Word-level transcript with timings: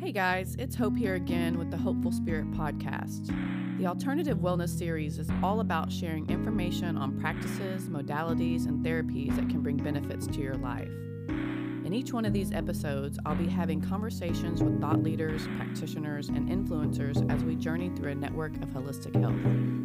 Hey 0.00 0.12
guys, 0.12 0.56
it's 0.58 0.74
Hope 0.74 0.96
here 0.96 1.16
again 1.16 1.58
with 1.58 1.70
the 1.70 1.76
Hopeful 1.76 2.10
Spirit 2.10 2.50
podcast. 2.52 3.26
The 3.76 3.86
Alternative 3.86 4.38
Wellness 4.38 4.70
Series 4.70 5.18
is 5.18 5.28
all 5.42 5.60
about 5.60 5.92
sharing 5.92 6.26
information 6.30 6.96
on 6.96 7.20
practices, 7.20 7.90
modalities, 7.90 8.66
and 8.66 8.82
therapies 8.82 9.36
that 9.36 9.50
can 9.50 9.60
bring 9.60 9.76
benefits 9.76 10.26
to 10.28 10.40
your 10.40 10.54
life. 10.54 10.88
In 11.28 11.92
each 11.92 12.14
one 12.14 12.24
of 12.24 12.32
these 12.32 12.50
episodes, 12.50 13.18
I'll 13.26 13.36
be 13.36 13.46
having 13.46 13.82
conversations 13.82 14.62
with 14.62 14.80
thought 14.80 15.02
leaders, 15.02 15.46
practitioners, 15.58 16.30
and 16.30 16.48
influencers 16.48 17.30
as 17.30 17.44
we 17.44 17.54
journey 17.54 17.90
through 17.90 18.12
a 18.12 18.14
network 18.14 18.56
of 18.62 18.70
holistic 18.70 19.14
health. 19.20 19.79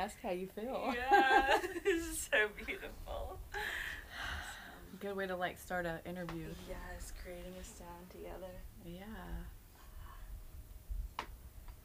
Ask 0.00 0.16
how 0.22 0.30
you 0.30 0.46
feel. 0.46 0.94
Yeah, 0.94 1.58
this 1.84 2.06
is 2.06 2.28
so 2.32 2.48
beautiful. 2.56 3.38
Good 4.98 5.16
way 5.16 5.26
to 5.26 5.36
like 5.36 5.58
start 5.58 5.86
an 5.86 5.98
interview. 6.06 6.46
Yes, 6.68 7.12
creating 7.22 7.52
a 7.60 7.64
sound 7.64 8.08
together. 8.10 8.54
Yeah. 8.84 9.02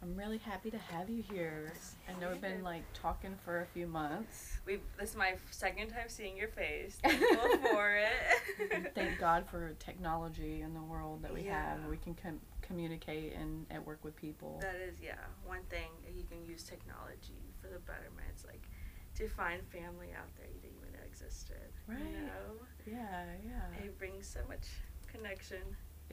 I'm 0.01 0.15
really 0.15 0.37
happy 0.37 0.69
to 0.69 0.77
have 0.77 1.09
you 1.09 1.23
here. 1.31 1.73
I 2.07 2.19
know 2.19 2.29
we've 2.29 2.41
been 2.41 2.63
like 2.63 2.83
talking 2.93 3.35
for 3.43 3.61
a 3.61 3.65
few 3.65 3.87
months. 3.87 4.59
We 4.65 4.79
this 4.99 5.11
is 5.11 5.15
my 5.15 5.35
second 5.49 5.89
time 5.89 6.07
seeing 6.07 6.37
your 6.37 6.49
face. 6.49 6.97
Thankful 7.03 7.57
for 7.71 7.95
it. 7.95 8.93
Thank 8.95 9.19
God 9.19 9.45
for 9.49 9.73
technology 9.79 10.61
in 10.61 10.73
the 10.73 10.81
world 10.81 11.23
that 11.23 11.33
we 11.33 11.43
have. 11.43 11.79
We 11.89 11.97
can 11.97 12.13
com- 12.13 12.41
communicate 12.61 13.33
and, 13.33 13.65
and 13.69 13.85
work 13.85 14.03
with 14.03 14.15
people. 14.15 14.59
That 14.61 14.75
is, 14.75 14.95
yeah, 15.01 15.15
one 15.45 15.61
thing 15.69 15.87
you 16.15 16.23
can 16.29 16.45
use 16.45 16.63
technology 16.63 17.54
for 17.65 17.73
the 17.73 17.79
betterment. 17.79 18.27
It's 18.31 18.45
like 18.45 18.67
to 19.15 19.27
find 19.29 19.61
family 19.67 20.09
out 20.17 20.29
there 20.37 20.47
you 20.47 20.59
didn't 20.61 20.77
even 20.77 20.93
know 20.93 21.05
existed. 21.05 21.71
Right. 21.87 21.99
You 21.99 22.27
know, 22.27 22.99
yeah, 22.99 23.23
yeah. 23.45 23.85
it 23.85 23.97
brings 23.97 24.27
so 24.27 24.41
much 24.47 24.67
connection. 25.11 25.61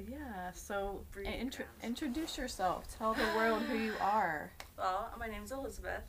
Yeah, 0.09 0.53
so 0.55 1.05
grounds. 1.13 1.29
introduce 1.83 2.39
yourself. 2.39 2.87
Tell 2.97 3.13
the 3.13 3.27
world 3.37 3.63
who 3.63 3.77
you 3.77 3.93
are. 4.01 4.51
Well, 4.79 5.11
my 5.19 5.29
name's 5.29 5.53
Elizabeth. 5.53 6.05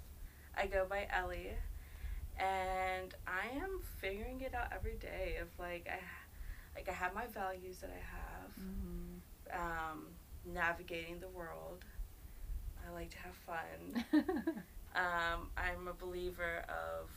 I 0.55 0.67
go 0.67 0.85
by 0.87 1.07
Ellie, 1.11 1.51
and 2.37 3.13
I 3.27 3.57
am 3.57 3.81
figuring 3.97 4.41
it 4.41 4.53
out 4.53 4.67
every 4.73 4.95
day. 4.95 5.37
Of 5.41 5.47
like 5.59 5.89
I, 5.91 5.99
like 6.75 6.87
I 6.87 6.93
have 6.93 7.13
my 7.13 7.27
values 7.27 7.79
that 7.79 7.89
I 7.89 8.01
have. 8.15 8.51
Mm-hmm. 8.59 9.91
Um, 9.91 10.07
navigating 10.45 11.19
the 11.19 11.29
world. 11.29 11.85
I 12.87 12.91
like 12.93 13.09
to 13.11 13.17
have 13.19 13.35
fun. 13.35 14.23
um, 14.95 15.49
I'm 15.57 15.87
a 15.87 15.93
believer 15.93 16.63
of 16.69 17.09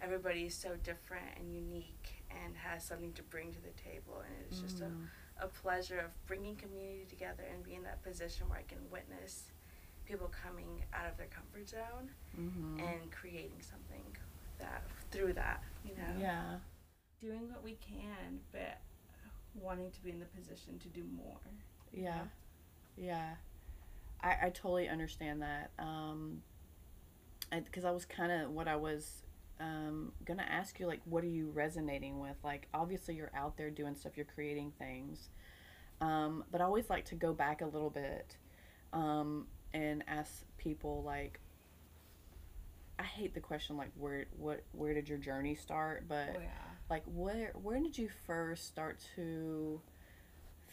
everybody 0.00 0.42
is 0.46 0.54
so 0.54 0.76
different 0.82 1.26
and 1.38 1.52
unique 1.54 2.22
and 2.30 2.56
has 2.56 2.84
something 2.84 3.12
to 3.14 3.22
bring 3.22 3.52
to 3.52 3.60
the 3.60 3.70
table, 3.82 4.22
and 4.24 4.34
it's 4.48 4.60
just 4.60 4.80
a, 4.80 4.84
Mm. 4.84 5.06
a 5.40 5.48
pleasure 5.48 5.98
of 5.98 6.10
bringing 6.26 6.56
community 6.56 7.04
together 7.08 7.42
and 7.52 7.62
being 7.64 7.78
in 7.78 7.82
that 7.84 8.02
position 8.02 8.48
where 8.48 8.58
I 8.58 8.62
can 8.62 8.78
witness 8.90 9.50
people 10.04 10.28
coming 10.28 10.84
out 10.92 11.06
of 11.10 11.16
their 11.16 11.26
comfort 11.26 11.68
zone 11.68 12.10
Mhm. 12.38 12.80
and 12.80 13.10
creating 13.12 13.60
something 13.62 14.16
that 14.58 14.82
through 15.10 15.32
that, 15.34 15.62
you 15.84 15.94
know. 15.96 16.14
yeah. 16.18 16.58
Doing 17.20 17.50
what 17.50 17.62
we 17.62 17.76
can, 17.76 18.40
but 18.52 18.78
wanting 19.54 19.90
to 19.90 20.00
be 20.02 20.10
in 20.10 20.20
the 20.20 20.26
position 20.26 20.78
to 20.78 20.88
do 20.88 21.02
more. 21.04 21.38
Yeah. 21.92 22.26
Yeah. 22.96 23.36
I, 24.20 24.46
I 24.46 24.50
totally 24.50 24.88
understand 24.88 25.42
that. 25.42 25.70
Um, 25.78 26.42
because 27.50 27.84
I, 27.84 27.90
was 27.90 28.04
kind 28.04 28.32
of 28.32 28.50
what 28.50 28.68
I 28.68 28.76
was 28.76 29.22
um, 29.60 30.12
gonna 30.24 30.46
ask 30.48 30.78
you, 30.80 30.86
like, 30.86 31.00
what 31.04 31.24
are 31.24 31.28
you 31.28 31.50
resonating 31.50 32.18
with? 32.20 32.36
Like, 32.44 32.68
obviously, 32.74 33.14
you're 33.14 33.32
out 33.34 33.56
there 33.56 33.70
doing 33.70 33.94
stuff, 33.94 34.12
you're 34.16 34.26
creating 34.26 34.72
things. 34.78 35.28
Um, 36.00 36.44
but 36.50 36.60
I 36.60 36.64
always 36.64 36.90
like 36.90 37.06
to 37.06 37.14
go 37.14 37.32
back 37.32 37.62
a 37.62 37.66
little 37.66 37.90
bit 37.90 38.36
um, 38.92 39.46
and 39.72 40.04
ask 40.06 40.44
people, 40.58 41.02
like, 41.04 41.40
I 42.98 43.02
hate 43.04 43.34
the 43.34 43.40
question, 43.40 43.76
like, 43.76 43.90
where, 43.98 44.26
what, 44.36 44.62
where 44.72 44.92
did 44.94 45.08
your 45.08 45.18
journey 45.18 45.54
start? 45.54 46.04
But 46.08 46.30
Oh 46.36 46.40
yeah. 46.40 46.48
like 46.90 47.02
where 47.06 47.52
where 47.62 47.80
did 47.80 47.96
you 47.98 48.08
first 48.26 48.66
start 48.66 48.98
to 49.16 49.80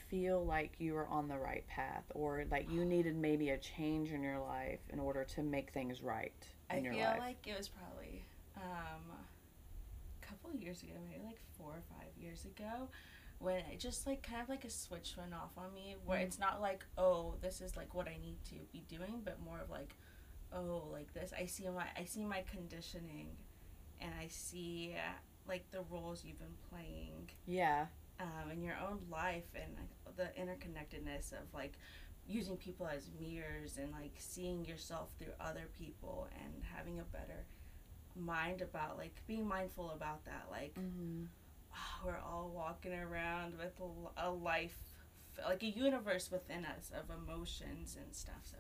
feel 0.10 0.46
like 0.46 0.74
you 0.78 0.94
were 0.94 1.08
on 1.08 1.28
the 1.28 1.38
right 1.38 1.66
path 1.68 2.04
or 2.14 2.46
like 2.52 2.70
you 2.70 2.86
needed 2.86 3.16
maybe 3.16 3.50
a 3.50 3.58
change 3.58 4.12
in 4.12 4.22
your 4.22 4.40
life 4.40 4.80
in 4.92 5.00
order 5.00 5.24
to 5.24 5.42
make 5.42 5.72
things 5.72 6.02
right 6.04 6.46
I 6.70 6.82
feel 6.82 7.06
life 7.06 7.20
like 7.20 7.48
it 7.48 7.58
was 7.58 7.68
probably 7.70 8.24
um, 8.58 9.02
a 10.22 10.26
couple 10.26 10.50
of 10.52 10.56
years 10.56 10.82
ago, 10.84 10.94
maybe 11.10 11.24
like 11.26 11.40
four 11.58 11.72
or 11.72 11.82
five 11.98 12.10
years 12.22 12.46
ago, 12.46 12.90
when 13.40 13.58
it 13.72 13.80
just 13.80 14.08
like 14.08 14.24
kind 14.24 14.42
of 14.42 14.50
like 14.50 14.64
a 14.66 14.70
switch 14.70 15.16
went 15.18 15.34
off 15.34 15.52
on 15.58 15.74
me, 15.74 15.96
where 16.06 16.20
Mhm. 16.20 16.24
it's 16.24 16.40
not 16.40 16.62
like 16.62 16.86
oh 16.98 17.36
this 17.42 17.62
is 17.62 17.76
like 17.76 17.94
what 17.94 18.08
I 18.08 18.18
need 18.18 18.38
to 18.46 18.56
be 18.72 18.84
doing, 18.88 19.22
but 19.24 19.40
more 19.42 19.60
of 19.60 19.70
like 19.70 19.96
oh 20.54 20.88
like 20.92 21.14
this. 21.14 21.34
I 21.38 21.46
see 21.46 21.68
my 21.70 21.86
I 21.98 22.06
see 22.06 22.24
my 22.26 22.44
conditioning, 22.52 23.36
and 24.00 24.12
I 24.20 24.28
see 24.28 24.96
like 25.48 25.70
the 25.72 25.82
roles 25.92 26.24
you've 26.24 26.40
been 26.40 26.56
playing 26.70 27.30
yeah 27.46 27.88
um, 28.20 28.50
in 28.52 28.62
your 28.64 28.76
own 28.78 29.00
life 29.12 29.44
and 29.56 29.76
like, 29.76 30.16
the 30.16 30.42
interconnectedness 30.42 31.34
of 31.34 31.54
like 31.54 31.74
using 32.28 32.56
people 32.58 32.88
as 32.88 33.10
mirrors 33.20 33.78
and 33.78 33.92
like 33.92 34.14
seeing 34.18 34.64
yourself 34.66 35.10
through 35.20 35.34
other 35.40 35.68
people 35.78 36.28
and 36.44 36.64
having 36.76 37.00
a 37.00 37.04
better 37.04 37.46
mind 38.16 38.62
about 38.62 38.98
like 38.98 39.16
being 39.28 39.46
mindful 39.48 39.92
about 39.92 40.24
that 40.26 40.46
like 40.52 40.74
mm-hmm. 40.76 41.24
ah, 41.74 42.00
we're 42.06 42.18
all 42.20 42.52
walking 42.56 42.94
around 42.94 43.54
with 43.58 43.74
a 44.18 44.30
life 44.30 44.78
like 45.48 45.64
a 45.64 45.68
universe 45.68 46.30
within 46.32 46.64
us 46.66 46.92
of 46.98 47.10
emotions 47.24 47.98
and 48.02 48.16
stuff 48.16 48.36
so 48.44 48.58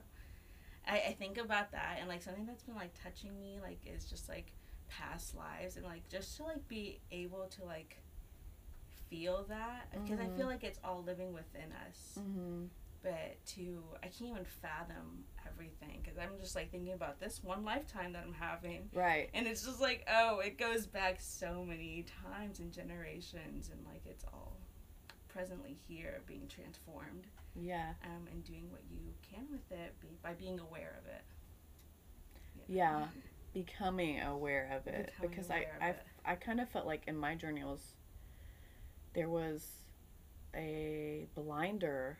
I, 0.88 0.95
I 1.10 1.15
think 1.18 1.38
about 1.38 1.71
that 1.71 1.98
and 2.00 2.10
like 2.10 2.21
something 2.24 2.45
that's 2.45 2.63
been 2.63 2.75
like 2.75 2.94
touching 3.01 3.39
me 3.39 3.60
like 3.62 3.80
is 3.86 4.06
just 4.06 4.27
like 4.27 4.51
past 4.89 5.36
lives 5.36 5.77
and 5.77 5.86
like 5.86 6.07
just 6.10 6.36
to 6.38 6.44
like 6.44 6.68
be 6.68 7.00
able 7.12 7.48
to 7.57 7.63
like 7.63 8.00
feel 9.10 9.45
that 9.50 9.88
because 9.92 10.19
Mhm. 10.19 10.33
I 10.33 10.38
feel 10.38 10.48
like 10.48 10.63
it's 10.63 10.80
all 10.83 11.04
living 11.06 11.31
within 11.33 11.71
us 11.88 12.18
Mm-hmm. 12.19 12.65
But 13.04 13.38
to 13.46 13.84
I 14.02 14.08
can't 14.08 14.32
even 14.32 14.46
fathom 14.62 15.26
everything 15.48 16.00
because 16.02 16.18
I'm 16.18 16.40
just 16.40 16.56
like 16.56 16.72
thinking 16.72 16.94
about 16.94 17.20
this 17.20 17.42
one 17.44 17.64
lifetime 17.64 18.14
that 18.14 18.24
I'm 18.26 18.34
having. 18.34 18.90
Right. 18.94 19.30
And 19.34 19.46
it's 19.46 19.64
just 19.64 19.82
like 19.82 20.08
oh 20.12 20.40
it 20.40 20.58
goes 20.58 20.88
back 20.88 21.18
so 21.20 21.64
many 21.68 22.06
times 22.24 22.60
and 22.60 22.72
generations 22.72 23.70
and 23.72 23.86
like 23.86 24.02
it's 24.06 24.24
all 24.34 24.58
presently 25.28 25.78
here 25.88 26.22
being 26.28 26.48
transformed 26.48 27.26
yeah. 27.60 27.94
um, 28.06 28.28
and 28.32 28.44
doing 28.44 28.68
what 28.70 28.82
you 28.90 29.00
can 29.30 29.46
with 29.52 29.72
it 29.72 29.94
be, 30.00 30.08
by 30.22 30.34
being 30.34 30.60
aware 30.60 31.00
of 31.00 31.08
it. 31.08 31.24
Yeah. 32.68 33.06
becoming 33.54 34.22
aware 34.22 34.72
of 34.76 34.88
it. 34.88 35.12
Becoming 35.20 35.30
because 35.30 35.52
I 35.52 35.68
I. 35.82 35.96
I 36.26 36.36
kind 36.36 36.62
of 36.62 36.70
felt 36.70 36.86
like 36.86 37.04
in 37.08 37.18
my 37.18 37.36
journey 37.36 37.64
was 37.64 37.96
there 39.14 39.30
was 39.30 39.68
a 40.56 41.28
blinder 41.36 42.18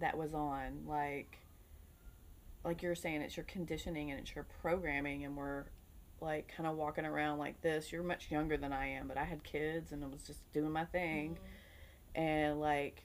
that 0.00 0.16
was 0.16 0.34
on 0.34 0.84
like 0.86 1.38
like 2.64 2.82
you're 2.82 2.94
saying 2.94 3.22
it's 3.22 3.36
your 3.36 3.44
conditioning 3.44 4.10
and 4.10 4.20
it's 4.20 4.34
your 4.34 4.44
programming 4.60 5.24
and 5.24 5.36
we're 5.36 5.64
like 6.20 6.52
kind 6.56 6.66
of 6.66 6.76
walking 6.76 7.04
around 7.04 7.38
like 7.38 7.60
this. 7.60 7.92
You're 7.92 8.02
much 8.02 8.30
younger 8.30 8.56
than 8.56 8.72
i 8.72 8.86
am 8.88 9.08
but 9.08 9.16
i 9.16 9.24
had 9.24 9.42
kids 9.44 9.92
and 9.92 10.02
i 10.04 10.06
was 10.06 10.22
just 10.22 10.40
doing 10.52 10.72
my 10.72 10.84
thing. 10.84 11.36
Mhm. 11.36 12.20
and 12.20 12.60
like 12.60 13.02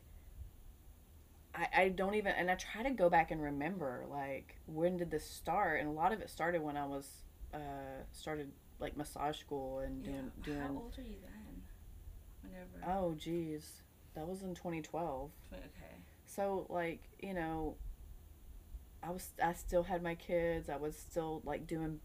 I, 1.53 1.67
I 1.75 1.89
don't 1.89 2.15
even 2.15 2.33
and 2.33 2.49
I 2.49 2.55
try 2.55 2.83
to 2.83 2.91
go 2.91 3.09
back 3.09 3.31
and 3.31 3.41
remember 3.41 4.05
like 4.09 4.55
when 4.67 4.97
did 4.97 5.11
this 5.11 5.25
start? 5.29 5.81
And 5.81 5.89
a 5.89 5.91
lot 5.91 6.13
of 6.13 6.21
it 6.21 6.29
started 6.29 6.61
when 6.61 6.77
I 6.77 6.85
was 6.85 7.23
uh 7.53 8.03
started 8.11 8.51
like 8.79 8.95
massage 8.95 9.38
school 9.38 9.79
and 9.79 10.03
doing 10.03 10.31
yeah. 10.38 10.43
doing 10.45 10.61
how 10.61 10.69
old 10.69 10.95
are 10.97 11.01
you 11.01 11.17
then? 11.21 11.61
Whenever. 12.41 12.97
Oh 12.99 13.13
geez. 13.15 13.81
That 14.15 14.27
was 14.27 14.43
in 14.43 14.55
2012 14.55 15.29
okay 15.53 15.61
so 16.35 16.65
like 16.69 17.01
you 17.21 17.33
know 17.33 17.75
I 19.03 19.09
was 19.09 19.29
I 19.43 19.53
still 19.53 19.83
had 19.83 20.03
my 20.03 20.15
kids. 20.15 20.69
I 20.69 20.75
was 20.77 20.95
still 20.95 21.41
like 21.43 21.65
doing 21.65 21.99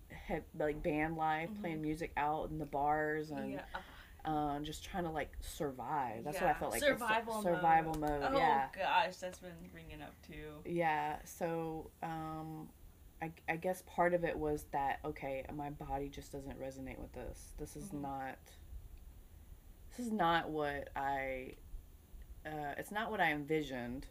like 0.58 0.82
band 0.82 1.17
life 1.17 1.50
Mhm. 1.50 1.61
playing 1.61 1.82
music 1.82 2.12
out 2.17 2.50
in 2.50 2.58
the 2.58 2.64
bars 2.67 3.31
and 3.31 3.52
yeah. 3.52 3.62
um, 4.25 4.64
just 4.64 4.82
trying 4.82 5.05
to 5.05 5.11
like 5.11 5.31
survive. 5.40 6.25
That's 6.25 6.40
what 6.40 6.50
I 6.50 6.55
felt 6.55 6.73
like. 6.73 6.82
Survival 6.82 7.43
survival 7.43 7.94
mode, 7.99 8.31
oh 8.32 8.38
yeah. 8.38 8.69
gosh. 8.75 9.17
That's 9.17 9.38
been 9.38 9.52
ringing 9.75 10.00
up 10.02 10.14
too. 10.26 10.52
Yeah, 10.64 11.17
so 11.25 11.90
um 12.02 12.69
I, 13.23 13.31
I 13.49 13.56
guess 13.56 13.82
part 13.87 14.14
of 14.14 14.25
it 14.25 14.37
was 14.38 14.64
that 14.73 15.00
okay, 15.05 15.44
my 15.55 15.70
body 15.70 16.08
just 16.08 16.32
doesn't 16.32 16.58
resonate 16.61 16.99
with 16.99 17.12
this. 17.12 17.52
This 17.58 17.76
is 17.76 17.90
Mhm. 17.90 18.00
not 18.00 18.38
this 19.90 20.06
is 20.06 20.12
not 20.12 20.49
what 20.49 20.88
I 20.96 21.56
uh 22.46 22.75
it's 22.78 22.90
not 22.90 23.11
what 23.11 23.20
I 23.20 23.32
envisioned 23.32 24.06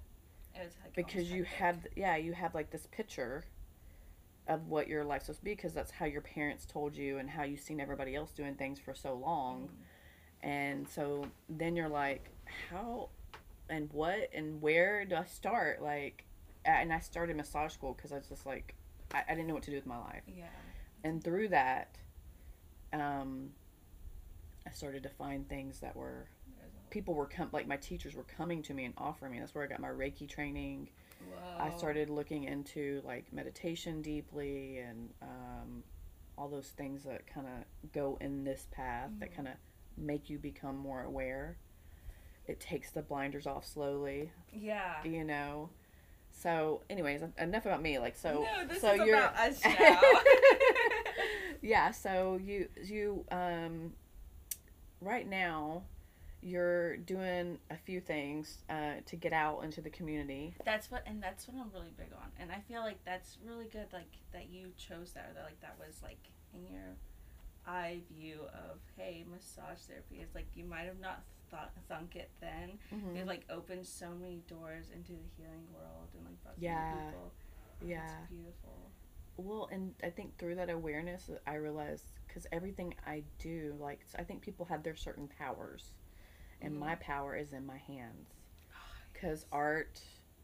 It's 0.56 0.76
like 0.84 0.94
because 0.96 1.32
you 1.32 1.44
have 1.44 1.86
yeah, 1.96 2.16
you 2.16 2.34
have 2.34 2.54
like 2.56 2.70
this 2.72 2.88
picture 2.92 3.44
of 4.48 4.68
what 4.68 4.88
your 4.88 5.04
life's 5.04 5.26
supposed 5.26 5.40
to 5.40 5.46
be 5.46 5.56
because 5.56 5.74
that's 5.74 5.92
how 5.92 6.06
your 6.06 6.22
parents 6.22 6.66
told 6.66 6.96
you 6.96 7.18
and 7.18 7.30
how 7.30 7.44
you've 7.44 7.60
seen 7.60 7.80
everybody 7.82 8.16
else 8.16 8.32
doing 8.32 8.54
things 8.56 8.80
for 8.80 8.94
so 8.94 9.16
long. 9.16 9.68
Mhm. 9.70 10.48
And 10.48 10.88
so 10.88 11.26
then 11.50 11.76
you're 11.76 11.90
like, 11.90 12.30
how 12.70 13.10
and 13.70 13.90
what 13.92 14.30
and 14.34 14.62
where 14.62 15.04
do 15.06 15.16
I 15.16 15.26
start? 15.26 15.82
Like, 15.82 16.26
and 16.64 16.94
I 16.94 17.00
started 17.00 17.36
massage 17.36 17.74
school 17.74 17.94
because 17.94 18.12
I 18.12 18.18
was 18.18 18.28
just 18.28 18.46
like, 18.46 18.76
I, 19.14 19.24
I 19.28 19.32
didn't 19.34 19.48
know 19.48 19.56
what 19.56 19.64
to 19.64 19.72
do 19.72 19.78
with 19.78 19.88
my 19.88 19.98
life. 19.98 20.24
yeah 20.28 20.46
And 21.04 21.24
through 21.24 21.48
that, 21.50 21.98
um, 22.94 23.50
I 24.68 24.72
started 24.72 25.02
to 25.04 25.10
find 25.10 25.48
things 25.50 25.80
that 25.80 25.96
were, 25.96 26.06
There's 26.06 26.14
a 26.16 26.26
whole- 26.26 26.35
people 26.90 27.14
were, 27.14 27.30
like 27.52 27.68
my 27.68 27.78
teachers 27.78 28.16
were 28.16 28.24
coming 28.24 28.62
to 28.64 28.74
me 28.74 28.86
and 28.86 28.94
offering 28.98 29.32
me. 29.34 29.40
That's 29.40 29.54
where 29.56 29.64
I 29.64 29.68
got 29.68 29.80
my 29.80 29.90
Reiki 29.90 30.28
training. 30.30 30.90
I 31.60 31.70
started 31.70 32.10
looking 32.10 32.44
into 32.44 33.02
like 33.06 33.32
meditation 33.32 34.02
deeply 34.02 34.80
and 34.80 35.10
um, 35.22 35.84
all 36.38 36.50
those 36.50 36.68
things 36.70 37.04
that 37.06 37.26
kind 37.28 37.48
of 37.48 37.92
go 37.94 38.18
in 38.20 38.44
this 38.44 38.68
path 38.72 39.10
that 39.20 39.32
Mhm. 39.32 39.36
kind 39.36 39.48
of 39.48 39.54
make 39.98 40.30
you 40.30 40.38
become 40.38 40.78
more 40.78 41.04
aware. 41.04 41.58
It 42.48 42.60
takes 42.60 42.92
the 42.92 43.02
blinders 43.02 43.48
off 43.48 43.66
slowly, 43.66 44.32
yeah 44.54 45.02
you 45.04 45.24
know. 45.24 45.70
So, 46.32 46.82
anyways, 46.90 47.22
enough 47.38 47.66
about 47.66 47.82
me. 47.82 47.98
Like, 47.98 48.18
so, 48.18 48.44
no, 48.44 48.66
this 48.68 48.82
so 48.82 48.92
is 48.92 49.00
you're 49.08 49.18
about 49.18 49.36
us 49.38 49.64
now. 49.80 50.02
yeah. 51.62 51.92
So 51.92 52.38
you 52.44 52.68
you 52.84 53.26
um, 53.32 53.94
right 55.02 55.28
now, 55.28 55.84
you're 56.46 56.98
doing 56.98 57.58
a 57.72 57.76
few 57.76 58.00
things 58.00 58.60
uh, 58.70 58.94
to 59.08 59.16
get 59.16 59.34
out 59.34 59.64
into 59.64 59.82
the 59.82 59.90
community. 59.90 60.54
that's 60.64 60.92
what, 60.92 61.02
and 61.08 61.22
that's 61.22 61.48
what 61.48 61.58
I'm 61.60 61.72
really 61.74 61.92
big 61.98 62.14
on, 62.14 62.30
and 62.40 62.52
I 62.52 62.60
feel 62.68 62.82
like 62.82 63.04
that's 63.04 63.38
really 63.44 63.66
good. 63.66 63.88
Like 63.92 64.12
that 64.32 64.48
you 64.52 64.68
chose 64.78 65.12
that, 65.14 65.30
or 65.32 65.34
that 65.34 65.44
like 65.44 65.60
that 65.62 65.76
was 65.80 66.02
like 66.04 66.20
in 66.54 66.72
your 66.72 66.96
eye 67.68 68.00
view 68.16 68.42
of 68.54 68.78
hey, 68.96 69.26
massage 69.30 69.80
therapy 69.90 70.18
is 70.22 70.36
like 70.36 70.46
you 70.54 70.66
might 70.66 70.84
have 70.86 71.00
not 71.00 71.24
thought 71.50 71.72
thunk 71.90 72.16
it 72.16 72.30
then. 72.40 72.78
Mhm. 72.94 73.16
It 73.18 73.26
like 73.28 73.42
opened 73.50 73.88
so 73.88 74.12
many 74.12 74.44
doors 74.48 74.86
into 74.94 75.14
the 75.14 75.28
healing 75.36 75.66
world 75.74 76.10
and 76.16 76.26
like 76.26 76.38
so 76.44 76.52
Yeah. 76.60 76.94
people. 77.10 77.32
Yeah. 77.84 78.04
It's 78.06 78.30
beautiful. 78.30 78.92
Well, 79.38 79.68
and 79.72 79.94
I 80.04 80.12
think 80.12 80.38
through 80.38 80.56
that 80.56 80.70
awareness, 80.70 81.30
I 81.46 81.56
realized 81.56 82.06
because 82.28 82.46
everything 82.52 82.94
I 83.06 83.24
do, 83.38 83.76
like, 83.82 84.06
I 84.18 84.24
think 84.24 84.42
people 84.42 84.66
have 84.68 84.82
their 84.84 84.96
certain 84.96 85.28
powers, 85.28 85.92
and 86.66 86.80
my 86.80 86.96
power 86.96 87.36
is 87.36 87.54
in 87.54 87.66
my 87.66 87.78
hands. 87.78 88.30
Because 89.14 89.46
art, 89.52 90.02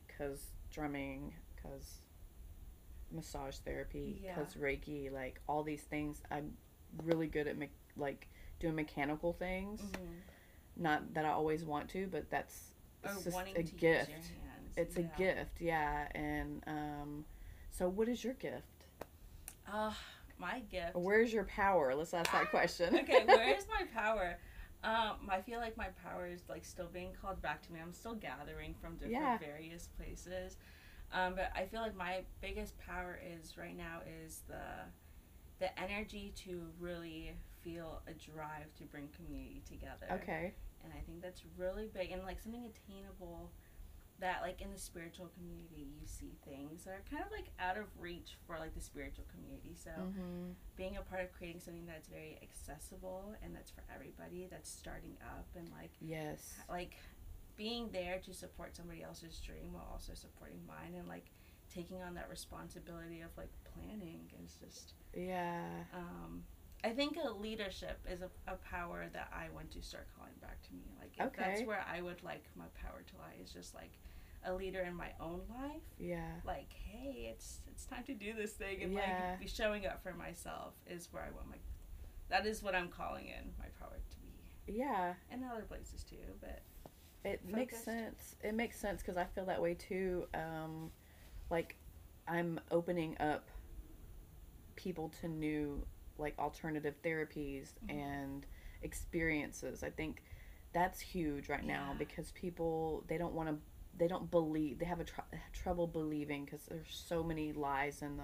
because 0.07 0.39
drumming, 0.71 1.33
because 1.55 1.99
massage 3.11 3.57
therapy, 3.57 4.21
Yeah. 4.23 4.35
because 4.35 4.53
Reiki, 4.55 5.11
like 5.11 5.41
all 5.47 5.63
these 5.63 5.83
things. 5.83 6.21
I'm 6.31 6.55
really 7.03 7.27
good 7.27 7.47
at 7.47 7.57
me- 7.57 7.69
like 7.97 8.27
doing 8.59 8.75
mechanical 8.75 9.33
things. 9.33 9.81
Mhm. 9.81 10.21
Not 10.77 11.13
that 11.13 11.25
I 11.25 11.29
always 11.29 11.65
want 11.65 11.89
to, 11.91 12.07
but 12.07 12.29
that's 12.29 12.71
it's 13.03 13.23
just 13.25 13.37
a 13.37 13.63
gift. 13.63 14.09
use 14.11 14.29
your 14.31 14.39
hands. 14.51 14.73
It's 14.77 14.95
a 14.97 15.03
gift, 15.03 15.59
yeah. 15.59 16.07
And 16.15 16.63
um, 16.67 17.25
so, 17.71 17.89
what 17.89 18.07
is 18.07 18.23
your 18.23 18.33
gift? 18.35 18.65
Uh, 19.67 19.93
my 20.37 20.59
gift. 20.71 20.95
Where's 20.95 21.33
your 21.33 21.43
power? 21.45 21.93
Let's 21.93 22.13
ask 22.13 22.31
that 22.31 22.49
question. 22.49 22.95
okay, 22.99 23.25
where 23.25 23.55
is 23.55 23.65
my 23.79 23.85
power? 23.93 24.37
Um, 24.83 25.29
I 25.29 25.41
feel 25.41 25.59
like 25.59 25.77
my 25.77 25.89
power 26.03 26.27
is 26.27 26.41
like 26.49 26.65
still 26.65 26.87
being 26.91 27.11
called 27.21 27.41
back 27.41 27.61
to 27.63 27.73
me. 27.73 27.79
I'm 27.81 27.93
still 27.93 28.15
gathering 28.15 28.73
from 28.81 28.93
different 28.95 29.13
Yeah. 29.13 29.37
various 29.37 29.87
places. 29.97 30.57
Um, 31.13 31.35
but 31.35 31.51
I 31.55 31.65
feel 31.65 31.81
like 31.81 31.95
my 31.95 32.23
biggest 32.41 32.77
power 32.79 33.19
is 33.23 33.57
right 33.57 33.75
now 33.77 33.99
is 34.23 34.41
the 34.47 34.89
the 35.59 35.79
energy 35.79 36.33
to 36.35 36.65
really 36.79 37.33
feel 37.63 38.01
a 38.07 38.13
drive 38.13 38.73
to 38.75 38.83
bring 38.85 39.07
community 39.15 39.61
together. 39.67 40.07
Okay. 40.11 40.53
And 40.83 40.91
I 40.91 41.01
think 41.05 41.21
that's 41.21 41.43
really 41.57 41.87
big 41.93 42.11
and 42.11 42.23
like 42.23 42.39
something 42.41 42.65
attainable 42.65 43.51
that 44.21 44.41
like 44.41 44.61
in 44.61 44.71
the 44.71 44.79
spiritual 44.79 45.29
community 45.35 45.91
you 45.99 46.05
see 46.05 46.31
things 46.47 46.85
that 46.85 46.91
are 46.91 47.03
kind 47.11 47.23
of 47.25 47.31
like 47.31 47.49
out 47.59 47.75
of 47.77 47.85
reach 47.99 48.37
for 48.47 48.57
like 48.57 48.73
the 48.73 48.81
spiritual 48.81 49.25
community. 49.33 49.75
So 49.75 49.89
Mm-hmm. 49.91 50.51
being 50.77 50.95
a 50.97 51.01
part 51.01 51.21
of 51.23 51.33
creating 51.33 51.59
something 51.59 51.85
that's 51.85 52.07
very 52.07 52.39
accessible 52.41 53.35
and 53.43 53.53
that's 53.55 53.69
for 53.71 53.83
everybody 53.93 54.47
that's 54.49 54.69
starting 54.69 55.17
up 55.35 55.47
and 55.57 55.67
like 55.77 55.91
Yes. 55.99 56.53
like 56.69 56.95
being 57.57 57.89
there 57.91 58.19
to 58.25 58.33
support 58.33 58.75
somebody 58.75 59.03
else's 59.03 59.37
dream 59.39 59.73
while 59.73 59.87
also 59.91 60.13
supporting 60.13 60.59
mine 60.65 60.95
and 60.97 61.07
like 61.07 61.25
taking 61.73 62.01
on 62.01 62.13
that 62.15 62.29
responsibility 62.29 63.21
of 63.21 63.29
like 63.37 63.51
planning 63.73 64.21
is 64.43 64.55
just 64.63 64.93
Yeah. 65.15 65.65
um 65.93 66.43
I 66.83 66.89
think 66.89 67.15
a 67.23 67.29
leadership 67.31 67.99
is 68.09 68.21
a, 68.21 68.29
a 68.51 68.55
power 68.55 69.05
that 69.13 69.31
I 69.31 69.49
want 69.53 69.69
to 69.73 69.83
start 69.83 70.07
calling 70.17 70.33
back 70.41 70.59
to 70.63 70.73
me. 70.73 70.81
Like 70.99 71.11
if 71.15 71.31
that's 71.37 71.61
where 71.67 71.85
I 71.87 72.01
would 72.01 72.23
like 72.23 72.43
my 72.55 72.65
power 72.81 73.03
to 73.05 73.17
lie 73.17 73.35
is 73.43 73.51
just 73.51 73.75
like 73.75 73.91
a 74.45 74.53
leader 74.53 74.81
in 74.81 74.95
my 74.95 75.09
own 75.19 75.41
life 75.49 75.81
Yeah. 75.99 76.31
like, 76.43 76.71
hey, 76.73 77.29
it's 77.31 77.59
it's 77.67 77.85
time 77.85 78.03
to 78.05 78.13
do 78.13 78.33
this 78.33 78.53
thing 78.53 78.81
and 78.83 78.93
Yeah. 78.93 79.29
like 79.31 79.39
be 79.39 79.47
showing 79.47 79.85
up 79.85 80.01
for 80.03 80.13
myself 80.13 80.73
is 80.87 81.07
where 81.11 81.23
I 81.23 81.29
want 81.31 81.49
my 81.49 81.57
that 82.29 82.45
is 82.45 82.63
what 82.63 82.73
I'm 82.75 82.87
calling 82.89 83.27
in 83.27 83.53
my 83.59 83.65
power 83.79 83.97
to 84.09 84.17
be. 84.19 84.77
Yeah. 84.77 85.13
And 85.29 85.43
other 85.43 85.63
places 85.63 86.03
too, 86.03 86.15
but 86.39 86.61
It 87.23 87.45
makes 87.45 87.77
sense. 87.83 88.35
It 88.41 88.53
makes 88.55 88.79
sense 88.79 89.01
because 89.01 89.17
I 89.17 89.25
feel 89.25 89.45
that 89.45 89.61
way 89.61 89.73
too. 89.75 90.27
Um, 90.33 90.91
like 91.49 91.75
I'm 92.27 92.59
opening 92.71 93.15
up 93.19 93.47
people 94.75 95.09
to 95.21 95.27
new 95.27 95.85
like 96.17 96.37
alternative 96.39 96.95
therapies 97.03 97.73
Mhm. 97.85 97.89
and 97.91 98.45
experiences. 98.81 99.83
I 99.83 99.89
think 99.89 100.23
that's 100.73 100.99
huge 100.99 101.49
right 101.49 101.63
now 101.65 101.93
because 101.99 102.31
people 102.31 103.03
they 103.07 103.17
don't 103.17 103.33
want 103.33 103.49
to 103.49 103.57
they 103.97 104.07
don't 104.07 104.31
believe 104.31 104.79
they 104.79 104.85
have 104.85 104.99
a 104.99 105.03
tr- 105.03 105.21
trouble 105.53 105.87
believing 105.87 106.45
because 106.45 106.61
there's 106.65 106.87
so 107.07 107.23
many 107.23 107.51
lies 107.53 108.01
in 108.01 108.17
the 108.17 108.23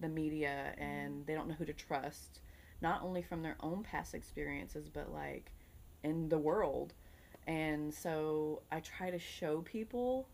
the 0.00 0.08
media 0.08 0.74
and 0.78 1.12
mm-hmm. 1.14 1.24
they 1.26 1.34
don't 1.34 1.48
know 1.48 1.54
who 1.54 1.64
to 1.64 1.72
trust 1.72 2.40
not 2.82 3.02
only 3.02 3.22
from 3.22 3.42
their 3.42 3.56
own 3.60 3.82
past 3.82 4.14
experiences 4.14 4.88
but 4.92 5.10
like 5.12 5.52
in 6.02 6.28
the 6.28 6.38
world 6.38 6.92
and 7.46 7.92
so 7.94 8.62
i 8.70 8.80
try 8.80 9.10
to 9.10 9.18
show 9.18 9.62
people 9.62 10.28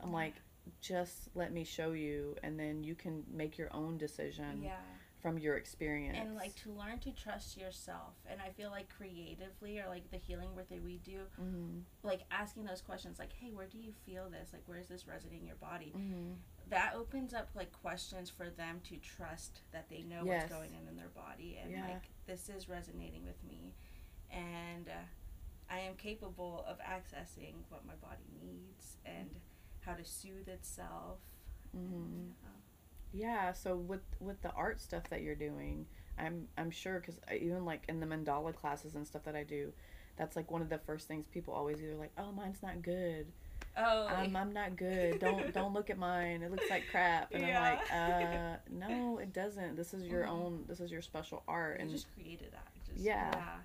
i'm 0.00 0.08
Yeah. 0.10 0.14
like 0.16 0.34
just 0.80 1.28
let 1.34 1.52
me 1.52 1.64
show 1.64 1.92
you 1.92 2.36
and 2.42 2.58
then 2.58 2.84
you 2.84 2.94
can 2.94 3.24
make 3.30 3.58
your 3.58 3.68
own 3.74 3.98
decision 3.98 4.62
yeah. 4.62 4.76
From 5.22 5.38
your 5.38 5.56
experience 5.56 6.18
And 6.20 6.34
like 6.34 6.54
to 6.64 6.72
learn 6.72 6.98
to 7.00 7.12
trust 7.12 7.56
yourself. 7.56 8.14
And 8.28 8.40
I 8.40 8.50
feel 8.50 8.70
like 8.70 8.88
creatively 8.94 9.78
or 9.78 9.88
like 9.88 10.10
the 10.10 10.16
healing 10.16 10.54
work 10.56 10.68
that 10.68 10.82
we 10.82 10.98
do, 10.98 11.20
mm-hmm. 11.40 11.78
like 12.02 12.22
asking 12.30 12.64
those 12.64 12.80
questions 12.80 13.18
like, 13.18 13.32
hey, 13.32 13.52
where 13.52 13.66
do 13.66 13.78
you 13.78 13.92
feel 14.04 14.28
this? 14.28 14.50
Like 14.52 14.62
where 14.66 14.78
is 14.78 14.88
this 14.88 15.06
resonating 15.06 15.42
in 15.42 15.46
your 15.46 15.56
body? 15.56 15.92
Mm-hmm. 15.96 16.32
That 16.70 16.94
opens 16.96 17.34
up 17.34 17.50
like 17.54 17.70
questions 17.72 18.28
for 18.28 18.50
them 18.50 18.80
to 18.88 18.96
trust 18.96 19.60
that 19.72 19.88
they 19.88 20.02
know 20.02 20.22
Yes. 20.24 20.42
what's 20.42 20.52
going 20.52 20.70
on 20.80 20.88
in 20.88 20.96
their 20.96 21.10
body 21.14 21.58
and 21.62 21.70
Yeah. 21.70 21.86
like 21.86 22.02
this 22.26 22.48
is 22.48 22.68
resonating 22.68 23.24
with 23.24 23.42
me 23.48 23.74
and 24.30 24.88
uh, 24.88 25.72
I 25.72 25.80
am 25.80 25.94
capable 25.94 26.64
of 26.66 26.78
accessing 26.78 27.54
what 27.68 27.86
my 27.86 27.94
body 27.94 28.24
needs 28.42 28.96
and 29.06 29.30
how 29.80 29.94
to 29.94 30.04
soothe 30.04 30.48
itself. 30.48 31.18
Mm-hmm. 31.76 32.30
Uh, 32.44 32.48
Yeah, 33.12 33.52
so 33.52 33.76
with 33.76 34.00
with 34.20 34.40
the 34.42 34.50
art 34.52 34.80
stuff 34.80 35.04
that 35.10 35.22
you're 35.22 35.34
doing, 35.34 35.86
I'm 36.18 36.48
I'm 36.56 36.70
sure 36.70 36.98
because 37.00 37.20
even 37.32 37.64
like 37.64 37.84
in 37.88 38.00
the 38.00 38.06
mandala 38.06 38.54
classes 38.54 38.94
and 38.94 39.06
stuff 39.06 39.24
that 39.24 39.36
I 39.36 39.44
do, 39.44 39.72
that's 40.16 40.36
like 40.36 40.50
one 40.50 40.62
of 40.62 40.68
the 40.68 40.78
first 40.78 41.08
things 41.08 41.26
people 41.26 41.54
always 41.54 41.80
either 41.82 41.94
like, 41.96 42.12
oh, 42.18 42.32
mine's 42.32 42.62
not 42.62 42.82
good. 42.82 43.26
oh, 43.76 44.06
I'm 44.06 44.34
I'm 44.36 44.52
not 44.52 44.76
good. 44.76 45.18
Don't 45.20 45.52
don't 45.58 45.72
look 45.74 45.90
at 45.90 45.98
mine. 45.98 46.42
It 46.42 46.50
looks 46.50 46.68
like 46.70 46.84
crap. 46.90 47.32
And 47.34 47.44
I'm 47.44 47.54
like, 47.54 47.92
uh, 47.92 48.56
no, 48.70 49.18
it 49.18 49.32
doesn't. 49.32 49.76
This 49.76 49.92
is 49.94 50.04
your 50.06 50.24
Mhm. 50.24 50.28
own. 50.30 50.64
This 50.68 50.80
is 50.80 50.90
your 50.90 51.02
special 51.02 51.42
art. 51.48 51.76
you 51.78 51.82
And 51.82 51.90
just 51.90 52.12
created 52.14 52.52
that. 52.52 52.68
Just, 52.86 52.98
Yeah. 52.98 53.30
yeah. 53.34 53.56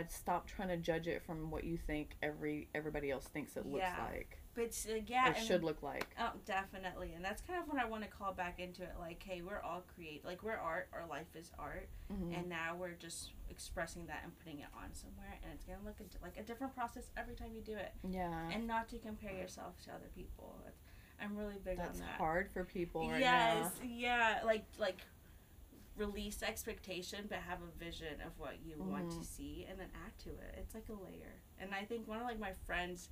yeah, 0.00 0.06
stop 0.08 0.46
trying 0.46 0.68
to 0.68 0.76
judge 0.76 1.06
it 1.08 1.22
from 1.22 1.50
what 1.50 1.64
you 1.64 1.76
think 1.76 2.16
every 2.22 2.68
everybody 2.74 3.10
else 3.10 3.24
thinks 3.26 3.56
it 3.56 3.66
looks 3.66 3.82
Yeah. 3.82 4.04
like 4.10 4.38
But 4.54 4.86
uh, 4.88 4.94
yeah, 5.06 5.30
or 5.30 5.32
and- 5.34 5.46
should 5.46 5.64
look 5.64 5.82
like. 5.82 6.06
Oh, 6.18 6.30
definitely, 6.46 7.12
and 7.14 7.24
that's 7.24 7.42
kind 7.42 7.60
of 7.60 7.68
when 7.68 7.80
I 7.80 7.84
want 7.86 8.02
to 8.04 8.08
call 8.08 8.32
back 8.32 8.60
into 8.60 8.82
it. 8.82 8.92
Like, 9.00 9.22
hey, 9.22 9.42
we're 9.42 9.60
all 9.60 9.82
create, 9.94 10.24
like 10.24 10.42
we're 10.42 10.56
art. 10.56 10.88
Our 10.92 11.06
life 11.08 11.34
is 11.34 11.50
art, 11.58 11.88
Mhm. 12.12 12.38
and 12.38 12.48
now 12.48 12.76
we're 12.76 12.92
just 12.92 13.32
expressing 13.50 14.06
that 14.06 14.20
and 14.24 14.38
putting 14.38 14.60
it 14.60 14.68
on 14.76 14.94
somewhere, 14.94 15.38
and 15.42 15.52
it's 15.52 15.64
gonna 15.64 15.82
look 15.84 15.96
a, 16.00 16.22
like 16.24 16.36
a 16.38 16.42
different 16.42 16.74
process 16.74 17.10
every 17.16 17.34
time 17.34 17.52
you 17.54 17.62
do 17.62 17.76
it, 17.76 17.92
yeah, 18.08 18.48
and 18.50 18.66
not 18.66 18.88
to 18.90 18.98
compare 18.98 19.32
yourself 19.32 19.80
to 19.84 19.90
other 19.92 20.08
people. 20.14 20.56
I'm 21.20 21.36
really 21.36 21.58
big 21.64 21.78
that's 21.78 21.90
on 21.90 22.00
that. 22.00 22.06
That's 22.06 22.18
hard 22.18 22.50
for 22.50 22.64
people 22.64 23.08
right 23.10 23.20
yes, 23.20 23.72
yeah, 23.84 24.40
like 24.44 24.64
like 24.78 25.00
release 25.96 26.42
expectation, 26.42 27.26
but 27.28 27.38
have 27.38 27.58
a 27.62 27.78
vision 27.78 28.20
of 28.26 28.36
what 28.38 28.58
you 28.64 28.76
want 28.78 29.10
to 29.12 29.18
Mhm. 29.18 29.24
see, 29.24 29.66
and 29.68 29.78
then 29.78 29.88
add 30.04 30.18
to 30.20 30.30
it. 30.30 30.54
It's 30.58 30.74
like 30.74 30.88
a 30.88 30.92
layer, 30.92 31.40
and 31.58 31.72
I 31.74 31.84
think 31.84 32.06
one 32.08 32.18
of 32.20 32.24
like 32.26 32.38
my 32.38 32.52
friends. 32.66 33.08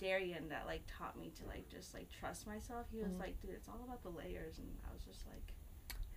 Darian 0.00 0.48
that 0.50 0.66
like 0.66 0.82
taught 0.86 1.18
me 1.18 1.32
to 1.40 1.46
like 1.46 1.68
just 1.68 1.94
like 1.94 2.08
trust 2.10 2.46
myself. 2.46 2.86
He 2.92 2.98
was 3.02 3.12
Mhm. 3.12 3.20
like, 3.20 3.40
dude, 3.40 3.50
it's 3.52 3.68
all 3.68 3.80
about 3.84 4.02
the 4.02 4.10
layers, 4.10 4.58
and 4.58 4.68
I 4.88 4.92
was 4.92 5.02
just 5.02 5.26
like, 5.26 5.52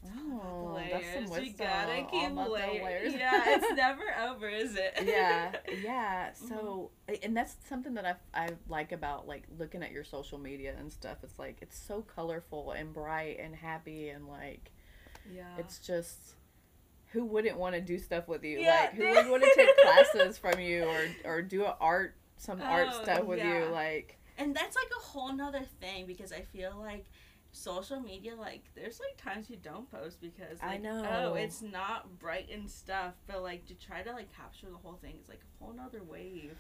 it's 0.01 0.15
now. 0.15 0.41
all 0.43 0.77
about 0.77 0.89
the 0.89 0.95
Oh, 0.95 0.99
that's 0.99 1.05
some 1.13 1.25
layers. 1.25 1.29
You 1.29 1.43
wisdom. 1.51 1.67
gotta 1.67 2.01
all 2.01 2.45
keep 2.45 2.81
layers. 2.83 3.13
yeah, 3.15 3.43
it's 3.47 3.71
never 3.75 4.03
over, 4.21 4.47
is 4.49 4.75
it? 4.75 4.93
yeah 5.03 5.55
yeah 5.83 6.31
so 6.47 6.91
and 7.23 7.35
that's 7.35 7.55
something 7.67 7.93
that 7.95 8.05
I, 8.33 8.45
I 8.45 8.49
like 8.69 8.91
about 8.93 9.27
like 9.27 9.43
looking 9.57 9.83
at 9.83 9.91
your 9.91 10.03
social 10.05 10.37
media 10.37 10.73
and 10.77 10.89
stuff 10.91 11.17
it's 11.23 11.37
like 11.37 11.57
it's 11.61 11.77
so 11.77 12.01
colorful 12.01 12.71
and 12.71 12.93
bright 12.93 13.39
and 13.39 13.53
happy 13.55 14.07
and 14.09 14.27
like 14.27 14.71
yeah. 15.29 15.43
it's 15.57 15.79
just 15.79 16.35
who 17.11 17.25
wouldn't 17.25 17.57
want 17.57 17.75
to 17.75 17.81
do 17.81 17.97
stuff 17.99 18.27
with 18.29 18.43
you 18.43 18.59
Yeah, 18.59 18.81
like 18.81 18.93
who 18.93 19.03
would 19.03 19.29
want 19.29 19.43
to 19.43 19.51
take 19.55 19.69
classes 19.81 20.37
from 20.37 20.59
you 20.61 20.83
or 20.85 21.05
or 21.25 21.41
do 21.41 21.65
a 21.65 21.75
art 21.81 22.15
some 22.39 22.61
art 22.61 22.87
Oh, 22.91 23.03
stuff 23.03 23.23
with 23.25 23.43
you 23.43 23.65
like 23.71 24.17
and 24.37 24.55
that's 24.55 24.75
like 24.75 24.89
a 24.97 25.01
whole 25.03 25.31
nother 25.33 25.61
thing 25.81 26.05
because 26.07 26.31
I 26.31 26.41
feel 26.41 26.73
like 26.79 27.05
social 27.51 27.99
media 27.99 28.35
like 28.35 28.63
there's 28.75 28.99
like 28.99 29.17
times 29.17 29.49
you 29.49 29.57
don't 29.57 29.89
post 29.91 30.21
because 30.21 30.59
I 30.61 30.67
like 30.77 30.79
oh, 30.79 30.83
know. 30.83 31.31
oh 31.31 31.33
it's 31.35 31.61
not 31.61 32.17
bright 32.19 32.49
and 32.51 32.69
stuff. 32.69 33.13
But 33.27 33.41
like 33.43 33.65
to 33.67 33.73
try 33.75 34.01
to 34.01 34.11
like 34.13 34.35
capture 34.35 34.67
the 34.69 34.77
whole 34.77 34.97
thing 35.01 35.15
is 35.21 35.27
like 35.29 35.41
a 35.43 35.63
whole 35.63 35.73
nother 35.73 36.01
wave. 36.03 36.57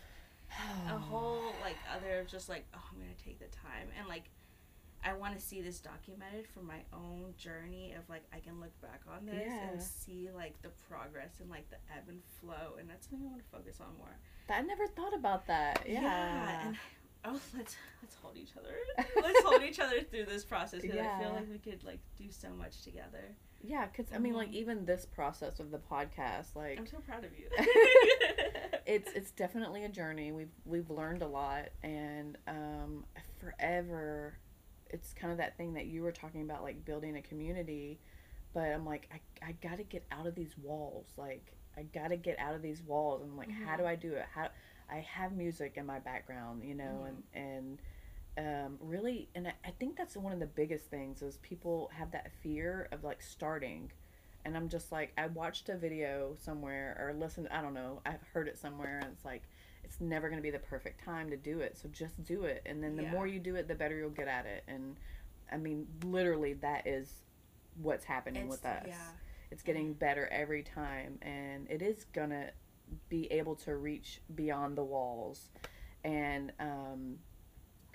A 0.87 0.97
whole 1.09 1.53
like 1.61 1.77
other 1.95 2.25
just 2.29 2.49
like 2.49 2.65
oh 2.75 2.81
i'm 2.91 2.97
gonna 2.99 3.11
take 3.23 3.39
the 3.39 3.55
time. 3.55 3.87
And 3.97 4.07
like 4.07 4.25
i 5.05 5.13
want 5.13 5.33
to 5.33 5.41
see 5.41 5.61
this 5.61 5.79
documented 5.79 6.45
for 6.53 6.61
my 6.61 6.81
own 6.91 7.33
journey 7.37 7.93
of 7.97 8.09
like 8.09 8.23
i 8.33 8.39
can 8.39 8.59
look 8.59 8.73
back 8.81 9.01
on 9.15 9.25
this 9.25 9.45
Yeah. 9.47 9.69
and 9.69 9.81
see 9.81 10.27
like 10.35 10.61
the 10.61 10.69
progress 10.89 11.39
and 11.39 11.49
like 11.49 11.69
the 11.69 11.77
ebb 11.95 12.09
and 12.09 12.19
flow. 12.41 12.75
And 12.79 12.89
that's 12.89 13.07
something 13.07 13.25
i 13.25 13.29
want 13.31 13.43
to 13.43 13.57
focus 13.57 13.79
on 13.79 13.95
more 13.97 14.17
i 14.51 14.61
never 14.61 14.87
thought 14.87 15.13
about 15.13 15.45
that 15.47 15.83
yeah, 15.87 16.67
and 16.67 16.77
oh 17.25 17.39
let's 17.55 17.75
let's 18.01 18.15
hold 18.21 18.37
each 18.37 18.51
other 18.57 18.75
let's 19.21 19.41
hold 19.43 19.61
each 19.63 19.79
other 19.79 20.01
through 20.01 20.25
this 20.25 20.43
process 20.43 20.81
because 20.81 20.97
i 20.99 21.19
feel 21.21 21.33
like 21.33 21.49
we 21.49 21.57
could 21.57 21.83
like 21.83 21.99
do 22.17 22.25
so 22.31 22.49
much 22.57 22.81
together 22.83 23.35
yeah 23.61 23.85
because 23.87 24.05
i 24.13 24.17
mean 24.17 24.33
like 24.33 24.49
Mhm. 24.51 24.53
even 24.55 24.85
this 24.85 25.05
process 25.05 25.59
of 25.59 25.69
the 25.71 25.79
podcast 25.79 26.55
like 26.55 26.77
i'm 26.79 26.87
so 26.87 26.97
proud 26.99 27.25
of 27.25 27.31
you 27.37 27.47
it's 28.85 29.11
it's 29.15 29.31
definitely 29.31 29.83
a 29.85 29.89
journey. 29.89 30.31
We've 30.31 30.51
we've 30.65 30.89
learned 30.89 31.21
a 31.21 31.27
lot, 31.27 31.69
and 31.83 32.37
um, 32.47 33.05
forever, 33.39 34.37
it's 34.89 35.13
kind 35.13 35.31
of 35.31 35.37
that 35.37 35.57
thing 35.57 35.73
that 35.73 35.85
you 35.85 36.01
were 36.01 36.11
talking 36.11 36.41
about, 36.41 36.63
like 36.63 36.85
building 36.85 37.15
a 37.17 37.21
community. 37.21 37.99
But 38.53 38.69
I'm 38.71 38.85
like, 38.85 39.09
I 39.13 39.49
I 39.49 39.51
got 39.53 39.77
to 39.77 39.83
get 39.83 40.05
out 40.11 40.25
of 40.25 40.35
these 40.35 40.57
walls. 40.57 41.05
Like 41.17 41.53
I 41.79 41.83
got 41.83 42.09
to 42.09 42.17
get 42.17 42.37
out 42.39 42.53
of 42.55 42.61
these 42.61 42.81
walls. 42.83 43.21
And 43.21 43.31
I'm 43.31 43.37
like, 43.37 43.49
how 43.51 43.75
Mhm. 43.75 43.77
do 43.79 43.85
I 43.85 43.95
do 43.95 44.13
it? 44.13 44.25
How 44.33 44.49
I 44.89 44.97
have 44.99 45.31
music 45.33 45.73
in 45.77 45.85
my 45.85 45.99
background, 45.99 46.63
you 46.63 46.75
know, 46.75 47.05
and 47.07 47.23
and 47.33 47.81
um, 48.37 48.77
really, 48.81 49.27
and 49.35 49.47
I, 49.49 49.53
I 49.65 49.71
think 49.71 49.97
that's 49.97 50.15
one 50.15 50.31
of 50.31 50.39
the 50.39 50.45
biggest 50.47 50.85
things 50.85 51.21
is 51.21 51.37
people 51.37 51.89
have 51.93 52.11
that 52.11 52.31
fear 52.41 52.87
of 52.91 53.03
like 53.03 53.21
starting. 53.21 53.91
And 54.45 54.55
I'm 54.55 54.69
just 54.69 54.91
like, 54.93 55.11
I 55.17 55.27
watched 55.27 55.67
a 55.67 55.75
video 55.77 56.35
somewhere 56.35 56.95
or 56.99 57.13
listened, 57.13 57.49
I 57.51 57.61
don't 57.61 57.73
know, 57.73 58.01
I've 58.05 58.23
heard 58.33 58.47
it 58.47 58.57
somewhere, 58.57 58.99
and 58.99 59.11
it's 59.11 59.25
like, 59.25 59.43
it's 59.83 59.99
never 59.99 60.29
going 60.29 60.37
to 60.39 60.43
be 60.43 60.51
the 60.51 60.59
perfect 60.59 61.03
time 61.03 61.29
to 61.31 61.35
do 61.37 61.59
it. 61.59 61.77
So 61.77 61.89
just 61.89 62.23
do 62.23 62.45
it. 62.45 62.61
And 62.65 62.81
then 62.81 62.95
the 62.95 63.03
Yeah. 63.03 63.11
more 63.11 63.27
you 63.27 63.39
do 63.39 63.55
it, 63.55 63.67
the 63.67 63.75
better 63.75 63.97
you'll 63.97 64.09
get 64.11 64.29
at 64.29 64.45
it. 64.45 64.63
And 64.69 64.95
I 65.51 65.57
mean, 65.57 65.85
literally, 66.05 66.53
that 66.53 66.87
is 66.87 67.23
what's 67.81 68.05
happening 68.05 68.43
It's- 68.43 68.51
with 68.51 68.65
us. 68.65 68.85
yeah. 68.87 69.11
It's 69.51 69.63
getting 69.63 69.93
better 69.93 70.27
every 70.31 70.63
time, 70.63 71.17
and 71.21 71.67
it 71.69 71.81
is 71.81 72.05
gonna 72.13 72.51
be 73.09 73.25
able 73.31 73.55
to 73.55 73.75
reach 73.75 74.21
beyond 74.35 74.77
the 74.77 74.83
walls 74.83 75.49
and 76.03 76.51
um, 76.59 77.17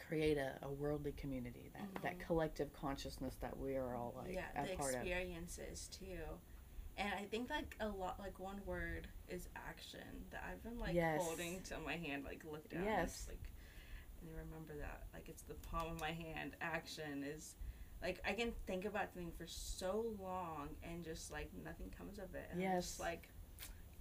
create 0.09 0.37
a, 0.37 0.55
a 0.63 0.71
worldly 0.71 1.13
community, 1.13 1.71
that, 1.73 2.03
that 2.03 2.19
Mhm. 2.19 2.27
collective 2.27 2.73
consciousness 2.73 3.35
that 3.41 3.57
we 3.59 3.77
are 3.77 3.95
all 3.95 4.15
like 4.17 4.35
yeah, 4.35 4.47
a 4.63 4.67
the 4.67 4.77
part 4.77 4.95
of. 4.95 5.01
experiences 5.01 5.89
too. 5.89 6.19
And 6.97 7.13
I 7.15 7.25
think 7.25 7.51
like 7.51 7.77
a 7.81 7.89
lot, 7.89 8.21
like 8.21 8.39
one 8.39 8.61
word 8.67 9.09
is 9.29 9.49
action 9.57 10.27
that 10.31 10.45
I've 10.49 10.63
been 10.63 10.79
like 10.79 10.95
Yes. 10.95 11.21
holding 11.23 11.61
to 11.63 11.79
my 11.81 11.97
hand, 11.97 12.25
like 12.25 12.45
look 12.45 12.69
down. 12.69 12.85
Yes. 12.85 13.27
Like, 13.29 13.49
and 14.21 14.31
you 14.31 14.37
remember 14.37 14.75
that, 14.81 15.05
like 15.13 15.29
it's 15.29 15.43
the 15.43 15.55
palm 15.55 15.93
of 15.93 16.01
my 16.01 16.13
hand. 16.13 16.57
Action 16.61 17.25
is, 17.25 17.57
like 18.05 18.21
I 18.29 18.33
can 18.35 18.53
think 18.67 18.85
about 18.85 19.13
something 19.13 19.33
for 19.37 19.47
so 19.47 20.05
long 20.23 20.69
and 20.85 21.03
just 21.03 21.33
like 21.33 21.49
nothing 21.65 21.91
comes 21.99 22.19
of 22.19 22.35
it. 22.35 22.47
And 22.53 22.61
I'm 22.63 22.71
Yes. 22.75 22.85
just 22.89 23.01
like, 23.01 23.29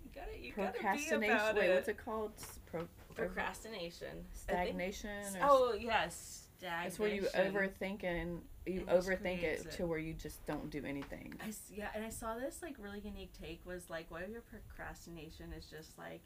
you 0.03 0.11
gotta, 0.13 0.37
you 0.37 0.51
gotta 0.53 0.73
be 0.73 0.79
Procrastination. 0.79 1.23
about 1.35 1.55
Wait, 1.55 1.69
it. 1.69 1.73
what's 1.75 1.87
it 1.87 1.97
called? 1.97 2.33
Pro, 2.69 2.87
Procrastination. 3.15 4.09
Think- 4.09 4.27
stagnation. 4.33 5.35
or 5.37 5.39
Oh 5.43 5.73
yes, 5.73 6.47
stagnation. 6.57 6.87
It's 6.87 6.99
where 6.99 7.09
you 7.09 7.21
overthink 7.33 8.03
and 8.03 8.41
you 8.65 8.81
And 8.81 8.89
overthink 8.89 9.43
it 9.43 9.65
it. 9.65 9.71
to 9.73 9.87
where 9.87 9.99
you 9.99 10.13
just 10.13 10.45
don't 10.45 10.69
do 10.69 10.83
anything. 10.85 11.33
I 11.41 11.53
yeah, 11.71 11.89
and 11.95 12.03
I 12.03 12.09
saw 12.09 12.35
this 12.35 12.61
like 12.61 12.75
really 12.79 12.99
unique 12.99 13.31
take 13.39 13.65
was 13.65 13.89
like, 13.89 14.11
what 14.11 14.21
if 14.23 14.29
your 14.29 14.41
procrastination 14.41 15.53
is 15.53 15.65
just 15.65 15.97
like 15.97 16.21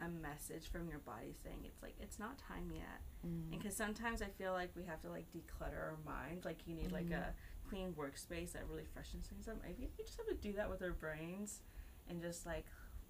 a 0.00 0.08
message 0.08 0.68
from 0.70 0.88
your 0.88 0.98
body 1.00 1.32
saying 1.44 1.58
it's 1.64 1.82
like 1.82 1.94
it's 2.00 2.18
not 2.18 2.36
time 2.38 2.70
yet. 2.74 3.00
Mm. 3.26 3.52
And 3.52 3.62
because 3.62 3.76
sometimes 3.76 4.22
I 4.22 4.26
feel 4.36 4.52
like 4.52 4.70
we 4.76 4.84
have 4.84 5.00
to 5.02 5.08
like 5.08 5.26
declutter 5.32 5.78
our 5.78 5.96
mind, 6.04 6.44
like 6.44 6.58
you 6.66 6.74
need 6.74 6.90
like 6.92 7.06
Mhm. 7.08 7.18
a 7.28 7.34
clean 7.68 7.92
workspace 7.94 8.52
that 8.52 8.66
really 8.68 8.84
freshens 8.92 9.26
things 9.28 9.46
up. 9.48 9.56
Maybe 9.62 9.88
we 9.96 10.04
just 10.04 10.16
have 10.18 10.26
to 10.26 10.34
do 10.34 10.52
that 10.54 10.68
with 10.68 10.82
our 10.82 10.92
brains, 10.92 11.60
and 12.08 12.20
just 12.20 12.44
like 12.44 12.66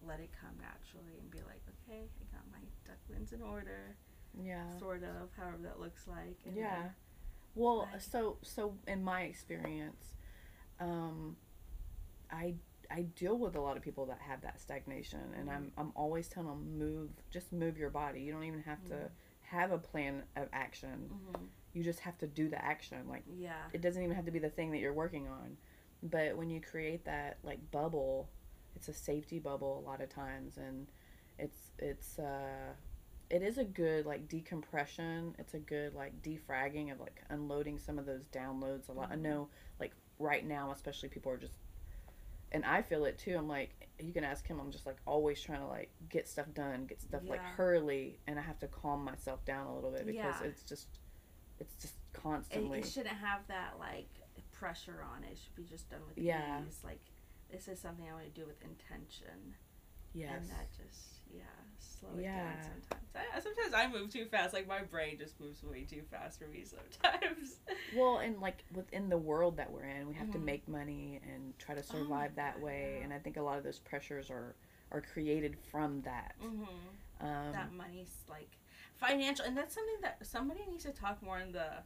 let 0.06 0.20
it 0.20 0.30
come 0.38 0.56
naturally 0.60 1.18
and 1.18 1.30
be 1.30 1.38
like, 1.42 1.62
okay, 1.88 2.02
I 2.20 2.36
got 2.36 2.46
my 2.52 2.60
ducklings 2.84 3.32
in 3.32 3.40
order, 3.42 3.96
Yeah. 4.34 4.76
sort 4.78 5.02
of, 5.02 5.32
however 5.36 5.62
that 5.62 5.80
looks 5.80 6.06
like. 6.06 6.36
and 6.44 6.54
Yeah. 6.54 6.82
then- 6.82 6.94
Well, 7.54 7.78
Like- 7.90 8.00
so 8.02 8.38
so 8.42 8.76
in 8.86 9.02
my 9.02 9.22
experience, 9.22 10.14
um, 10.80 11.36
I 12.30 12.56
I 12.90 13.02
deal 13.02 13.38
with 13.38 13.56
a 13.56 13.60
lot 13.60 13.76
of 13.76 13.82
people 13.82 14.06
that 14.06 14.18
have 14.20 14.40
that 14.42 14.60
stagnation, 14.60 15.20
and 15.36 15.50
I'm 15.50 15.72
I'm 15.76 15.92
always 15.96 16.28
telling 16.28 16.48
them 16.48 16.78
move, 16.78 17.10
just 17.30 17.52
move 17.52 17.78
your 17.78 17.90
body. 17.90 18.20
You 18.22 18.32
don't 18.32 18.44
even 18.44 18.62
have 18.62 18.84
to 18.86 18.94
Mhm. 18.94 19.10
have 19.42 19.72
a 19.72 19.78
plan 19.78 20.22
of 20.36 20.48
action. 20.52 21.10
Mhm. 21.12 21.48
You 21.72 21.82
just 21.82 22.00
have 22.00 22.16
to 22.18 22.26
do 22.26 22.48
the 22.48 22.62
action. 22.64 23.08
Like 23.08 23.24
Yeah. 23.26 23.64
it 23.72 23.80
doesn't 23.80 24.02
even 24.02 24.14
have 24.16 24.24
to 24.26 24.30
be 24.30 24.38
the 24.38 24.50
thing 24.50 24.70
that 24.72 24.78
you're 24.78 24.92
working 24.92 25.26
on, 25.28 25.56
but 26.02 26.36
when 26.36 26.50
you 26.50 26.60
create 26.60 27.04
that 27.04 27.38
like 27.42 27.70
bubble, 27.70 28.28
it's 28.74 28.88
a 28.88 28.94
safety 28.94 29.38
bubble 29.38 29.78
a 29.78 29.84
lot 29.88 30.00
of 30.00 30.08
times, 30.08 30.56
and 30.58 30.86
it's 31.38 31.72
it's 31.78 32.18
uh 32.18 32.74
it 33.30 33.42
is 33.42 33.58
a 33.58 33.64
good 33.64 34.04
like 34.06 34.28
decompression. 34.28 35.34
It's 35.38 35.54
a 35.54 35.58
good 35.58 35.94
like 35.94 36.22
defragging 36.22 36.92
of 36.92 37.00
like 37.00 37.22
unloading 37.30 37.78
some 37.78 37.98
of 37.98 38.06
those 38.06 38.24
downloads. 38.26 38.88
A 38.88 38.92
lot. 38.92 39.10
I 39.10 39.16
Mhm. 39.16 39.22
know 39.22 39.48
like 39.80 39.92
right 40.18 40.44
now, 40.46 40.70
especially 40.70 41.08
people 41.08 41.32
are 41.32 41.36
just, 41.36 41.58
and 42.54 42.64
I 42.64 42.80
feel 42.82 43.04
it 43.04 43.19
too. 43.19 43.36
I'm 43.36 43.49
like, 43.49 43.88
you 43.99 44.12
can 44.12 44.25
ask 44.25 44.47
him. 44.47 44.58
I'm 44.60 44.71
just 44.71 44.86
like 44.86 44.97
always 45.06 45.43
trying 45.43 45.60
to 45.60 45.67
like 45.67 45.90
get 46.08 46.26
stuff 46.28 46.47
done, 46.54 46.86
get 46.86 47.02
stuff 47.02 47.23
like 47.26 47.40
Yeah. 47.43 47.50
hurriedly, 47.56 48.21
and 48.26 48.38
I 48.38 48.43
have 48.43 48.58
to 48.60 48.69
calm 48.69 49.04
myself 49.04 49.45
down 49.45 49.67
a 49.67 49.75
little 49.75 49.90
bit 49.90 50.06
because 50.06 50.40
Yeah. 50.40 50.47
it's 50.47 50.62
just, 50.62 50.86
it's 51.58 51.75
just 51.75 51.95
it, 51.95 52.21
constantly. 52.21 52.78
it 52.78 52.86
shouldn't 52.86 53.17
have 53.17 53.47
that 53.49 53.75
like 53.78 54.08
pressure 54.52 55.04
on 55.14 55.25
it. 55.25 55.32
It 55.32 55.38
should 55.38 55.54
be 55.56 55.64
just 55.64 55.90
done 55.90 56.00
with 56.08 56.17
Yeah. 56.17 56.62
ease. 56.67 56.80
Like 56.84 57.00
this 57.50 57.69
is 57.69 57.78
something 57.80 58.08
I 58.08 58.12
want 58.14 58.32
to 58.32 58.40
do 58.40 58.47
with 58.47 58.62
intention, 58.62 59.56
yes. 60.14 60.32
and 60.34 60.49
that 60.50 60.71
just 60.73 61.21
yeah 61.30 61.43
slow 62.04 62.19
it 62.19 62.23
Yeah. 62.23 62.32
down 62.34 62.60
sometimes. 62.62 63.08
I, 63.14 63.40
sometimes 63.40 63.75
I 63.75 63.86
move 63.88 64.12
too 64.12 64.26
fast. 64.26 64.52
Like 64.54 64.67
my 64.69 64.82
brain 64.82 65.19
just 65.19 65.38
moves 65.40 65.62
way 65.62 65.84
too 65.84 66.02
fast 66.10 66.38
for 66.38 66.47
me 66.47 66.64
sometimes. 66.64 67.56
Well, 67.95 68.19
and 68.19 68.40
like 68.40 68.64
within 68.75 69.08
the 69.08 69.19
world 69.19 69.56
that 69.58 69.71
we're 69.71 69.84
in, 69.84 70.08
we 70.08 70.14
have 70.14 70.30
to 70.32 70.38
Mhm. 70.38 70.45
make 70.45 70.67
money 70.69 71.21
and 71.32 71.56
try 71.58 71.76
to 71.76 71.80
Oh 71.80 71.84
survive 71.84 72.34
that 72.36 72.54
God, 72.54 72.64
way. 72.64 72.97
yeah. 72.99 73.04
And 73.04 73.12
I 73.12 73.19
think 73.19 73.36
a 73.36 73.43
lot 73.43 73.56
of 73.58 73.62
those 73.64 73.78
pressures 73.78 74.30
are 74.30 74.54
are 74.90 75.00
created 75.00 75.56
from 75.71 76.00
that. 76.02 76.34
hmm 76.40 76.64
Um, 77.21 77.52
that 77.52 77.73
money's 77.73 78.25
like 78.28 78.58
financial, 78.97 79.45
and 79.45 79.56
that's 79.56 79.75
something 79.75 80.00
that 80.02 80.19
somebody 80.26 80.60
needs 80.69 80.84
to 80.84 80.90
talk 80.93 81.23
more 81.23 81.38
in 81.38 81.52
the 81.52 81.82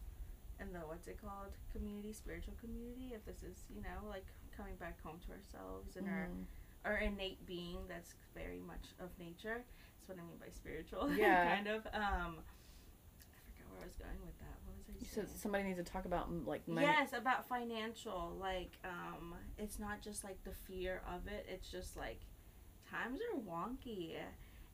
in 0.61 0.72
the 0.72 0.81
what's 0.81 1.07
it 1.09 1.20
called 1.20 1.52
community, 1.72 2.12
spiritual 2.12 2.54
community. 2.61 3.12
If 3.14 3.24
this 3.26 3.42
is 3.42 3.64
you 3.74 3.83
know 3.83 4.09
like 4.09 4.26
coming 4.57 4.76
back 4.76 5.00
home 5.02 5.20
to 5.26 5.33
ourselves 5.33 5.96
and 5.96 6.07
our 6.09 6.28
mm, 6.33 6.44
our 6.85 6.96
innate 6.98 7.44
being 7.46 7.78
that's 7.88 8.14
very 8.35 8.61
much 8.61 8.94
of 9.00 9.11
nature. 9.18 9.64
That's 10.09 10.18
what 10.18 10.25
I 10.25 10.29
mean 10.29 10.38
by 10.40 10.51
spiritual. 10.55 11.11
Yeah. 11.18 11.55
kind 11.55 11.66
of. 11.66 11.87
Um, 11.87 11.92
I 11.92 13.25
forgot 13.44 13.68
where 13.71 13.83
I 13.83 13.87
was 13.87 13.97
going 13.97 14.21
with 14.25 14.38
that. 14.38 14.57
What 14.64 14.77
was 14.77 14.87
I 14.88 15.05
saying? 15.05 15.27
said 15.29 15.40
somebody 15.40 15.64
needs 15.64 15.79
to 15.79 15.85
talk 15.85 16.05
about 16.05 16.33
mm, 16.33 16.47
like 16.47 16.66
money. 16.66 16.87
Yes, 16.87 17.12
about 17.12 17.49
financial. 17.49 18.37
Like, 18.40 18.79
um, 18.85 19.35
it's 19.59 19.79
not 19.79 20.01
just 20.01 20.25
like 20.25 20.42
the 20.44 20.53
fear 20.66 21.03
of 21.07 21.27
it. 21.27 21.47
It's 21.49 21.71
just 21.71 21.97
like 21.97 22.21
times 22.90 23.21
are 23.21 23.38
wonky, 23.40 24.14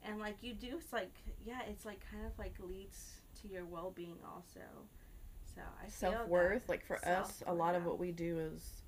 and 0.05 0.21
like 0.21 0.37
you 0.43 0.55
do. 0.55 0.77
It's 0.77 0.93
like 0.93 1.13
yeah, 1.45 1.61
it's 1.69 1.85
like 1.85 2.01
kind 2.11 2.25
of 2.27 2.39
like 2.39 2.55
leads 2.61 3.15
to 3.43 3.49
your 3.49 3.65
well 3.65 3.93
being 3.95 4.19
also. 4.25 4.61
So 5.55 5.63
I 5.85 5.89
Self 5.89 6.29
worth, 6.29 6.69
like 6.69 6.85
for 6.85 6.97
us, 6.97 7.03
a 7.03 7.45
Self-worth, 7.45 7.59
lot 7.59 7.75
of 7.75 7.85
what 7.85 7.99
we 7.99 8.11
do 8.11 8.39
is 8.39 8.83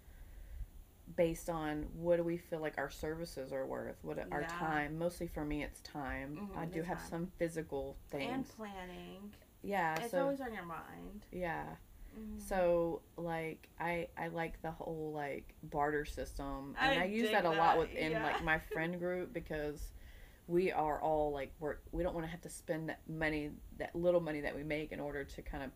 based 1.14 1.48
on 1.48 1.84
what 1.94 2.16
do 2.16 2.24
we 2.24 2.36
feel 2.36 2.60
like 2.60 2.74
our 2.78 2.90
services 2.90 3.52
are 3.52 3.64
worth, 3.64 3.96
what 4.02 4.18
our 4.32 4.42
time. 4.44 4.98
Mostly 4.98 5.28
for 5.28 5.44
me, 5.44 5.62
it's 5.62 5.80
time. 5.82 6.48
Mhm, 6.52 6.58
I 6.58 6.64
do 6.66 6.82
have 6.82 6.98
time. 6.98 7.08
some 7.08 7.26
physical 7.38 7.96
things 8.10 8.32
and 8.32 8.48
planning. 8.56 9.32
yeah, 9.62 9.94
It's 10.00 10.10
so 10.10 10.22
always 10.22 10.40
on 10.40 10.52
your 10.52 10.64
mind. 10.64 11.24
yeah. 11.30 11.76
Mhm. 12.18 12.40
So 12.40 13.02
like 13.16 13.68
I 13.78 14.08
I 14.16 14.28
like 14.28 14.60
the 14.62 14.70
whole 14.70 15.12
like 15.14 15.54
barter 15.62 16.04
system 16.04 16.74
and 16.80 16.98
I 16.98 17.02
I, 17.02 17.04
use 17.06 17.30
that 17.30 17.44
a 17.44 17.50
lot 17.50 17.78
within 17.78 18.12
yeah. 18.12 18.24
like 18.24 18.42
my 18.42 18.58
friend 18.58 18.98
group 19.04 19.32
because 19.32 19.92
we 20.48 20.72
are 20.72 21.00
all 21.02 21.30
like 21.32 21.52
we're 21.60 21.76
we 21.92 22.02
don't 22.02 22.14
want 22.14 22.24
to 22.24 22.30
have 22.30 22.40
to 22.42 22.48
spend 22.48 22.88
that 22.88 23.00
money 23.08 23.50
that 23.78 23.94
little 23.94 24.20
money 24.20 24.40
that 24.40 24.56
we 24.56 24.62
make 24.62 24.92
in 24.92 25.00
order 25.00 25.24
to 25.24 25.42
kind 25.42 25.62
of 25.64 25.70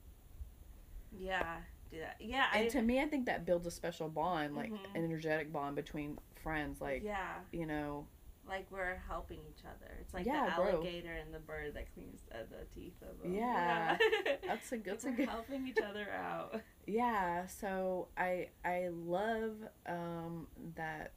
yeah, 1.18 1.56
do 1.90 1.98
that. 2.00 2.16
Yeah, 2.20 2.46
and 2.54 2.66
I. 2.66 2.68
to 2.68 2.82
me 2.82 3.00
I 3.00 3.06
think 3.06 3.26
that 3.26 3.44
builds 3.46 3.66
a 3.66 3.70
special 3.70 4.08
bond 4.08 4.54
like 4.56 4.70
Mhm. 4.72 4.84
an 4.94 5.04
energetic 5.04 5.52
bond 5.52 5.76
between 5.76 6.18
friends 6.42 6.80
like 6.80 7.02
yeah, 7.02 7.34
you 7.52 7.66
know 7.66 8.06
like 8.48 8.66
we're 8.70 8.96
helping 9.08 9.38
each 9.48 9.64
other. 9.64 9.92
It's 10.00 10.12
like 10.12 10.26
Yeah, 10.26 10.46
the 10.56 10.62
bro. 10.62 10.70
alligator 10.72 11.12
and 11.12 11.32
the 11.32 11.38
bird 11.38 11.74
that 11.74 11.92
cleans 11.94 12.20
uh, 12.32 12.38
the 12.50 12.64
teeth 12.74 13.00
of 13.02 13.22
them. 13.22 13.32
Yeah. 13.34 13.96
Yeah. 14.26 14.36
that's 14.46 14.72
a 14.72 14.76
that's 14.84 15.04
a 15.04 15.10
we're 15.10 15.16
good 15.16 15.28
helping 15.28 15.68
each 15.68 15.78
other 15.78 16.08
out. 16.10 16.60
yeah 16.86 17.46
so 17.46 18.08
i 18.16 18.48
i 18.64 18.88
love 18.90 19.52
um 19.86 20.48
that 20.74 21.12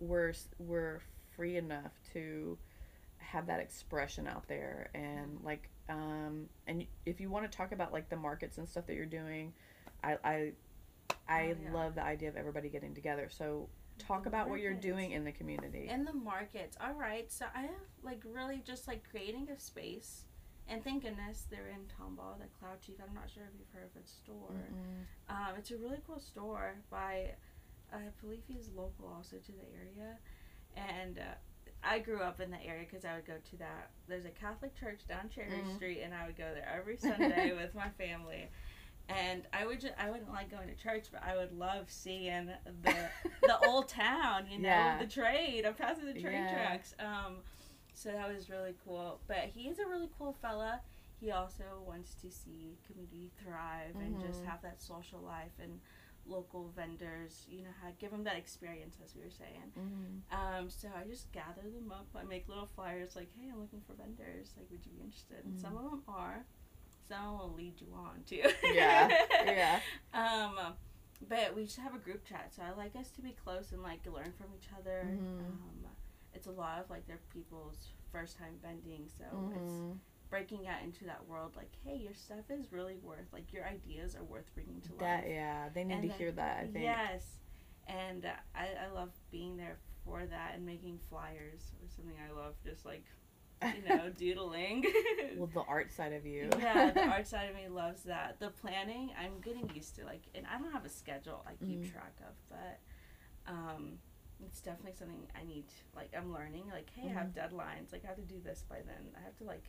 we're 0.00 0.32
we're 0.58 1.00
free 1.36 1.56
enough 1.56 1.92
to 2.12 2.58
have 3.18 3.46
that 3.46 3.60
expression 3.60 4.26
out 4.26 4.46
there 4.48 4.90
and 4.94 5.38
like 5.42 5.70
um 5.88 6.46
and 6.66 6.84
if 7.06 7.20
you 7.20 7.30
want 7.30 7.50
to 7.50 7.56
talk 7.56 7.72
about 7.72 7.92
like 7.92 8.08
the 8.10 8.16
markets 8.16 8.58
and 8.58 8.68
stuff 8.68 8.86
that 8.86 8.94
you're 8.94 9.06
doing 9.06 9.54
i 10.02 10.16
i 10.24 10.52
i 11.28 11.42
Oh, 11.52 11.56
yeah. 11.62 11.72
love 11.72 11.94
the 11.94 12.02
idea 12.02 12.28
of 12.28 12.36
everybody 12.36 12.68
getting 12.68 12.94
together 12.94 13.28
so 13.30 13.68
talk 13.98 14.22
The 14.24 14.28
about 14.30 14.48
what 14.48 14.60
you're 14.60 14.74
doing 14.74 15.12
in 15.12 15.24
the 15.24 15.32
community 15.32 15.88
In 15.88 16.04
the 16.04 16.12
markets, 16.12 16.76
all 16.80 16.94
right. 16.94 17.30
So 17.30 17.44
I 17.54 17.60
have 17.62 17.86
like 18.02 18.22
really 18.24 18.62
just 18.64 18.88
like 18.88 19.02
creating 19.08 19.48
a 19.50 19.58
space, 19.58 20.24
and 20.68 20.82
thank 20.82 21.02
goodness 21.04 21.46
they're 21.50 21.68
in 21.68 21.82
Tomball, 21.94 22.38
the 22.38 22.46
Cloud 22.58 22.80
Chief. 22.84 22.96
I'm 23.06 23.14
not 23.14 23.28
sure 23.32 23.44
if 23.44 23.50
you've 23.58 23.68
heard 23.72 23.84
of 23.94 23.96
its 24.00 24.12
store. 24.12 24.56
Um, 25.28 25.54
it's 25.58 25.70
a 25.70 25.76
really 25.76 25.98
cool 26.06 26.18
store 26.18 26.74
by, 26.90 27.32
I 27.92 27.98
believe 28.20 28.42
he's 28.48 28.70
local 28.74 29.12
also 29.14 29.36
to 29.36 29.52
the 29.52 29.68
area, 29.76 30.16
and 30.76 31.18
uh, 31.18 31.34
I 31.84 31.98
grew 32.00 32.20
up 32.22 32.40
in 32.40 32.50
the 32.50 32.62
area 32.64 32.86
because 32.88 33.04
I 33.04 33.14
would 33.14 33.26
go 33.26 33.34
to 33.50 33.56
that. 33.58 33.90
There's 34.08 34.24
a 34.24 34.30
Catholic 34.30 34.74
church 34.74 35.06
down 35.06 35.28
Cherry 35.32 35.50
Mm. 35.50 35.74
Street, 35.76 36.00
and 36.02 36.12
I 36.14 36.26
would 36.26 36.36
go 36.36 36.50
there 36.54 36.68
every 36.76 36.96
Sunday 36.96 37.52
with 37.56 37.74
my 37.74 37.90
family. 37.90 38.48
And 39.08 39.42
I 39.52 39.66
would 39.66 39.80
just, 39.80 39.94
I 39.98 40.10
wouldn't 40.10 40.30
like 40.30 40.50
going 40.50 40.68
to 40.68 40.74
church, 40.74 41.06
but 41.12 41.22
I 41.22 41.36
would 41.36 41.52
love 41.52 41.90
seeing 41.90 42.46
the 42.82 42.94
the 43.42 43.58
old 43.66 43.88
town, 43.88 44.46
you 44.50 44.58
know, 44.58 44.68
Yeah. 44.68 44.98
the 44.98 45.06
trade. 45.06 45.64
I'm 45.66 45.74
passing 45.74 46.06
the 46.06 46.12
train 46.20 46.42
Yeah. 46.44 46.52
tracks. 46.54 46.94
Um, 46.98 47.38
so 47.92 48.10
that 48.12 48.32
was 48.34 48.48
really 48.48 48.74
cool. 48.84 49.20
But 49.26 49.50
he 49.54 49.68
is 49.68 49.78
a 49.78 49.86
really 49.86 50.08
cool 50.18 50.32
fella. 50.40 50.80
he 51.20 51.30
also 51.30 51.62
wants 51.86 52.14
to 52.14 52.28
see 52.32 52.76
community 52.84 53.30
thrive 53.44 53.94
and 53.94 54.18
just 54.20 54.42
Mhm. 54.42 54.46
have 54.46 54.60
that 54.62 54.82
social 54.82 55.20
life 55.20 55.52
and 55.62 55.80
local 56.26 56.68
vendors, 56.74 57.46
you 57.48 57.62
know, 57.62 57.70
ha- 57.80 57.92
give 58.00 58.12
him 58.12 58.24
that 58.24 58.34
experience 58.36 58.96
as 59.04 59.14
we 59.14 59.22
were 59.22 59.30
saying. 59.30 59.72
Mm-hmm. 59.78 60.36
Um, 60.36 60.68
so 60.68 60.88
I 60.96 61.04
just 61.04 61.30
gather 61.30 61.62
them 61.62 61.92
up. 61.92 62.06
I 62.16 62.24
make 62.24 62.48
little 62.48 62.66
flyers 62.66 63.14
like, 63.14 63.28
"Hey, 63.38 63.50
I'm 63.52 63.60
looking 63.60 63.82
for 63.82 63.92
vendors. 63.94 64.52
Like, 64.56 64.68
would 64.72 64.84
you 64.84 64.90
be 64.92 65.00
interested?" 65.00 65.44
And 65.44 65.60
some 65.60 65.76
of 65.76 65.84
them 65.84 66.02
are. 66.08 66.44
Some 67.08 67.38
will 67.38 67.52
lead 67.52 67.80
you 67.80 67.88
on 67.94 68.22
too. 68.26 68.42
Yeah, 68.72 69.08
yeah. 69.44 69.80
Um, 70.14 70.58
but 71.28 71.54
we 71.54 71.64
just 71.64 71.78
have 71.78 71.94
a 71.94 71.98
group 71.98 72.24
chat, 72.24 72.52
so 72.54 72.62
I 72.62 72.76
like 72.76 72.96
us 72.96 73.10
to 73.12 73.22
be 73.22 73.32
close 73.44 73.72
and 73.72 73.82
like 73.82 74.00
learn 74.06 74.32
from 74.36 74.48
each 74.56 74.68
other. 74.78 75.06
Mhm. 75.10 75.40
Um, 75.40 75.86
it's 76.34 76.46
a 76.46 76.50
lot 76.50 76.78
of 76.80 76.90
like 76.90 77.06
their 77.06 77.20
people's 77.32 77.88
first 78.10 78.36
time 78.38 78.56
bending, 78.62 79.08
so 79.18 79.24
it's 79.56 79.72
Mm-hmm. 79.72 79.92
breaking 80.30 80.66
out 80.66 80.82
into 80.82 81.04
that 81.04 81.26
world. 81.26 81.52
Like, 81.56 81.70
hey, 81.84 81.96
your 81.96 82.14
stuff 82.14 82.50
is 82.50 82.72
really 82.72 82.96
worth. 83.02 83.32
Like, 83.32 83.52
your 83.52 83.64
ideas 83.66 84.16
are 84.16 84.24
worth 84.24 84.52
bringing 84.54 84.80
to 84.82 84.90
life. 84.92 85.00
That 85.00 85.28
yeah, 85.28 85.68
they 85.74 85.84
need 85.84 85.94
And 85.94 86.02
to 86.10 86.16
hear 86.16 86.32
that. 86.32 86.58
I 86.58 86.66
think. 86.66 86.84
Yes, 86.84 87.36
and 87.86 88.24
uh, 88.24 88.30
I 88.54 88.68
I 88.88 88.92
love 88.94 89.10
being 89.30 89.56
there 89.56 89.76
for 90.04 90.24
that 90.26 90.52
and 90.56 90.64
making 90.66 90.98
flyers 91.08 91.70
was 91.82 91.92
something 91.92 92.16
I 92.18 92.32
love. 92.32 92.54
Just 92.64 92.84
like 92.84 93.04
you 93.76 93.88
know, 93.88 94.10
doodling. 94.16 94.84
well, 95.36 95.48
the 95.52 95.62
art 95.62 95.92
side 95.92 96.12
of 96.12 96.26
you. 96.26 96.48
yeah, 96.58 96.90
the 96.92 97.02
art 97.08 97.26
side 97.26 97.48
of 97.50 97.54
me 97.56 97.68
loves 97.68 98.02
that. 98.04 98.38
The 98.40 98.50
planning, 98.50 99.10
I'm 99.18 99.40
getting 99.40 99.70
used 99.74 99.96
to. 99.96 100.04
Like, 100.04 100.22
and 100.34 100.46
I 100.52 100.58
don't 100.58 100.72
have 100.72 100.84
a 100.84 100.88
schedule 100.90 101.44
I 101.46 101.52
keep 101.64 101.82
Mhm. 101.82 101.92
track 101.92 102.14
of, 102.20 102.34
but 102.48 102.80
um, 103.46 103.98
it's 104.44 104.60
definitely 104.60 104.94
something 104.98 105.26
I 105.40 105.44
need. 105.44 105.64
Like, 105.94 106.12
I'm 106.16 106.32
learning. 106.32 106.64
Like, 106.72 106.90
hey, 106.94 107.08
I 107.08 107.12
have 107.12 107.28
Mm-hmm. 107.28 107.38
deadlines. 107.56 107.92
Like, 107.92 108.04
I 108.04 108.08
have 108.08 108.16
to 108.16 108.22
do 108.22 108.40
this 108.44 108.64
by 108.68 108.76
then. 108.86 109.10
I 109.16 109.20
have 109.24 109.36
to 109.38 109.44
like 109.44 109.64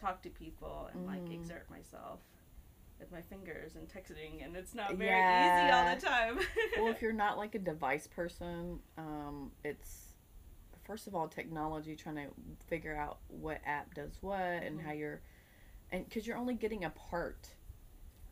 talk 0.00 0.22
to 0.22 0.30
people 0.30 0.90
and 0.92 1.06
like 1.06 1.20
Mhm. 1.28 1.34
exert 1.34 1.70
myself 1.70 2.20
with 3.00 3.10
my 3.10 3.20
fingers 3.22 3.74
and 3.76 3.88
texting, 3.88 4.44
and 4.44 4.54
it's 4.56 4.74
not 4.74 4.96
very 4.96 5.20
Yeah. 5.20 5.56
easy 5.56 5.70
all 5.70 5.84
the 5.84 6.00
time. 6.00 6.38
well, 6.78 6.90
if 6.90 7.00
you're 7.02 7.12
not 7.12 7.36
like 7.38 7.54
a 7.54 7.58
device 7.58 8.06
person, 8.06 8.78
um, 8.98 9.50
it's 9.64 10.03
first 10.84 11.06
of 11.06 11.14
all 11.14 11.28
technology 11.28 11.96
trying 11.96 12.16
to 12.16 12.28
figure 12.66 12.94
out 12.96 13.18
what 13.28 13.60
app 13.64 13.94
does 13.94 14.18
what 14.20 14.38
and 14.40 14.78
Mhm. 14.80 14.84
how 14.84 14.92
you're, 14.92 15.20
and 15.90 16.04
because 16.08 16.26
you're 16.26 16.36
only 16.36 16.54
getting 16.54 16.84
a 16.84 16.90
part 16.90 17.54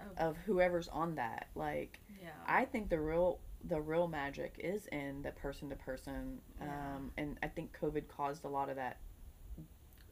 Oh. 0.01 0.29
of 0.29 0.37
whoever's 0.39 0.89
on 0.89 1.15
that. 1.15 1.49
Like, 1.55 2.01
yeah, 2.21 2.31
I 2.47 2.65
think 2.65 2.89
the 2.89 3.01
real 3.01 3.41
the 3.65 3.81
real 3.81 4.09
magic 4.09 4.57
is 4.59 4.89
in 4.89 5.23
the 5.23 5.31
person 5.31 5.71
to 5.71 5.77
person, 5.77 6.43
um, 6.61 7.13
and 7.17 7.39
I 7.45 7.47
think 7.49 7.77
COVID 7.79 8.09
caused 8.09 8.45
a 8.45 8.49
lot 8.49 8.69
of 8.69 8.75
that 8.77 8.99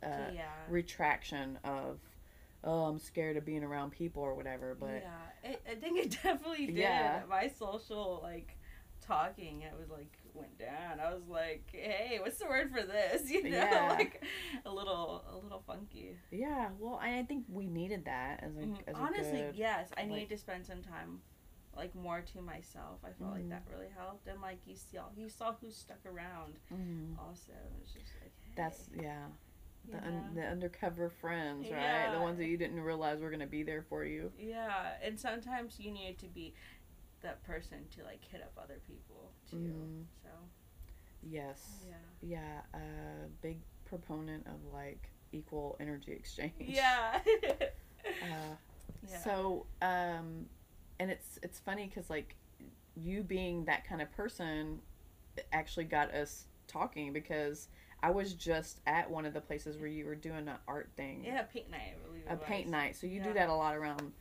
uh, 0.02 0.30
yeah. 0.32 0.50
retraction 0.68 1.58
of, 1.64 1.98
oh, 2.64 2.84
I'm 2.84 2.98
scared 2.98 3.36
of 3.36 3.44
being 3.44 3.62
around 3.64 3.90
people 3.90 4.22
or 4.22 4.34
whatever. 4.34 4.74
But 4.78 5.02
yeah, 5.02 5.50
it, 5.50 5.62
I 5.68 5.74
think 5.74 5.98
it 5.98 6.10
definitely 6.22 6.66
did. 6.66 6.76
Yeah. 6.76 7.22
My 7.28 7.48
social 7.48 8.20
like 8.22 8.56
talking, 9.00 9.62
it 9.62 9.74
was 9.78 9.90
like 9.90 10.16
went 10.40 10.58
down. 10.58 11.00
I 11.00 11.12
was 11.14 11.26
like, 11.28 11.68
hey, 11.72 12.18
what's 12.20 12.38
the 12.38 12.46
word 12.46 12.70
for 12.72 12.82
this? 12.82 13.30
You 13.30 13.42
know, 13.44 13.50
Yeah. 13.50 13.94
like 13.98 14.24
a 14.64 14.70
little 14.72 15.24
a 15.32 15.36
little 15.36 15.62
funky. 15.66 16.16
yeah, 16.30 16.68
well, 16.78 16.98
I, 17.02 17.18
I 17.18 17.22
think 17.24 17.44
we 17.48 17.66
needed 17.66 18.04
that 18.06 18.42
as 18.42 18.56
a, 18.56 18.60
Mhm. 18.60 18.78
as 18.86 18.94
a 18.96 18.98
Honestly, 18.98 19.40
good. 19.42 19.54
yes, 19.56 19.90
I 19.96 20.02
like- 20.02 20.10
need 20.10 20.28
to 20.30 20.38
spend 20.38 20.66
some 20.66 20.82
time. 20.82 21.20
Like 21.76 21.94
more 21.94 22.20
to 22.32 22.42
myself, 22.42 22.98
I 23.04 23.10
felt 23.12 23.30
like 23.32 23.44
Mhm. 23.44 23.50
that 23.50 23.62
really 23.70 23.88
helped, 23.96 24.26
and 24.26 24.40
like 24.42 24.58
you 24.66 24.74
saw, 24.74 25.04
you 25.16 25.28
saw 25.28 25.54
who 25.60 25.70
stuck 25.70 26.04
around. 26.04 26.58
Mhm. 26.72 27.16
Also, 27.18 27.52
it 27.52 27.72
was 27.80 27.92
just 27.92 28.12
like, 28.20 28.32
hey, 28.42 28.52
That's 28.56 28.90
yeah. 29.00 29.26
The, 29.88 29.96
un- 29.96 30.32
the 30.34 30.42
undercover 30.46 31.08
friends, 31.08 31.70
right? 31.70 31.80
Yeah. 31.80 32.12
The 32.12 32.20
ones 32.20 32.36
that 32.38 32.46
you 32.46 32.58
didn't 32.58 32.80
realize 32.80 33.20
were 33.20 33.30
gonna 33.30 33.46
be 33.46 33.62
there 33.62 33.82
for 33.82 34.04
you. 34.04 34.30
yeah, 34.36 34.96
and 35.02 35.18
sometimes 35.18 35.78
you 35.80 35.90
need 35.92 36.18
to 36.18 36.26
be 36.26 36.52
that 37.22 37.42
person 37.44 37.86
to 37.96 38.02
like 38.02 38.22
hit 38.24 38.42
up 38.42 38.52
other 38.62 38.80
people 38.86 39.32
too. 39.50 39.56
Mhm. 39.56 40.04
Yes. 41.22 41.84
yeah. 41.88 42.60
Yeah. 42.72 42.78
A 42.80 43.28
big 43.42 43.58
proponent 43.84 44.46
of 44.46 44.72
like 44.72 45.10
equal 45.32 45.76
energy 45.80 46.12
exchange. 46.12 46.52
Yeah. 46.58 47.20
Uh, 48.22 48.54
yeah. 49.06 49.18
So, 49.18 49.66
um, 49.82 50.46
and 50.98 51.10
it's 51.10 51.38
it's 51.42 51.58
funny 51.58 51.86
because 51.86 52.08
like 52.08 52.34
you 52.96 53.22
being 53.22 53.66
that 53.66 53.86
kind 53.86 54.00
of 54.00 54.10
person 54.12 54.80
actually 55.52 55.84
got 55.84 56.10
us 56.14 56.46
talking 56.66 57.12
because 57.12 57.68
I 58.02 58.10
was 58.10 58.32
just 58.32 58.80
at 58.86 59.10
one 59.10 59.26
of 59.26 59.34
the 59.34 59.40
places 59.40 59.76
where 59.76 59.86
you 59.86 60.06
were 60.06 60.14
doing 60.14 60.48
an 60.48 60.56
art 60.66 60.90
thing, 60.96 61.22
yeah, 61.24 61.42
paint 61.42 61.70
night, 61.70 61.94
I 62.02 62.06
believe. 62.08 62.22
a 62.28 62.36
paint 62.36 62.68
night. 62.68 62.96
So 62.96 63.06
you 63.06 63.22
do 63.22 63.34
that 63.34 63.48
a 63.48 63.54
lot 63.54 63.76
around. 63.76 64.12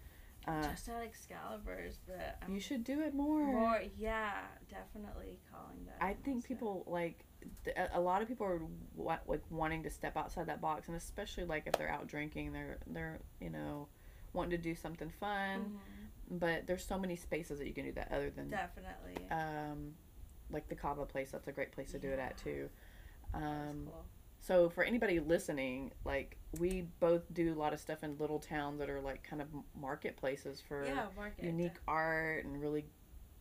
Uh, 0.50 0.64
Just 0.70 0.90
at 0.90 1.04
Excalibur's, 1.04 2.00
but 2.08 2.38
I'm 2.42 2.54
you 2.54 2.60
should 2.60 2.84
do 2.84 3.02
it 3.02 3.14
more. 3.14 3.44
more. 3.46 3.82
Yeah, 3.98 4.32
definitely 4.70 5.40
calling 5.52 5.86
that. 5.86 5.98
I 6.02 6.14
think 6.24 6.46
people 6.46 6.84
like 6.88 7.24
th- 7.66 7.78
a- 7.94 8.00
lot 8.00 8.22
of 8.22 8.28
people 8.28 8.48
are 8.48 8.62
wa- 8.96 9.20
like 9.28 9.44
wanting 9.52 9.84
to 9.84 9.90
step 9.90 10.18
outside 10.18 10.48
that 10.48 10.60
box, 10.62 10.88
and 10.88 10.98
especially 10.98 11.46
like 11.46 11.68
if 11.68 11.74
they're 11.74 11.90
out 11.92 12.08
drinking, 12.08 12.52
they're 12.54 12.80
they're 12.88 13.20
you 13.40 13.50
know 13.50 13.88
wanting 14.34 14.52
to 14.52 14.58
do 14.58 14.74
something 14.76 15.10
fun. 15.20 15.60
Mhm, 16.32 16.40
But 16.40 16.66
there's 16.68 16.86
so 16.86 16.98
many 16.98 17.16
spaces 17.16 17.60
that 17.60 17.68
you 17.68 17.74
can 17.74 17.86
do 17.86 17.92
that 17.94 18.12
other 18.12 18.30
than 18.30 18.50
Definitely. 18.50 19.30
um, 19.30 19.94
like 20.52 20.68
the 20.68 20.76
Kava 20.76 21.06
place. 21.06 21.32
That's 21.32 21.48
a 21.48 21.52
great 21.52 21.72
place 21.72 21.92
to 21.92 22.00
do 22.00 22.10
it 22.10 22.20
at 22.20 22.38
too. 22.38 22.70
Um, 23.34 23.88
cool. 23.92 24.06
So 24.40 24.70
for 24.70 24.84
anybody 24.84 25.20
listening, 25.20 25.92
like 26.06 26.38
we 26.60 26.88
both 27.00 27.22
do 27.34 27.54
a 27.54 27.58
lot 27.58 27.74
of 27.74 27.80
stuff 27.80 28.04
in 28.04 28.18
little 28.18 28.40
towns 28.40 28.80
that 28.80 28.90
are 28.90 29.02
like 29.02 29.24
kind 29.24 29.42
of 29.42 29.48
marketplaces 29.80 30.62
for 30.62 30.86
yeah, 30.86 31.06
market. 31.16 31.44
unique 31.44 31.78
art 31.88 32.46
and 32.46 32.62
really 32.62 32.86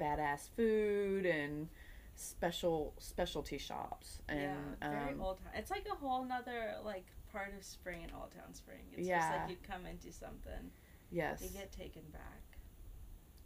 badass 0.00 0.48
food 0.56 1.24
and 1.26 1.68
special 2.14 2.94
specialty 2.98 3.58
shops 3.58 4.20
and 4.28 4.40
yeah, 4.82 4.90
very 4.90 5.12
um, 5.12 5.20
old 5.20 5.38
town. 5.38 5.52
It's 5.54 5.70
like 5.70 5.86
a 5.90 5.94
whole 5.94 6.24
nother 6.24 6.74
like 6.84 7.06
part 7.32 7.52
of 7.56 7.64
spring 7.64 8.02
in 8.02 8.10
Old 8.14 8.32
Town 8.32 8.52
Spring. 8.54 8.80
It's 8.96 9.06
just 9.06 9.30
like 9.30 9.50
you 9.50 9.56
come 9.66 9.86
into 9.86 10.12
something, 10.12 10.70
yes 11.10 11.40
you 11.42 11.48
get 11.50 11.70
taken 11.72 12.02
back. 12.12 12.42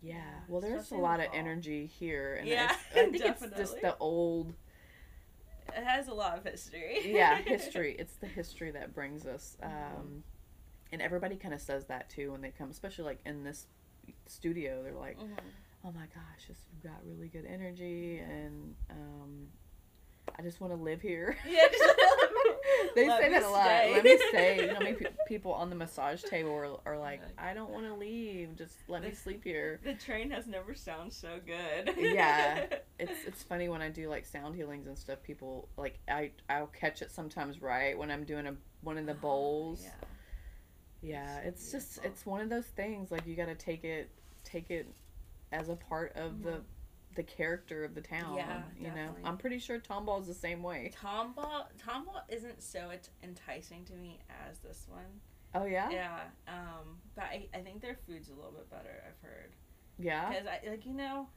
yeah 0.00 0.14
yeah, 0.14 0.20
well 0.48 0.60
there's 0.60 0.90
a 0.90 0.94
the 0.94 1.00
lot 1.00 1.20
of 1.20 1.26
energy 1.34 1.86
here 1.86 2.36
and 2.36 2.48
Yeah, 2.48 2.74
I 2.94 2.94
think 2.94 3.20
it's 3.20 3.46
just 3.56 3.80
the 3.80 3.96
old 3.98 4.54
It 5.76 5.84
has 5.84 6.08
a 6.08 6.14
lot 6.14 6.36
of 6.38 6.44
history. 6.44 7.00
yeah 7.12 7.36
history 7.46 7.96
it's 7.98 8.14
the 8.16 8.26
history 8.26 8.70
that 8.72 8.94
brings 8.94 9.26
us 9.26 9.56
um 9.62 10.22
and 10.92 11.00
everybody 11.00 11.36
kind 11.36 11.54
of 11.54 11.60
says 11.60 11.86
that 11.86 12.10
too 12.10 12.32
when 12.32 12.40
they 12.42 12.50
come 12.50 12.70
especially 12.70 13.04
like 13.04 13.20
in 13.24 13.42
this 13.44 13.66
studio 14.26 14.82
they're 14.82 14.92
like 14.94 15.18
Mhm. 15.18 15.30
oh 15.84 15.92
my 15.92 16.06
gosh 16.14 16.46
this 16.48 16.58
you've 16.72 16.82
got 16.82 17.00
really 17.06 17.28
good 17.28 17.46
energy 17.46 18.18
and 18.18 18.74
um 18.90 19.46
i 20.38 20.42
just 20.42 20.60
want 20.60 20.72
to 20.72 20.76
live 20.78 21.00
here 21.00 21.36
Yeah, 21.48 21.60
just- 21.70 21.94
they 22.94 23.08
Let 23.08 23.20
say 23.20 23.30
that 23.30 23.42
a 23.42 23.48
lot 23.50 23.64
stay. 23.64 23.92
let 23.94 24.04
me 24.04 24.18
stay 24.28 24.60
you 24.66 24.72
know 24.72 24.78
many 24.80 24.92
pe- 24.94 25.06
people 25.26 25.52
on 25.52 25.70
the 25.70 25.76
massage 25.76 26.22
table 26.22 26.52
are, 26.52 26.92
are 26.94 26.98
like 26.98 27.20
i 27.38 27.52
don't 27.54 27.70
want 27.70 27.86
to 27.86 27.94
leave 27.94 28.56
just 28.56 28.74
let 28.88 29.02
me 29.02 29.12
sleep 29.12 29.42
here 29.44 29.80
The 29.84 29.94
train 29.94 30.30
has 30.30 30.46
never 30.46 30.74
sounded 30.74 31.12
so 31.12 31.38
good. 31.46 31.94
Yeah. 31.98 32.66
it's 32.98 33.24
it's 33.26 33.42
funny 33.42 33.68
when 33.68 33.82
I 33.82 33.88
do 33.88 34.08
like 34.08 34.24
sound 34.26 34.54
healings 34.54 34.86
and 34.86 34.96
stuff. 34.96 35.22
People 35.22 35.68
like 35.76 35.98
I 36.08 36.30
I'll 36.48 36.66
catch 36.68 37.02
it 37.02 37.10
sometimes 37.10 37.60
right 37.62 37.96
when 37.98 38.10
I'm 38.10 38.24
doing 38.24 38.46
a 38.46 38.54
one 38.82 38.98
of 38.98 39.06
the 39.06 39.14
bowls. 39.14 39.80
Yeah. 39.82 39.90
Yeah, 41.02 41.38
It's 41.38 41.62
it's 41.62 41.72
just 41.72 42.04
it's 42.04 42.24
one 42.24 42.40
of 42.40 42.48
those 42.48 42.66
things 42.66 43.10
like 43.10 43.26
you 43.26 43.34
got 43.34 43.46
to 43.46 43.54
take 43.56 43.82
it 43.84 44.10
take 44.44 44.70
it 44.70 44.86
as 45.50 45.68
a 45.68 45.74
part 45.76 46.12
of 46.16 46.42
the 46.42 46.50
Mhm. 46.50 46.62
The 47.14 47.22
character 47.22 47.84
of 47.84 47.94
the 47.94 48.00
town. 48.00 48.36
Yeah, 48.36 48.62
you 48.78 48.88
know. 48.88 49.14
I'm 49.24 49.36
pretty 49.36 49.58
sure 49.58 49.78
Tomball 49.78 50.20
is 50.20 50.26
the 50.26 50.34
same 50.34 50.62
way. 50.62 50.92
Tomball, 51.02 51.66
Tomball 51.78 52.22
isn't 52.28 52.62
so 52.62 52.90
ent- 52.90 53.10
enticing 53.22 53.84
to 53.86 53.94
me 53.94 54.20
as 54.48 54.58
this 54.58 54.86
one. 54.88 55.20
Oh 55.54 55.64
yeah. 55.66 55.90
Yeah. 55.90 56.20
Um, 56.48 56.98
but 57.14 57.24
I, 57.24 57.46
I 57.54 57.58
think 57.58 57.82
their 57.82 57.96
food's 58.06 58.28
a 58.28 58.34
little 58.34 58.52
bit 58.52 58.70
better. 58.70 59.02
I've 59.06 59.28
heard. 59.28 59.52
Yeah. 59.98 60.30
Because 60.30 60.46
I 60.46 60.70
like 60.70 60.86
you 60.86 60.94
know, 60.94 61.28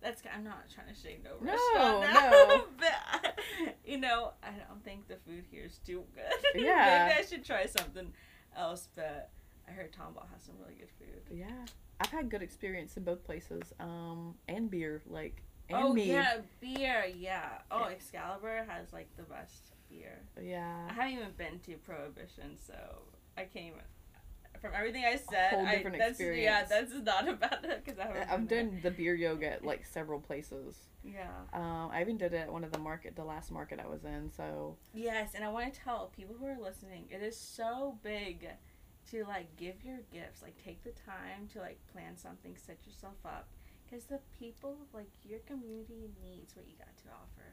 that's 0.00 0.22
I'm 0.32 0.44
not 0.44 0.64
trying 0.72 0.94
to 0.94 1.00
shade 1.00 1.24
no 1.24 1.30
No, 1.40 1.52
restaurant 1.52 2.12
now, 2.14 2.30
no. 2.30 2.64
but 2.78 3.40
you 3.84 3.98
know 3.98 4.32
I 4.42 4.50
don't 4.68 4.84
think 4.84 5.08
the 5.08 5.16
food 5.26 5.44
here 5.50 5.64
is 5.64 5.78
too 5.78 6.04
good. 6.14 6.62
Yeah. 6.62 7.08
Maybe 7.08 7.20
I 7.20 7.28
should 7.28 7.44
try 7.44 7.66
something 7.66 8.12
else. 8.56 8.88
But 8.94 9.30
I 9.68 9.72
heard 9.72 9.92
Tomball 9.92 10.26
has 10.32 10.42
some 10.42 10.54
really 10.60 10.74
good 10.74 10.90
food. 10.98 11.36
Yeah. 11.36 11.46
I've 12.00 12.10
had 12.10 12.30
good 12.30 12.42
experience 12.42 12.96
in 12.96 13.02
both 13.04 13.24
places. 13.24 13.72
Um, 13.80 14.34
and 14.48 14.70
beer 14.70 15.02
like 15.06 15.42
and 15.68 15.78
oh 15.78 15.92
mead. 15.92 16.08
yeah, 16.08 16.36
beer. 16.60 17.04
Yeah. 17.16 17.58
Oh, 17.70 17.84
Excalibur 17.84 18.64
has 18.68 18.92
like 18.92 19.08
the 19.16 19.24
best 19.24 19.72
beer. 19.90 20.20
Yeah. 20.40 20.86
I 20.88 20.92
haven't 20.92 21.12
even 21.18 21.30
been 21.36 21.58
to 21.66 21.76
Prohibition, 21.78 22.56
so 22.56 22.74
I 23.36 23.44
came 23.44 23.74
from 24.60 24.72
everything 24.74 25.04
I 25.04 25.16
said. 25.16 25.50
whole 25.50 25.66
I, 25.66 25.76
different 25.76 25.98
that's, 25.98 26.18
Yeah, 26.20 26.60
experience. 26.62 26.68
that's 26.68 26.92
not 27.04 27.28
about 27.28 27.64
it 27.64 27.84
because 27.84 27.98
I 28.00 28.06
haven't. 28.06 28.30
I've 28.30 28.48
done 28.48 28.80
the 28.82 28.90
beer 28.90 29.14
yoga 29.14 29.52
at 29.54 29.64
like 29.64 29.84
several 29.84 30.20
places. 30.20 30.76
Yeah. 31.04 31.28
Um, 31.52 31.90
I 31.92 32.00
even 32.00 32.16
did 32.16 32.32
it 32.32 32.38
at 32.38 32.52
one 32.52 32.64
of 32.64 32.72
the 32.72 32.78
market, 32.78 33.14
the 33.16 33.24
last 33.24 33.50
market 33.52 33.78
I 33.82 33.88
was 33.88 34.04
in. 34.04 34.30
So 34.36 34.76
Yes, 34.94 35.32
and 35.34 35.44
I 35.44 35.48
want 35.48 35.72
to 35.72 35.80
tell 35.80 36.12
people 36.16 36.34
who 36.38 36.46
are 36.46 36.58
listening, 36.60 37.04
it 37.10 37.22
is 37.22 37.36
so 37.36 37.98
big 38.02 38.48
to 39.10 39.24
like 39.24 39.54
give 39.56 39.82
your 39.84 39.98
gifts 40.12 40.42
like 40.42 40.56
take 40.62 40.82
the 40.84 40.90
time 40.90 41.48
to 41.52 41.58
like 41.60 41.78
plan 41.92 42.16
something 42.16 42.54
set 42.56 42.78
yourself 42.86 43.16
up 43.24 43.48
because 43.84 44.04
the 44.04 44.20
people 44.38 44.76
like 44.92 45.08
your 45.24 45.38
community 45.40 46.10
needs 46.22 46.54
what 46.56 46.66
you 46.66 46.74
got 46.78 46.96
to 46.98 47.08
offer 47.10 47.48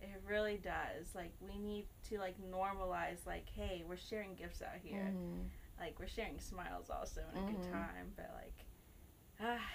it 0.00 0.20
really 0.28 0.58
does 0.62 1.14
like 1.14 1.32
we 1.40 1.58
need 1.58 1.86
to 2.08 2.18
like 2.18 2.34
normalize 2.52 3.26
like 3.26 3.46
hey 3.54 3.84
we're 3.88 3.96
sharing 3.96 4.34
gifts 4.34 4.62
out 4.62 4.78
here 4.82 5.12
Mhm. 5.14 5.48
like 5.80 5.98
we're 5.98 6.06
sharing 6.08 6.38
smiles 6.38 6.90
also 6.90 7.22
in 7.32 7.38
a 7.38 7.52
good 7.52 7.60
Mhm. 7.62 7.70
time 7.72 8.12
but 8.16 8.30
like 8.34 8.64
ah 9.40 9.70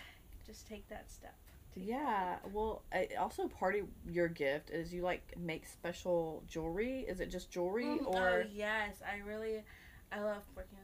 just 0.46 0.68
take 0.68 0.88
that 0.90 1.10
step 1.12 1.36
Take 1.74 1.88
Yeah. 1.88 2.38
Well, 2.52 2.84
I, 2.92 3.08
also 3.18 3.48
part 3.48 3.74
of 3.76 3.88
your 4.08 4.28
gift 4.28 4.70
is 4.70 4.94
you 4.94 5.02
like 5.02 5.36
make 5.38 5.66
special 5.66 6.44
jewelry. 6.48 7.00
Is 7.02 7.20
it 7.20 7.32
just 7.32 7.50
jewelry 7.50 8.00
Mm, 8.00 8.06
or? 8.08 8.30
oh 8.44 8.46
yes 8.54 9.02
i 9.02 9.18
really 9.28 9.64
i 10.12 10.20
love 10.22 10.44
working 10.56 10.78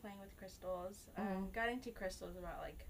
playing 0.00 0.18
with 0.20 0.36
crystals 0.38 1.08
um, 1.16 1.24
Mhm. 1.24 1.52
got 1.52 1.68
into 1.68 1.90
crystals 1.90 2.36
about 2.36 2.60
like 2.60 2.86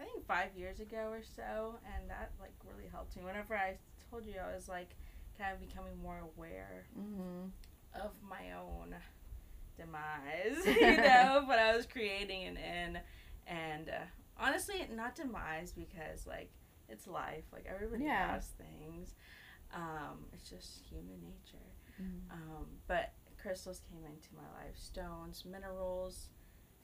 i 0.00 0.04
think 0.04 0.24
five 0.26 0.54
years 0.56 0.80
ago 0.80 1.08
or 1.10 1.22
so 1.22 1.74
and 1.94 2.08
that 2.08 2.30
like 2.40 2.52
really 2.64 2.88
helped 2.90 3.16
me 3.16 3.22
whenever 3.22 3.54
i 3.56 3.76
told 4.10 4.24
you 4.24 4.34
i 4.40 4.54
was 4.54 4.68
like 4.68 4.90
kind 5.38 5.52
of 5.52 5.60
becoming 5.60 5.96
more 6.02 6.18
aware 6.36 6.86
Mm-hmm. 6.98 7.48
of 8.02 8.10
my 8.22 8.52
own 8.52 8.94
demise 9.76 10.64
you 10.80 10.96
know 10.96 11.44
but 11.46 11.58
i 11.58 11.74
was 11.76 11.86
creating 11.86 12.44
and 12.46 12.58
in 12.58 12.98
and 13.46 13.88
uh, 13.88 13.92
honestly 14.38 14.86
not 14.94 15.14
demise 15.14 15.72
because 15.72 16.26
like 16.26 16.50
it's 16.88 17.06
life 17.06 17.44
like 17.52 17.66
everybody 17.68 18.04
Yeah. 18.04 18.32
has 18.34 18.46
things 18.58 19.14
um, 19.74 20.24
it's 20.32 20.48
just 20.50 20.80
human 20.88 21.20
nature 21.22 21.64
Mm-hmm. 22.00 22.32
um, 22.32 22.66
but 22.86 23.12
crystals 23.42 23.80
came 23.90 24.04
into 24.04 24.28
my 24.34 24.46
life, 24.62 24.76
stones, 24.76 25.44
minerals, 25.44 26.28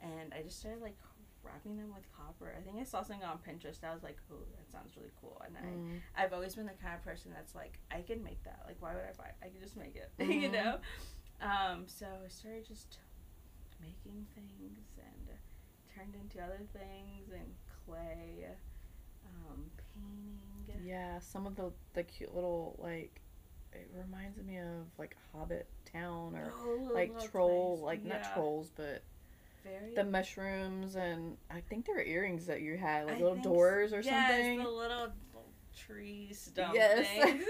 and 0.02 0.32
I 0.34 0.42
just 0.42 0.58
started 0.60 0.82
like 0.82 0.96
wrapping 1.42 1.76
them 1.76 1.92
with 1.94 2.04
copper. 2.16 2.52
I 2.58 2.62
think 2.62 2.78
I 2.80 2.84
saw 2.84 3.02
something 3.02 3.24
on 3.24 3.38
Pinterest. 3.38 3.82
I 3.84 3.94
was 3.94 4.02
like, 4.02 4.16
"Oh, 4.32 4.36
that 4.56 4.70
sounds 4.70 4.96
really 4.96 5.12
cool." 5.20 5.40
And 5.46 5.56
I, 5.56 5.70
Mm. 5.70 6.00
I've 6.16 6.32
always 6.32 6.54
been 6.56 6.66
the 6.66 6.72
kind 6.82 6.94
of 6.94 7.04
person 7.04 7.30
that's 7.34 7.54
like, 7.54 7.78
I 7.90 8.02
can 8.02 8.22
make 8.24 8.42
that. 8.44 8.62
Like, 8.66 8.76
why 8.80 8.94
would 8.94 9.04
I 9.04 9.12
buy? 9.16 9.28
it? 9.28 9.36
I 9.42 9.48
can 9.48 9.60
just 9.60 9.76
make 9.76 9.94
it. 9.96 10.10
Mhm. 10.18 10.40
you 10.42 10.50
know. 10.50 10.78
Um, 11.40 11.84
so 11.86 12.06
I 12.24 12.28
started 12.28 12.66
just 12.66 12.98
making 13.80 14.26
things 14.34 14.96
and 14.98 15.28
turned 15.94 16.14
into 16.14 16.42
other 16.42 16.60
things 16.72 17.30
and 17.32 17.54
clay, 17.86 18.46
um, 19.26 19.70
painting. 19.94 20.84
Yeah, 20.86 21.18
some 21.20 21.46
of 21.46 21.54
the 21.56 21.72
the 21.94 22.02
cute 22.02 22.34
little 22.34 22.76
like 22.82 23.20
it 23.72 23.88
reminds 23.94 24.38
me 24.42 24.58
of 24.58 24.86
like 24.98 25.16
Hobbit 25.32 25.68
Town 26.00 26.34
or 26.36 26.52
Oh, 26.64 26.90
like 26.94 27.12
troll 27.30 27.76
clays. 27.78 27.84
like 27.84 28.04
not 28.04 28.32
trolls 28.34 28.70
but 28.76 29.02
Very 29.64 29.94
the 29.94 30.04
mushrooms 30.04 30.94
and 30.96 31.36
I 31.50 31.60
think 31.60 31.86
there 31.86 31.94
were 31.96 32.02
earrings 32.02 32.46
that 32.46 32.60
you 32.60 32.76
had 32.76 33.06
like 33.06 33.18
I 33.18 33.22
little 33.22 33.36
doors 33.38 33.92
or 33.92 34.00
yes, 34.00 34.28
something. 34.28 34.58
the 34.62 34.68
little, 34.70 35.08
tree 35.76 36.28
stump 36.32 36.74
Yes. 36.74 37.06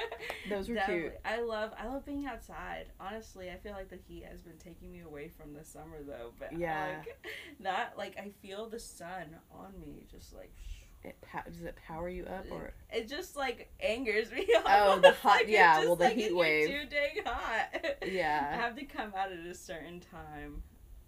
Those 0.48 0.68
were 0.68 0.74
Definitely. 0.76 1.02
cute. 1.10 1.14
I 1.24 1.40
love 1.42 1.72
I 1.78 1.86
love 1.88 2.04
being 2.06 2.26
outside. 2.26 2.86
Honestly, 2.98 3.50
I 3.50 3.56
feel 3.58 3.72
like 3.72 3.88
the 3.90 3.98
heat 4.08 4.24
has 4.30 4.40
been 4.40 4.56
taking 4.58 4.90
me 4.90 5.00
away 5.00 5.28
from 5.28 5.52
the 5.52 5.62
summer 5.64 5.98
though. 6.06 6.32
But 6.38 6.56
Yeah. 6.58 6.96
like 7.04 7.18
that, 7.60 7.94
like 7.98 8.16
I 8.18 8.30
feel 8.42 8.68
the 8.68 8.78
sun 8.80 9.36
on 9.52 9.78
me, 9.80 10.06
just 10.10 10.34
like 10.34 10.54
It 11.02 11.16
does 11.46 11.62
it 11.62 11.76
power 11.86 12.08
you 12.08 12.24
up 12.24 12.44
or 12.50 12.72
it 12.92 13.08
just 13.08 13.36
like 13.36 13.72
angers 13.80 14.30
me. 14.30 14.46
Oh, 14.54 14.90
almost. 14.90 15.02
the 15.02 15.12
hot- 15.12 15.36
Like, 15.38 15.48
yeah, 15.48 15.76
just, 15.76 15.86
well, 15.86 15.96
the 15.96 16.04
like, 16.04 16.14
heat 16.16 16.24
it's 16.26 16.34
wave. 16.34 16.68
Too 16.68 16.82
dang 16.90 17.24
hot. 17.24 17.68
I 18.02 18.06
yeah. 18.06 18.54
have 18.56 18.76
to 18.76 18.84
come 18.84 19.12
out 19.16 19.32
at 19.32 19.38
a 19.38 19.54
certain 19.54 20.00
time, 20.00 20.62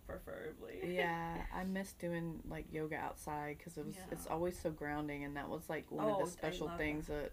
preferably. 0.06 0.80
Yeah, 0.94 1.36
I 1.54 1.64
miss 1.64 1.92
doing 1.92 2.40
like 2.48 2.66
yoga 2.72 2.96
outside 2.96 3.58
because 3.58 3.76
it 3.76 3.84
was 3.86 3.96
it's 4.10 4.26
always 4.26 4.58
so 4.58 4.70
grounding, 4.70 5.24
and 5.24 5.36
that 5.36 5.48
was 5.48 5.68
like 5.68 5.90
one 5.90 6.06
Oh, 6.06 6.12
of 6.12 6.18
the 6.18 6.24
oh, 6.24 6.28
special 6.28 6.66
love 6.68 6.78
things 6.78 7.06
that. 7.08 7.32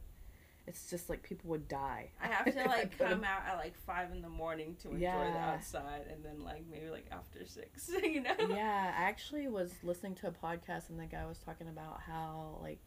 It's 0.67 0.89
just 0.89 1.09
like 1.09 1.23
people 1.23 1.49
would 1.49 1.67
die. 1.67 2.09
I 2.21 2.27
have 2.27 2.45
to 2.53 2.63
like 2.67 2.97
come 2.97 3.23
out 3.23 3.41
at 3.47 3.57
like 3.57 3.75
five 3.85 4.11
in 4.11 4.21
the 4.21 4.29
morning 4.29 4.75
to 4.81 4.89
enjoy 4.89 4.99
the 4.99 5.39
outside, 5.39 6.05
and 6.11 6.23
then 6.23 6.43
like 6.43 6.63
maybe 6.71 6.89
like 6.89 7.07
after 7.11 7.45
six, 7.45 7.89
you 8.03 8.21
know. 8.21 8.35
yeah, 8.49 8.93
I 8.97 9.03
actually 9.03 9.47
was 9.47 9.71
listening 9.83 10.15
to 10.15 10.27
a 10.27 10.31
podcast 10.31 10.89
and 10.89 10.99
the 10.99 11.05
guy 11.05 11.25
was 11.25 11.39
talking 11.39 11.67
about 11.67 12.01
how 12.01 12.59
like 12.61 12.79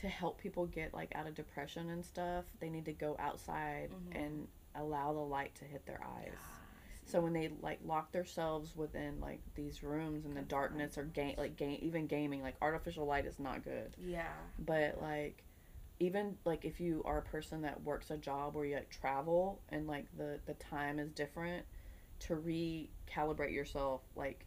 to 0.00 0.08
help 0.08 0.38
people 0.40 0.66
get 0.66 0.92
like 0.92 1.14
out 1.14 1.26
of 1.28 1.34
depression 1.34 1.88
and 1.90 2.04
stuff, 2.04 2.44
they 2.60 2.68
need 2.68 2.84
to 2.86 2.92
go 2.92 3.16
outside 3.20 3.90
Mhm. 3.92 4.24
and 4.24 4.48
allow 4.74 5.12
the 5.12 5.20
light 5.20 5.54
to 5.56 5.64
hit 5.64 5.86
their 5.86 6.00
eyes. 6.02 6.32
Yes. 6.32 6.40
So 7.06 7.20
when 7.20 7.32
they 7.34 7.50
like 7.62 7.78
lock 7.84 8.10
themselves 8.10 8.74
within 8.74 9.20
like 9.20 9.40
these 9.54 9.84
rooms 9.84 10.24
in 10.24 10.34
the 10.34 10.40
darkness 10.42 10.98
or 10.98 11.04
game 11.04 11.34
like 11.38 11.54
game 11.56 11.78
even 11.82 12.06
gaming 12.08 12.42
like 12.42 12.56
artificial 12.60 13.06
light 13.06 13.26
is 13.26 13.38
not 13.38 13.62
good. 13.62 13.94
yeah, 14.00 14.26
But 14.58 15.00
like 15.00 15.44
even 16.00 16.36
like 16.44 16.64
if 16.64 16.80
you 16.80 17.02
are 17.04 17.18
a 17.18 17.22
person 17.22 17.62
that 17.62 17.82
works 17.82 18.10
a 18.10 18.16
job 18.16 18.54
where 18.54 18.64
you 18.64 18.74
like 18.74 18.90
travel 18.90 19.60
and 19.68 19.86
like 19.86 20.06
the 20.16 20.40
the 20.46 20.54
time 20.54 20.98
is 20.98 21.10
different 21.12 21.64
to 22.20 22.34
recalibrate 22.36 23.52
yourself 23.52 24.02
like 24.16 24.44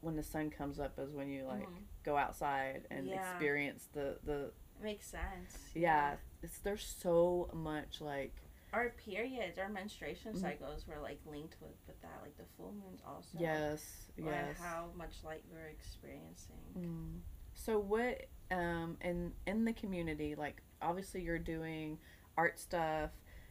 when 0.00 0.16
the 0.16 0.22
sun 0.22 0.50
comes 0.50 0.78
up 0.80 0.98
is 0.98 1.10
when 1.12 1.28
you 1.30 1.44
like 1.44 1.68
Mhm. 1.68 1.82
go 2.04 2.16
outside 2.16 2.86
and 2.90 3.06
Yeah. 3.06 3.14
experience 3.32 3.86
the 3.92 4.18
the 4.24 4.52
it 4.78 4.82
makes 4.82 5.06
sense. 5.06 5.70
yeah 5.74 6.16
it's 6.42 6.58
there's 6.60 6.84
so 6.84 7.50
much 7.52 8.00
like 8.00 8.34
Our 8.72 8.90
periods, 8.90 9.58
our 9.58 9.68
menstruation 9.68 10.32
Mhm. 10.32 10.40
cycles 10.40 10.86
were 10.86 10.98
like 11.00 11.20
linked 11.26 11.56
with 11.60 11.74
with 11.88 12.00
that, 12.02 12.20
like 12.22 12.36
the 12.36 12.44
full 12.56 12.72
moons 12.72 13.00
also. 13.04 13.38
yes 13.38 14.10
yes 14.16 14.56
how 14.58 14.90
much 14.94 15.24
light 15.24 15.44
we 15.50 15.58
are 15.58 15.66
experiencing. 15.68 16.74
Mm. 16.76 17.20
So 17.54 17.78
what 17.80 18.26
um 18.50 18.96
in 19.02 19.32
in 19.46 19.64
the 19.64 19.72
community 19.72 20.34
like 20.34 20.62
obviously 20.82 21.22
you're 21.22 21.38
doing 21.38 21.98
art 22.36 22.58
stuff 22.58 23.10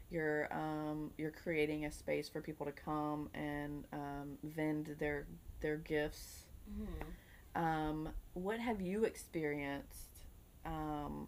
you're 0.09 0.47
um 0.51 1.11
you're 1.17 1.31
creating 1.31 1.85
a 1.85 1.91
space 1.91 2.27
for 2.27 2.41
people 2.41 2.65
to 2.65 2.71
come 2.71 3.29
and 3.33 3.85
um 3.93 4.37
vend 4.43 4.95
their 4.99 5.25
their 5.61 5.77
gifts 5.77 6.45
hmm 6.67 7.61
um 7.61 8.09
what 8.33 8.59
have 8.59 8.79
you 8.81 9.03
experienced 9.05 10.25
um 10.65 11.27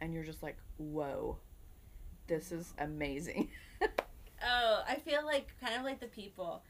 and 0.00 0.12
you're 0.12 0.24
just 0.24 0.42
like 0.42 0.56
whoa 0.76 1.38
this 2.26 2.52
is 2.52 2.74
amazing 2.78 3.48
Oh, 4.44 4.82
I 4.88 4.96
feel 4.96 5.24
like 5.24 5.48
kind 5.60 5.74
of 5.76 5.82
like 5.82 6.00
the 6.00 6.06
people. 6.08 6.62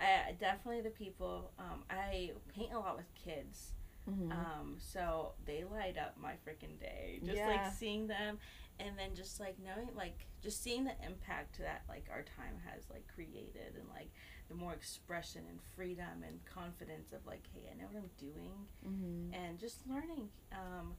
I 0.00 0.32
definitely 0.32 0.80
the 0.82 0.90
people. 0.90 1.52
Um, 1.58 1.84
I 1.90 2.32
paint 2.54 2.72
a 2.72 2.78
lot 2.78 2.96
with 2.96 3.06
kids. 3.14 3.72
Mhm. 4.08 4.32
Um, 4.32 4.76
so 4.78 5.34
they 5.44 5.64
light 5.64 5.96
up 5.98 6.16
my 6.18 6.32
freaking 6.46 6.78
day. 6.80 7.20
Just 7.22 7.36
Yeah. 7.36 7.46
like 7.48 7.72
seeing 7.74 8.06
them 8.06 8.38
and 8.78 8.98
then 8.98 9.14
just 9.14 9.38
like 9.40 9.58
knowing 9.58 9.94
like 9.94 10.26
just 10.40 10.62
seeing 10.62 10.84
the 10.84 10.94
impact 11.04 11.58
that 11.58 11.82
like 11.88 12.08
our 12.10 12.22
time 12.22 12.58
has 12.66 12.88
like 12.90 13.06
created 13.14 13.76
and 13.78 13.88
like 13.90 14.10
the 14.48 14.54
more 14.54 14.72
expression 14.72 15.44
and 15.48 15.60
freedom 15.76 16.22
and 16.26 16.44
confidence 16.44 17.12
of 17.12 17.24
like, 17.26 17.46
hey, 17.54 17.68
I 17.70 17.74
know 17.76 17.86
what 17.86 17.96
I'm 17.96 18.10
doing 18.18 18.66
Mhm. 18.84 19.34
and 19.34 19.58
just 19.58 19.86
learning. 19.86 20.30
Um, 20.52 20.96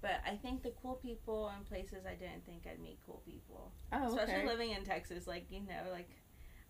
but 0.00 0.20
I 0.26 0.36
think 0.36 0.62
the 0.62 0.70
cool 0.72 0.94
people 0.96 1.48
and 1.48 1.64
places 1.64 2.04
I 2.06 2.14
didn't 2.14 2.44
think 2.46 2.66
I'd 2.66 2.80
meet 2.80 2.98
cool 3.06 3.22
people 3.24 3.72
oh 3.92 4.06
especially 4.08 4.34
okay 4.34 4.46
living 4.46 4.70
in 4.70 4.84
Texas, 4.84 5.26
like 5.26 5.50
you 5.50 5.60
know, 5.60 5.90
like 5.92 6.10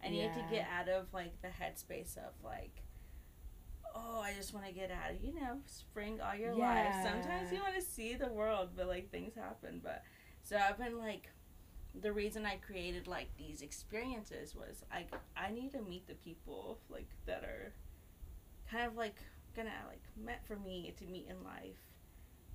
I 0.02 0.08
needed 0.08 0.34
Yeah. 0.36 0.42
to 0.46 0.54
get 0.54 0.68
out 0.68 0.88
of 0.88 1.12
like 1.14 1.40
the 1.42 1.48
headspace 1.48 2.16
of 2.18 2.32
like, 2.44 2.82
oh, 3.94 4.20
I 4.20 4.33
just 4.35 4.55
want 4.55 4.66
to 4.66 4.72
get 4.72 4.90
out 4.90 5.11
of 5.12 5.22
you 5.22 5.35
know 5.35 5.59
spring 5.66 6.20
all 6.20 6.35
your 6.35 6.55
life. 6.55 6.94
Sometimes 7.00 7.50
you 7.53 7.61
want 7.61 7.74
to 7.76 7.83
see 7.83 8.14
the 8.14 8.29
world, 8.29 8.70
but 8.76 8.87
like 8.88 9.11
things 9.11 9.35
happen. 9.35 9.81
But 9.83 10.03
so 10.42 10.57
I've 10.57 10.79
been 10.79 10.98
like, 10.98 11.31
the 12.00 12.12
reason 12.12 12.46
I 12.46 12.57
created 12.57 13.07
like 13.07 13.29
these 13.37 13.62
experiences 13.62 14.55
was 14.55 14.85
like 14.92 15.09
I 15.37 15.50
need 15.50 15.72
to 15.72 15.83
meet 15.83 16.07
the 16.07 16.14
people 16.14 16.79
like 16.88 17.09
that 17.26 17.42
are 17.44 17.72
kind 18.70 18.87
of 18.87 18.96
like 18.96 19.16
gonna 19.57 19.70
like 19.88 20.03
meant 20.16 20.44
for 20.46 20.57
me 20.57 20.92
to 20.98 21.05
meet 21.07 21.26
in 21.29 21.42
life. 21.44 21.79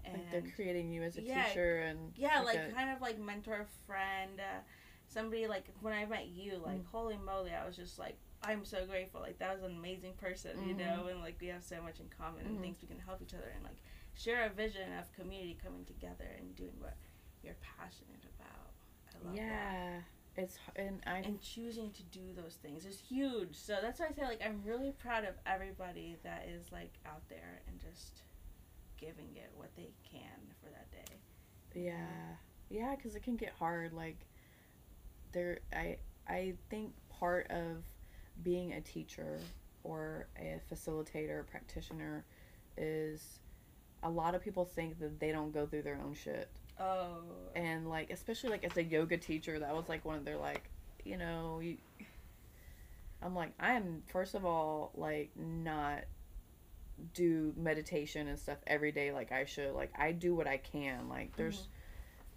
And 0.05 0.15
like 0.15 0.31
they're 0.31 0.51
creating 0.55 0.91
you 0.91 1.01
as 1.03 1.17
a 1.17 1.21
Yeah, 1.21 1.43
teacher 1.43 1.79
and 1.79 2.11
yeah, 2.15 2.41
like, 2.41 2.57
a- 2.57 2.71
kind 2.71 2.91
of 2.91 3.01
like 3.01 3.19
mentor 3.19 3.65
friend, 3.87 4.39
uh, 4.39 4.59
somebody 5.07 5.47
like 5.47 5.65
when 5.81 5.93
I 5.93 6.05
met 6.05 6.27
you, 6.27 6.57
like 6.63 6.81
Mm. 6.81 6.85
holy 6.91 7.17
moly, 7.25 7.51
I 7.51 7.65
was 7.65 7.75
just 7.75 7.97
like 7.99 8.15
I'm 8.45 8.63
so 8.65 8.85
grateful. 8.85 9.21
Like 9.21 9.39
that 9.39 9.53
was 9.53 9.63
an 9.63 9.75
amazing 9.77 10.13
person, 10.13 10.67
you 10.67 10.73
Mhm. 10.75 10.77
know, 10.77 11.07
and 11.07 11.19
like 11.19 11.37
we 11.41 11.47
have 11.47 11.63
so 11.63 11.81
much 11.81 11.99
in 11.99 12.07
common 12.09 12.45
and 12.45 12.57
Mhm. 12.57 12.61
things 12.61 12.81
we 12.81 12.87
can 12.87 12.99
help 12.99 13.21
each 13.21 13.33
other 13.33 13.51
and 13.55 13.63
like 13.63 13.77
share 14.13 14.45
a 14.45 14.49
vision 14.49 14.93
of 14.97 15.11
community 15.13 15.57
coming 15.61 15.85
together 15.85 16.25
and 16.39 16.55
doing 16.55 16.79
what 16.79 16.95
you're 17.43 17.55
passionate 17.61 18.23
about. 18.39 18.71
I 19.13 19.25
love 19.25 19.35
that. 19.35 19.43
yeah 19.45 20.01
it's 20.37 20.57
h- 20.67 20.73
and 20.75 21.01
I 21.07 21.19
And 21.19 21.39
choosing 21.41 21.91
to 21.93 22.03
do 22.03 22.33
those 22.33 22.55
things 22.55 22.85
is 22.85 22.99
huge. 22.99 23.55
So 23.55 23.79
that's 23.81 23.99
why 24.01 24.07
I 24.07 24.11
say 24.11 24.23
like 24.23 24.41
I'm 24.45 24.61
really 24.63 24.91
proud 24.91 25.23
of 25.23 25.35
everybody 25.45 26.17
that 26.23 26.45
is 26.47 26.71
like 26.73 26.99
out 27.05 27.27
there 27.29 27.61
and 27.67 27.79
just 27.79 28.23
giving 28.97 29.35
it 29.37 29.51
what 29.55 29.73
they 29.75 29.93
can 30.03 30.53
for 30.61 30.69
that 30.69 30.91
day. 30.91 31.21
Yeah, 31.73 32.35
yeah, 32.69 32.95
because 32.95 33.15
it 33.15 33.23
can 33.23 33.35
get 33.37 33.51
hard. 33.59 33.93
Like, 33.93 34.25
there, 35.31 35.59
I, 35.73 35.97
I 36.27 36.53
think 36.69 36.93
part 37.09 37.47
of 37.49 37.83
being 38.43 38.73
a 38.73 38.81
teacher 38.81 39.39
or 39.83 40.27
a 40.37 40.59
facilitator 40.71 41.45
practitioner 41.47 42.25
is 42.77 43.39
a 44.03 44.09
lot 44.09 44.35
of 44.35 44.41
people 44.43 44.65
think 44.65 44.99
that 44.99 45.19
they 45.19 45.31
don't 45.31 45.51
go 45.53 45.65
through 45.65 45.81
their 45.83 45.99
own 46.03 46.13
shit. 46.13 46.49
Oh. 46.79 47.19
and 47.55 47.87
like 47.87 48.09
especially 48.09 48.49
like 48.49 48.65
as 48.65 48.75
a 48.75 48.83
yoga 48.83 49.15
teacher 49.17 49.57
that 49.59 49.73
was 49.73 49.87
like 49.87 50.03
one 50.03 50.17
of 50.17 50.25
their 50.25 50.35
like 50.35 50.69
you 51.05 51.15
know 51.15 51.61
you 51.63 51.77
i'm 53.23 53.33
like 53.33 53.53
i 53.61 53.71
am 53.75 54.03
first 54.07 54.35
of 54.35 54.45
all 54.45 54.91
like 54.95 55.31
not 55.37 55.99
do 57.13 57.53
meditation 57.55 58.27
and 58.27 58.37
stuff 58.37 58.57
every 58.67 58.91
day 58.91 59.13
like 59.13 59.31
i 59.31 59.45
should. 59.45 59.71
Like 59.73 59.91
i 59.97 60.11
do 60.11 60.35
what 60.35 60.47
i 60.47 60.57
can. 60.57 61.07
Like 61.07 61.35
there's 61.37 61.67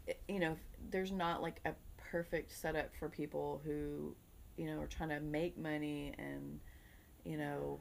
it- 0.07 0.21
you 0.29 0.39
know 0.39 0.57
there's 0.91 1.11
not 1.13 1.43
like 1.43 1.61
a 1.65 1.73
perfect 2.11 2.53
setup 2.53 2.95
for 2.99 3.09
people 3.09 3.61
who 3.65 4.15
you 4.59 4.67
know 4.67 4.81
are 4.81 4.87
trying 4.87 5.09
to 5.11 5.21
make 5.21 5.57
money 5.57 6.13
and 6.19 6.61
you 7.25 7.37
know 7.39 7.81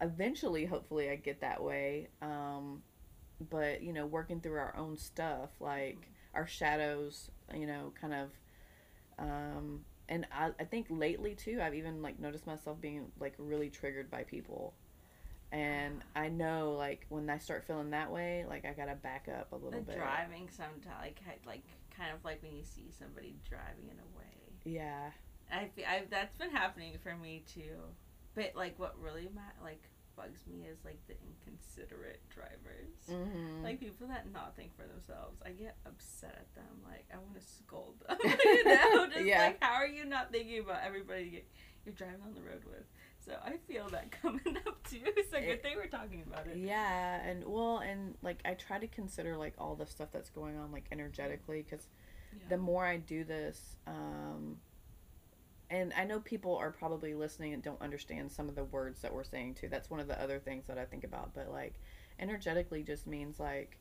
eventually 0.00 0.64
hopefully 0.64 1.10
i 1.10 1.16
get 1.16 1.40
that 1.40 1.62
way 1.62 2.08
um 2.22 2.82
but 3.50 3.82
you 3.82 3.92
know 3.92 4.06
working 4.06 4.40
through 4.40 4.58
our 4.58 4.74
own 4.76 4.96
stuff 4.96 5.50
like 5.60 6.10
our 6.34 6.46
shadows 6.46 7.30
you 7.54 7.66
know 7.66 7.92
kind 8.00 8.14
of 8.14 8.30
um 9.18 9.80
and 10.08 10.26
I, 10.32 10.50
I 10.58 10.64
think 10.64 10.86
lately 10.90 11.34
too 11.34 11.60
i've 11.62 11.74
even 11.74 12.02
like 12.02 12.18
noticed 12.18 12.46
myself 12.46 12.80
being 12.80 13.12
like 13.20 13.34
really 13.38 13.70
triggered 13.70 14.10
by 14.10 14.24
people. 14.24 14.74
And 15.52 16.00
i 16.14 16.28
know 16.28 16.76
like 16.78 17.06
when 17.08 17.28
i 17.28 17.38
start 17.38 17.64
feeling 17.66 17.90
that 17.90 18.12
way 18.12 18.44
like 18.48 18.64
i 18.64 18.72
gotta 18.72 18.94
back 18.94 19.26
up 19.28 19.52
a 19.52 19.56
little 19.56 19.80
the 19.80 19.86
bit. 19.86 19.96
driving 19.96 20.48
sometimes, 20.48 21.00
like, 21.02 21.20
like 21.44 21.64
kind 21.96 22.12
of 22.14 22.24
like 22.24 22.40
when 22.42 22.52
you 22.52 22.62
see 22.64 22.86
somebody 22.96 23.34
driving 23.48 23.90
in 23.90 23.98
a 23.98 24.16
way. 24.16 24.52
yeah 24.64 25.10
I, 25.52 25.70
I 25.88 26.02
that's 26.10 26.34
been 26.36 26.50
happening 26.50 26.94
for 27.02 27.14
me 27.16 27.44
too. 27.52 27.76
But 28.34 28.52
like, 28.54 28.78
what 28.78 28.94
really 29.00 29.28
ma- 29.34 29.62
like 29.64 29.82
bugs 30.16 30.40
me 30.46 30.66
is 30.70 30.78
like 30.84 30.98
the 31.08 31.14
inconsiderate 31.26 32.20
drivers. 32.30 32.98
mm-hmm. 33.10 33.64
Like 33.64 33.80
people 33.80 34.06
that 34.08 34.30
not 34.32 34.54
think 34.56 34.76
for 34.76 34.86
themselves, 34.86 35.40
I 35.44 35.50
get 35.50 35.76
upset 35.86 36.36
at 36.38 36.54
them. 36.54 36.80
Like 36.86 37.06
I 37.12 37.16
want 37.16 37.34
to 37.40 37.46
scold 37.46 37.94
them. 38.06 38.18
you 38.44 38.64
know, 38.64 39.06
just 39.08 39.24
Yeah. 39.26 39.42
like 39.46 39.62
how 39.62 39.74
are 39.74 39.86
you 39.86 40.04
not 40.04 40.30
thinking 40.32 40.60
about 40.60 40.80
everybody 40.84 41.24
you- 41.24 41.42
you're 41.84 41.94
driving 41.94 42.20
on 42.24 42.34
the 42.34 42.42
road 42.42 42.62
with? 42.66 42.84
So 43.24 43.32
I 43.44 43.56
feel 43.68 43.88
that 43.90 44.10
coming 44.22 44.56
up 44.66 44.82
too. 44.88 45.00
It's 45.04 45.32
a 45.32 45.40
good 45.40 45.62
thing 45.62 45.76
we're 45.76 45.86
talking 45.88 46.22
about 46.26 46.46
it. 46.46 46.56
Yeah, 46.56 47.20
and 47.22 47.44
well, 47.44 47.78
and 47.78 48.14
like 48.22 48.40
I 48.44 48.54
try 48.54 48.78
to 48.78 48.86
consider 48.86 49.36
like 49.36 49.54
all 49.58 49.74
the 49.74 49.86
stuff 49.86 50.08
that's 50.12 50.30
going 50.30 50.56
on 50.58 50.72
like 50.72 50.84
energetically 50.92 51.62
because 51.62 51.86
the 52.48 52.56
more 52.56 52.84
I 52.86 52.96
do 52.98 53.24
this, 53.24 53.76
um, 53.86 54.56
and 55.70 55.92
I 55.96 56.04
know 56.04 56.18
people 56.18 56.56
are 56.56 56.72
probably 56.72 57.14
listening 57.14 57.54
and 57.54 57.62
don't 57.62 57.80
understand 57.80 58.32
some 58.32 58.48
of 58.48 58.56
the 58.56 58.64
words 58.64 59.00
that 59.02 59.14
we're 59.14 59.24
saying 59.24 59.54
too. 59.54 59.68
That's 59.68 59.88
one 59.88 60.00
of 60.00 60.08
the 60.08 60.20
other 60.20 60.40
things 60.40 60.66
that 60.66 60.78
I 60.78 60.84
think 60.84 61.04
about. 61.04 61.32
But 61.32 61.50
like 61.50 61.74
energetically 62.18 62.82
just 62.82 63.06
means 63.06 63.38
like 63.38 63.78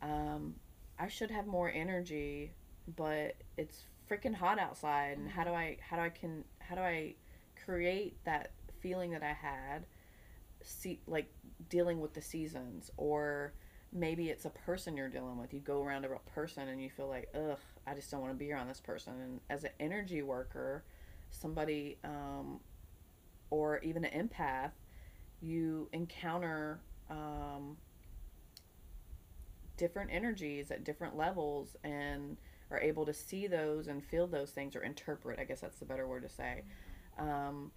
um, 0.00 0.54
I 0.98 1.08
should 1.08 1.30
have 1.30 1.46
more 1.46 1.70
energy, 1.70 2.52
but 2.96 3.36
it's 3.58 3.84
freaking 4.10 4.34
hot 4.34 4.58
outside. 4.58 5.18
And 5.18 5.28
how 5.28 5.44
do 5.44 5.50
I 5.50 5.76
how 5.80 5.96
do 5.96 6.02
I 6.02 6.08
can 6.08 6.44
how 6.60 6.74
do 6.74 6.80
I 6.80 7.14
create 7.62 8.16
that 8.24 8.52
feeling 8.80 9.10
that 9.10 9.22
I 9.22 9.34
had? 9.34 9.84
See, 10.62 11.00
like 11.06 11.30
dealing 11.68 12.00
with 12.00 12.14
the 12.14 12.22
seasons 12.22 12.90
or 12.96 13.52
maybe 13.92 14.28
it's 14.28 14.46
a 14.46 14.50
person 14.50 14.96
you're 14.96 15.08
dealing 15.08 15.38
with. 15.38 15.52
You 15.52 15.60
go 15.60 15.82
around 15.82 16.06
a 16.06 16.30
person 16.30 16.68
and 16.68 16.82
you 16.82 16.88
feel 16.90 17.08
like, 17.08 17.28
ugh, 17.34 17.58
I 17.86 17.94
just 17.94 18.10
don't 18.10 18.20
want 18.20 18.32
to 18.32 18.38
be 18.38 18.50
around 18.50 18.68
this 18.68 18.80
person. 18.80 19.14
And 19.20 19.40
as 19.50 19.64
an 19.64 19.70
energy 19.80 20.22
worker, 20.22 20.84
somebody, 21.30 21.98
um, 22.04 22.60
or 23.50 23.78
even 23.80 24.04
an 24.04 24.28
empath, 24.28 24.72
you 25.40 25.88
encounter 25.92 26.80
um, 27.10 27.76
different 29.76 30.10
energies 30.12 30.70
at 30.70 30.84
different 30.84 31.16
levels 31.16 31.76
and 31.84 32.36
are 32.70 32.80
able 32.80 33.06
to 33.06 33.14
see 33.14 33.46
those 33.46 33.88
and 33.88 34.04
feel 34.04 34.26
those 34.26 34.50
things 34.50 34.76
or 34.76 34.82
interpret. 34.82 35.38
I 35.38 35.44
guess 35.44 35.60
that's 35.60 35.78
the 35.78 35.86
better 35.86 36.06
word 36.06 36.22
to 36.22 36.28
say. 36.28 36.64
Um, 37.18 37.70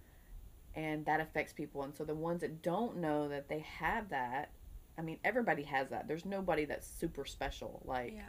and 0.74 1.04
that 1.06 1.20
affects 1.20 1.52
people. 1.52 1.82
And 1.82 1.94
so 1.94 2.04
the 2.04 2.14
ones 2.14 2.40
that 2.42 2.62
don't 2.62 2.98
know 2.98 3.28
that 3.28 3.48
they 3.48 3.60
have 3.60 4.10
that, 4.10 4.50
I 4.98 5.02
mean, 5.02 5.18
everybody 5.24 5.62
has 5.62 5.88
that. 5.90 6.08
There's 6.08 6.24
nobody 6.24 6.64
that's 6.64 6.86
super 6.86 7.24
special. 7.24 7.82
Like, 7.84 8.14
yeah. 8.14 8.22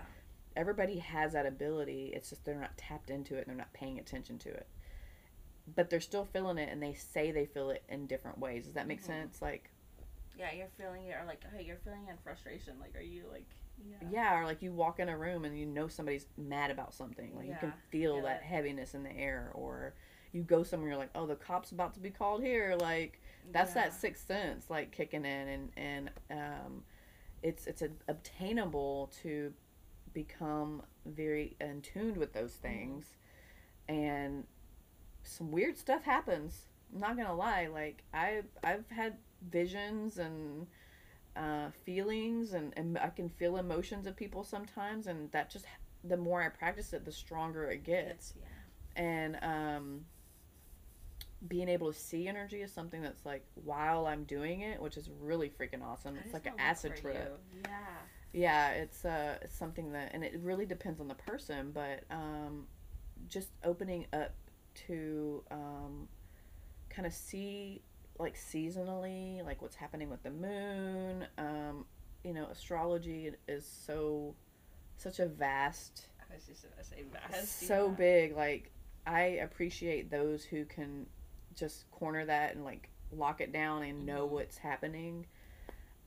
everybody 0.55 0.99
has 0.99 1.33
that 1.33 1.45
ability. 1.45 2.11
It's 2.15 2.29
just 2.29 2.45
they're 2.45 2.59
not 2.59 2.77
tapped 2.77 3.09
into 3.09 3.35
it 3.35 3.39
and 3.39 3.47
they're 3.47 3.55
not 3.55 3.73
paying 3.73 3.99
attention 3.99 4.37
to 4.39 4.49
it. 4.49 4.67
But 5.67 5.89
they're 5.89 6.01
still 6.01 6.25
feeling 6.25 6.57
it 6.57 6.69
and 6.71 6.81
they 6.83 6.93
say 6.93 7.31
they 7.31 7.45
feel 7.45 7.69
it 7.69 7.83
in 7.87 8.05
different 8.07 8.37
ways. 8.39 8.65
Does 8.65 8.73
that 8.73 8.87
make 8.87 9.01
Mhm. 9.01 9.05
sense? 9.05 9.41
Like, 9.41 9.69
Yeah, 10.35 10.51
you're 10.51 10.67
feeling 10.79 11.05
it, 11.05 11.13
or 11.13 11.25
like, 11.25 11.43
hey, 11.55 11.63
you're 11.63 11.77
feeling 11.77 12.07
in 12.09 12.17
frustration. 12.17 12.79
Like, 12.79 12.95
are 12.95 13.01
you 13.01 13.25
like, 13.31 13.45
yeah, 13.77 13.97
yeah, 14.09 14.39
or 14.39 14.45
like 14.45 14.61
you 14.63 14.71
walk 14.73 14.99
in 14.99 15.07
a 15.07 15.17
room 15.17 15.45
and 15.45 15.57
you 15.57 15.65
know 15.67 15.87
somebody's 15.87 16.25
mad 16.37 16.71
about 16.71 16.93
something. 16.93 17.35
Like, 17.35 17.47
you 17.47 17.55
can 17.59 17.71
feel 17.91 18.21
that 18.23 18.37
it. 18.37 18.43
heaviness 18.43 18.95
in 18.95 19.03
the 19.03 19.15
air. 19.15 19.51
Or 19.53 19.93
you 20.31 20.41
go 20.41 20.63
somewhere, 20.63 20.89
you're 20.89 20.97
like, 20.97 21.11
oh, 21.13 21.27
the 21.27 21.35
cop's 21.35 21.71
about 21.71 21.93
to 21.93 21.99
be 21.99 22.09
called 22.09 22.41
here. 22.41 22.75
Like, 22.75 23.21
that's 23.51 23.75
Yeah. 23.75 23.83
that 23.83 23.93
sixth 23.93 24.25
sense 24.25 24.69
like 24.69 24.91
kicking 24.91 25.25
in 25.25 25.47
and 25.49 25.71
and 25.77 26.11
um 26.31 26.83
it's 27.43 27.67
it's 27.67 27.81
a, 27.81 27.89
obtainable 28.07 29.11
to 29.21 29.53
become 30.13 30.81
very 31.05 31.55
in 31.59 31.81
tuned 31.81 32.17
with 32.17 32.31
those 32.33 32.55
things 32.55 33.17
and 33.89 34.45
some 35.23 35.51
weird 35.51 35.77
stuff 35.77 36.03
happens 36.03 36.67
i'm 36.93 36.99
not 36.99 37.17
gonna 37.17 37.35
lie 37.35 37.67
like 37.67 38.03
i 38.13 38.41
i've 38.63 38.87
had 38.89 39.15
visions 39.49 40.17
and 40.17 40.67
uh, 41.35 41.69
feelings 41.83 42.53
and, 42.53 42.73
and 42.77 42.97
i 42.99 43.09
can 43.09 43.27
feel 43.27 43.57
emotions 43.57 44.05
of 44.05 44.15
people 44.15 44.43
sometimes 44.43 45.07
and 45.07 45.31
that 45.31 45.49
just 45.49 45.65
the 46.03 46.15
more 46.15 46.43
i 46.43 46.49
practice 46.49 46.93
it 46.93 47.03
the 47.05 47.11
stronger 47.11 47.65
it 47.71 47.83
gets 47.83 48.31
It's, 48.31 48.33
yeah. 48.39 49.03
and 49.03 49.39
um 49.41 50.05
being 51.47 51.67
able 51.67 51.91
to 51.91 51.99
see 51.99 52.27
energy 52.27 52.61
is 52.61 52.71
something 52.71 53.01
that's 53.01 53.25
like 53.25 53.45
while 53.55 54.07
I'm 54.07 54.23
doing 54.23 54.61
it, 54.61 54.81
which 54.81 54.97
is 54.97 55.09
really 55.21 55.49
freaking 55.49 55.83
awesome. 55.83 56.17
It's 56.23 56.33
like 56.33 56.45
an 56.45 56.53
acid 56.57 56.95
trip. 56.95 57.39
you. 57.53 57.61
Yeah. 57.65 57.69
Yeah, 58.35 58.69
it's 58.71 59.05
uh 59.05 59.37
it's 59.41 59.55
something 59.55 59.91
that 59.91 60.11
and 60.13 60.23
it 60.23 60.39
really 60.41 60.65
depends 60.65 60.99
on 60.99 61.07
the 61.07 61.15
person, 61.15 61.71
but 61.73 62.03
um 62.09 62.67
just 63.27 63.49
opening 63.63 64.05
up 64.13 64.33
to 64.87 65.43
um 65.51 66.07
kind 66.89 67.05
of 67.05 67.13
see 67.13 67.81
like 68.19 68.35
seasonally 68.35 69.43
like 69.45 69.61
what's 69.61 69.75
happening 69.75 70.09
with 70.09 70.23
the 70.23 70.29
moon. 70.31 71.25
Um 71.37 71.85
you 72.23 72.33
know, 72.33 72.45
astrology 72.45 73.31
is 73.47 73.65
so 73.65 74.35
such 74.97 75.19
a 75.19 75.25
vast 75.25 76.07
I 76.31 76.35
was 76.35 76.45
just 76.45 76.63
gonna 76.63 76.83
say 76.83 77.03
vast. 77.11 77.67
so 77.67 77.87
yeah. 77.87 77.93
big 77.93 78.35
like 78.35 78.71
i 79.05 79.21
appreciate 79.43 80.09
those 80.09 80.43
who 80.45 80.63
can 80.65 81.05
just 81.55 81.89
corner 81.91 82.25
that 82.25 82.55
and 82.55 82.63
like 82.63 82.89
lock 83.11 83.41
it 83.41 83.51
down 83.51 83.83
and 83.83 84.05
know 84.05 84.25
Mhm. 84.27 84.29
what's 84.31 84.57
happening 84.57 85.25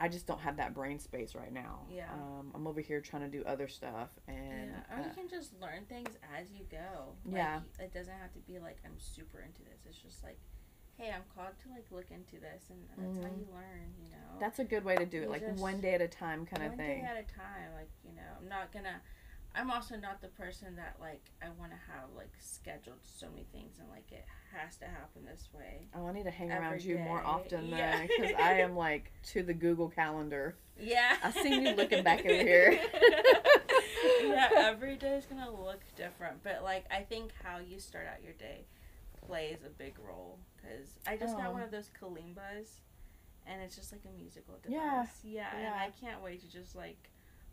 i 0.00 0.09
just 0.09 0.26
don't 0.26 0.40
have 0.40 0.56
that 0.59 0.74
brain 0.74 0.98
space 0.98 1.35
right 1.35 1.52
now 1.52 1.80
Yeah. 1.90 2.12
um, 2.12 2.50
i'm 2.54 2.66
over 2.66 2.80
here 2.80 3.00
trying 3.00 3.22
to 3.30 3.38
do 3.38 3.42
other 3.46 3.68
stuff 3.68 4.11
and 4.28 4.70
yeah, 4.70 4.94
or 4.96 5.02
you 5.02 5.11
uh, 5.11 5.14
can 5.14 5.28
just 5.28 5.52
learn 5.61 5.85
things 5.88 6.16
as 6.38 6.50
you 6.52 6.64
go. 6.70 7.14
Like, 7.24 7.37
Yeah. 7.37 7.61
it 7.78 7.92
doesn't 7.94 8.12
have 8.20 8.32
to 8.35 8.40
be 8.40 8.59
like 8.59 8.78
I'm 8.85 8.98
super 8.98 9.40
into 9.40 9.62
this. 9.62 9.80
It's 9.88 9.98
just 9.98 10.22
like, 10.22 10.38
hey, 10.98 11.11
I'm 11.14 11.22
called 11.35 11.54
to 11.64 11.68
like 11.70 11.87
look 11.90 12.11
into 12.11 12.37
this, 12.40 12.64
and 12.70 12.78
that's 12.96 13.16
how 13.24 13.30
Mhm. 13.32 13.38
you 13.40 13.46
learn. 13.52 13.94
You 14.02 14.11
know, 14.11 14.38
that's 14.40 14.59
a 14.59 14.64
good 14.64 14.85
way 14.85 14.96
to 14.96 15.06
do 15.06 15.18
it 15.18 15.24
You 15.24 15.28
like 15.28 15.46
one 15.59 15.80
day 15.80 15.94
at 15.94 16.00
a 16.02 16.09
time 16.09 16.46
kind 16.46 16.62
of 16.64 16.76
thing. 16.76 17.00
one 17.00 17.06
day 17.06 17.11
at 17.11 17.16
a 17.16 17.35
time. 17.35 17.72
Like 17.74 17.90
you 18.04 18.12
know, 18.14 18.28
I'm 18.38 18.48
not 18.48 18.72
gonna. 18.72 19.00
I'm 19.57 19.71
also 19.71 19.97
not 19.97 20.21
the 20.21 20.29
person 20.29 20.77
that 20.77 20.97
like 21.01 21.23
I 21.42 21.47
want 21.59 21.73
to 21.73 21.79
have 21.92 22.11
like 22.16 22.31
scheduled 22.40 22.99
so 23.03 23.27
many 23.31 23.46
things 23.52 23.79
and 23.81 23.88
like 23.88 24.11
it 24.13 24.25
has 24.54 24.77
to 24.79 24.85
happen 24.87 25.25
this 25.25 25.48
way. 25.52 25.87
oh 25.94 26.07
i 26.07 26.13
need 26.13 26.25
to 26.25 26.31
hang 26.31 26.50
around 26.50 26.83
you 26.83 26.96
more 26.98 27.23
often 27.25 27.67
Yeah. 27.69 27.77
then 27.98 28.09
because 28.09 28.33
i 28.38 28.52
am 28.54 28.75
like 28.87 29.13
to 29.33 29.42
the 29.42 29.52
google 29.52 29.88
calendar 29.90 30.57
Yeah. 30.81 31.17
I 31.23 31.31
seen 31.31 31.63
you 31.67 31.75
looking 31.75 32.02
back 32.02 32.21
over 32.21 32.29
here. 32.52 32.79
yeah, 34.23 34.48
every 34.57 34.96
day 34.96 35.17
is 35.17 35.25
gonna 35.27 35.50
look 35.50 35.81
different, 35.96 36.42
but 36.42 36.63
like 36.63 36.85
I 36.90 37.00
think 37.02 37.33
how 37.42 37.59
you 37.59 37.79
start 37.79 38.07
out 38.07 38.23
your 38.23 38.33
day 38.35 38.65
plays 39.27 39.59
a 39.67 39.71
big 39.71 39.94
role. 40.07 40.38
Cause 40.63 40.98
I 41.07 41.17
just 41.17 41.35
Oh. 41.35 41.38
got 41.38 41.52
one 41.52 41.63
of 41.63 41.71
those 41.71 41.90
kalimbas, 42.00 42.81
and 43.46 43.63
it's 43.63 43.77
just 43.77 43.92
like 43.92 44.02
a 44.04 44.19
musical 44.21 44.54
device. 44.63 44.75
Yeah, 44.75 45.07
yeah, 45.25 45.48
and 45.54 45.63
yeah. 45.63 45.75
I 45.79 45.90
can't 46.00 46.23
wait 46.23 46.40
to 46.42 46.48
just 46.50 46.75
like 46.77 46.98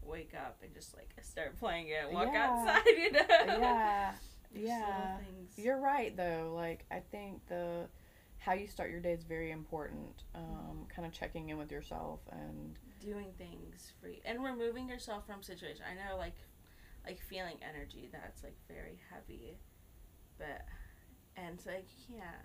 wake 0.08 0.34
up 0.36 0.58
and 0.64 0.74
just 0.74 0.96
like 0.96 1.10
start 1.22 1.58
playing 1.60 1.88
it, 1.88 2.12
walk 2.12 2.30
Yeah. 2.34 2.50
outside, 2.52 2.86
you 2.98 3.12
know. 3.12 3.22
yeah 3.60 4.12
yeah. 4.56 5.18
You're 5.58 5.80
right 5.80 6.16
though. 6.16 6.54
Like 6.56 6.86
I 6.92 7.00
think 7.12 7.46
the 7.48 7.88
how 8.38 8.54
you 8.54 8.68
start 8.68 8.92
your 8.92 9.00
day 9.00 9.14
is 9.14 9.24
very 9.24 9.52
important. 9.52 10.24
Um, 10.36 10.86
kind 10.94 11.06
of 11.08 11.14
checking 11.14 11.50
in 11.50 11.58
with 11.58 11.72
yourself 11.72 12.20
and 12.32 12.78
doing 13.00 13.32
things 13.38 13.92
for 14.02 14.08
you 14.10 14.18
and 14.26 14.44
removing 14.44 14.88
yourself 14.90 15.26
from 15.26 15.42
situations. 15.44 15.82
I 15.90 15.94
know 15.96 16.18
like 16.18 16.36
like 17.06 17.20
feeling 17.22 17.56
energy 17.68 18.10
that's 18.12 18.44
like 18.44 18.56
very 18.68 19.00
heavy, 19.12 19.58
but 20.38 20.66
and 21.36 21.60
so 21.60 21.72
like 21.72 21.88
you 22.08 22.16
can't 22.18 22.36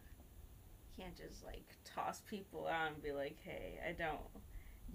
can't 0.96 1.16
just 1.16 1.44
like 1.44 1.66
toss 1.84 2.22
people 2.28 2.66
out 2.66 2.92
and 2.92 3.02
be 3.02 3.12
like, 3.12 3.36
hey, 3.44 3.78
I 3.86 3.92
don't 3.92 4.18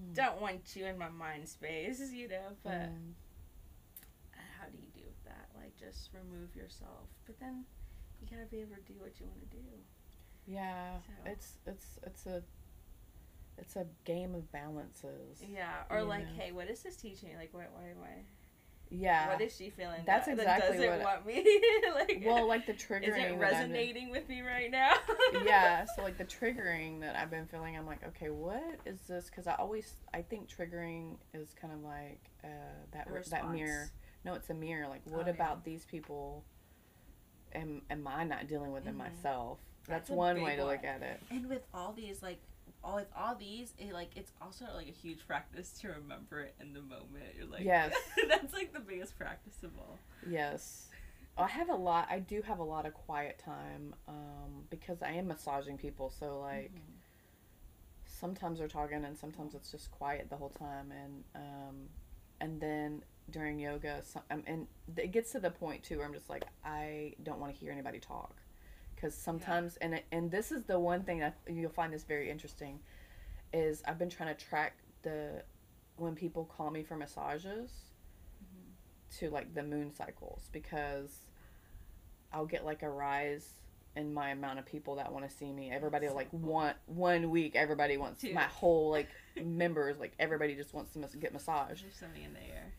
Mm. 0.02 0.16
don't 0.16 0.42
want 0.42 0.76
you 0.76 0.86
in 0.86 0.98
my 0.98 1.10
mind 1.10 1.48
space, 1.48 2.02
you 2.12 2.28
know. 2.28 2.56
But 2.64 2.90
Mm. 2.92 3.14
how 4.60 4.66
do 4.68 4.78
you 4.78 5.04
do 5.04 5.08
that? 5.26 5.50
Like 5.56 5.76
just 5.78 6.10
remove 6.14 6.56
yourself, 6.56 7.08
but 7.26 7.40
then 7.40 7.66
you 8.22 8.28
gotta 8.30 8.48
be 8.50 8.62
able 8.62 8.76
to 8.76 8.82
do 8.82 9.00
what 9.00 9.20
you 9.20 9.28
want 9.28 9.42
to 9.50 9.58
do. 9.58 9.64
Yeah, 10.46 11.00
So- 11.02 11.32
it's 11.32 11.58
it's 11.66 12.00
it's 12.04 12.26
a 12.26 12.44
it's 13.58 13.76
a 13.76 13.86
game 14.04 14.34
of 14.34 14.52
balances. 14.52 15.42
Yeah, 15.48 15.84
or 15.90 16.02
like, 16.04 16.26
know. 16.28 16.34
hey, 16.34 16.52
what 16.52 16.68
is 16.70 16.82
this 16.82 16.96
teaching? 16.98 17.36
Like, 17.38 17.54
why, 17.54 17.66
why 17.72 17.92
I? 18.04 18.24
Yeah. 18.96 19.28
What 19.30 19.42
is 19.42 19.56
she 19.56 19.70
feeling? 19.72 20.02
That's 20.06 20.28
that, 20.28 20.34
exactly 20.38 20.78
that 20.78 20.86
doesn't 20.86 21.04
what- 21.04 21.26
want 21.26 21.26
me. 21.26 21.62
like, 21.96 22.22
well, 22.26 22.48
like 22.48 22.66
the 22.68 22.74
triggering 22.74 23.04
is 23.04 23.08
it 23.10 23.12
that 23.18 23.22
I've 23.22 23.30
been- 23.32 23.40
resonating 23.40 24.10
with 24.12 24.30
me 24.30 24.42
right 24.42 24.70
now? 24.70 24.94
yeah, 25.46 25.86
so 25.96 26.04
like 26.04 26.18
the 26.18 26.26
triggering 26.26 27.02
that 27.02 27.16
I've 27.16 27.32
been 27.32 27.48
feeling, 27.48 27.76
I'm 27.76 27.86
like, 27.88 28.06
okay, 28.10 28.30
what 28.30 28.80
is 28.86 29.00
this? 29.02 29.26
Because 29.30 29.48
I 29.48 29.56
always, 29.56 29.96
I 30.14 30.22
think 30.22 30.48
triggering 30.50 31.16
is 31.34 31.56
kind 31.60 31.74
of 31.74 31.84
like 31.84 32.20
uh, 32.44 32.48
that 32.92 33.08
that 33.32 33.52
mirror. 33.52 33.90
No, 34.26 34.36
it's 34.36 34.50
a 34.50 34.54
mirror. 34.54 34.88
Like, 34.88 35.02
what 35.06 35.24
Oh, 35.24 35.26
yeah. 35.28 35.34
about 35.34 35.66
these 35.66 35.86
people? 35.86 36.44
Am 37.56 37.82
am 37.90 38.08
I 38.08 38.24
not 38.24 38.48
dealing 38.48 38.72
with 38.72 38.88
it 38.88 38.94
Mhm. 38.94 38.98
myself? 38.98 39.60
That's, 39.88 40.08
That's 40.08 40.16
one 40.18 40.42
way 40.42 40.56
to 40.56 40.66
look 40.66 40.84
at 40.84 41.02
it. 41.02 41.20
And 41.30 41.50
with 41.50 41.64
all 41.74 41.92
these, 41.94 42.22
like, 42.24 42.40
all 42.84 42.96
with 42.96 43.08
all 43.18 43.36
these, 43.36 43.74
it 43.78 43.94
like 43.94 44.12
it's 44.16 44.32
also 44.42 44.66
like 44.76 44.88
a 44.88 44.92
huge 44.92 45.26
practice 45.28 45.72
to 45.82 45.88
remember 45.90 46.42
it 46.42 46.56
in 46.60 46.74
the 46.74 46.82
moment. 46.82 47.34
You're 47.38 47.48
like, 47.48 47.64
Yes. 47.64 47.94
that's 48.30 48.54
like 48.54 48.74
the 48.74 48.80
biggest 48.80 49.18
practice 49.18 49.64
of 49.64 49.72
all. 49.78 49.98
Yes. 50.30 50.90
I 51.38 51.48
have 51.48 51.70
a 51.70 51.76
lot. 51.76 52.08
I 52.12 52.20
do 52.20 52.42
have 52.44 52.60
a 52.60 52.64
lot 52.64 52.86
of 52.86 52.94
quiet 52.94 53.42
time 53.44 53.96
um, 54.08 54.66
because 54.70 55.02
I 55.02 55.12
am 55.12 55.28
massaging 55.28 55.78
people. 55.78 56.10
So 56.12 56.40
like 56.40 56.72
Mhm. 56.76 56.80
sometimes 58.06 58.60
they're 58.60 58.68
talking 58.68 59.04
and 59.06 59.18
sometimes 59.18 59.56
it's 59.56 59.72
just 59.72 59.92
quiet 59.92 60.30
the 60.30 60.38
whole 60.38 60.50
time. 60.52 60.92
And 60.92 61.24
um, 61.36 61.76
and 62.40 62.60
then 62.62 63.04
during 63.30 63.58
yoga, 63.60 64.02
some, 64.04 64.22
um, 64.30 64.44
and 64.46 64.68
it 64.98 65.12
gets 65.12 65.32
to 65.32 65.40
the 65.40 65.50
point 65.50 65.84
too 65.84 65.98
where 65.98 66.06
I'm 66.06 66.14
just 66.14 66.30
like 66.30 66.44
I 66.64 67.16
don't 67.24 67.40
want 67.40 67.54
to 67.54 67.60
hear 67.60 67.72
anybody 67.72 68.00
talk 68.00 68.36
because 69.04 69.16
sometimes 69.16 69.76
and 69.82 70.02
and 70.14 70.32
this 70.32 70.50
is 70.52 70.64
the 70.64 70.80
one 70.80 71.04
thing 71.04 71.20
that 71.20 71.36
you'll 71.50 71.70
find 71.70 71.92
this 71.92 72.04
very 72.06 72.30
interesting 72.30 72.80
is 73.52 73.84
I've 73.86 74.00
been 74.00 74.10
trying 74.10 74.34
to 74.34 74.46
track 74.46 74.78
the 75.02 75.44
when 75.98 76.16
people 76.16 76.46
call 76.46 76.72
me 76.72 76.84
for 76.84 76.96
massages 76.96 77.70
Mhm. 78.42 79.18
to 79.20 79.30
like 79.30 79.54
the 79.54 79.62
moon 79.64 79.92
cycles 79.92 80.50
because 80.54 81.26
I'll 82.32 82.46
get 82.46 82.64
like 82.66 82.82
a 82.82 82.90
rise 82.90 83.56
in 83.96 84.14
my 84.14 84.30
amount 84.30 84.58
of 84.58 84.66
people 84.66 84.96
that 84.96 85.12
want 85.12 85.30
to 85.30 85.36
see 85.36 85.52
me. 85.52 85.70
Everybody 85.70 86.08
So 86.08 86.16
like 86.16 86.32
cool. 86.32 86.40
want 86.40 86.78
one 86.88 87.30
week. 87.30 87.56
Everybody 87.58 87.98
wants 87.98 88.22
Dude. 88.22 88.34
my 88.34 88.44
whole 88.44 88.90
like 88.90 89.10
members. 89.44 90.00
Like 90.00 90.14
everybody 90.18 90.56
just 90.56 90.74
wants 90.74 90.94
to 90.94 91.00
mas- 91.00 91.16
get 91.16 91.34
massage. 91.34 91.82
There's 91.82 91.96
something 91.98 92.24
in 92.24 92.34
the 92.34 92.40
air. 92.42 92.72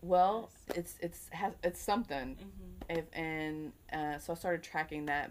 Well, 0.00 0.50
it's 0.74 0.96
it's 1.00 1.28
has 1.32 1.52
it's 1.62 1.80
something. 1.80 2.36
Mm-hmm. 2.36 2.98
If 2.98 3.04
and 3.12 3.72
uh, 3.92 4.18
so 4.18 4.32
I 4.32 4.36
started 4.36 4.62
tracking 4.62 5.06
that 5.06 5.30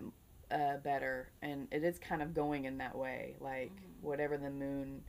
uh, 0.52 0.78
better, 0.78 1.30
and 1.41 1.68
it 1.72 1.84
is 1.84 1.98
kind 2.00 2.22
of 2.22 2.34
going 2.34 2.66
in 2.66 2.78
that 2.80 2.96
way. 2.98 3.36
Like 3.39 3.72
Mhm. 3.72 4.02
whatever 4.04 4.38
the 4.38 4.50
moon. 4.50 5.04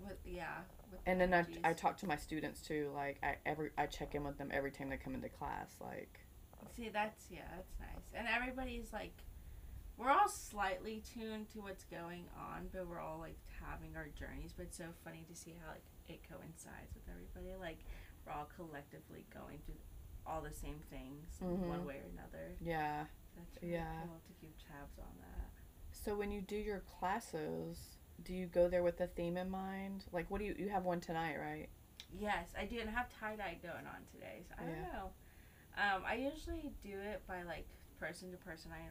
With 0.00 0.18
yeah. 0.24 0.58
With 0.90 1.00
And 1.06 1.20
then 1.20 1.32
I. 1.32 1.70
I 1.70 1.72
talk 1.72 1.96
to 1.98 2.06
my 2.06 2.16
students 2.16 2.60
too. 2.60 2.90
Like 2.94 3.18
I 3.22 3.36
every 3.46 3.70
I 3.78 3.86
check 3.86 4.14
in 4.14 4.24
with 4.24 4.38
them 4.38 4.50
every 4.52 4.70
time 4.70 4.90
they 4.90 4.96
come 4.96 5.14
into 5.14 5.28
class. 5.28 5.76
Like 5.80 6.20
See, 6.76 6.88
that's 6.88 7.26
yeah, 7.30 7.42
that's 7.54 7.72
nice. 7.78 8.12
And 8.14 8.26
everybody's 8.26 8.92
like, 8.92 9.14
we're 9.96 10.10
all 10.10 10.28
slightly 10.28 11.02
tuned 11.14 11.48
to 11.50 11.60
what's 11.60 11.84
going 11.84 12.24
on, 12.36 12.68
but 12.72 12.86
we're 12.88 12.98
all 13.00 13.18
like 13.18 13.38
having 13.64 13.96
our 13.96 14.08
journeys. 14.18 14.52
But 14.56 14.64
it's 14.66 14.76
so 14.76 14.86
funny 15.04 15.24
to 15.28 15.36
see 15.36 15.54
how 15.62 15.70
like 15.72 15.84
it 16.08 16.20
coincides 16.28 16.94
with 16.94 17.04
everybody. 17.08 17.54
Like 17.60 17.78
we're 18.26 18.32
all 18.32 18.48
collectively 18.56 19.24
going 19.32 19.58
through 19.64 19.76
all 20.26 20.40
the 20.40 20.52
same 20.52 20.80
things 20.90 21.38
in 21.40 21.58
Mhm. 21.58 21.68
one 21.68 21.84
way 21.84 21.98
or 22.00 22.08
another. 22.12 22.56
yeah. 22.60 23.06
That's 23.36 23.60
really 23.62 23.74
Yeah. 23.74 24.02
cool 24.06 24.20
to 24.20 24.32
keep 24.40 24.56
tabs 24.58 24.96
on 24.98 25.18
that. 25.20 25.50
So 25.90 26.16
when 26.16 26.30
you 26.30 26.40
do 26.40 26.56
your 26.56 26.80
classes, 26.80 27.98
do 28.22 28.32
you 28.32 28.46
go 28.46 28.68
there 28.68 28.82
with 28.82 29.00
a 29.00 29.08
theme 29.08 29.36
in 29.36 29.50
mind? 29.50 30.04
Like, 30.12 30.30
what 30.30 30.38
do 30.38 30.44
you 30.44 30.54
you 30.54 30.68
have 30.68 30.84
one 30.84 31.00
tonight, 31.00 31.36
right? 31.38 31.68
Yes, 32.12 32.54
I 32.56 32.64
do, 32.64 32.78
and 32.78 32.88
I 32.88 32.92
have 32.92 33.08
tie 33.10 33.34
dye 33.36 33.58
going 33.62 33.86
on 33.86 34.04
today. 34.12 34.44
So 34.48 34.54
I 34.58 34.64
don't 34.66 34.82
know. 34.82 35.12
Um, 35.76 36.04
I 36.06 36.14
usually 36.14 36.72
do 36.82 36.96
it 37.00 37.26
by 37.26 37.42
like 37.42 37.66
person 37.98 38.30
to 38.30 38.36
person. 38.38 38.70
I 38.72 38.82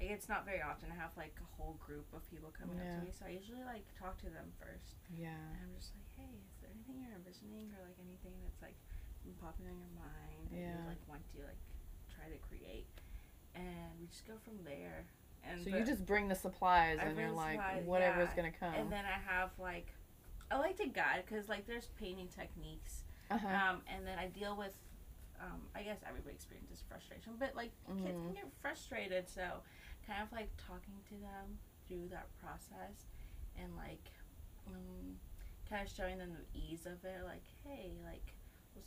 like 0.00 0.10
it's 0.10 0.28
not 0.28 0.44
very 0.44 0.62
often. 0.62 0.92
I 0.92 0.94
have 0.94 1.10
like 1.16 1.34
a 1.42 1.56
whole 1.56 1.74
group 1.84 2.06
of 2.14 2.22
people 2.30 2.52
coming 2.52 2.78
up 2.78 2.86
to 2.86 3.02
me, 3.04 3.10
so 3.10 3.26
I 3.26 3.30
usually 3.30 3.64
like 3.64 3.82
talk 3.98 4.16
to 4.18 4.30
them 4.30 4.52
first, 4.60 4.94
Yeah. 5.10 5.34
and 5.34 5.58
I'm 5.58 5.74
just 5.74 5.90
like, 5.96 6.06
hey, 6.14 6.38
is 6.38 6.54
there 6.60 6.70
anything 6.70 7.02
you're 7.02 7.16
envisioning 7.18 7.72
or 7.74 7.82
like 7.84 7.98
anything 7.98 8.38
that's 8.46 8.62
like 8.62 8.76
popping 9.40 9.66
on 9.66 9.76
your 9.78 9.94
mind 9.98 10.48
Yeah. 10.52 10.78
you 10.82 10.88
like 10.88 11.02
want 11.08 11.22
to 11.34 11.42
like 11.42 11.60
try 12.14 12.28
to 12.28 12.38
create, 12.48 12.86
and 13.54 13.98
we 14.00 14.06
just 14.06 14.26
go 14.26 14.34
from 14.44 14.62
there. 14.64 15.04
And 15.44 15.62
So 15.62 15.70
the- 15.70 15.78
you 15.78 15.84
just 15.84 16.04
bring 16.06 16.28
the 16.28 16.34
supplies 16.34 16.98
I 17.00 17.04
and 17.04 17.18
you're 17.18 17.30
like, 17.30 17.58
supplies, 17.60 17.84
whatever's 17.86 18.28
yeah. 18.30 18.36
gonna 18.36 18.52
come. 18.52 18.74
and 18.74 18.90
then 18.92 19.04
I 19.04 19.18
have 19.30 19.50
like 19.58 19.86
I 20.50 20.58
like 20.58 20.76
to 20.78 20.86
guide 20.88 21.24
because 21.26 21.48
like 21.48 21.66
there's 21.66 21.88
painting 21.98 22.28
techniques 22.28 23.04
uh 23.30 23.36
huh. 23.38 23.48
um, 23.48 23.82
and 23.92 24.06
then 24.06 24.18
I 24.18 24.28
deal 24.28 24.56
with, 24.56 24.72
um, 25.40 25.60
I 25.74 25.82
guess 25.82 25.98
everybody 26.08 26.34
experiences 26.34 26.82
frustration, 26.88 27.34
but 27.38 27.54
like 27.54 27.70
kids 28.02 28.18
Mhm. 28.18 28.24
can 28.24 28.32
get 28.32 28.52
frustrated, 28.62 29.28
so 29.28 29.60
kind 30.06 30.22
of 30.22 30.32
like 30.32 30.48
talking 30.56 30.96
to 31.10 31.14
them 31.20 31.58
through 31.86 32.08
that 32.08 32.26
process 32.40 33.04
and 33.58 33.76
like, 33.76 34.10
um, 34.68 35.18
kind 35.68 35.86
of 35.86 35.92
showing 35.92 36.16
them 36.16 36.32
the 36.34 36.58
ease 36.58 36.86
of 36.86 37.04
it, 37.04 37.22
like, 37.24 37.44
hey, 37.64 37.92
like, 38.04 38.32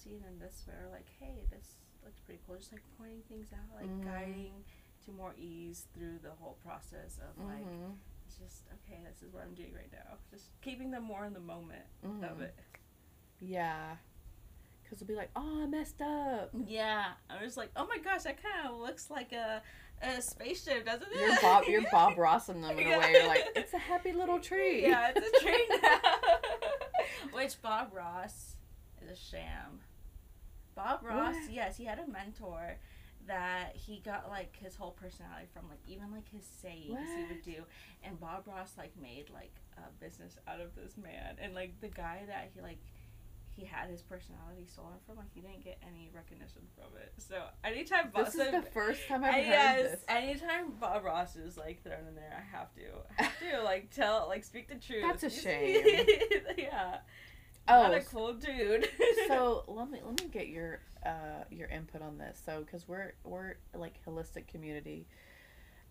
it 0.06 0.24
in 0.28 0.40
this 0.40 0.64
way, 0.68 0.74
or 0.84 0.90
like, 0.92 1.08
hey, 1.20 1.46
this 1.52 1.76
looks 2.04 2.20
pretty 2.20 2.40
cool, 2.48 2.56
just 2.58 2.72
like 2.72 2.82
pointing 2.98 3.22
things 3.30 3.48
out, 3.54 3.80
like 3.80 3.90
Mhm. 3.90 4.04
guiding 4.06 4.64
to 5.06 5.12
more 5.12 5.34
ease 5.38 5.88
through 5.94 6.20
the 6.20 6.32
whole 6.32 6.58
process 6.64 7.18
of 7.20 7.38
like, 7.46 7.66
Mhm. 7.66 7.96
it's 8.26 8.38
just, 8.38 8.64
okay, 8.74 9.00
this 9.04 9.22
is 9.22 9.34
what 9.34 9.44
I'm 9.44 9.54
doing 9.54 9.74
right 9.74 9.92
now. 9.92 10.18
Just 10.32 10.50
keeping 10.62 10.92
them 10.92 11.04
more 11.04 11.26
in 11.26 11.34
the 11.34 11.40
moment 11.40 11.86
of 12.04 12.10
Mhm. 12.38 12.42
it. 12.42 12.56
Yeah. 13.40 13.98
Cause 14.90 15.00
they'll 15.00 15.08
be 15.08 15.16
like, 15.16 15.32
oh, 15.36 15.64
I 15.64 15.68
messed 15.68 16.02
up. 16.02 16.50
Yeah, 16.54 17.14
I 17.30 17.42
was 17.44 17.56
like, 17.56 17.72
oh 17.78 17.86
my 17.88 17.98
gosh, 18.00 18.24
that 18.24 18.42
kind 18.44 18.68
of 18.68 18.78
looks 18.78 19.10
like 19.10 19.32
a, 19.32 19.64
a 20.02 20.22
spaceship, 20.22 20.86
doesn't 20.86 21.08
it? 21.12 21.18
You're 21.20 21.40
Bob. 21.42 21.64
You're 21.66 21.82
Bob 21.92 22.16
Rossing 22.18 22.62
them 22.62 22.78
in 22.78 22.88
Yeah. 22.88 22.96
a 22.96 23.00
way. 23.00 23.12
You're 23.14 23.28
like, 23.28 23.48
it's 23.56 23.74
a 23.74 23.78
happy 23.78 24.12
little 24.12 24.40
tree. 24.40 24.82
Yeah, 24.82 25.14
it's 25.16 25.26
a 25.26 25.44
tree 25.46 25.68
now. 25.82 26.00
Which 27.34 27.62
Bob 27.62 27.94
Ross 27.94 28.51
is 29.04 29.10
a 29.10 29.16
sham. 29.22 29.80
Bob 30.76 31.00
Ross, 31.04 31.36
What? 31.36 31.52
yes, 31.52 31.78
he 31.78 31.86
had 31.86 32.00
a 32.00 32.08
mentor 32.08 32.78
that 33.28 33.76
he 33.76 34.00
got 34.04 34.30
like 34.30 34.56
his 34.58 34.76
whole 34.76 34.92
personality 34.92 35.48
from, 35.54 35.68
like 35.70 35.80
even 35.88 36.12
like 36.12 36.28
his 36.30 36.46
sayings 36.62 36.98
he 37.16 37.26
would 37.34 37.44
do, 37.44 37.64
and 38.04 38.20
Bob 38.20 38.48
Ross 38.48 38.74
like 38.78 38.94
made 39.00 39.30
like 39.34 39.54
a 39.78 39.82
business 40.04 40.38
out 40.48 40.60
of 40.62 40.74
this 40.76 40.98
man, 40.98 41.36
and 41.42 41.54
like 41.54 41.80
the 41.82 41.90
guy 41.90 42.24
that 42.28 42.52
he 42.54 42.62
like. 42.62 42.80
He 43.54 43.66
had 43.66 43.90
his 43.90 44.02
personality 44.02 44.66
stolen 44.66 44.94
from, 45.06 45.18
like 45.18 45.28
he 45.36 45.42
didn't 45.42 45.62
get 45.66 45.78
any 45.86 46.10
recognition 46.16 46.62
from 46.74 46.98
it. 46.98 47.12
So 47.18 47.44
anytime 47.66 48.10
Bob, 48.12 48.26
This 48.28 48.36
is 48.36 48.50
the 48.50 48.62
first 48.74 49.06
time 49.10 49.26
I've 49.26 49.34
I- 49.36 49.42
heard 49.42 49.46
yes, 49.46 49.92
this. 49.92 50.00
anytime 50.08 50.72
Bob 50.80 51.04
Ross 51.04 51.36
is 51.36 51.58
like 51.58 51.84
thrown 51.84 52.08
in 52.08 52.16
there, 52.16 52.34
I 52.36 52.58
have 52.58 52.74
to, 52.76 52.82
I 53.20 53.24
have 53.24 53.40
to 53.52 53.62
like 53.64 53.92
tell, 53.94 54.28
like 54.30 54.46
speak 54.46 54.70
the 54.70 54.76
truth. 54.76 55.04
That's 55.06 55.24
a 55.24 55.30
shame. 55.42 55.86
yeah. 56.58 57.00
Oh, 57.68 57.84
not 57.84 57.94
a 57.94 58.02
cool 58.02 58.34
dude. 58.34 58.90
so 59.28 59.64
let 59.68 59.90
me 59.90 60.00
let 60.06 60.20
me 60.22 60.28
get 60.30 60.48
your 60.48 60.80
uh 61.06 61.44
your 61.50 61.68
input 61.70 62.02
on 62.02 62.18
this. 62.18 62.42
So 62.46 62.64
because 62.66 62.88
we're 62.88 63.14
we're 63.24 63.56
like 63.74 64.00
holistic 64.06 64.48
community. 64.48 65.08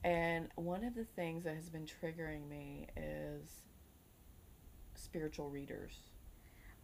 And 0.03 0.49
one 0.57 0.83
of 0.85 0.95
the 0.95 1.05
things 1.05 1.45
that 1.45 1.55
has 1.55 1.69
been 1.69 1.87
triggering 1.87 2.49
me 2.49 2.87
is 2.97 3.51
spiritual 4.95 5.51
readers. 5.51 5.95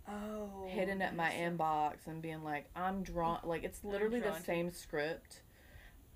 Oh, 0.08 0.66
hitting 0.68 1.02
at 1.02 1.16
my 1.16 1.30
inbox 1.30 2.06
and 2.06 2.22
being 2.22 2.44
like 2.44 2.66
i'm 2.76 3.02
drawn 3.02 3.40
like 3.42 3.64
it's 3.64 3.82
literally 3.82 4.20
the 4.20 4.26
drawn 4.26 4.38
to- 4.38 4.44
same 4.44 4.70
script. 4.70 5.42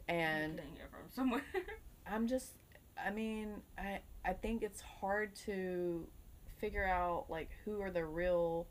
I'm 0.09 0.15
and 0.15 0.57
getting 0.57 0.73
it 0.75 0.91
from 0.91 1.11
somewhere. 1.11 1.43
i'm 2.07 2.29
just 2.29 2.53
i 3.05 3.11
mean 3.11 3.63
i 3.79 3.99
i 4.25 4.33
think 4.33 4.63
it's 4.63 4.81
hard 4.81 5.35
to 5.47 6.07
figure 6.61 6.87
out 6.87 7.27
like 7.29 7.51
who 7.65 7.81
are 7.81 7.91
the 7.91 8.05
real 8.05 8.67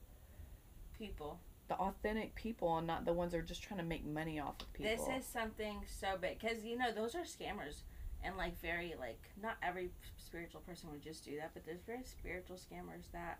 People, 0.97 1.39
the 1.69 1.75
authentic 1.75 2.35
people 2.35 2.77
and 2.77 2.85
not 2.85 3.05
the 3.05 3.13
ones 3.13 3.31
that 3.31 3.37
are 3.37 3.41
just 3.41 3.63
trying 3.63 3.79
to 3.79 3.85
make 3.85 4.05
money 4.05 4.37
off 4.37 4.55
of 4.59 4.73
people 4.73 4.91
this 4.91 5.07
is 5.07 5.25
something 5.25 5.77
so 5.87 6.17
big 6.19 6.39
because 6.39 6.65
you 6.65 6.77
know 6.77 6.91
those 6.91 7.15
are 7.15 7.21
scammers. 7.23 7.83
And 8.21 8.35
like 8.35 8.59
very 8.59 8.95
like 8.99 9.21
not 9.41 9.55
every 9.63 9.91
spiritual 10.17 10.59
person 10.59 10.91
would 10.91 11.01
just 11.01 11.23
do 11.23 11.37
that, 11.37 11.51
but 11.53 11.65
there's 11.65 11.79
very 11.87 12.03
spiritual 12.03 12.57
scammers 12.57 13.09
that 13.13 13.39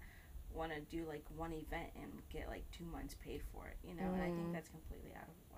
want 0.53 0.71
to 0.71 0.79
do 0.79 1.05
like 1.05 1.25
one 1.35 1.51
event 1.51 1.89
and 2.01 2.13
get 2.31 2.47
like 2.47 2.63
two 2.71 2.85
months 2.85 3.15
paid 3.21 3.41
for 3.51 3.67
it, 3.67 3.75
you 3.85 3.93
know. 3.93 4.09
And 4.13 4.23
I 4.23 4.29
think 4.31 4.47
Mhm. 4.47 4.53
that's 4.53 4.69
completely 4.69 5.11
out 5.17 5.27
of. 5.27 5.48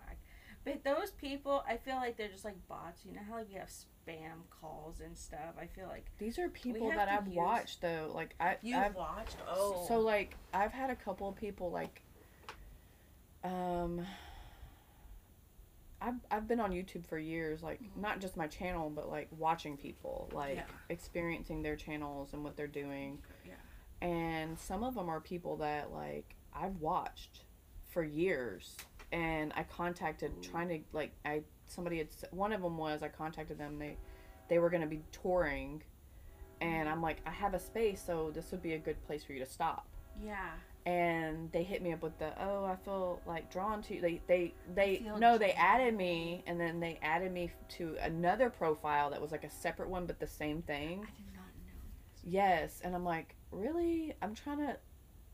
But 0.63 0.83
those 0.83 1.11
people, 1.11 1.63
I 1.67 1.77
feel 1.77 1.95
like 1.95 2.17
they're 2.17 2.27
just 2.29 2.45
like 2.45 2.67
bots. 2.67 3.01
You 3.05 3.13
know 3.13 3.21
how 3.27 3.35
like 3.37 3.51
you 3.51 3.57
have 3.59 3.69
spam 3.69 4.47
calls 4.49 4.99
and 4.99 5.17
stuff. 5.17 5.55
I 5.59 5.65
feel 5.65 5.87
like 5.87 6.05
These 6.19 6.37
are 6.37 6.49
people 6.49 6.89
that 6.89 7.09
I've 7.09 7.27
use- 7.27 7.35
watched 7.35 7.81
though. 7.81 8.11
Like 8.13 8.35
I, 8.39 8.57
you've 8.61 8.77
I've 8.77 8.95
watched. 8.95 9.37
Oh, 9.49 9.85
so 9.87 9.99
like 9.99 10.35
I've 10.53 10.71
had 10.71 10.89
a 10.91 10.95
couple 10.95 11.27
of 11.27 11.35
people 11.35 11.71
like, 11.71 12.01
um, 13.43 14.05
I've 15.99 16.15
I've 16.29 16.47
been 16.47 16.59
on 16.59 16.71
YouTube 16.71 17.05
for 17.07 17.17
years. 17.17 17.63
Like 17.63 17.81
Mhm. 17.81 17.97
not 17.97 18.19
just 18.21 18.37
my 18.37 18.47
channel, 18.47 18.89
but 18.89 19.09
like 19.09 19.29
watching 19.37 19.77
people, 19.77 20.29
like 20.33 20.57
Yeah. 20.57 20.65
experiencing 20.89 21.61
their 21.63 21.75
channels 21.75 22.33
and 22.33 22.43
what 22.43 22.55
they're 22.55 22.67
doing. 22.67 23.23
yeah, 23.45 24.07
and 24.07 24.57
some 24.59 24.83
of 24.83 24.93
them 24.95 25.09
are 25.09 25.19
people 25.21 25.57
that 25.57 25.91
like 25.91 26.35
I've 26.53 26.77
watched 26.81 27.45
for 27.91 28.03
years 28.03 28.75
and 29.11 29.51
I 29.55 29.63
contacted 29.63 30.31
trying 30.41 30.69
to 30.69 30.79
like 30.93 31.11
I 31.25 31.41
somebody 31.67 31.97
had 31.97 32.07
one 32.31 32.53
of 32.53 32.61
them 32.61 32.77
was 32.77 33.03
I 33.03 33.09
contacted 33.09 33.57
them 33.57 33.77
they 33.77 33.97
they 34.49 34.59
were 34.59 34.69
going 34.69 34.81
to 34.81 34.87
be 34.87 35.03
touring 35.11 35.83
and 36.61 36.85
mm-hmm. 36.85 36.93
I'm 36.93 37.01
like 37.01 37.17
I 37.25 37.31
have 37.31 37.53
a 37.53 37.59
space 37.59 38.01
so 38.05 38.31
this 38.33 38.51
would 38.51 38.61
be 38.61 38.73
a 38.73 38.79
good 38.79 39.01
place 39.05 39.23
for 39.23 39.33
you 39.33 39.39
to 39.39 39.45
stop 39.45 39.87
yeah. 40.21 40.51
and 40.85 41.51
they 41.51 41.63
hit 41.63 41.81
me 41.81 41.93
up 41.93 42.01
with 42.01 42.17
the 42.19 42.31
oh 42.41 42.65
I 42.65 42.75
feel 42.83 43.21
like 43.25 43.51
drawn 43.51 43.81
to 43.83 43.95
you 43.95 44.01
they 44.01 44.21
they 44.27 44.53
they 44.73 45.05
no 45.17 45.37
they 45.37 45.51
added 45.51 45.95
me 45.95 46.43
and 46.47 46.59
then 46.59 46.79
they 46.79 46.99
added 47.01 47.31
me 47.31 47.51
to 47.77 47.97
another 48.01 48.49
profile 48.49 49.09
that 49.09 49.21
was 49.21 49.31
like 49.31 49.43
a 49.43 49.49
separate 49.49 49.89
one 49.89 50.05
but 50.05 50.19
the 50.19 50.27
same 50.27 50.61
thing 50.61 50.99
I 51.03 51.11
did 51.17 51.25
not 51.35 51.45
know. 51.65 51.81
This. 52.23 52.33
Yes, 52.33 52.81
and 52.83 52.95
I'm 52.95 53.03
like, 53.03 53.35
really? 53.51 54.13
I'm 54.21 54.35
trying 54.35 54.59
to, 54.59 54.77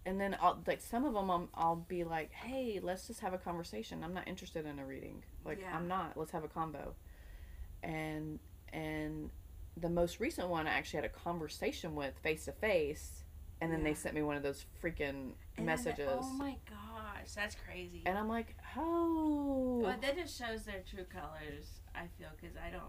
and 0.07 0.19
then 0.21 0.35
I'll 0.41 0.57
like 0.65 0.81
some 0.81 1.05
of 1.05 1.13
them. 1.13 1.29
I'm, 1.29 1.41
um, 1.43 1.49
I'll 1.53 1.75
be 1.75 2.03
like, 2.03 2.31
hey, 2.31 2.79
let's 2.81 3.05
just 3.07 3.19
have 3.19 3.33
a 3.33 3.37
conversation. 3.37 4.03
I'm 4.03 4.13
not 4.13 4.27
interested 4.27 4.65
in 4.65 4.79
a 4.79 4.85
reading. 4.85 5.23
Like 5.45 5.59
Yeah. 5.61 5.75
I'm 5.75 5.87
not. 5.87 6.15
Let's 6.15 6.31
have 6.31 6.43
a 6.43 6.47
combo. 6.47 6.95
And 7.83 8.39
and 8.73 9.29
the 9.75 9.89
most 9.89 10.19
recent 10.19 10.47
one, 10.49 10.65
I 10.67 10.71
actually 10.71 10.97
had 10.97 11.05
a 11.05 11.09
conversation 11.09 11.93
with 11.95 12.17
face 12.23 12.45
to 12.45 12.51
face, 12.51 13.23
and 13.61 13.71
then 13.71 13.83
they 13.83 13.93
sent 13.93 14.15
me 14.15 14.23
one 14.23 14.35
of 14.35 14.43
those 14.43 14.65
freaking 14.81 15.09
And 15.09 15.35
then- 15.57 15.65
messages, 15.67 16.09
oh 16.11 16.29
my 16.33 16.57
gosh, 16.69 17.33
that's 17.35 17.55
crazy. 17.65 18.01
and 18.05 18.17
I'm 18.17 18.27
like, 18.29 18.55
oh, 18.75 19.81
But 19.83 20.01
that 20.01 20.15
just 20.15 20.37
shows 20.37 20.63
their 20.63 20.81
true 20.89 21.05
colors. 21.05 21.81
I 21.93 22.07
feel 22.17 22.29
because 22.39 22.55
I 22.57 22.69
don't, 22.71 22.83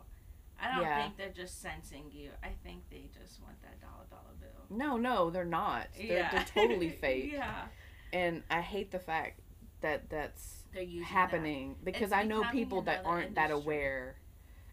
I 0.60 0.74
don't 0.74 0.82
Yeah. 0.82 1.02
think 1.02 1.16
they're 1.16 1.28
just 1.44 1.60
sensing 1.62 2.10
you. 2.12 2.30
I 2.42 2.48
think 2.64 2.82
they 2.90 3.08
just 3.18 3.40
want 3.42 3.60
that 3.62 3.80
dollar 3.80 4.06
dollar 4.10 4.34
bill. 4.40 4.76
no, 4.76 4.96
no, 4.96 5.30
they're 5.30 5.44
not. 5.44 5.86
They're, 5.96 6.28
they're 6.32 6.44
totally 6.54 6.90
fake, 7.00 7.30
yeah, 7.32 7.66
and 8.12 8.42
I 8.50 8.60
hate 8.60 8.90
the 8.90 8.98
fact 8.98 9.40
that 9.80 10.10
that's 10.10 10.64
happening 11.04 11.76
because 11.84 12.02
It's 12.04 12.12
I 12.12 12.24
know 12.24 12.42
people 12.50 12.82
that 12.82 13.02
aren't 13.04 13.34
that 13.36 13.50
aware 13.50 14.16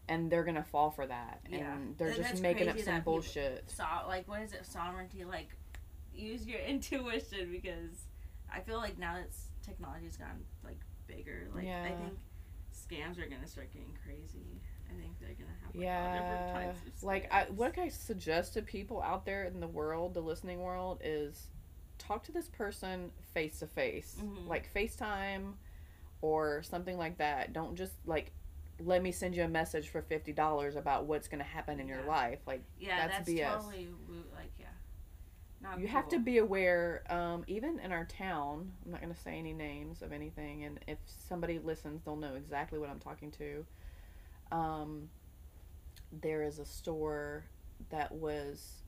and 0.08 0.30
they're 0.30 0.44
gonna 0.44 0.62
fall 0.64 0.90
for 0.90 1.06
that 1.06 1.40
Yeah. 1.48 1.72
and 1.74 1.96
they're 1.98 2.08
And 2.08 2.16
just 2.16 2.42
making 2.42 2.68
up 2.68 2.78
some 2.78 3.00
bullshit 3.02 3.66
That. 3.66 3.70
So, 3.74 3.84
like, 4.08 4.28
what 4.28 4.42
is 4.42 4.52
it? 4.52 4.64
Sovereignty. 4.66 5.24
Like, 5.24 5.48
use 6.14 6.46
your 6.46 6.60
intuition 6.66 7.50
because 7.50 8.06
I 8.52 8.60
feel 8.60 8.78
like 8.78 8.98
now 8.98 9.14
that 9.14 9.28
technology's 9.64 10.16
gone 10.16 10.44
like 10.64 10.78
bigger, 11.06 11.48
like 11.54 11.66
I 11.66 11.92
think 11.92 12.18
scams 12.74 13.18
are 13.18 13.28
gonna 13.28 13.46
start 13.46 13.72
getting 13.72 13.96
crazy. 14.04 14.60
I 14.90 15.00
think 15.00 15.18
they're 15.20 15.28
gonna 15.30 15.50
have 15.64 15.74
like, 15.74 15.88
all 15.88 16.12
different 16.12 16.46
yeah. 16.46 16.64
types 16.66 16.80
of 16.86 17.02
like 17.02 17.32
I, 17.32 17.44
what 17.54 17.78
I 17.78 17.88
suggest 17.88 18.54
to 18.54 18.62
people 18.62 19.02
out 19.02 19.24
there 19.24 19.44
in 19.44 19.60
the 19.60 19.68
world 19.68 20.14
the 20.14 20.20
listening 20.20 20.60
world 20.60 21.00
is 21.02 21.48
talk 21.98 22.24
to 22.24 22.32
this 22.32 22.48
person 22.48 23.10
face 23.34 23.58
to 23.60 23.66
face 23.66 24.16
like 24.46 24.72
FaceTime 24.72 25.52
or 26.20 26.62
something 26.62 26.98
like 26.98 27.18
that. 27.18 27.52
Don't 27.52 27.76
just 27.76 27.94
like 28.06 28.32
let 28.84 29.02
me 29.02 29.10
send 29.10 29.34
you 29.34 29.42
a 29.42 29.48
message 29.48 29.88
for 29.88 30.02
$50 30.02 30.76
about 30.76 31.06
what's 31.06 31.28
going 31.28 31.38
to 31.38 31.48
happen 31.48 31.80
in 31.80 31.88
your 31.88 32.02
life. 32.02 32.40
Like 32.46 32.62
yeah, 32.78 33.06
that's 33.06 33.18
that's, 33.18 33.30
BS. 33.30 33.54
totally 33.54 33.88
like 34.34 34.50
yeah. 34.58 34.66
Not 35.62 35.80
you 35.80 35.86
have 35.86 36.08
to 36.08 36.18
be 36.18 36.38
aware 36.38 37.02
um, 37.08 37.44
even 37.46 37.78
in 37.80 37.90
our 37.90 38.04
town 38.04 38.70
i'm 38.84 38.92
not 38.92 39.00
going 39.00 39.12
to 39.12 39.18
say 39.18 39.38
any 39.38 39.54
names 39.54 40.02
of 40.02 40.12
anything 40.12 40.64
and 40.64 40.78
if 40.86 40.98
somebody 41.06 41.58
listens 41.58 42.02
they'll 42.04 42.14
know 42.14 42.34
exactly 42.34 42.78
what 42.78 42.90
i'm 42.90 42.98
talking 42.98 43.30
to 43.32 43.64
um, 44.52 45.08
there 46.20 46.42
is 46.42 46.58
a 46.58 46.64
store 46.64 47.44
that 47.90 48.10
was 48.12 48.82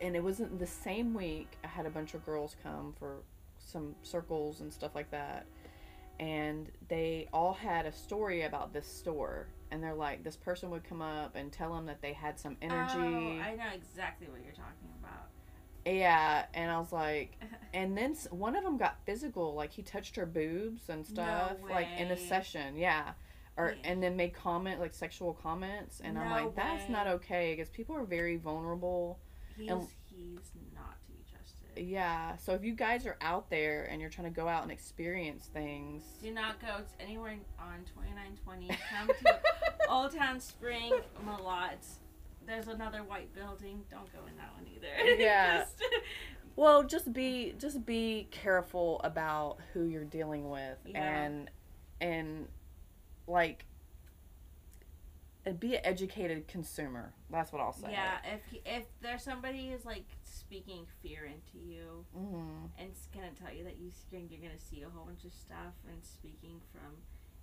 and 0.00 0.14
it 0.14 0.22
wasn't 0.22 0.58
the 0.60 0.66
same 0.66 1.12
week 1.12 1.56
i 1.64 1.66
had 1.66 1.84
a 1.84 1.90
bunch 1.90 2.14
of 2.14 2.24
girls 2.24 2.54
come 2.62 2.94
for 2.98 3.22
some 3.58 3.94
circles 4.02 4.60
and 4.60 4.72
stuff 4.72 4.94
like 4.94 5.10
that. 5.10 5.46
And 6.20 6.70
they 6.88 7.28
all 7.32 7.52
had 7.52 7.86
a 7.86 7.92
story 7.92 8.42
about 8.42 8.72
this 8.72 8.86
store. 8.86 9.46
And 9.70 9.82
they're 9.82 9.94
like 9.94 10.24
this 10.24 10.36
person 10.36 10.70
would 10.70 10.82
come 10.82 11.02
up 11.02 11.36
and 11.36 11.52
tell 11.52 11.74
them 11.74 11.86
that 11.86 12.00
they 12.00 12.12
had 12.12 12.40
some 12.40 12.56
energy. 12.62 12.94
Oh, 12.96 13.42
I 13.42 13.54
know 13.54 13.70
exactly 13.74 14.26
what 14.28 14.42
you're 14.42 14.54
talking 14.54 14.88
about. 15.00 15.28
yeah, 15.84 16.46
and 16.54 16.70
I 16.70 16.78
was 16.78 16.92
like, 16.92 17.32
and 17.74 17.96
then 17.96 18.16
one 18.30 18.56
of 18.56 18.64
them 18.64 18.78
got 18.78 18.96
physical, 19.04 19.54
like 19.54 19.70
he 19.70 19.82
touched 19.82 20.16
her 20.16 20.24
boobs 20.26 20.88
and 20.88 21.06
stuff, 21.06 21.56
like 21.70 21.88
in 21.98 22.10
a 22.10 22.16
session, 22.16 22.76
yeah, 22.76 23.12
or 23.58 23.70
Yeah. 23.72 23.90
and 23.90 24.02
then 24.02 24.16
made 24.16 24.32
comment 24.32 24.80
like 24.80 24.94
sexual 24.94 25.34
comments, 25.34 26.00
and 26.00 26.16
I'm 26.18 26.28
No 26.30 26.46
like, 26.46 26.54
that's 26.54 26.88
not 26.88 27.06
okay 27.08 27.54
because 27.54 27.68
people 27.68 27.94
are 27.96 28.04
very 28.04 28.36
vulnerable. 28.36 29.18
He's 29.56 29.70
And- 29.70 29.86
he's 30.04 30.52
not 30.74 30.98
to 31.06 31.12
be 31.12 31.24
trusted. 31.30 31.84
Yeah, 31.84 32.36
so 32.36 32.54
if 32.54 32.62
you 32.64 32.72
guys 32.74 33.04
are 33.06 33.16
out 33.20 33.50
there 33.50 33.84
and 33.90 34.00
you're 34.00 34.10
trying 34.10 34.32
to 34.32 34.34
go 34.34 34.48
out 34.48 34.62
and 34.62 34.72
experience 34.72 35.46
things, 35.46 36.02
Do 36.22 36.32
not 36.32 36.60
go 36.60 36.68
to 36.78 37.02
anywhere 37.04 37.36
on 37.58 37.84
2920. 37.84 38.68
Come 38.90 39.08
to 39.08 39.40
Old 39.90 40.12
Town 40.16 40.40
Spring, 40.40 40.92
Malott. 41.26 41.84
There's 42.46 42.68
another 42.68 43.02
white 43.04 43.34
building. 43.34 43.84
Don't 43.90 44.10
go 44.12 44.20
in 44.26 44.36
that 44.38 44.54
one 44.54 44.66
either. 44.74 45.16
Yeah. 45.22 45.58
Just- 45.58 45.82
well, 46.56 46.82
just 46.82 47.12
be 47.12 47.54
just 47.58 47.84
be 47.86 48.26
careful 48.32 49.00
about 49.04 49.58
who 49.72 49.84
you're 49.84 50.04
dealing 50.04 50.48
with, 50.50 50.78
Yeah. 50.86 50.98
and 51.24 51.50
and 52.00 52.48
like 53.28 53.64
and 55.46 55.58
be 55.60 55.76
an 55.76 55.80
educated 55.84 56.46
consumer. 56.48 57.12
That's 57.30 57.52
what 57.52 57.62
I'll 57.62 57.72
say. 57.72 57.90
yeah, 57.90 58.18
if 58.34 58.40
if 58.66 58.84
there's 59.00 59.22
somebody 59.22 59.70
who's 59.70 59.84
like 59.84 60.04
speaking 60.24 60.86
fear 61.02 61.24
into 61.26 61.64
you 61.64 62.04
hmm 62.14 62.66
and 62.78 62.88
it's 62.90 63.06
gonna 63.14 63.30
tell 63.30 63.52
you 63.54 63.64
that 63.64 63.76
you 63.78 63.90
you're 64.10 64.40
gonna 64.40 64.58
see 64.60 64.82
a 64.82 64.88
whole 64.90 65.04
bunch 65.06 65.24
of 65.24 65.32
stuff 65.32 65.74
and 65.88 66.04
speaking 66.04 66.60
from 66.72 66.92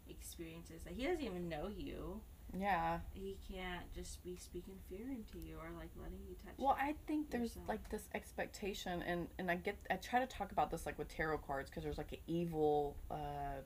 experiences 0.10 0.84
that 0.84 0.94
he 0.94 1.06
doesn't 1.06 1.22
even 1.24 1.50
know 1.50 1.68
you, 1.68 2.22
Yeah. 2.56 3.00
he 3.14 3.38
can't 3.52 3.92
just 3.94 4.24
be 4.24 4.36
speaking 4.36 4.76
fear 4.88 5.08
into 5.10 5.40
you 5.40 5.58
or 5.58 5.70
like 5.78 5.90
letting 6.00 6.20
you 6.28 6.36
touch. 6.36 6.54
Well, 6.58 6.78
I 6.80 6.94
think 7.08 7.32
there's 7.32 7.50
yourself. 7.56 7.68
like 7.70 7.90
this 7.90 8.08
expectation, 8.14 9.02
and 9.02 9.28
and 9.40 9.50
I 9.50 9.56
get 9.56 9.78
I 9.90 9.96
try 9.96 10.20
to 10.20 10.28
talk 10.28 10.52
about 10.52 10.70
this 10.70 10.86
like 10.86 11.00
with 11.00 11.08
tarot 11.10 11.40
cards 11.40 11.70
because 11.72 11.84
there's 11.84 11.98
like 11.98 12.12
an 12.12 12.20
evil. 12.28 12.98
Uh, 13.10 13.62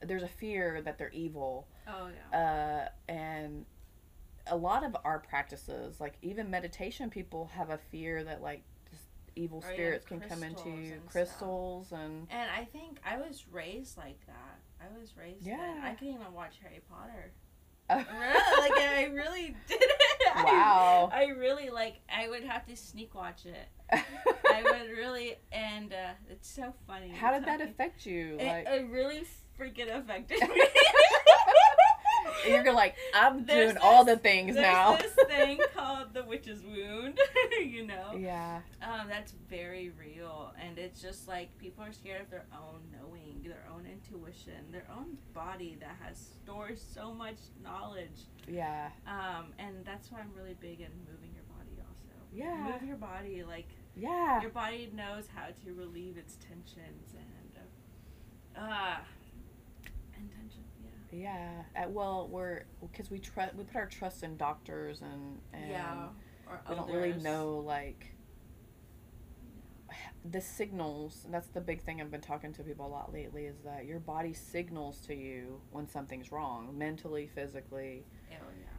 there's 0.00 0.22
a 0.22 0.28
fear 0.28 0.80
that 0.82 0.98
they're 0.98 1.10
evil, 1.10 1.66
oh 1.88 2.08
yeah. 2.32 2.88
uh, 3.08 3.12
and 3.12 3.64
a 4.46 4.56
lot 4.56 4.84
of 4.84 4.96
our 5.04 5.18
practices, 5.20 6.00
like 6.00 6.14
even 6.22 6.50
meditation, 6.50 7.08
people 7.10 7.50
have 7.54 7.70
a 7.70 7.78
fear 7.90 8.22
that 8.24 8.42
like 8.42 8.62
evil 9.36 9.58
Or 9.64 9.72
even 9.72 9.74
spirits 9.74 10.06
can 10.06 10.20
come 10.20 10.42
into 10.42 10.92
crystals 11.08 11.92
and 11.92 12.26
stuff. 12.28 12.38
and 12.38 12.42
And 12.42 12.50
I 12.50 12.64
think 12.64 12.98
I 13.04 13.16
was 13.16 13.44
raised 13.50 13.96
like 13.96 14.18
that. 14.26 14.60
I 14.80 14.98
was 15.00 15.16
raised. 15.16 15.46
Yeah. 15.46 15.80
I 15.82 15.94
couldn't 15.94 16.14
even 16.14 16.32
watch 16.34 16.56
Harry 16.62 16.80
Potter. 16.88 17.32
really? 17.90 18.70
Like 18.70 18.80
I 18.80 19.10
really 19.12 19.56
did 19.68 19.80
it. 19.82 20.00
I- 20.34 20.44
Wow. 20.44 21.10
I, 21.12 21.26
really 21.26 21.70
like. 21.70 21.96
I 22.12 22.28
would 22.28 22.42
have 22.44 22.66
to 22.66 22.76
sneak 22.76 23.14
watch 23.14 23.46
it. 23.46 23.68
I 23.92 24.62
would 24.62 24.90
really, 24.96 25.36
and 25.52 25.92
uh, 25.92 26.12
it's 26.30 26.48
so 26.48 26.74
funny. 26.86 27.10
How 27.10 27.32
did 27.32 27.44
that 27.46 27.60
affect 27.60 28.04
you? 28.06 28.36
It, 28.40 28.46
Like 28.46 28.66
it 28.66 28.88
really 28.90 29.24
freaking 29.58 29.94
affected 29.96 30.40
me. 30.48 30.62
you're 32.48 32.72
like 32.72 32.94
I'm 33.14 33.44
There's 33.46 33.72
doing 33.72 33.82
all 33.82 34.04
the 34.04 34.16
things 34.16 34.54
There's 34.54 34.66
now. 34.66 34.96
this 34.96 35.14
thing 35.28 35.60
called 35.74 36.12
the 36.12 36.24
witch's 36.24 36.62
wound. 36.62 37.18
you 37.60 37.86
know. 37.86 38.14
yeah. 38.18 38.60
Um, 38.82 39.08
that's 39.08 39.32
very 39.48 39.92
real, 39.98 40.52
and 40.60 40.78
it's 40.78 41.00
just 41.00 41.26
like 41.28 41.56
people 41.58 41.84
are 41.84 41.92
scared 41.92 42.20
of 42.22 42.30
their 42.30 42.44
own 42.52 42.80
knowing, 42.92 43.42
their 43.44 43.64
own 43.72 43.86
intuition, 43.86 44.70
their 44.72 44.86
own 44.94 45.16
body 45.32 45.76
that 45.80 45.96
has 46.02 46.18
stores 46.42 46.84
so 46.94 47.12
much 47.14 47.36
knowledge. 47.62 48.26
Yeah. 48.48 48.88
Um, 49.06 49.52
and 49.58 49.84
that's 49.84 50.10
why 50.10 50.20
I'm 50.20 50.32
really 50.36 50.56
big 50.60 50.80
in 50.80 50.90
moving 51.10 51.32
your 51.34 51.44
body. 51.44 51.80
Also, 51.80 52.14
Yeah. 52.32 52.72
move 52.72 52.86
your 52.88 52.96
body. 52.96 53.42
Like 53.46 53.68
Yeah. 53.96 54.40
your 54.42 54.50
body 54.50 54.90
knows 54.94 55.28
how 55.34 55.46
to 55.46 55.72
relieve 55.74 56.16
its 56.18 56.36
tensions 56.36 57.14
and 57.14 57.58
uh, 58.56 58.60
uh 58.60 58.96
tension. 58.96 59.04
Yeah. 61.14 61.62
Uh, 61.76 61.88
well, 61.88 62.28
we're 62.30 62.64
because 62.80 63.10
we 63.10 63.18
trust 63.18 63.54
we 63.54 63.64
put 63.64 63.76
our 63.76 63.86
trust 63.86 64.22
in 64.22 64.36
doctors 64.36 65.00
and 65.00 65.38
and 65.52 65.70
yeah. 65.70 66.08
We 66.68 66.74
don't 66.74 66.90
really 66.90 67.14
know 67.22 67.62
like 67.64 68.14
the 70.30 70.40
signals 70.40 71.22
and 71.24 71.32
that's 71.32 71.48
the 71.48 71.60
big 71.60 71.82
thing 71.82 72.00
i've 72.00 72.10
been 72.10 72.20
talking 72.20 72.52
to 72.52 72.62
people 72.62 72.86
a 72.86 72.88
lot 72.88 73.12
lately 73.12 73.44
is 73.44 73.56
that 73.64 73.84
your 73.84 74.00
body 74.00 74.32
signals 74.32 74.98
to 75.00 75.14
you 75.14 75.60
when 75.70 75.86
something's 75.88 76.32
wrong 76.32 76.76
mentally 76.76 77.28
physically. 77.34 78.04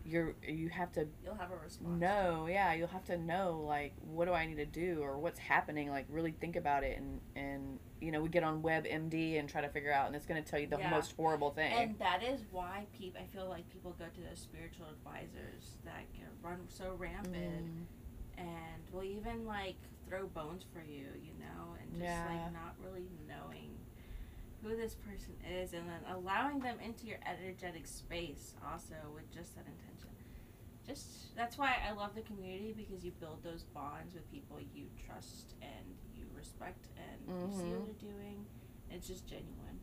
You're 0.06 0.36
you 0.48 0.70
have 0.70 0.92
to 0.94 1.08
You'll 1.24 1.34
have 1.36 1.52
a 1.52 1.58
response. 1.58 2.00
know 2.00 2.46
yeah 2.50 2.74
you'll 2.74 2.88
have 2.88 3.06
to 3.06 3.18
know 3.18 3.64
like 3.68 3.94
what 4.14 4.26
do 4.26 4.34
i 4.34 4.46
need 4.46 4.58
to 4.58 4.66
do 4.66 5.00
or 5.02 5.18
what's 5.18 5.40
happening 5.40 5.90
like 5.90 6.06
really 6.10 6.32
think 6.40 6.56
about 6.56 6.84
it 6.84 6.98
and 7.00 7.20
and 7.36 7.80
you 8.02 8.12
know 8.12 8.22
we 8.22 8.30
get 8.30 8.44
on 8.44 8.62
webmd 8.62 9.40
and 9.40 9.50
try 9.50 9.62
to 9.62 9.70
figure 9.70 9.92
out 9.92 10.06
and 10.08 10.16
it's 10.16 10.26
going 10.28 10.42
to 10.42 10.48
tell 10.50 10.60
you 10.60 10.68
the 10.68 10.78
Yeah. 10.78 10.90
most 10.92 11.14
horrible 11.18 11.50
thing 11.50 11.74
And 11.74 11.98
that 12.00 12.22
is 12.24 12.42
why 12.52 12.86
people. 12.98 13.20
I 13.20 13.26
feel 13.36 13.48
like 13.50 13.68
people 13.72 13.96
go 13.98 14.06
to 14.06 14.22
those 14.30 14.40
spiritual 14.40 14.86
advisors 14.90 15.78
that 15.86 16.06
can 16.14 16.28
run 16.44 16.60
so 16.68 16.94
rampant 17.00 17.66
Mm, 17.66 17.86
and 18.38 18.84
will 18.92 19.04
even 19.04 19.46
like 19.46 19.76
throw 20.08 20.28
bones 20.28 20.64
for 20.72 20.82
you, 20.82 21.08
you 21.24 21.34
know, 21.40 21.76
and 21.82 21.90
just 21.94 22.04
Yeah. 22.04 22.26
like 22.28 22.54
not 22.54 22.76
really 22.84 23.08
knowing 23.28 23.72
who 24.62 24.76
this 24.76 24.96
person 24.96 25.34
is, 25.62 25.74
and 25.74 25.88
then 25.88 26.00
allowing 26.12 26.60
them 26.60 26.78
into 26.84 27.06
your 27.08 27.20
energetic 27.26 27.86
space 27.88 28.56
also 28.72 28.96
with 29.14 29.32
just 29.34 29.56
that 29.56 29.66
intention. 29.68 29.95
Just 30.88 31.36
that's 31.36 31.58
why 31.58 31.76
I 31.88 31.92
love 31.94 32.14
the 32.16 32.22
community 32.22 32.74
because 32.78 33.04
you 33.04 33.12
build 33.20 33.44
those 33.44 33.64
bonds 33.64 34.14
with 34.14 34.30
people 34.32 34.60
you 34.74 34.86
trust 35.06 35.54
and 35.62 35.96
you 36.16 36.26
respect 36.36 36.88
and 36.98 37.22
you 37.28 37.52
see 37.58 37.64
what 37.74 37.82
Mhm. 37.82 37.86
they're 37.86 38.12
doing. 38.12 38.46
It's 38.92 39.08
just 39.08 39.28
genuine. 39.28 39.80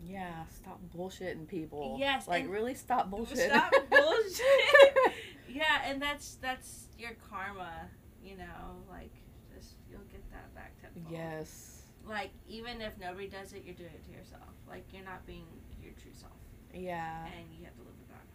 yeah 0.00 0.44
stop 0.46 0.80
bullshitting 0.96 1.48
people 1.48 1.96
Yes, 1.98 2.28
like 2.28 2.48
really 2.48 2.74
stop 2.74 3.10
bullshit 3.10 3.38
Stop 3.50 3.72
bullshit. 3.90 4.96
yeah, 5.48 5.82
and 5.86 6.00
that's 6.00 6.36
that's 6.36 6.86
your 6.98 7.12
karma, 7.28 7.88
you 8.22 8.36
know, 8.36 8.82
like 8.88 9.10
just 9.52 9.74
you'll 9.90 10.06
get 10.12 10.22
that 10.30 10.54
back 10.54 10.80
tenfold. 10.80 11.10
yes 11.10 11.82
Like 12.06 12.30
even 12.46 12.80
if 12.80 12.96
nobody 13.00 13.26
does 13.28 13.52
it, 13.52 13.64
you're 13.64 13.74
doing 13.74 13.90
it 13.92 14.04
to 14.04 14.12
yourself. 14.12 14.54
Like 14.68 14.84
you're 14.92 15.04
not 15.04 15.26
being 15.26 15.46
your 15.82 15.92
true 16.00 16.12
self, 16.14 16.38
yeah 16.72 17.26
and 17.26 17.52
you 17.58 17.64
have 17.64 17.74
to 17.74 17.80
live 17.82 17.98
with 17.98 18.08
that. 18.10 18.26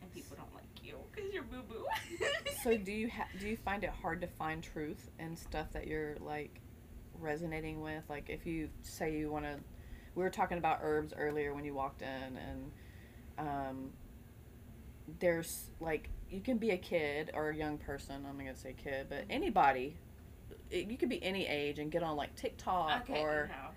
And 0.00 0.10
people 0.12 0.36
don't 0.36 0.54
you 0.86 0.96
because 1.14 1.32
you're 1.32 1.42
boo 1.42 1.62
boo. 1.68 1.84
so 2.62 2.76
do 2.76 2.92
you 2.92 3.10
ha- 3.10 3.28
do 3.40 3.48
you 3.48 3.56
find 3.56 3.84
it 3.84 3.90
hard 3.90 4.20
to 4.20 4.26
find 4.26 4.62
truth 4.62 5.10
and 5.18 5.38
stuff 5.38 5.72
that 5.72 5.86
you're 5.86 6.16
like 6.20 6.60
resonating 7.20 7.80
with 7.80 8.04
like 8.08 8.28
if 8.28 8.46
you 8.46 8.68
say 8.82 9.16
you 9.16 9.30
want 9.30 9.44
to 9.44 9.56
we 10.14 10.22
were 10.22 10.30
talking 10.30 10.58
about 10.58 10.78
herbs 10.82 11.12
earlier 11.16 11.54
when 11.54 11.64
you 11.64 11.74
walked 11.74 12.02
in 12.02 12.36
and 12.36 12.70
um 13.38 13.90
there's 15.18 15.70
like 15.80 16.10
you 16.30 16.40
can 16.40 16.58
be 16.58 16.70
a 16.70 16.76
kid 16.76 17.30
or 17.34 17.50
a 17.50 17.56
young 17.56 17.78
person 17.78 18.16
i'm 18.28 18.36
not 18.36 18.44
gonna 18.44 18.56
say 18.56 18.74
kid 18.76 19.06
but 19.08 19.24
anybody 19.30 19.96
it, 20.70 20.90
you 20.90 20.96
could 20.96 21.08
be 21.08 21.22
any 21.22 21.46
age 21.46 21.78
and 21.78 21.90
get 21.90 22.02
on 22.02 22.16
like 22.16 22.34
tiktok 22.34 23.02
okay, 23.02 23.20
or 23.20 23.50
no. 23.50 23.70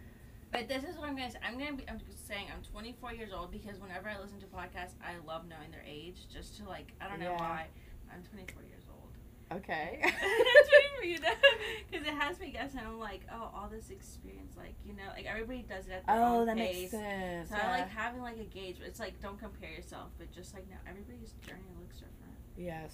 But 0.52 0.68
this 0.68 0.84
is 0.84 0.97
what 0.97 1.08
I'm 1.10 1.16
gonna 1.16 1.30
say. 1.32 1.38
I'm 1.45 1.58
gonna 1.60 1.74
be. 1.74 1.84
I'm 1.88 2.00
just 2.00 2.28
saying 2.28 2.47
I'm 2.54 2.64
24 2.64 3.14
years 3.14 3.32
old 3.34 3.52
because 3.52 3.80
whenever 3.80 4.10
I 4.10 4.18
listen 4.20 4.39
to 4.39 4.47
podcasts, 4.47 4.95
I 5.04 5.14
love 5.28 5.43
knowing 5.47 5.70
their 5.72 5.84
age, 5.88 6.28
just 6.34 6.58
to 6.58 6.64
like. 6.68 6.93
I 7.00 7.08
don't 7.08 7.20
know 7.20 7.32
Yeah. 7.32 7.39
why. 7.39 7.68
I'm 8.12 8.24
24 8.24 8.64
years 8.64 8.84
old. 8.89 9.60
okay 9.60 10.02
because 11.02 12.06
it 12.08 12.14
has 12.14 12.39
me 12.39 12.50
guessing. 12.52 12.80
I'm 12.80 13.00
like, 13.00 13.22
oh, 13.32 13.52
all 13.54 13.68
this 13.72 13.89
experience, 13.91 14.56
like 14.58 14.74
you 14.86 14.93
know, 14.93 15.04
like 15.16 15.26
everybody 15.26 15.62
does 15.68 15.86
it 15.88 15.91
at 15.91 16.08
their 16.08 16.16
oh 16.16 16.39
own 16.39 16.47
that 16.47 16.58
pace. 16.58 16.78
makes 16.78 16.91
sense 16.91 17.50
So 17.50 17.56
yeah. 17.56 17.68
I 17.68 17.80
like 17.82 17.89
having 17.89 18.22
like 18.22 18.38
a 18.39 18.43
gauge. 18.45 18.78
But 18.80 18.88
it's 18.88 19.00
like 19.00 19.20
don't 19.22 19.39
compare 19.39 19.70
yourself, 19.72 20.10
but 20.18 20.32
just 20.32 20.54
like 20.56 20.68
now, 20.70 20.78
everybody's 20.89 21.34
journey 21.45 21.62
looks 21.80 21.97
different. 21.97 22.36
yes 22.58 22.93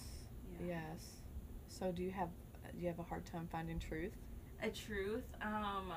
Yeah. 0.59 0.75
yes 0.83 1.05
so 1.67 1.91
do 1.91 2.03
you 2.03 2.11
have 2.11 2.29
do 2.75 2.81
you 2.81 2.87
have 2.87 2.99
a 2.99 3.03
hard 3.03 3.25
time 3.25 3.47
finding 3.51 3.79
truth 3.79 4.13
A 4.61 4.69
truth. 4.69 5.23
Um. 5.41 5.91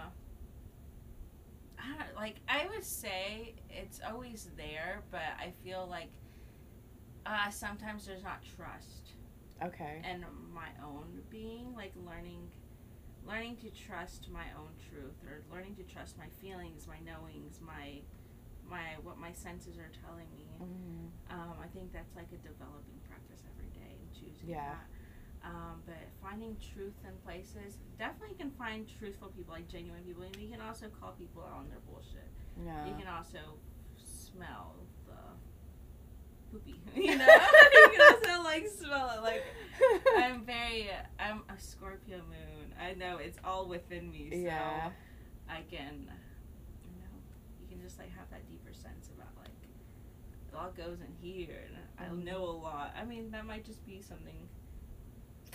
I 1.78 2.04
don't 2.04 2.16
like. 2.16 2.36
I 2.48 2.66
would 2.68 2.84
say 2.84 3.54
it's 3.70 4.00
always 4.08 4.50
there, 4.56 5.02
but 5.10 5.20
I 5.38 5.52
feel 5.64 5.86
like 5.88 6.10
uh, 7.26 7.50
sometimes 7.50 8.06
there's 8.06 8.22
not 8.24 8.40
trust. 8.56 9.12
okay 9.62 10.00
and 10.04 10.24
my 10.54 10.68
own 10.84 11.20
being 11.30 11.74
like 11.74 11.92
learning 12.06 12.48
learning 13.26 13.56
to 13.56 13.68
trust 13.70 14.28
my 14.32 14.46
own 14.56 14.70
truth 14.88 15.18
or 15.26 15.42
learning 15.52 15.74
to 15.74 15.82
trust 15.82 16.16
my 16.16 16.28
feelings 16.40 16.86
my 16.86 17.00
knowings 17.04 17.58
my 17.60 17.98
my 18.70 18.94
what 19.02 19.18
my 19.18 19.32
senses 19.32 19.76
are 19.76 19.90
telling 20.06 20.28
me 20.38 20.46
Mhm. 20.62 21.10
um, 21.34 21.54
i 21.60 21.66
think 21.74 21.92
that's 21.92 22.14
like 22.14 22.30
a 22.32 22.38
developing 22.46 22.98
practice 23.08 23.42
every 23.52 23.68
day 23.74 23.92
and 24.00 24.08
choosing 24.14 24.48
Yeah. 24.48 24.70
that 24.78 24.86
um, 25.44 25.82
but 25.86 25.96
finding 26.22 26.56
truth 26.74 26.94
in 27.04 27.14
places 27.24 27.78
definitely 27.98 28.36
can 28.36 28.50
find 28.50 28.86
truthful 28.98 29.28
people 29.28 29.54
like 29.54 29.68
genuine 29.68 30.02
people 30.02 30.22
and 30.22 30.36
you 30.36 30.48
can 30.48 30.60
also 30.60 30.86
call 31.00 31.12
people 31.12 31.42
out 31.42 31.58
on 31.58 31.68
their 31.68 31.78
bullshit 31.88 32.28
yeah 32.64 32.86
you 32.86 32.94
can 32.98 33.06
also 33.06 33.38
smell 33.96 34.74
the 35.06 35.12
poopy 36.50 36.80
you 36.94 37.16
know 37.16 37.26
you 37.26 37.90
can 37.92 38.14
also 38.14 38.42
like 38.44 38.66
smell 38.66 39.10
it 39.16 39.22
like 39.22 39.42
I'm 40.16 40.44
very. 40.44 40.88
I'm 41.20 41.42
a 41.48 41.58
Scorpio 41.60 42.18
moon. 42.18 42.74
I 42.80 42.94
know 42.94 43.18
it's 43.18 43.38
all 43.44 43.68
within 43.68 44.10
me, 44.10 44.30
so 44.30 44.36
Yeah. 44.38 44.90
I 45.48 45.60
can. 45.70 46.10
You 46.90 46.98
know, 46.98 47.14
you 47.60 47.66
can 47.68 47.80
just 47.80 47.98
like 47.98 48.10
have 48.16 48.28
that 48.30 48.48
deeper 48.48 48.72
sense 48.72 49.10
about 49.14 49.28
like 49.38 49.52
a 50.52 50.56
lot 50.56 50.76
goes 50.76 50.98
in 51.00 51.12
here, 51.20 51.60
and 51.66 51.76
I 51.98 52.12
Mhm. 52.12 52.24
know 52.24 52.42
a 52.44 52.50
lot. 52.50 52.94
I 53.00 53.04
mean, 53.04 53.30
that 53.30 53.46
might 53.46 53.64
just 53.64 53.84
be 53.86 54.00
something. 54.02 54.48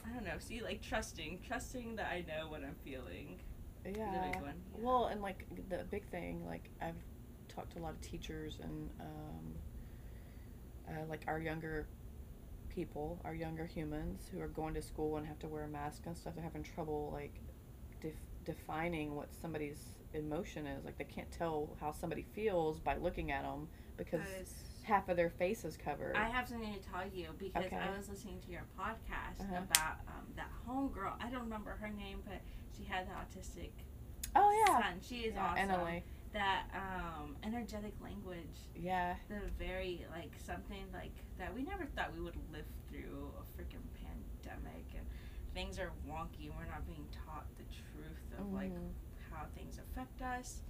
I 0.05 0.13
don't 0.13 0.25
know. 0.25 0.37
See, 0.39 0.61
like 0.61 0.81
trusting, 0.81 1.39
trusting 1.47 1.95
that 1.95 2.07
I 2.07 2.25
know 2.27 2.49
what 2.49 2.63
I'm 2.63 2.75
feeling. 2.83 3.39
yeah. 3.85 3.91
yeah. 4.33 4.39
Well, 4.77 5.05
and 5.07 5.21
like 5.21 5.45
the 5.69 5.83
big 5.89 6.05
thing, 6.09 6.45
like 6.45 6.69
I've 6.81 6.95
talked 7.47 7.73
to 7.73 7.79
a 7.79 7.83
lot 7.83 7.91
of 7.93 8.01
teachers 8.01 8.59
and 8.61 8.89
um, 8.99 9.55
uh, 10.89 11.05
like 11.09 11.23
our 11.27 11.39
younger 11.39 11.87
people, 12.69 13.19
our 13.23 13.35
younger 13.35 13.65
humans 13.65 14.21
who 14.31 14.41
are 14.41 14.47
going 14.47 14.73
to 14.73 14.81
school 14.81 15.17
and 15.17 15.27
have 15.27 15.39
to 15.39 15.47
wear 15.47 15.63
a 15.63 15.67
mask 15.67 16.03
and 16.05 16.17
stuff. 16.17 16.33
They're 16.35 16.43
having 16.43 16.63
trouble 16.63 17.11
like 17.13 17.35
def- 18.01 18.13
defining 18.45 19.15
what 19.15 19.29
somebody's 19.33 19.79
emotion 20.13 20.67
is. 20.67 20.83
Like 20.85 20.97
they 20.97 21.03
can't 21.03 21.31
tell 21.31 21.75
how 21.79 21.91
somebody 21.91 22.25
feels 22.33 22.79
by 22.79 22.97
looking 22.97 23.31
at 23.31 23.43
them 23.43 23.67
because 23.97 24.21
is- 24.41 24.53
half 24.83 25.09
of 25.09 25.17
their 25.17 25.29
face 25.29 25.63
is 25.65 25.75
covered. 25.77 26.15
I 26.15 26.29
have 26.29 26.47
something 26.47 26.73
to 26.73 26.79
tell 26.79 27.03
you 27.11 27.29
because 27.37 27.65
Okay. 27.65 27.77
I 27.77 27.95
was 27.97 28.09
listening 28.09 28.39
to 28.45 28.51
your 28.51 28.63
podcast 28.79 29.41
Uh-huh. 29.41 29.61
about 29.71 29.99
um, 30.07 30.25
that 30.35 30.49
homegirl. 30.67 31.13
I 31.21 31.29
don't 31.29 31.43
remember 31.43 31.71
her 31.81 31.89
name, 31.89 32.19
but 32.25 32.41
she 32.77 32.83
had 32.83 33.07
the 33.07 33.11
autistic 33.13 33.71
oh 34.35 34.65
yeah. 34.67 34.81
son. 34.81 34.93
She 35.01 35.15
is 35.21 35.35
yeah, 35.35 35.45
awesome. 35.45 35.69
Annalee. 35.69 36.01
That 36.33 36.63
um, 36.73 37.35
energetic 37.43 37.93
language, 38.01 38.57
Yeah. 38.75 39.15
the 39.29 39.41
very 39.59 40.05
like 40.11 40.31
something 40.43 40.83
like 40.91 41.13
that 41.37 41.53
we 41.53 41.61
never 41.63 41.85
thought 41.95 42.11
we 42.13 42.21
would 42.21 42.35
live 42.51 42.65
through 42.89 43.31
a 43.39 43.43
freaking 43.55 43.85
pandemic 43.93 44.85
and 44.97 45.05
things 45.53 45.77
are 45.77 45.91
wonky 46.09 46.47
and 46.49 46.55
we're 46.57 46.65
not 46.65 46.85
being 46.87 47.05
taught 47.25 47.45
the 47.57 47.63
truth 47.65 48.39
of 48.39 48.51
like 48.51 48.71
Mhm. 48.73 48.89
how 49.31 49.45
things 49.55 49.77
affect 49.77 50.21
us. 50.23 50.61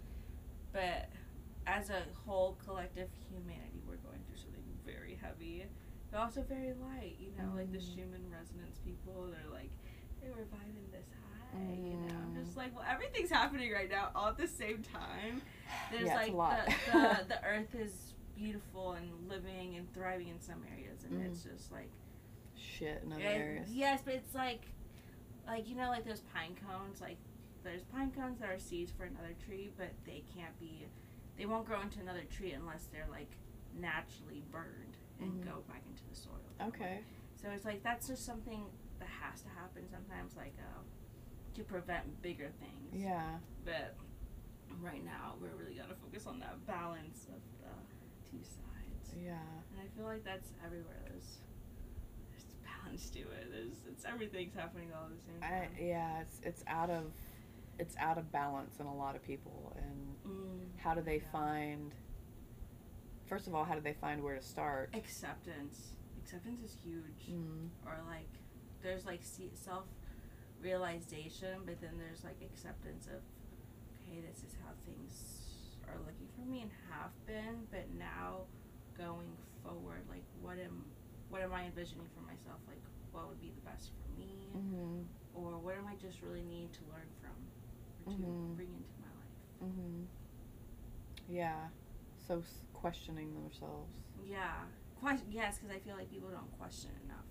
But 0.73 1.09
as 1.67 1.89
a 1.89 2.03
whole 2.25 2.57
collective 2.65 3.09
humanity, 3.29 3.81
we're 3.87 3.97
going 3.97 4.19
through 4.27 4.37
something 4.37 4.63
very 4.85 5.17
heavy, 5.21 5.65
but 6.11 6.19
also 6.19 6.41
very 6.43 6.73
light. 6.73 7.15
You 7.19 7.31
know, 7.37 7.51
like 7.55 7.71
the 7.71 7.77
Mhm. 7.77 7.93
Schumann 7.95 8.29
resonance 8.31 8.79
people, 8.79 9.27
they're 9.31 9.51
like, 9.51 9.71
hey, 10.21 10.29
we're 10.31 10.45
vibing 10.45 10.91
this 10.91 11.07
high. 11.11 11.73
You 11.73 11.97
know, 11.97 12.13
I'm 12.23 12.33
Mm. 12.35 12.43
just 12.45 12.57
like, 12.57 12.75
well, 12.75 12.85
everything's 12.87 13.29
happening 13.29 13.71
right 13.71 13.89
now 13.89 14.11
all 14.15 14.27
at 14.29 14.37
the 14.37 14.47
same 14.47 14.83
time. 14.83 15.41
There's 15.91 16.05
Yeah, 16.07 16.15
like 16.15 16.31
the, 16.31 16.75
the 16.91 17.25
the 17.29 17.43
earth 17.45 17.73
is 17.75 18.13
beautiful 18.35 18.93
and 18.93 19.29
living 19.29 19.75
and 19.77 19.91
thriving 19.93 20.27
in 20.29 20.39
some 20.41 20.63
areas, 20.71 21.03
and 21.03 21.13
Mm. 21.21 21.25
it's 21.27 21.43
just 21.43 21.71
like 21.71 21.89
Shit 22.55 23.03
in 23.03 23.13
other 23.13 23.23
areas. 23.23 23.69
Yes, 23.71 24.01
but 24.03 24.13
it's 24.15 24.33
like, 24.35 24.65
like 25.47 25.67
you 25.67 25.75
know, 25.75 25.89
like 25.89 26.05
those 26.05 26.21
pine 26.33 26.55
cones. 26.67 27.01
Like 27.01 27.17
there's 27.63 27.83
pine 27.83 28.11
cones 28.11 28.39
that 28.39 28.49
are 28.49 28.59
seeds 28.59 28.91
for 28.91 29.03
another 29.05 29.33
tree, 29.45 29.71
but 29.77 29.89
they 30.05 30.23
can't 30.35 30.57
be, 30.59 30.85
they 31.37 31.45
won't 31.45 31.65
grow 31.65 31.81
into 31.81 31.99
another 31.99 32.23
tree 32.29 32.51
unless 32.51 32.85
they're 32.91 33.07
like 33.09 33.31
naturally 33.79 34.43
burned 34.51 34.97
and 35.19 35.31
Mhm. 35.41 35.45
go 35.45 35.61
back 35.67 35.81
into 35.87 36.03
the 36.09 36.15
soil. 36.15 36.39
Okay. 36.61 37.03
So 37.35 37.49
it's 37.49 37.65
like 37.65 37.83
that's 37.83 38.07
just 38.07 38.25
something 38.25 38.65
that 38.99 39.07
has 39.09 39.41
to 39.41 39.49
happen 39.49 39.87
sometimes, 39.89 40.35
like 40.35 40.53
uh, 40.59 40.81
to 41.55 41.63
prevent 41.63 42.21
bigger 42.21 42.51
things. 42.59 42.93
Yeah. 43.03 43.39
But 43.65 43.95
right 44.81 45.03
now, 45.03 45.35
we're 45.41 45.55
really 45.55 45.75
gotta 45.75 45.95
focus 45.95 46.25
on 46.27 46.39
that 46.39 46.65
balance 46.65 47.25
of 47.27 47.41
the 47.61 48.29
two 48.29 48.43
sides. 48.43 49.13
Yeah. 49.21 49.39
And 49.71 49.81
I 49.81 49.87
feel 49.97 50.05
like 50.05 50.23
that's 50.23 50.51
everywhere. 50.65 51.01
There's 51.09 51.39
there's 52.31 52.45
balance 52.63 53.09
to 53.11 53.19
it. 53.19 53.51
There's 53.51 53.83
it's 53.87 54.05
everything's 54.05 54.53
happening 54.53 54.91
all 54.93 55.05
at 55.05 55.11
the 55.17 55.21
same 55.23 55.43
I 55.43 55.65
time. 55.67 55.75
yeah, 55.79 56.21
it's 56.21 56.39
it's 56.43 56.63
out 56.67 56.89
of 56.89 57.11
it's 57.79 57.95
out 57.97 58.17
of 58.17 58.31
balance 58.31 58.79
in 58.79 58.85
a 58.85 58.95
lot 58.95 59.15
of 59.15 59.23
people 59.23 59.75
and 59.77 60.15
Mm, 60.25 60.59
how 60.79 60.93
do 60.93 61.01
they 61.01 61.17
yeah. 61.17 61.31
find 61.31 61.93
first 63.25 63.47
of 63.47 63.55
all, 63.55 63.63
how 63.63 63.73
do 63.73 63.81
they 63.81 63.93
find 63.93 64.21
where 64.23 64.35
to 64.35 64.41
start? 64.41 64.89
acceptance? 64.93 65.93
Acceptance 66.23 66.61
is 66.63 66.77
huge. 66.83 67.29
Mm. 67.31 67.69
Or 67.85 67.97
like 68.07 68.29
there's 68.81 69.05
like 69.05 69.21
self 69.23 69.85
realization, 70.61 71.59
but 71.65 71.79
then 71.81 71.91
there's 71.97 72.23
like 72.23 72.37
acceptance 72.41 73.07
of, 73.07 73.21
okay, 73.99 74.21
this 74.21 74.39
is 74.43 74.55
how 74.63 74.71
things 74.85 75.41
are 75.87 75.97
looking 75.99 76.27
for 76.35 76.45
me 76.49 76.61
and 76.61 76.71
have 76.91 77.11
been, 77.25 77.67
but 77.71 77.85
now 77.97 78.41
going 78.97 79.31
forward, 79.63 80.03
like 80.09 80.23
what 80.41 80.57
am 80.59 80.85
what 81.29 81.41
am 81.41 81.51
I 81.53 81.65
envisioning 81.65 82.07
for 82.15 82.21
myself? 82.21 82.59
Like 82.67 82.81
what 83.11 83.27
would 83.27 83.41
be 83.41 83.51
the 83.55 83.61
best 83.69 83.89
for 83.97 84.19
me, 84.19 84.47
Mhm. 84.55 85.05
or 85.33 85.57
what 85.59 85.75
am 85.75 85.87
I 85.87 85.95
just 85.95 86.21
really 86.21 86.43
need 86.43 86.71
to 86.73 86.81
learn 86.91 87.07
from, 87.21 87.22
to 88.05 88.09
Mhm. 88.11 88.55
bring 88.55 88.67
into 88.69 88.93
my 88.99 89.07
life? 89.07 89.73
Mhm. 89.75 90.05
Yeah. 91.29 91.69
So 92.27 92.39
s- 92.39 92.63
questioning 92.73 93.33
themselves. 93.33 93.91
Yeah, 94.25 94.63
Ques- 95.01 95.23
yes, 95.29 95.59
because 95.59 95.75
I 95.75 95.79
feel 95.79 95.95
like 95.95 96.09
people 96.09 96.29
don't 96.29 96.51
question 96.57 96.91
enough, 97.05 97.25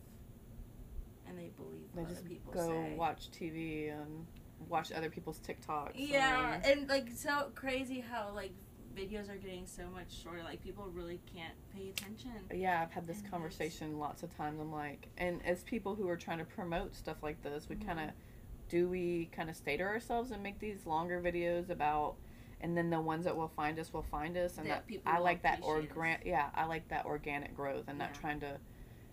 and 1.26 1.38
they 1.38 1.48
believe 1.50 1.92
They 1.94 2.02
what 2.02 2.08
just 2.10 2.20
other 2.20 2.28
people 2.28 2.52
say. 2.52 2.58
go 2.58 2.68
say. 2.68 2.96
watch 2.96 3.30
TV 3.30 3.88
and 3.88 4.26
watch 4.68 4.92
other 4.92 5.08
people's 5.10 5.40
TikToks. 5.40 5.92
Yeah, 5.94 6.54
and- 6.54 6.64
and 6.80 6.88
like 6.88 7.10
so 7.10 7.50
crazy 7.54 8.00
how 8.00 8.30
like 8.32 8.52
videos 8.94 9.30
are 9.30 9.38
getting 9.38 9.66
so 9.66 9.88
much 9.88 10.12
shorter. 10.12 10.42
Like 10.42 10.60
people 10.62 10.84
really 10.90 11.18
can't 11.34 11.54
pay 11.70 11.88
attention. 11.88 12.32
yeah, 12.52 12.82
I've 12.82 12.90
had 12.92 13.06
this 13.06 13.20
And 13.22 13.30
conversation 13.30 13.98
lots 13.98 14.22
of 14.22 14.34
times. 14.36 14.60
I'm 14.60 14.70
like, 14.72 15.08
and 15.16 15.42
as 15.46 15.62
people 15.64 15.94
who 15.94 16.06
are 16.08 16.16
trying 16.18 16.38
to 16.38 16.44
promote 16.44 16.94
stuff 16.94 17.22
like 17.22 17.40
this, 17.42 17.68
we 17.70 17.76
Mhm. 17.76 17.86
kind 17.86 18.00
of 18.00 18.10
do 18.72 18.88
we 18.88 19.28
kind 19.36 19.50
of 19.50 19.54
stay 19.56 19.76
to 19.76 19.82
ourselves 19.82 20.30
and 20.30 20.42
make 20.42 20.58
these 20.58 20.86
longer 20.86 21.20
videos 21.20 21.68
about, 21.68 22.14
and 22.62 22.74
then 22.74 22.88
the 22.88 22.98
ones 22.98 23.26
that 23.26 23.36
will 23.36 23.48
find 23.54 23.78
us 23.78 23.92
will 23.92 24.02
find 24.10 24.34
us, 24.38 24.56
and 24.56 24.66
That 24.66 24.70
that, 24.76 24.86
people 24.86 25.12
I 25.12 25.18
like 25.18 25.42
that 25.42 25.58
appreciate 25.58 25.90
us. 25.90 25.96
organ. 25.96 26.16
Yeah, 26.24 26.48
I 26.54 26.64
like 26.64 26.88
that 26.88 27.04
organic 27.04 27.54
growth 27.54 27.84
and 27.86 27.98
not 27.98 28.14
trying 28.14 28.40
to. 28.40 28.56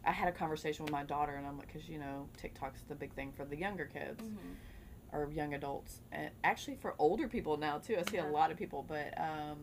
I 0.05 0.13
had 0.13 0.29
a 0.29 0.31
conversation 0.31 0.85
with 0.85 0.93
my 0.93 1.03
daughter, 1.03 1.33
and 1.35 1.45
I'm 1.45 1.57
like, 1.57 1.67
because 1.67 1.89
you 1.89 1.99
know, 1.99 2.29
TikTok's 2.37 2.83
the 2.87 2.95
big 2.95 3.13
thing 3.13 3.33
for 3.35 3.43
the 3.43 3.57
younger 3.57 3.83
kids. 3.85 4.23
Mm-hmm. 4.23 4.53
or 5.17 5.27
young 5.31 5.55
adults 5.55 6.01
and 6.11 6.29
actually 6.43 6.77
for 6.79 6.93
older 6.99 7.27
people 7.27 7.57
now 7.57 7.79
too 7.79 7.97
i 7.97 8.03
see 8.11 8.17
Yeah. 8.17 8.29
a 8.29 8.31
lot 8.31 8.51
of 8.51 8.57
people 8.57 8.85
but 8.87 9.07
um 9.19 9.57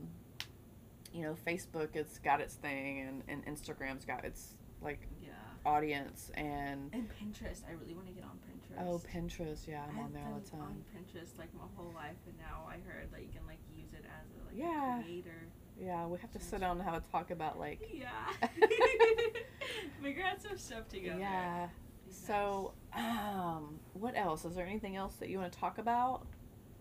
you 1.13 1.23
know 1.23 1.37
facebook 1.47 1.91
it's 1.95 2.19
got 2.19 2.41
its 2.41 2.55
thing 2.57 3.01
and, 3.07 3.23
and 3.29 3.47
instagram's 3.47 4.05
got 4.05 4.25
its 4.25 4.57
like 4.83 5.07
Yeah. 5.23 5.31
audience 5.65 6.33
and 6.35 6.91
And 6.93 7.09
Pinterest, 7.19 7.63
I 7.69 7.73
really 7.81 7.95
want 7.95 8.09
to 8.09 8.13
get 8.13 8.25
on 8.25 8.39
Pinterest. 8.77 8.87
oh 8.89 9.03
pinterest 9.13 9.67
yeah 9.69 9.83
i'm 9.89 9.99
I've 9.99 10.05
on 10.07 10.13
there 10.13 10.23
all 10.25 10.41
the 10.41 10.51
been 10.51 10.61
on 10.61 10.67
time 10.69 10.85
Pinterest 10.97 11.39
like 11.39 11.53
my 11.55 11.65
whole 11.77 11.93
life, 11.95 12.17
and 12.27 12.37
now 12.39 12.67
I 12.69 12.75
heard 12.89 13.11
that 13.13 13.23
you 13.23 13.29
can 13.33 13.47
like 13.47 13.59
use 13.77 13.93
it 13.93 14.05
as 14.05 14.27
a 14.35 14.47
like 14.47 14.55
Yeah. 14.57 15.01
a 15.01 15.03
creator. 15.03 15.49
yeah 15.81 16.07
we 16.07 16.19
have 16.19 16.31
to 16.33 16.41
sit 16.41 16.61
down 16.61 16.79
and 16.79 16.83
have 16.89 16.95
a 16.95 17.03
talk 17.13 17.31
about 17.31 17.59
like 17.59 17.81
Yeah. 17.93 18.09
Figure 20.03 20.25
out 20.25 20.41
some 20.43 20.57
stuff 20.59 20.89
together. 20.89 21.19
yeah 21.19 21.69
so 22.09 22.73
um 22.97 23.81
what 23.95 24.17
else 24.17 24.45
is 24.45 24.55
there 24.55 24.67
anything 24.67 24.97
else 24.97 25.17
that 25.17 25.29
you 25.29 25.39
want 25.39 25.53
to 25.53 25.59
talk 25.59 25.79
about 25.79 26.27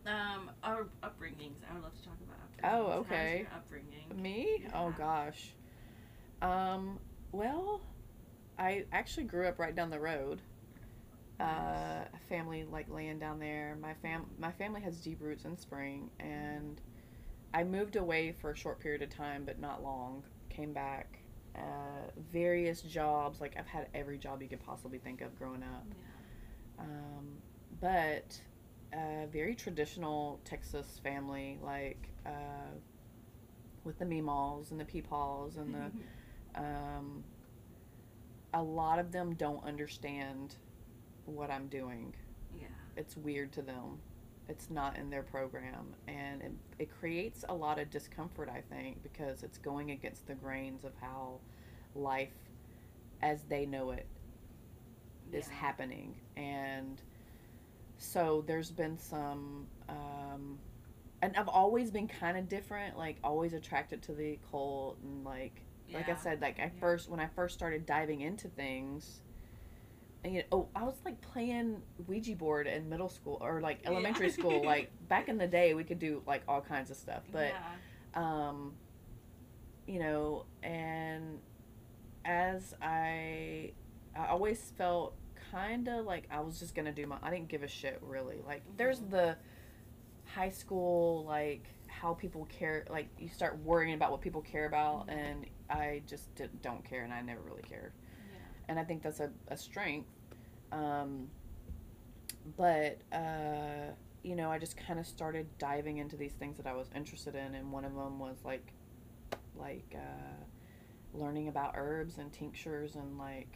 um, 0.07 0.51
our 0.63 0.83
upbringings. 1.01 1.55
I 1.67 1.73
would 1.73 1.81
love 1.81 1.95
to 1.95 2.03
talk 2.03 2.13
about. 2.21 2.37
Upbringings. 2.63 2.95
Oh, 2.95 2.99
okay. 2.99 3.39
your 3.39 3.47
upbringing. 3.57 4.21
Me? 4.21 4.63
Oh 4.75 4.93
gosh. 4.95 5.49
Um, 6.43 6.99
well, 7.31 7.81
I 8.59 8.85
actually 8.91 9.23
grew 9.23 9.47
up 9.47 9.57
right 9.57 9.73
down 9.73 9.89
the 9.89 9.99
road. 9.99 10.41
Uh, 11.39 12.05
a 12.13 12.19
family 12.29 12.65
like 12.71 12.89
land 12.89 13.19
down 13.19 13.39
there. 13.39 13.77
My 13.81 13.93
fam 13.95 14.25
my 14.39 14.51
family 14.51 14.81
has 14.81 15.01
deep 15.01 15.21
roots 15.21 15.43
in 15.45 15.57
Spring, 15.57 16.09
and 16.19 16.79
I 17.53 17.63
moved 17.63 17.97
away 17.97 18.31
for 18.31 18.51
a 18.51 18.55
short 18.55 18.79
period 18.79 19.01
of 19.01 19.09
time, 19.09 19.43
but 19.45 19.59
not 19.59 19.83
long. 19.83 20.23
Came 20.49 20.71
back. 20.71 21.19
Uh, 21.55 22.09
various 22.31 22.81
jobs. 22.81 23.41
Like 23.41 23.55
I've 23.57 23.67
had 23.67 23.87
every 23.93 24.17
job 24.17 24.41
you 24.41 24.47
could 24.47 24.63
possibly 24.65 24.97
think 24.97 25.21
of 25.21 25.37
growing 25.37 25.63
up. 25.63 25.85
Yeah. 26.77 26.83
Um, 26.85 27.27
but 27.81 28.39
a 28.93 29.27
very 29.27 29.55
traditional 29.55 30.39
Texas 30.45 30.99
family, 31.03 31.59
like 31.61 32.09
uh, 32.25 32.75
with 33.83 33.99
the 33.99 34.05
Meemaws 34.05 34.71
and 34.71 34.79
the 34.79 34.85
Peepaws 34.85 35.57
and 35.57 35.73
the 35.73 35.91
um, 36.55 37.23
a 38.53 38.61
lot 38.61 38.99
of 38.99 39.11
them 39.11 39.35
don't 39.35 39.63
understand 39.65 40.55
what 41.25 41.49
I'm 41.51 41.67
doing. 41.67 42.13
yeah. 42.59 42.67
It's 42.97 43.17
weird 43.17 43.51
to 43.53 43.61
them. 43.61 43.99
It's 44.47 44.69
not 44.69 44.95
in 44.97 45.09
their 45.09 45.23
program, 45.23 45.93
and 46.07 46.41
it, 46.41 46.51
it 46.79 46.89
creates 46.99 47.43
a 47.49 47.53
lot 47.53 47.79
of 47.79 47.89
discomfort. 47.89 48.47
I 48.49 48.61
think 48.73 49.01
because 49.01 49.41
it's 49.43 49.57
going 49.57 49.91
against 49.91 50.27
the 50.27 50.35
grains 50.35 50.83
of 50.83 50.91
how 51.01 51.39
life, 51.95 52.29
as 53.21 53.41
they 53.49 53.65
know 53.65 53.91
it, 53.91 54.05
is 55.33 55.47
Yeah. 55.47 55.53
happening 55.55 56.15
and 56.37 57.01
so 57.97 58.43
there's 58.45 58.71
been 58.71 58.97
some 58.97 59.65
um 59.89 60.59
and 61.21 61.35
i've 61.35 61.47
always 61.47 61.89
been 61.89 62.07
kind 62.07 62.37
of 62.37 62.47
different 62.47 62.97
like 62.97 63.17
always 63.23 63.53
attracted 63.53 64.01
to 64.03 64.13
the 64.13 64.33
occult 64.33 64.97
and 65.03 65.23
like 65.25 65.61
like 65.93 66.07
i 66.09 66.15
said 66.15 66.41
like 66.41 66.59
i 66.59 66.63
Yeah. 66.63 66.69
first 66.79 67.09
when 67.09 67.19
i 67.19 67.27
first 67.27 67.55
started 67.55 67.85
diving 67.85 68.21
into 68.21 68.47
things 68.49 69.21
and 70.25 70.33
you 70.33 70.39
know, 70.41 70.45
oh 70.51 70.67
i 70.75 70.83
was 70.83 70.95
like 71.05 71.21
playing 71.21 71.81
ouija 72.07 72.35
board 72.35 72.65
in 72.67 72.89
middle 72.89 73.07
school 73.09 73.37
or 73.41 73.61
like 73.61 73.79
Yeah. 73.83 73.91
elementary 73.91 74.29
school 74.39 74.65
like 74.65 74.89
back 75.07 75.29
in 75.29 75.37
the 75.37 75.47
day 75.47 75.73
we 75.75 75.83
could 75.83 75.99
do 75.99 76.21
like 76.27 76.41
all 76.47 76.61
kinds 76.61 76.89
of 76.89 76.97
stuff 76.97 77.21
but 77.31 77.53
yeah. 77.53 78.21
um, 78.21 78.73
you 79.87 79.99
know, 79.99 80.45
and 80.63 81.37
as 82.25 82.73
I, 82.81 83.71
I 84.17 84.27
always 84.29 84.71
felt 84.79 85.13
kind 85.51 85.87
of 85.87 86.05
like 86.05 86.27
I 86.31 86.39
was 86.39 86.59
just 86.59 86.73
gonna 86.73 86.91
do 86.91 87.05
my. 87.05 87.17
I 87.21 87.29
didn't 87.29 87.49
give 87.49 87.61
a 87.61 87.67
shit 87.67 87.99
really. 88.01 88.41
Like 88.47 88.63
there's 88.77 88.99
Mhm. 89.01 89.11
the 89.11 89.37
high 90.33 90.49
school 90.49 91.23
like 91.25 91.67
how 91.87 92.13
people 92.15 92.45
care. 92.45 92.85
Like 92.89 93.09
you 93.19 93.27
start 93.29 93.59
worrying 93.59 93.93
about 93.93 94.09
what 94.11 94.21
people 94.21 94.41
care 94.41 94.65
about, 94.65 95.05
Mhm. 95.07 95.11
and 95.17 95.45
I 95.69 96.01
just 96.07 96.33
did, 96.33 96.61
don't 96.63 96.83
care, 96.83 97.03
and 97.03 97.13
I 97.13 97.21
never 97.21 97.41
really 97.41 97.61
cared. 97.63 97.91
yeah. 98.31 98.37
And 98.69 98.79
I 98.79 98.83
think 98.85 99.03
that's 99.03 99.19
a, 99.19 99.29
a 99.49 99.57
strength. 99.57 100.09
Um, 100.75 101.29
but 102.57 102.99
uh, 103.11 103.91
you 104.23 104.35
know, 104.35 104.51
I 104.51 104.59
just 104.59 104.77
kind 104.77 104.99
of 104.99 105.07
started 105.07 105.47
diving 105.57 105.97
into 105.97 106.15
these 106.17 106.33
things 106.33 106.57
that 106.57 106.67
I 106.67 106.73
was 106.73 106.89
interested 106.95 107.35
in, 107.35 107.55
and 107.55 107.71
one 107.71 107.85
of 107.85 107.93
them 107.95 108.19
was 108.19 108.37
like, 108.43 108.73
like 109.55 109.95
uh, 109.95 110.43
learning 111.17 111.47
about 111.47 111.73
herbs 111.75 112.17
and 112.17 112.31
tinctures, 112.31 112.95
and 112.95 113.17
like 113.17 113.47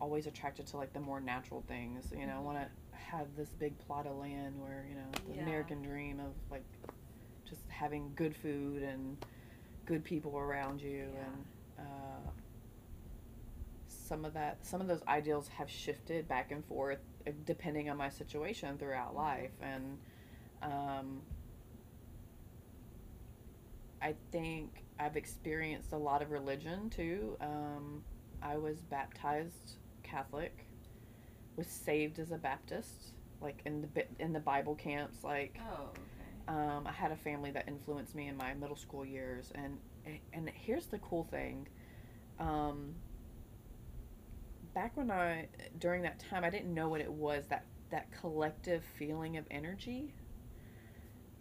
always 0.00 0.26
attracted 0.26 0.66
to 0.66 0.76
like 0.76 0.92
the 0.92 1.00
more 1.00 1.20
natural 1.20 1.64
things. 1.66 2.12
You 2.16 2.26
know, 2.26 2.36
I 2.36 2.40
want 2.40 2.58
to 2.58 2.66
have 2.96 3.26
this 3.36 3.48
big 3.50 3.78
plot 3.86 4.06
of 4.06 4.16
land 4.16 4.60
where 4.60 4.86
you 4.88 4.96
know 4.96 5.10
the 5.28 5.36
Yeah. 5.36 5.42
American 5.42 5.82
dream 5.82 6.20
of 6.20 6.32
like 6.50 6.64
just 7.48 7.62
having 7.68 8.12
good 8.16 8.36
food 8.36 8.82
and 8.82 9.16
good 9.86 10.04
people 10.04 10.36
around 10.36 10.80
you, 10.80 11.08
Yeah. 11.14 11.24
and 11.24 11.44
uh, 11.86 12.30
some 14.06 14.24
of 14.24 14.34
that 14.34 14.58
some 14.64 14.80
of 14.80 14.86
those 14.86 15.02
ideals 15.08 15.48
have 15.48 15.68
shifted 15.70 16.28
back 16.28 16.52
and 16.52 16.64
forth 16.66 17.00
uh, 17.26 17.30
depending 17.44 17.90
on 17.90 17.96
my 17.96 18.08
situation 18.08 18.78
throughout 18.78 19.12
Mhm. 19.12 19.16
life 19.16 19.50
and 19.60 19.98
um, 20.62 21.22
i 24.02 24.14
think 24.30 24.84
i've 24.98 25.16
experienced 25.16 25.92
a 25.92 25.96
lot 25.96 26.22
of 26.22 26.30
religion 26.30 26.88
too 26.90 27.36
um, 27.40 28.02
i 28.42 28.56
was 28.56 28.78
baptized 28.82 29.76
catholic 30.02 30.66
was 31.56 31.66
saved 31.66 32.18
as 32.18 32.30
a 32.30 32.38
baptist 32.38 33.12
like 33.40 33.60
in 33.64 33.82
the 33.94 34.04
in 34.18 34.32
the 34.32 34.40
bible 34.40 34.74
camps 34.74 35.24
like 35.24 35.58
Oh, 35.58 35.88
okay. 35.90 36.00
um, 36.48 36.86
I 36.86 36.92
had 36.92 37.10
a 37.10 37.16
family 37.16 37.50
that 37.52 37.66
influenced 37.66 38.14
me 38.14 38.28
in 38.28 38.36
my 38.36 38.54
middle 38.54 38.76
school 38.76 39.04
years, 39.04 39.50
and 39.56 39.78
and 40.32 40.48
here's 40.54 40.86
the 40.86 40.98
cool 40.98 41.24
thing. 41.24 41.66
Um, 42.38 42.94
back 44.76 44.94
when 44.96 45.10
I 45.10 45.48
during 45.80 46.02
that 46.02 46.20
time, 46.20 46.44
I 46.44 46.50
didn't 46.50 46.72
know 46.72 46.88
what 46.90 47.00
it 47.00 47.10
was 47.10 47.46
that 47.48 47.64
that 47.90 48.06
collective 48.20 48.84
feeling 48.98 49.36
of 49.38 49.44
energy. 49.50 50.12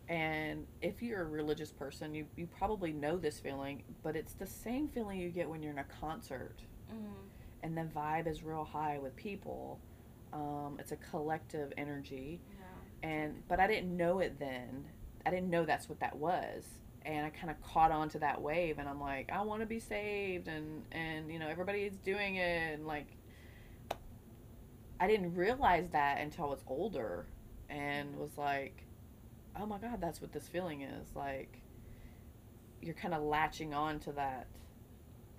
And 0.08 0.68
if 0.82 1.02
you're 1.02 1.22
a 1.22 1.26
religious 1.26 1.72
person, 1.72 2.16
you 2.16 2.26
you 2.36 2.48
probably 2.48 2.94
know 2.94 3.18
this 3.18 3.40
feeling, 3.40 3.84
but 4.04 4.16
it's 4.16 4.34
the 4.34 4.46
same 4.48 4.88
feeling 4.88 5.20
you 5.20 5.30
get 5.30 5.50
when 5.50 5.62
you're 5.62 5.74
in 5.74 5.80
a 5.80 5.86
concert, 6.00 6.56
Mm-hmm. 6.94 7.14
and 7.64 7.76
the 7.76 7.82
vibe 8.00 8.28
is 8.28 8.44
real 8.44 8.64
high 8.64 9.00
with 9.00 9.16
people. 9.16 9.80
Um, 10.34 10.78
it's 10.80 10.92
a 10.92 10.98
collective 10.98 11.74
energy 11.78 12.40
Yeah. 13.04 13.10
and 13.10 13.42
but 13.48 13.60
I 13.60 13.68
didn't 13.68 13.96
know 13.98 14.20
it 14.20 14.38
then. 14.40 14.86
I 15.26 15.32
didn't 15.32 15.50
know 15.50 15.66
that's 15.66 15.90
what 15.90 16.00
that 16.02 16.16
was, 16.16 16.66
and 17.04 17.26
I 17.26 17.32
kind 17.32 17.50
of 17.50 17.60
caught 17.64 17.90
on 17.92 18.08
to 18.10 18.20
that 18.20 18.40
wave, 18.42 18.78
and 18.78 18.88
I'm 18.88 19.02
like, 19.02 19.32
I 19.32 19.42
want 19.42 19.62
to 19.62 19.66
be 19.66 19.80
saved, 19.80 20.48
and 20.48 20.84
and 20.92 21.32
you 21.32 21.40
know 21.40 21.48
everybody's 21.48 21.98
doing 21.98 22.36
it, 22.36 22.74
and 22.76 22.86
like 22.86 23.08
I 25.06 25.08
didn't 25.08 25.36
realize 25.36 25.88
that 25.92 26.20
until 26.20 26.46
I 26.46 26.48
was 26.48 26.64
older, 26.66 27.28
and 27.70 28.16
was 28.18 28.40
like, 28.40 28.86
oh 29.56 29.68
my 29.68 29.78
god, 29.78 30.02
that's 30.02 30.20
what 30.20 30.34
this 30.34 30.48
feeling 30.48 30.82
is 30.82 31.16
like. 31.16 31.62
You're 32.82 32.96
kind 32.96 33.14
of 33.14 33.22
latching 33.22 33.72
on 33.76 34.00
to 34.00 34.14
that 34.14 34.48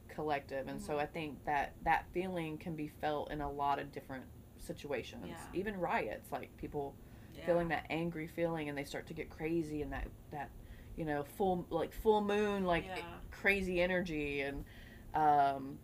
collective, 0.06 0.68
and 0.68 0.80
so 0.80 0.94
Mhm. 0.94 1.00
I 1.00 1.06
think 1.06 1.44
that 1.46 1.72
that 1.82 2.06
feeling 2.12 2.58
can 2.58 2.76
be 2.76 2.86
felt 2.86 3.32
in 3.32 3.40
a 3.40 3.50
lot 3.50 3.80
of 3.80 3.90
different 3.90 4.24
situations, 4.58 5.26
Yeah. 5.26 5.36
even 5.52 5.80
riots, 5.80 6.30
like 6.30 6.56
people 6.58 6.94
yeah. 7.34 7.44
feeling 7.44 7.66
that 7.68 7.86
angry 7.90 8.28
feeling 8.28 8.68
and 8.68 8.78
they 8.78 8.84
start 8.84 9.08
to 9.08 9.14
get 9.14 9.30
crazy 9.30 9.82
and 9.82 9.92
that 9.92 10.06
that 10.30 10.48
you 10.96 11.04
know 11.04 11.24
full 11.24 11.66
like 11.70 11.92
full 11.92 12.20
moon 12.22 12.64
like 12.64 12.84
Yeah. 12.86 13.18
crazy 13.32 13.82
energy 13.82 14.40
and 14.42 14.64
um 15.12 15.78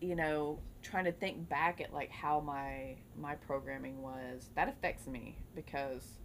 you 0.00 0.14
know 0.16 0.58
trying 0.86 1.04
to 1.04 1.12
think 1.12 1.48
back 1.48 1.80
at 1.80 1.92
like 1.92 2.10
how 2.10 2.40
my 2.40 2.96
my 3.18 3.34
programming 3.34 4.00
was 4.02 4.50
that 4.54 4.68
affects 4.68 5.06
me 5.06 5.36
because 5.54 6.18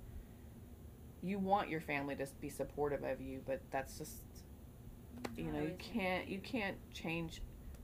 you 1.24 1.40
want 1.40 1.70
your 1.70 1.82
family 1.82 2.16
to 2.16 2.28
be 2.40 2.50
supportive 2.50 3.04
of 3.04 3.22
you 3.22 3.42
but 3.46 3.62
that's 3.72 3.98
just 3.98 4.22
you 5.38 5.52
know 5.52 5.62
you 5.62 5.76
can't 5.80 6.28
you 6.28 6.40
can't 6.40 6.78
change 6.94 7.42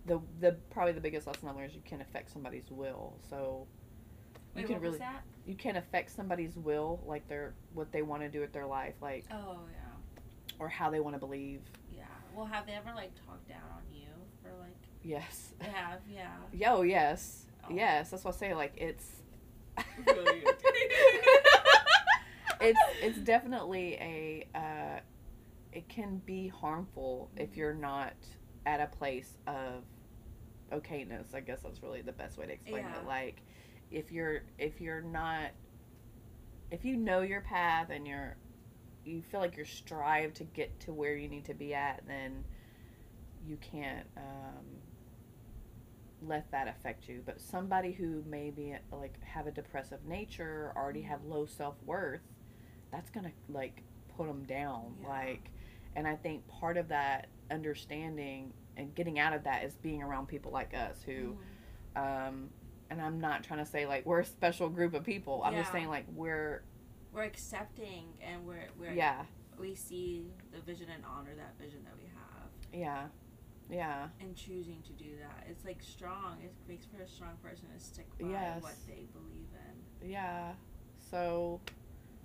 the 0.07 0.19
the 0.39 0.53
probably 0.71 0.93
the 0.93 1.01
biggest 1.01 1.27
lesson 1.27 1.47
I 1.47 1.51
learned 1.51 1.69
is 1.69 1.75
you 1.75 1.81
can't 1.85 2.01
affect 2.01 2.31
somebody's 2.31 2.71
will. 2.71 3.17
So 3.29 3.67
you 4.55 4.61
Wait, 4.61 4.67
can 4.67 4.79
really 4.81 4.99
you 5.45 5.55
can 5.55 5.75
affect 5.75 6.09
somebody's 6.11 6.55
will 6.57 7.01
like 7.05 7.27
their 7.27 7.53
what 7.73 7.91
they 7.91 8.01
want 8.01 8.23
to 8.23 8.29
do 8.29 8.39
with 8.39 8.53
their 8.53 8.65
life 8.65 8.95
like 9.01 9.25
Oh 9.31 9.59
yeah, 9.71 10.23
or 10.59 10.69
how 10.69 10.89
they 10.89 10.99
want 10.99 11.15
to 11.15 11.19
believe. 11.19 11.61
Yeah. 11.93 12.03
Well, 12.33 12.45
have 12.45 12.65
they 12.65 12.73
ever 12.73 12.93
like 12.95 13.11
talked 13.25 13.47
down 13.47 13.61
on 13.75 13.83
you 13.93 14.07
for 14.41 14.49
like? 14.59 14.75
Yes 15.07 15.53
They 15.59 15.67
have, 15.67 15.99
yeah. 16.09 16.27
yo 16.53 16.81
yes 16.81 17.45
Oh. 17.69 17.73
yes 17.73 18.11
that's 18.11 18.23
what 18.23 18.33
i 18.35 18.37
say 18.37 18.53
like 18.53 18.73
it's 18.77 19.23
it's 22.61 22.79
it's 23.01 23.17
definitely 23.19 23.93
a 23.95 24.47
uh 24.55 24.99
it 25.73 25.87
can 25.89 26.21
be 26.25 26.47
harmful 26.47 27.29
if 27.35 27.55
you're 27.57 27.73
not 27.73 28.13
at 28.65 28.79
a 28.81 28.87
place 28.87 29.37
of 29.47 29.83
okayness 30.71 31.33
i 31.35 31.39
guess 31.39 31.61
that's 31.61 31.83
really 31.83 32.01
the 32.01 32.11
best 32.11 32.37
way 32.37 32.45
to 32.45 32.53
explain 32.53 32.83
Yeah. 32.83 32.99
it 33.01 33.05
like 33.07 33.41
if 33.91 34.11
you're 34.11 34.41
if 34.57 34.81
you're 34.81 35.01
not 35.01 35.51
if 36.71 36.83
you 36.83 36.97
know 36.97 37.21
your 37.21 37.41
path 37.41 37.89
and 37.89 38.07
you're 38.07 38.35
you 39.05 39.21
feel 39.21 39.39
like 39.39 39.55
you're 39.55 39.65
strive 39.65 40.33
to 40.35 40.43
get 40.43 40.79
to 40.81 40.93
where 40.93 41.15
you 41.15 41.27
need 41.29 41.45
to 41.45 41.53
be 41.53 41.73
at 41.73 42.01
then 42.07 42.43
you 43.45 43.57
can't 43.57 44.07
um, 44.17 44.65
let 46.25 46.49
that 46.51 46.67
affect 46.67 47.07
you 47.07 47.21
but 47.25 47.39
somebody 47.39 47.91
who 47.91 48.23
maybe 48.27 48.75
like 48.91 49.21
have 49.23 49.45
a 49.47 49.51
depressive 49.51 50.03
nature 50.05 50.73
already 50.75 51.01
have 51.01 51.23
low 51.25 51.45
self-worth 51.45 52.21
that's 52.91 53.09
gonna 53.11 53.31
like 53.49 53.83
put 54.17 54.27
them 54.27 54.43
down 54.45 54.95
Yeah. 55.01 55.07
like 55.09 55.51
and 55.95 56.07
i 56.07 56.15
think 56.15 56.47
part 56.47 56.77
of 56.77 56.87
that 56.87 57.27
understanding 57.51 58.51
and 58.77 58.93
getting 58.95 59.19
out 59.19 59.33
of 59.33 59.43
that 59.43 59.63
is 59.63 59.75
being 59.75 60.01
around 60.01 60.27
people 60.27 60.51
like 60.51 60.73
us 60.73 61.01
who 61.03 61.37
Mhm. 61.95 62.27
um 62.29 62.49
and 62.89 63.01
i'm 63.01 63.19
not 63.19 63.43
trying 63.43 63.59
to 63.59 63.65
say 63.69 63.85
like 63.85 64.05
we're 64.05 64.21
a 64.21 64.25
special 64.25 64.69
group 64.69 64.93
of 64.93 65.03
people. 65.03 65.41
I'm 65.43 65.53
just 65.55 65.71
saying 65.71 65.89
like 65.89 66.05
we're 66.15 66.63
We're 67.13 67.23
accepting 67.23 68.05
and 68.21 68.45
we're 68.45 68.69
we're 68.79 68.93
yeah. 68.93 69.25
we 69.59 69.75
see 69.75 70.31
the 70.53 70.61
vision 70.61 70.87
and 70.89 71.03
honor 71.05 71.35
that 71.35 71.57
vision 71.59 71.83
that 71.83 71.95
we 71.97 72.05
have. 72.05 72.49
Yeah 72.73 73.07
yeah 73.69 74.07
and 74.21 74.35
choosing 74.35 74.81
to 74.87 74.93
do 74.93 75.11
that. 75.19 75.45
It's 75.49 75.63
like 75.65 75.81
strong. 75.81 76.37
It 76.43 76.53
makes 76.67 76.85
for 76.85 77.01
a 77.01 77.07
strong 77.07 77.35
person 77.43 77.65
to 77.77 77.83
stick 77.83 78.07
by 78.19 78.27
Yes. 78.29 78.63
what 78.63 78.75
they 78.87 79.05
believe 79.13 79.49
in. 80.01 80.09
yeah 80.09 80.53
so 81.11 81.59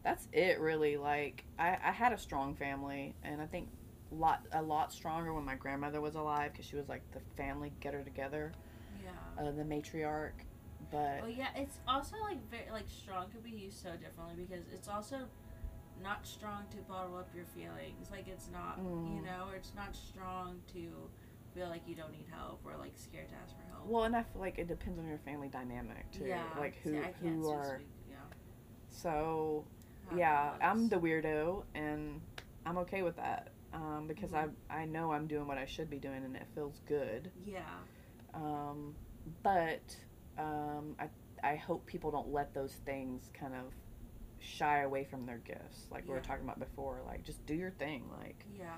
that's 0.03 0.26
it 0.32 0.59
really 0.61 0.97
like 0.97 1.45
i 1.59 1.76
i 1.84 1.90
had 1.93 2.12
a 2.12 2.18
strong 2.18 2.55
family 2.55 3.14
and 3.22 3.40
i 3.40 3.47
think 3.47 3.68
lot 4.11 4.40
a 4.53 4.62
lot 4.62 4.93
stronger 4.93 5.32
when 5.32 5.45
my 5.45 5.55
grandmother 5.55 6.01
was 6.01 6.14
alive 6.16 6.51
because 6.53 6.64
she 6.66 6.74
was 6.76 6.88
like 6.88 7.03
the 7.12 7.20
family 7.36 7.72
getter 7.80 8.03
together 8.03 8.53
Yeah. 9.05 9.11
uh, 9.43 9.51
the 9.53 9.62
matriarch 9.62 10.32
but 10.90 11.20
Well, 11.20 11.28
yeah, 11.30 11.49
it's 11.55 11.78
also 11.86 12.16
like 12.28 12.38
very 12.51 12.70
like 12.72 12.88
strong 12.88 13.30
could 13.30 13.45
be 13.45 13.51
used 13.51 13.80
so 13.82 13.90
differently 13.93 14.45
because 14.45 14.64
it's 14.74 14.88
also 14.88 15.18
not 16.03 16.26
strong 16.26 16.64
to 16.70 16.78
bottle 16.88 17.16
up 17.16 17.28
your 17.34 17.45
feelings. 17.55 18.11
Like 18.11 18.26
it's 18.26 18.49
not, 18.53 18.78
you 18.78 19.20
Mm. 19.20 19.24
know, 19.24 19.49
or 19.51 19.55
it's 19.57 19.72
not 19.76 19.95
strong 19.95 20.61
to 20.72 20.80
feel 21.55 21.68
like 21.68 21.82
you 21.86 21.94
don't 21.94 22.12
need 22.12 22.26
help 22.30 22.61
or 22.64 22.76
like 22.78 22.92
scared 22.96 23.28
to 23.28 23.34
ask 23.34 23.55
for 23.57 23.62
help. 23.72 23.86
well 23.86 24.05
and 24.05 24.16
i 24.16 24.22
feel 24.22 24.40
like 24.40 24.59
it 24.59 24.68
depends 24.68 24.98
on 24.98 25.07
your 25.07 25.18
family 25.18 25.48
dynamic 25.48 26.11
too 26.11 26.24
yeah, 26.24 26.44
like 26.59 26.76
who 26.82 26.90
see, 26.90 27.26
who 27.28 27.48
are 27.50 27.76
speak, 27.76 27.88
yeah. 28.11 28.16
so 28.88 29.64
how 30.09 30.16
yeah 30.16 30.53
i'm 30.61 30.88
the 30.88 30.96
weirdo 30.96 31.64
and 31.74 32.20
i'm 32.66 32.78
okay 32.78 33.03
with 33.03 33.16
that 33.16 33.48
um, 33.74 34.05
because 34.07 34.32
Mhm. 34.32 34.53
I, 34.70 34.82
I 34.82 34.84
know 34.84 35.12
i'm 35.12 35.26
doing 35.26 35.46
what 35.46 35.59
i 35.59 35.64
should 35.64 35.88
be 35.88 35.98
doing 35.98 36.24
and 36.24 36.36
it 36.36 36.46
feels 36.55 36.80
good 36.86 37.30
yeah, 37.46 37.62
um, 38.34 38.94
but 39.42 39.96
um, 40.38 40.94
I, 40.98 41.09
I 41.42 41.57
hope 41.57 41.86
people 41.86 42.11
don't 42.11 42.32
let 42.32 42.55
those 42.55 42.74
things 42.84 43.30
kind 43.34 43.55
of 43.55 43.72
shy 44.40 44.80
away 44.82 45.05
from 45.05 45.24
their 45.24 45.38
gifts 45.38 45.86
like 45.90 46.07
we 46.07 46.14
were 46.14 46.20
talking 46.20 46.44
about 46.44 46.59
before 46.59 47.00
like 47.07 47.22
just 47.24 47.44
do 47.46 47.55
your 47.55 47.70
thing 47.70 48.05
like 48.18 48.44
yeah. 48.59 48.74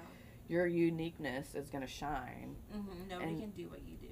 Your 0.48 0.66
uniqueness 0.66 1.54
is 1.54 1.70
going 1.70 1.82
to 1.82 1.90
shine 1.90 2.56
Mm-hmm. 2.74 3.08
Nobody 3.08 3.30
And 3.30 3.40
can 3.40 3.50
do 3.50 3.68
what 3.68 3.80
you 3.86 3.96
do. 3.96 4.08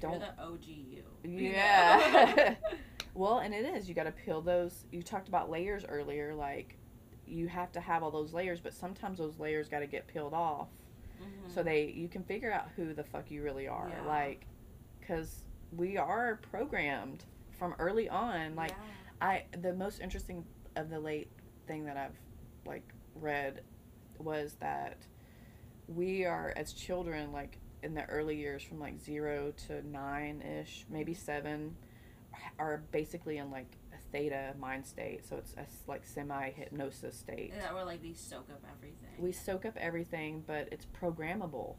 don't 0.00 0.12
You're 0.12 0.20
the 0.20 0.42
OG 0.42 0.64
you. 0.66 1.02
Yeah. 1.24 2.54
well 3.14 3.38
and 3.38 3.52
it 3.54 3.64
is 3.64 3.88
you 3.88 3.94
got 3.94 4.04
to 4.04 4.12
peel 4.12 4.40
those 4.40 4.84
you 4.92 5.02
talked 5.02 5.28
about 5.28 5.50
layers 5.50 5.84
earlier 5.88 6.34
like 6.34 6.76
you 7.26 7.48
have 7.48 7.70
to 7.72 7.80
have 7.80 8.02
all 8.02 8.10
those 8.10 8.32
layers 8.32 8.60
but 8.60 8.72
sometimes 8.74 9.18
those 9.18 9.38
layers 9.38 9.68
got 9.68 9.80
to 9.80 9.86
get 9.86 10.06
peeled 10.06 10.32
off 10.34 10.68
Mhm. 11.20 11.52
so 11.52 11.62
they 11.62 11.86
you 11.86 12.08
can 12.08 12.22
figure 12.22 12.50
out 12.50 12.68
who 12.76 12.94
the 12.94 13.04
fuck 13.04 13.30
you 13.30 13.42
really 13.42 13.68
are 13.68 13.90
Yeah. 13.90 14.06
like 14.08 14.46
because 15.00 15.44
we 15.76 15.98
are 15.98 16.38
programmed 16.50 17.24
from 17.58 17.74
early 17.78 18.08
on 18.08 18.54
like 18.56 18.70
yeah. 18.70 19.26
i 19.26 19.44
the 19.60 19.74
most 19.74 20.00
interesting 20.00 20.44
of 20.76 20.88
the 20.88 20.98
late 20.98 21.28
thing 21.66 21.84
that 21.84 21.96
i've 21.98 22.16
like 22.64 22.88
read 23.16 23.60
was 24.18 24.54
that 24.60 24.96
we 25.94 26.24
are 26.24 26.52
as 26.56 26.72
children 26.72 27.32
like 27.32 27.58
in 27.82 27.94
the 27.94 28.04
early 28.06 28.36
years 28.36 28.62
from 28.62 28.78
like 28.78 28.98
zero 29.00 29.52
to 29.66 29.86
nine 29.88 30.42
ish 30.42 30.84
maybe 30.90 31.14
seven 31.14 31.74
are 32.58 32.82
basically 32.92 33.38
in 33.38 33.50
like 33.50 33.76
a 33.92 34.12
theta 34.12 34.54
mind 34.58 34.86
state 34.86 35.26
so 35.26 35.36
it's 35.36 35.54
a 35.54 35.90
like 35.90 36.06
semi 36.06 36.50
hypnosis 36.50 37.16
state 37.16 37.52
that 37.58 37.74
where 37.74 37.84
like 37.84 38.02
we 38.02 38.14
soak 38.14 38.48
up 38.50 38.62
everything. 38.76 39.10
we 39.18 39.32
soak 39.32 39.64
up 39.64 39.76
everything, 39.76 40.44
but 40.46 40.68
it's 40.70 40.86
programmable 41.00 41.76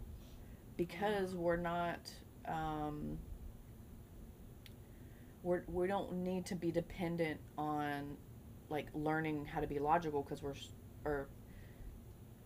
because 0.78 1.36
we're 1.36 1.57
not. 1.57 2.12
Um, 2.47 3.18
we're, 5.43 5.64
we 5.68 5.88
don't 5.88 6.14
need 6.14 6.45
to 6.47 6.55
be 6.55 6.72
dependent 6.72 7.39
on 7.57 8.18
like 8.70 8.88
learning 8.93 9.45
how 9.45 9.59
to 9.59 9.68
be 9.68 9.80
logical 9.80 10.22
because 10.24 10.43
we're 10.43 10.53
or 11.05 11.28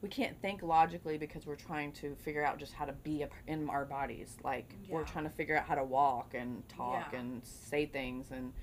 we 0.06 0.10
can't 0.10 0.40
think 0.40 0.62
logically 0.62 1.18
because 1.18 1.48
we're 1.48 1.56
trying 1.56 1.92
to 1.92 2.14
figure 2.18 2.46
out 2.46 2.60
just 2.60 2.74
how 2.74 2.86
to 2.86 2.94
be 2.94 3.24
a, 3.24 3.30
in 3.48 3.68
our 3.72 3.86
bodies. 3.86 4.38
Like 4.44 4.72
we're 4.88 5.04
trying 5.04 5.24
to 5.24 5.32
figure 5.32 5.58
out 5.58 5.66
how 5.66 5.74
to 5.74 5.84
walk 5.84 6.36
and 6.36 6.62
talk 6.70 7.08
Yeah. 7.12 7.20
and 7.22 7.42
say 7.44 7.88
things 7.88 8.28
and 8.30 8.54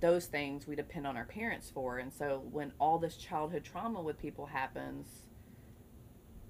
those 0.00 0.26
things 0.26 0.66
we 0.66 0.76
depend 0.76 1.06
on 1.06 1.16
our 1.16 1.24
parents 1.24 1.70
for. 1.72 1.96
And 1.96 2.12
so 2.12 2.42
when 2.52 2.70
all 2.78 2.98
this 2.98 3.16
childhood 3.16 3.64
trauma 3.64 4.02
with 4.02 4.18
people 4.20 4.44
happens 4.44 5.06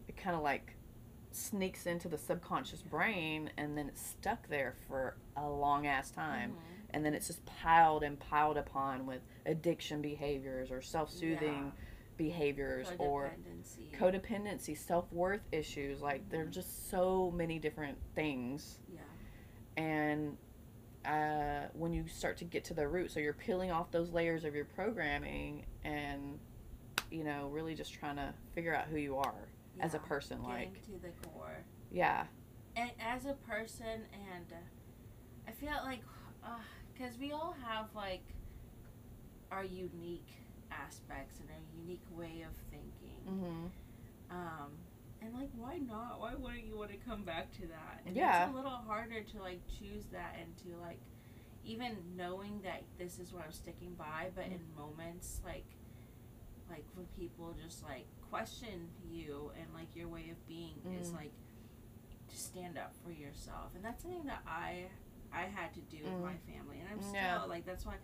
it 0.09 0.16
kind 0.16 0.35
of 0.35 0.43
like 0.43 0.74
sneaks 1.30 1.87
into 1.87 2.09
the 2.09 2.18
subconscious 2.18 2.82
brain 2.82 3.51
and 3.57 3.78
then 3.78 3.87
it's 3.87 4.05
stuck 4.05 4.49
there 4.49 4.74
for 4.89 5.14
a 5.37 5.49
long 5.49 5.87
ass 5.87 6.11
time. 6.11 6.51
Mhm. 6.55 6.57
and 6.91 7.05
then 7.07 7.14
it's 7.14 7.28
just 7.28 7.45
piled 7.47 8.03
and 8.03 8.18
piled 8.18 8.57
upon 8.57 9.07
with 9.07 9.20
addiction 9.47 10.03
behaviors 10.03 10.72
or 10.72 10.82
self-soothing 10.82 11.70
behaviors 12.17 12.87
or 12.99 13.31
Codependency. 13.97 13.99
codependency 13.99 14.77
self-worth 14.79 15.41
issues 15.53 16.01
like 16.01 16.29
there 16.31 16.43
are 16.43 16.47
just 16.47 16.91
so 16.91 17.33
many 17.35 17.59
different 17.59 17.99
things 18.15 18.79
Yeah. 18.93 19.01
and 19.83 20.37
uh, 21.05 21.67
when 21.75 21.93
you 21.93 22.07
start 22.09 22.37
to 22.39 22.45
get 22.45 22.65
to 22.65 22.75
the 22.75 22.87
root 22.89 23.11
so 23.11 23.21
you're 23.21 23.33
peeling 23.35 23.71
off 23.71 23.91
those 23.91 24.11
layers 24.11 24.45
of 24.45 24.55
your 24.55 24.65
programming 24.65 25.67
and 25.85 26.39
you 27.11 27.25
know 27.25 27.49
really 27.53 27.75
just 27.75 27.93
trying 27.93 28.17
to 28.17 28.33
figure 28.55 28.75
out 28.75 28.87
who 28.87 28.97
you 28.97 29.17
are 29.17 29.49
as 29.81 29.95
a 29.95 29.99
person 29.99 30.43
like 30.43 30.83
to 30.85 30.93
the 31.03 31.11
core. 31.29 31.65
yeah 31.93 32.25
and 32.77 32.91
as 33.01 33.27
a 33.27 33.35
person 33.47 34.03
and 34.33 34.47
uh, 34.53 35.49
i 35.49 35.51
feel 35.53 35.71
like 35.85 36.01
because 36.95 37.19
we 37.19 37.33
all 37.33 37.55
have 37.67 37.87
like 37.95 38.23
our 39.51 39.65
unique 39.65 40.29
aspects 40.83 41.39
and 41.41 41.49
a 41.51 41.61
unique 41.83 42.05
way 42.16 42.45
of 42.49 42.55
thinking 42.70 43.22
mm-hmm. 43.29 43.66
um 44.31 44.70
and 45.22 45.33
like 45.35 45.51
why 45.57 45.79
not 45.79 46.20
why 46.20 46.33
wouldn't 46.35 46.64
you 46.66 46.77
want 46.77 46.91
to 46.91 46.97
come 47.09 47.22
back 47.22 47.51
to 47.53 47.62
that 47.62 48.01
and 48.07 48.16
Yeah. 48.16 48.45
it's 48.47 48.53
a 48.53 48.57
little 48.57 48.70
harder 48.87 49.22
to 49.22 49.39
like 49.41 49.61
choose 49.79 50.05
that 50.12 50.37
and 50.41 50.57
to 50.59 50.77
like 50.81 50.99
even 51.64 51.97
knowing 52.16 52.61
that 52.64 52.83
this 52.99 53.18
is 53.18 53.33
what 53.33 53.45
i'm 53.45 53.53
sticking 53.53 53.95
by 53.95 54.29
but 54.35 54.45
in 54.47 54.61
moments 54.77 55.41
like 55.45 55.64
like 56.70 56.85
when 56.95 57.07
people 57.18 57.55
just 57.64 57.83
like 57.85 58.07
question 58.31 58.89
you 59.11 59.51
and 59.57 59.66
like 59.75 59.95
your 59.95 60.09
way 60.09 60.29
of 60.31 60.47
being 60.49 60.75
is 61.01 61.09
Mm. 61.11 61.16
like 61.16 61.33
to 62.31 62.37
stand 62.37 62.77
up 62.79 62.93
for 63.05 63.11
yourself 63.12 63.70
and 63.75 63.85
that's 63.85 64.03
something 64.03 64.25
that 64.27 64.43
i 64.47 64.87
I 65.37 65.47
had 65.53 65.75
to 65.75 65.81
do 65.91 65.97
with 66.05 66.20
my 66.22 66.37
family, 66.47 66.79
and 66.79 66.89
I'm 66.93 67.01
still 67.03 67.14
Yeah. 67.14 67.43
like 67.49 67.66
that's 67.66 67.85
why 67.85 67.95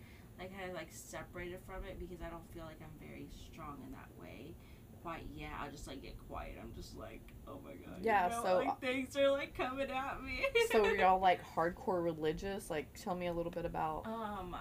like 0.41 0.57
kind 0.57 0.71
of 0.71 0.75
like 0.75 0.89
separated 0.91 1.61
from 1.67 1.85
it 1.85 2.01
because 2.01 2.23
I 2.25 2.31
don't 2.31 2.49
feel 2.53 2.65
like 2.65 2.81
I'm 2.81 2.97
very 2.99 3.29
strong 3.53 3.77
in 3.87 3.93
that 3.93 4.09
way. 4.21 4.55
Quite 5.03 5.27
yeah, 5.35 5.49
I'll 5.61 5.71
just 5.71 5.87
like 5.87 6.03
get 6.03 6.17
quiet. 6.29 6.57
I'm 6.61 6.73
just 6.75 6.97
like, 6.97 7.21
oh 7.47 7.59
my 7.65 7.73
god. 7.73 8.01
Yeah, 8.03 8.25
you 8.25 8.31
know, 8.31 8.43
so- 8.43 8.59
like 8.59 8.81
things 8.81 9.17
are 9.17 9.31
like 9.31 9.55
coming 9.57 9.91
at 9.91 10.23
me. 10.23 10.45
so 10.71 10.85
are 10.85 10.95
y'all 10.97 11.21
like 11.21 11.41
hardcore 11.55 12.03
religious? 12.03 12.71
Like, 12.71 12.89
tell 13.01 13.15
me 13.15 13.27
a 13.27 13.33
little 13.33 13.53
bit 13.53 13.65
about. 13.67 14.07
Um, 14.07 14.57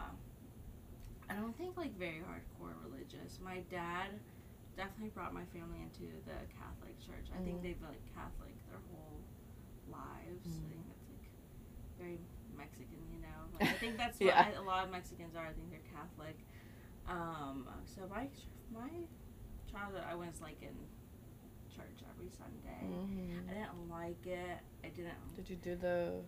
I 1.29 1.33
don't 1.35 1.55
think 1.57 1.77
like 1.77 1.97
very 1.97 2.21
hardcore 2.27 2.73
religious. 2.83 3.39
My 3.43 3.59
dad 3.71 4.09
definitely 4.75 5.11
brought 5.15 5.33
my 5.33 5.43
family 5.53 5.79
into 5.83 6.11
the 6.25 6.39
Catholic 6.57 6.95
Church. 6.99 7.27
I 7.35 7.43
think 7.43 7.59
Mhm. 7.59 7.63
they've 7.63 7.79
been 7.79 7.89
like 7.89 8.05
Catholic 8.15 8.55
their 8.67 8.79
whole 8.91 9.19
lives. 9.91 10.47
Mhm. 10.47 10.65
I 10.65 10.69
think 10.71 10.87
that's 10.87 11.07
like 11.11 11.27
very 11.99 12.19
Mexican, 12.57 13.03
you 13.11 13.19
know. 13.21 13.39
Like, 13.59 13.69
I 13.69 13.73
think 13.89 13.97
that's 13.97 14.19
what 14.19 14.25
Yeah. 14.27 14.47
I, 14.55 14.59
a 14.59 14.61
lot 14.61 14.85
of 14.85 14.91
Mexicans 14.91 15.35
are. 15.35 15.45
I 15.45 15.51
think 15.53 15.69
they're 15.69 15.79
Catholic. 15.93 16.37
Um, 17.07 17.67
so 17.85 18.01
my 18.09 18.27
my 18.73 18.89
childhood, 19.71 20.03
I 20.09 20.15
was 20.15 20.41
like 20.41 20.61
in 20.61 20.75
church 21.75 22.03
every 22.13 22.29
Sunday. 22.29 22.85
Mhm. 22.85 23.49
I 23.49 23.53
didn't 23.53 23.89
like 23.89 24.25
it. 24.25 24.59
I 24.83 24.87
didn't 24.89 25.35
Did 25.35 25.49
you 25.49 25.55
do 25.55 25.75
the 25.75 26.21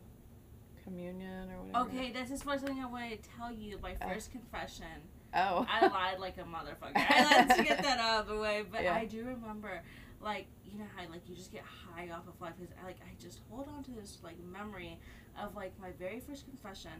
communion 0.83 1.51
or 1.51 1.61
whatever? 1.63 1.85
Okay, 1.89 2.11
this 2.11 2.31
is 2.31 2.41
something 2.41 2.79
I 2.79 2.85
want 2.87 3.11
to 3.11 3.29
tell 3.37 3.51
you. 3.51 3.77
My 3.81 3.95
Uh. 4.01 4.09
first 4.13 4.31
confession. 4.31 5.09
Oh. 5.33 5.65
I 5.69 5.85
lied 5.87 6.19
like 6.19 6.37
a 6.37 6.43
motherfucker. 6.43 6.91
I 6.95 7.45
let's 7.45 7.61
get 7.61 7.81
that 7.83 7.99
out 7.99 8.21
of 8.21 8.27
the 8.27 8.37
way. 8.37 8.63
But 8.69 8.83
Yeah. 8.83 8.95
I 8.95 9.05
do 9.05 9.23
remember, 9.23 9.81
like 10.19 10.47
you 10.65 10.77
know 10.79 10.85
how 10.95 11.07
like 11.09 11.27
you 11.29 11.35
just 11.35 11.51
get 11.51 11.63
high 11.63 12.09
off 12.09 12.27
of 12.27 12.39
life. 12.41 12.53
Because 12.59 12.73
I 12.81 12.85
like 12.85 12.97
I 13.01 13.13
just 13.21 13.39
hold 13.49 13.67
on 13.69 13.83
to 13.83 13.91
this 13.91 14.17
like 14.23 14.37
memory 14.39 14.99
of 15.39 15.55
like 15.55 15.77
my 15.79 15.91
very 15.91 16.19
first 16.19 16.45
confession, 16.45 16.91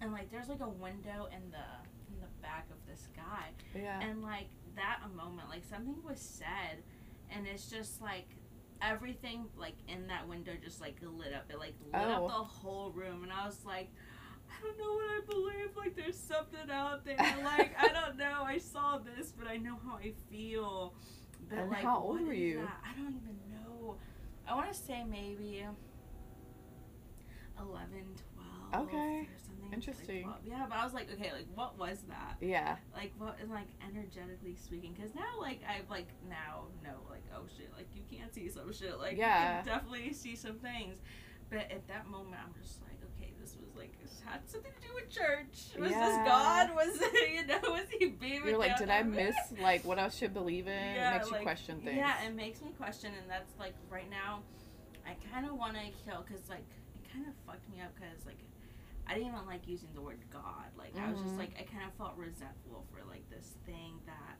and 0.00 0.12
like 0.12 0.30
there's 0.30 0.48
like 0.48 0.60
a 0.60 0.68
window 0.68 1.28
in 1.32 1.50
the 1.50 1.66
in 2.12 2.20
the 2.20 2.28
back 2.42 2.66
of 2.70 2.76
this 2.88 3.08
guy, 3.16 3.48
yeah. 3.74 4.00
and 4.00 4.22
like 4.22 4.48
that 4.76 5.00
a 5.04 5.08
moment 5.16 5.48
like 5.48 5.64
something 5.64 5.96
was 6.04 6.20
said, 6.20 6.82
and 7.30 7.46
it's 7.46 7.68
just 7.70 8.00
like 8.02 8.28
everything 8.82 9.46
like 9.56 9.74
in 9.88 10.06
that 10.08 10.28
window 10.28 10.52
just 10.62 10.80
like 10.80 10.96
lit 11.02 11.32
up. 11.34 11.44
It 11.50 11.58
like 11.58 11.74
lit 11.92 11.94
Oh. 11.94 12.26
up 12.26 12.28
the 12.28 12.34
whole 12.44 12.90
room, 12.90 13.22
and 13.22 13.32
I 13.32 13.46
was 13.46 13.64
like. 13.64 13.88
I 14.48 14.62
don't 14.64 14.78
know 14.78 14.94
what 14.94 15.10
I 15.10 15.20
believe. 15.28 15.76
Like, 15.76 15.96
there's 15.96 16.16
something 16.16 16.70
out 16.70 17.04
there. 17.04 17.16
Like, 17.18 17.74
I 17.82 17.88
don't 17.88 18.16
know. 18.16 18.42
I 18.44 18.58
saw 18.58 18.96
this, 18.98 19.32
but 19.36 19.48
I 19.48 19.56
know 19.56 19.76
how 19.84 19.96
I 19.96 20.12
feel. 20.30 20.94
But 21.50 21.58
And 21.58 21.70
like, 21.70 21.82
how 21.82 21.98
old 21.98 22.20
were 22.24 22.32
you? 22.32 22.58
that? 22.60 22.76
I 22.84 22.96
don't 22.96 23.08
even 23.16 23.36
know. 23.50 23.96
I 24.46 24.54
want 24.54 24.72
to 24.72 24.78
say 24.78 25.02
maybe 25.02 25.66
11, 27.60 27.88
12. 28.72 28.86
Okay. 28.88 29.28
Something. 29.70 29.80
like 29.80 29.88
Interesting. 29.88 30.32
Yeah, 30.44 30.66
but 30.68 30.78
I 30.78 30.84
was 30.84 30.94
like, 30.94 31.12
okay, 31.12 31.32
like, 31.32 31.46
what 31.54 31.78
was 31.78 31.98
that? 32.08 32.36
yeah. 32.40 32.76
Like, 32.94 33.12
what, 33.18 33.36
and, 33.40 33.50
like, 33.50 33.68
energetically 33.86 34.56
speaking? 34.56 34.94
Because 34.96 35.14
now, 35.14 35.40
like, 35.40 35.60
I've, 35.68 35.88
like, 35.90 36.08
now 36.28 36.64
know, 36.82 36.96
like, 37.10 37.24
oh 37.34 37.42
shit, 37.56 37.70
like, 37.76 37.88
you 37.94 38.02
can't 38.10 38.32
see 38.34 38.48
some 38.48 38.72
shit. 38.72 38.98
Like, 38.98 39.16
Yeah. 39.16 39.58
you 39.58 39.64
can 39.64 39.74
definitely 39.74 40.12
see 40.12 40.36
some 40.36 40.56
things. 40.56 40.98
But 41.50 41.70
at 41.70 41.86
that 41.88 42.08
moment, 42.08 42.36
I'm 42.42 42.54
just 42.60 42.82
like, 42.82 42.98
okay, 43.16 43.32
this 43.40 43.56
was 43.56 43.76
like, 43.76 43.92
had 44.26 44.48
something 44.48 44.72
to 44.72 44.88
do 44.88 44.94
with 44.94 45.08
church. 45.08 45.78
Was 45.78 45.90
Yeah. 45.90 46.08
this 46.08 46.16
God? 46.28 46.74
Was 46.74 46.98
it, 47.00 47.30
you 47.34 47.46
know, 47.46 47.60
was 47.70 47.86
he 47.98 48.06
beaming 48.06 48.48
You're 48.48 48.58
like, 48.58 48.76
did 48.76 48.90
I 48.90 49.02
miss 49.02 49.34
like 49.62 49.84
what 49.84 49.98
I 49.98 50.08
should 50.08 50.34
believe 50.34 50.66
in? 50.66 50.72
Yeah, 50.72 51.14
it 51.14 51.18
makes 51.18 51.30
like, 51.30 51.40
you 51.40 51.46
question 51.46 51.80
things. 51.80 51.96
Yeah, 51.96 52.24
it 52.26 52.34
makes 52.34 52.60
me 52.60 52.70
question, 52.76 53.12
and 53.20 53.30
that's 53.30 53.52
like 53.58 53.74
right 53.90 54.10
now, 54.10 54.40
I 55.06 55.16
kind 55.32 55.46
of 55.46 55.54
want 55.54 55.74
to 55.74 55.80
kill 56.04 56.24
because 56.26 56.48
like 56.48 56.66
it 56.94 57.12
kind 57.12 57.26
of 57.26 57.32
fucked 57.46 57.68
me 57.70 57.80
up 57.80 57.94
because 57.94 58.26
like 58.26 58.38
I 59.08 59.14
didn't 59.14 59.28
even 59.28 59.46
like 59.46 59.66
using 59.68 59.88
the 59.94 60.00
word 60.00 60.18
God. 60.30 60.70
Like 60.76 60.96
I 60.98 61.10
was 61.10 61.20
just 61.20 61.34
Mhm. 61.34 61.38
like 61.38 61.54
I 61.58 61.62
kind 61.64 61.84
of 61.84 61.92
felt 61.94 62.16
resentful 62.16 62.84
for 62.90 63.04
like 63.04 63.28
this 63.30 63.56
thing 63.64 64.00
that 64.06 64.36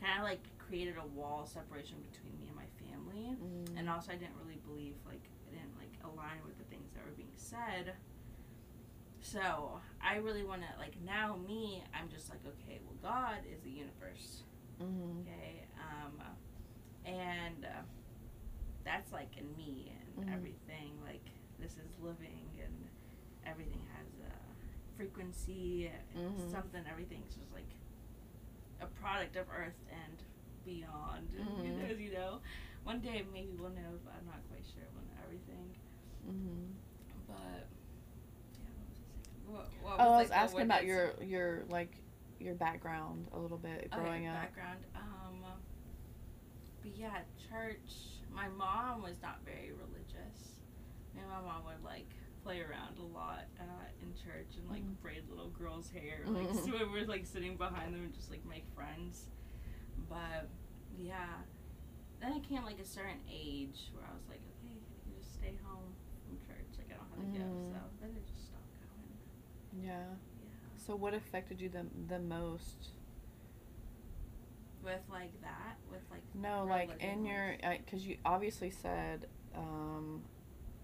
kind 0.00 0.18
of 0.18 0.24
like 0.24 0.42
created 0.58 0.96
a 0.96 1.06
wall 1.06 1.46
separation 1.46 2.00
between 2.10 2.38
me 2.38 2.46
and 2.48 2.56
my 2.56 2.66
family, 2.80 3.36
Mm. 3.36 3.78
and 3.78 3.88
also 3.90 4.12
I 4.12 4.16
didn't 4.16 4.36
really 4.36 4.56
believe 4.66 4.96
like 5.06 5.28
I 5.46 5.50
didn't 5.50 5.76
like 5.78 5.92
align 6.04 6.44
with 6.46 6.58
the 6.58 6.64
things 6.64 6.90
that 6.94 7.04
were 7.04 7.12
being 7.12 7.32
said. 7.36 7.94
So 9.20 9.80
I 10.02 10.16
really 10.16 10.44
want 10.44 10.62
to 10.62 10.78
like 10.78 11.00
now 11.02 11.36
me 11.36 11.84
I'm 11.94 12.08
just 12.08 12.30
like 12.30 12.40
okay 12.46 12.80
well 12.84 12.96
God 13.02 13.44
is 13.46 13.60
the 13.62 13.70
universe 13.70 14.42
Mhm. 14.80 15.20
okay 15.22 15.66
um 15.78 16.20
and 17.04 17.64
uh, 17.64 17.82
that's 18.84 19.12
like 19.12 19.36
in 19.36 19.54
me 19.56 19.92
and 20.16 20.26
Mhm. 20.26 20.32
everything 20.34 20.98
like 21.04 21.24
this 21.58 21.72
is 21.76 21.98
living 22.00 22.48
and 22.62 22.88
everything 23.44 23.82
has 25.00 25.08
a 25.08 25.10
frequency 25.12 25.90
and 26.14 26.50
something 26.50 26.82
everything's 26.90 27.34
just 27.34 27.52
like 27.52 27.68
a 28.80 28.86
product 29.00 29.36
of 29.36 29.46
earth 29.54 29.78
and 29.90 30.16
beyond 30.64 31.28
Mhm. 31.40 31.88
knows 31.88 31.98
you 31.98 32.12
know 32.12 32.40
one 32.84 33.00
day 33.00 33.24
maybe 33.32 33.50
we'll 33.58 33.70
know 33.70 33.98
but 34.04 34.14
i'm 34.18 34.26
not 34.26 34.40
quite 34.48 34.64
sure 34.74 34.84
know 34.94 35.24
everything 35.24 35.74
Mhm. 36.28 36.72
but 37.26 37.66
yeah 38.58 38.68
what 39.46 39.64
was 39.64 39.68
I 39.70 39.82
saying? 39.82 39.82
What, 39.82 39.98
what 39.98 40.00
Oh, 40.06 40.12
I 40.12 40.20
was 40.20 40.28
the 40.28 40.36
asking 40.36 40.60
about 40.62 40.84
your 40.84 41.12
your 41.22 41.62
like 41.68 41.92
your 42.38 42.54
background 42.54 43.26
a 43.32 43.38
little 43.38 43.58
bit 43.58 43.88
Okay, 43.92 44.02
growing 44.02 44.26
up. 44.26 44.34
background. 44.34 44.78
Um, 44.94 45.42
but 46.82 46.96
yeah, 46.96 47.18
church. 47.50 48.16
My 48.34 48.48
mom 48.48 49.02
was 49.02 49.16
not 49.22 49.40
very 49.44 49.72
religious. 49.72 50.54
And 51.18 51.28
my 51.28 51.40
mom 51.42 51.64
would 51.66 51.84
like 51.84 52.08
play 52.42 52.60
around 52.60 52.98
a 52.98 53.02
lot 53.14 53.44
uh, 53.60 53.64
in 54.02 54.12
church 54.14 54.56
and 54.56 54.68
like 54.70 54.82
Mhm. 54.82 55.00
braid 55.02 55.22
little 55.28 55.50
girls' 55.50 55.90
hair. 55.90 56.24
Like 56.26 56.52
so 56.54 56.72
we 56.72 57.00
were 57.00 57.06
like 57.06 57.26
sitting 57.26 57.56
behind 57.56 57.94
them 57.94 58.04
and 58.04 58.14
just 58.14 58.30
like 58.30 58.44
make 58.44 58.64
friends. 58.74 59.26
But 60.08 60.48
yeah, 60.98 61.42
then 62.20 62.32
it 62.32 62.42
came 62.48 62.64
like 62.64 62.78
a 62.78 62.84
certain 62.84 63.20
age 63.30 63.90
where 63.94 64.04
I 64.04 64.14
was 64.14 64.26
like, 64.28 64.40
okay, 64.58 64.74
I 64.76 65.04
can 65.04 65.14
just 65.18 65.34
stay 65.34 65.54
home 65.64 65.94
from 66.26 66.38
church. 66.46 66.70
Like 66.78 66.90
I 66.92 66.96
don't 66.96 67.10
have 67.10 67.32
to 67.32 67.38
go. 67.38 67.44
Mhm. 67.44 67.72
So 67.72 67.78
then 68.00 68.10
it 68.16 68.26
just 68.26 68.46
stopped 68.46 68.74
going. 68.80 69.84
Yeah. 69.86 70.06
Yeah. 70.08 70.14
So 70.76 70.96
what 70.96 71.14
affected 71.14 71.60
you 71.60 71.68
the 71.68 71.86
the 72.08 72.18
most? 72.18 72.90
With 74.82 75.02
like 75.10 75.38
that, 75.42 75.76
with 75.90 76.00
like 76.10 76.22
No, 76.34 76.64
like 76.64 77.02
in 77.02 77.26
your 77.26 77.54
because 77.60 78.06
you 78.06 78.16
obviously 78.24 78.70
said 78.70 79.26
um, 79.54 80.22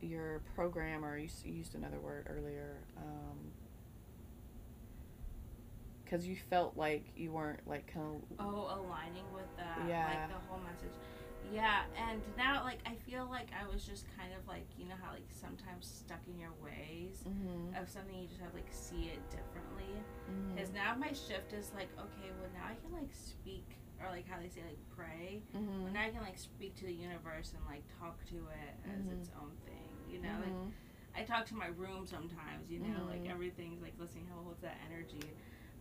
your 0.01 0.40
program, 0.55 1.05
or 1.05 1.16
you, 1.18 1.28
used 1.44 1.74
another 1.74 1.99
word 2.01 2.26
earlier. 2.30 2.76
Because 6.05 6.26
you 6.26 6.36
felt 6.51 6.76
like 6.76 7.05
you 7.16 7.32
weren't 7.32 7.66
like 7.66 7.92
kind 7.92 8.22
of. 8.22 8.22
Oh, 8.38 8.78
aligning 8.80 9.24
with 9.34 9.49
the 9.57 9.88
Yeah. 9.88 10.07
like 10.07 10.28
the 10.28 10.47
whole 10.49 10.61
message. 10.61 10.94
Yeah, 11.53 11.82
and 11.97 12.20
now 12.36 12.62
like 12.64 12.78
I 12.86 12.94
feel 13.09 13.26
like 13.30 13.49
I 13.55 13.66
was 13.72 13.84
just 13.84 14.07
kind 14.18 14.32
of 14.34 14.47
like 14.49 14.66
you 14.78 14.86
know 14.88 14.94
how 15.03 15.12
like 15.12 15.26
sometimes 15.30 15.86
stuck 15.86 16.18
in 16.26 16.38
your 16.38 16.51
ways 16.62 17.22
Mm-hmm. 17.26 17.74
of 17.80 17.88
something 17.88 18.14
you 18.18 18.26
just 18.26 18.40
have 18.40 18.55
like 18.55 18.66
see 18.70 19.11
it 19.14 19.22
differently. 19.30 19.94
mm-hmm. 20.30 20.55
Because 20.55 20.72
now 20.72 20.94
my 20.99 21.11
shift 21.14 21.53
is 21.55 21.70
like 21.74 21.88
okay, 21.99 22.30
well 22.40 22.51
now 22.55 22.66
I 22.70 22.74
can 22.82 22.90
like 22.94 23.11
speak 23.14 23.66
or 24.03 24.11
like 24.11 24.26
how 24.28 24.38
they 24.42 24.49
say 24.49 24.62
like 24.66 24.78
pray. 24.94 25.42
Mm-hmm. 25.57 25.82
Well, 25.84 25.92
now 25.92 26.03
I 26.07 26.11
can 26.11 26.22
like 26.22 26.38
speak 26.38 26.74
to 26.82 26.84
the 26.86 26.92
universe 26.94 27.55
and 27.55 27.62
like 27.66 27.82
talk 27.99 28.18
to 28.30 28.36
it 28.51 28.74
as 28.94 29.07
Mhm. 29.07 29.18
its 29.18 29.30
own 29.42 29.55
thing. 29.66 29.86
You 30.11 30.20
know, 30.20 30.36
like 30.40 30.52
Mhm. 30.52 30.72
I 31.14 31.22
talk 31.22 31.46
to 31.46 31.54
my 31.57 31.68
room 31.68 32.07
sometimes, 32.07 32.70
you 32.70 32.78
know, 32.80 33.04
like 33.09 33.24
Mhm. 33.24 33.30
everything's 33.30 33.82
like 33.82 33.94
listening 33.98 34.26
how 34.26 34.42
holds 34.42 34.61
that 34.62 34.76
energy. 34.90 35.22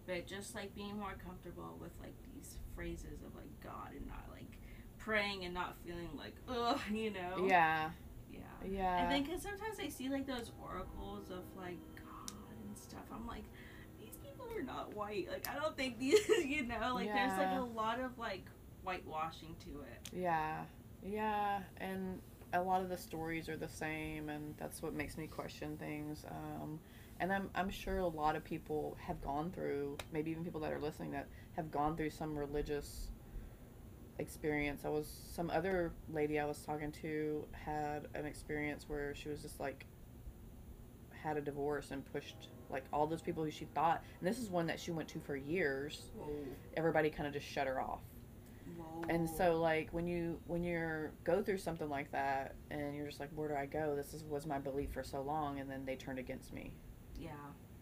But 0.06 0.28
just 0.28 0.54
like 0.56 0.74
being 0.76 0.98
more 0.98 1.14
comfortable 1.14 1.78
with 1.82 1.92
like 2.00 2.16
these 2.34 2.58
phrases 2.76 3.24
of 3.24 3.36
like 3.36 3.60
God 3.62 3.92
and 3.96 4.06
not 4.08 4.26
like 4.32 4.58
praying 4.98 5.46
and 5.46 5.54
not 5.54 5.76
feeling 5.86 6.10
like 6.16 6.36
ugh, 6.48 6.80
you 6.92 7.12
know. 7.12 7.46
yeah, 7.48 7.90
Yeah. 8.32 8.40
yeah. 8.66 9.02
And 9.02 9.12
then 9.12 9.24
because 9.24 9.42
sometimes 9.42 9.80
I 9.80 9.90
see 9.90 10.10
like 10.10 10.26
those 10.28 10.52
oracles 10.62 11.30
of 11.32 11.44
like 11.58 11.80
God 11.98 12.32
and 12.68 12.78
stuff, 12.78 13.06
I'm 13.12 13.26
like, 13.28 13.44
these 14.00 14.16
people 14.18 14.46
are 14.56 14.62
not 14.64 14.94
white. 14.96 15.28
Like 15.30 15.48
I 15.50 15.56
don't 15.56 15.76
think 15.76 15.98
these, 16.06 16.28
you 16.30 16.64
know, 16.66 16.94
like 16.96 17.12
there's 17.14 17.38
like 17.38 17.52
a 17.52 17.64
lot 17.64 18.00
of 18.00 18.18
like 18.18 18.46
whitewashing 18.84 19.56
to 19.66 19.82
it. 19.82 20.10
Yeah, 20.14 20.66
yeah, 21.04 21.62
and 21.78 22.22
a 22.56 22.64
lot 22.64 22.82
of 22.82 22.90
the 22.90 22.98
stories 22.98 23.50
are 23.50 23.58
the 23.58 23.68
same, 23.70 24.30
and 24.30 24.56
that's 24.58 24.82
what 24.82 24.94
makes 24.94 25.18
me 25.18 25.28
question 25.28 25.78
things. 25.78 26.26
Um, 26.30 26.80
and 27.20 27.32
I'm 27.32 27.50
I'm 27.56 27.70
sure 27.70 28.00
a 28.00 28.08
lot 28.08 28.36
of 28.36 28.44
people 28.44 28.98
have 29.00 29.22
gone 29.22 29.52
through, 29.52 29.98
maybe 30.12 30.32
even 30.32 30.44
people 30.44 30.62
that 30.62 30.72
are 30.72 30.80
listening 30.80 31.12
that 31.12 31.28
have 31.56 31.72
gone 31.72 31.96
through 31.96 32.10
some 32.10 32.38
religious 32.38 33.10
experience. 34.20 34.84
I 34.86 34.90
was 34.90 35.08
some 35.34 35.50
other 35.50 35.92
lady 36.12 36.40
I 36.40 36.46
was 36.46 36.60
talking 36.60 36.92
to 37.04 37.46
had 37.52 38.08
an 38.14 38.26
experience 38.26 38.86
where 38.88 39.14
she 39.16 39.30
was 39.30 39.42
just 39.42 39.60
like 39.60 39.86
had 41.12 41.38
a 41.38 41.42
divorce 41.42 41.92
and 41.92 42.06
pushed 42.14 42.50
like 42.70 42.84
all 42.94 43.08
those 43.08 43.22
people 43.22 43.44
who 43.44 43.52
she 43.52 43.66
thought 43.74 44.04
and 44.20 44.28
this 44.28 44.38
is 44.38 44.50
one 44.50 44.68
that 44.68 44.80
she 44.80 44.92
went 44.92 45.08
to 45.10 45.20
for 45.20 45.36
years 45.36 46.12
Whoa. 46.18 46.30
everybody 46.78 47.10
kind 47.10 47.28
of 47.28 47.34
just 47.34 47.46
shut 47.46 47.68
her 47.68 47.82
off. 47.82 48.02
And 49.10 49.30
so 49.30 49.60
like 49.60 49.90
when 49.92 50.08
you 50.08 50.40
when 50.48 50.64
you're 50.64 51.12
go 51.24 51.42
through 51.42 51.58
something 51.58 51.90
like 51.90 52.12
that 52.12 52.56
and 52.72 52.96
you're 52.96 53.08
just 53.08 53.20
like 53.20 53.30
where 53.36 53.48
do 53.50 53.56
i 53.56 53.66
go 53.66 53.96
this 53.96 54.14
is 54.14 54.24
was 54.24 54.46
my 54.46 54.58
belief 54.60 54.92
for 54.92 55.04
so 55.04 55.22
long 55.22 55.60
and 55.60 55.70
then 55.70 55.86
they 55.86 55.96
turned 55.96 56.20
against 56.20 56.54
me 56.54 56.72
Yeah. 57.20 57.32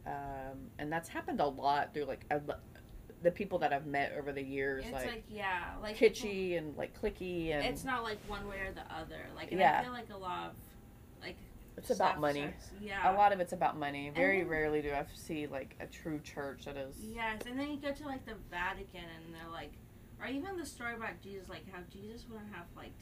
Um, 0.06 0.70
and 0.80 0.92
that's 0.92 1.08
happened 1.08 1.40
a 1.40 1.48
lot 1.48 1.94
through 1.94 2.06
like 2.06 2.26
I've, 2.30 2.50
the 3.22 3.32
people 3.32 3.58
that 3.60 3.72
I've 3.72 3.86
met 3.86 4.12
over 4.20 4.34
the 4.34 4.42
years, 4.44 4.84
It's 4.84 4.92
like, 4.94 5.06
like, 5.06 5.24
yeah, 5.30 5.76
like 5.82 5.96
people- 5.98 6.14
kitschy 6.30 6.58
and 6.58 6.76
like 6.76 7.00
clicky, 7.00 7.52
and 7.54 7.66
It's 7.66 7.86
not 7.86 8.04
like 8.04 8.18
one 8.28 8.46
way 8.50 8.58
or 8.58 8.74
the 8.74 8.84
other. 8.94 9.22
Like 9.34 9.50
Yeah. 9.52 9.80
I 9.80 9.84
feel 9.86 9.94
like 9.94 10.10
a 10.12 10.18
lot 10.18 10.48
of 10.50 10.56
like 11.22 11.38
it's 11.78 11.90
about 11.90 12.20
money. 12.20 12.42
starts- 12.42 12.72
yeah. 12.82 13.10
A 13.10 13.16
lot 13.16 13.32
of 13.32 13.40
it's 13.40 13.54
about 13.54 13.78
money. 13.80 14.12
Very 14.14 14.40
then- 14.40 14.50
rarely 14.50 14.82
do 14.82 14.92
I 14.92 15.06
see 15.14 15.48
like 15.48 15.78
a 15.80 15.88
true 15.88 16.20
church 16.20 16.66
that 16.66 16.76
is. 16.76 16.98
Yes, 17.00 17.44
and 17.46 17.58
then 17.58 17.70
you 17.72 17.78
go 17.78 17.94
to 17.94 18.06
like 18.06 18.26
the 18.26 18.36
Vatican 18.52 19.06
and 19.26 19.34
they're 19.34 19.52
like, 19.54 19.72
or 20.24 20.28
even 20.28 20.58
the 20.58 20.66
story 20.66 20.96
about 20.96 21.22
Jesus, 21.22 21.50
like 21.50 21.66
how 21.72 21.80
Jesus 21.92 22.26
wouldn't 22.30 22.54
have 22.54 22.66
like 22.76 22.94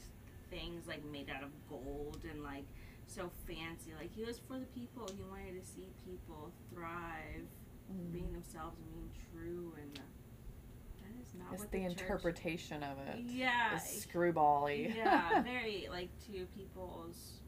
things 0.50 0.86
like 0.86 1.04
made 1.04 1.30
out 1.30 1.42
of 1.42 1.50
gold 1.68 2.18
and 2.30 2.42
like 2.42 2.64
so 3.06 3.30
fancy. 3.46 3.92
Like 3.98 4.10
he 4.14 4.24
was 4.24 4.38
for 4.48 4.58
the 4.58 4.66
people. 4.66 5.08
He 5.16 5.22
wanted 5.30 5.60
to 5.62 5.66
see 5.66 5.88
people 6.04 6.50
thrive, 6.74 7.46
Mm. 7.92 8.12
being 8.12 8.32
themselves 8.32 8.78
and 8.78 8.88
being 8.94 9.10
true, 9.32 9.74
and 9.76 9.96
that 9.96 11.20
is 11.20 11.34
not 11.34 11.52
It's 11.52 11.62
what 11.62 11.72
the, 11.72 11.78
the, 11.78 11.84
church- 11.90 12.00
interpretation 12.00 12.82
of 12.82 12.96
it. 13.08 13.18
Yeah. 13.26 13.74
It's 13.74 14.06
screwbally. 14.06 14.94
yeah, 14.96 15.42
very 15.44 15.88
like 15.90 16.08
to 16.26 16.46
people's 16.56 17.40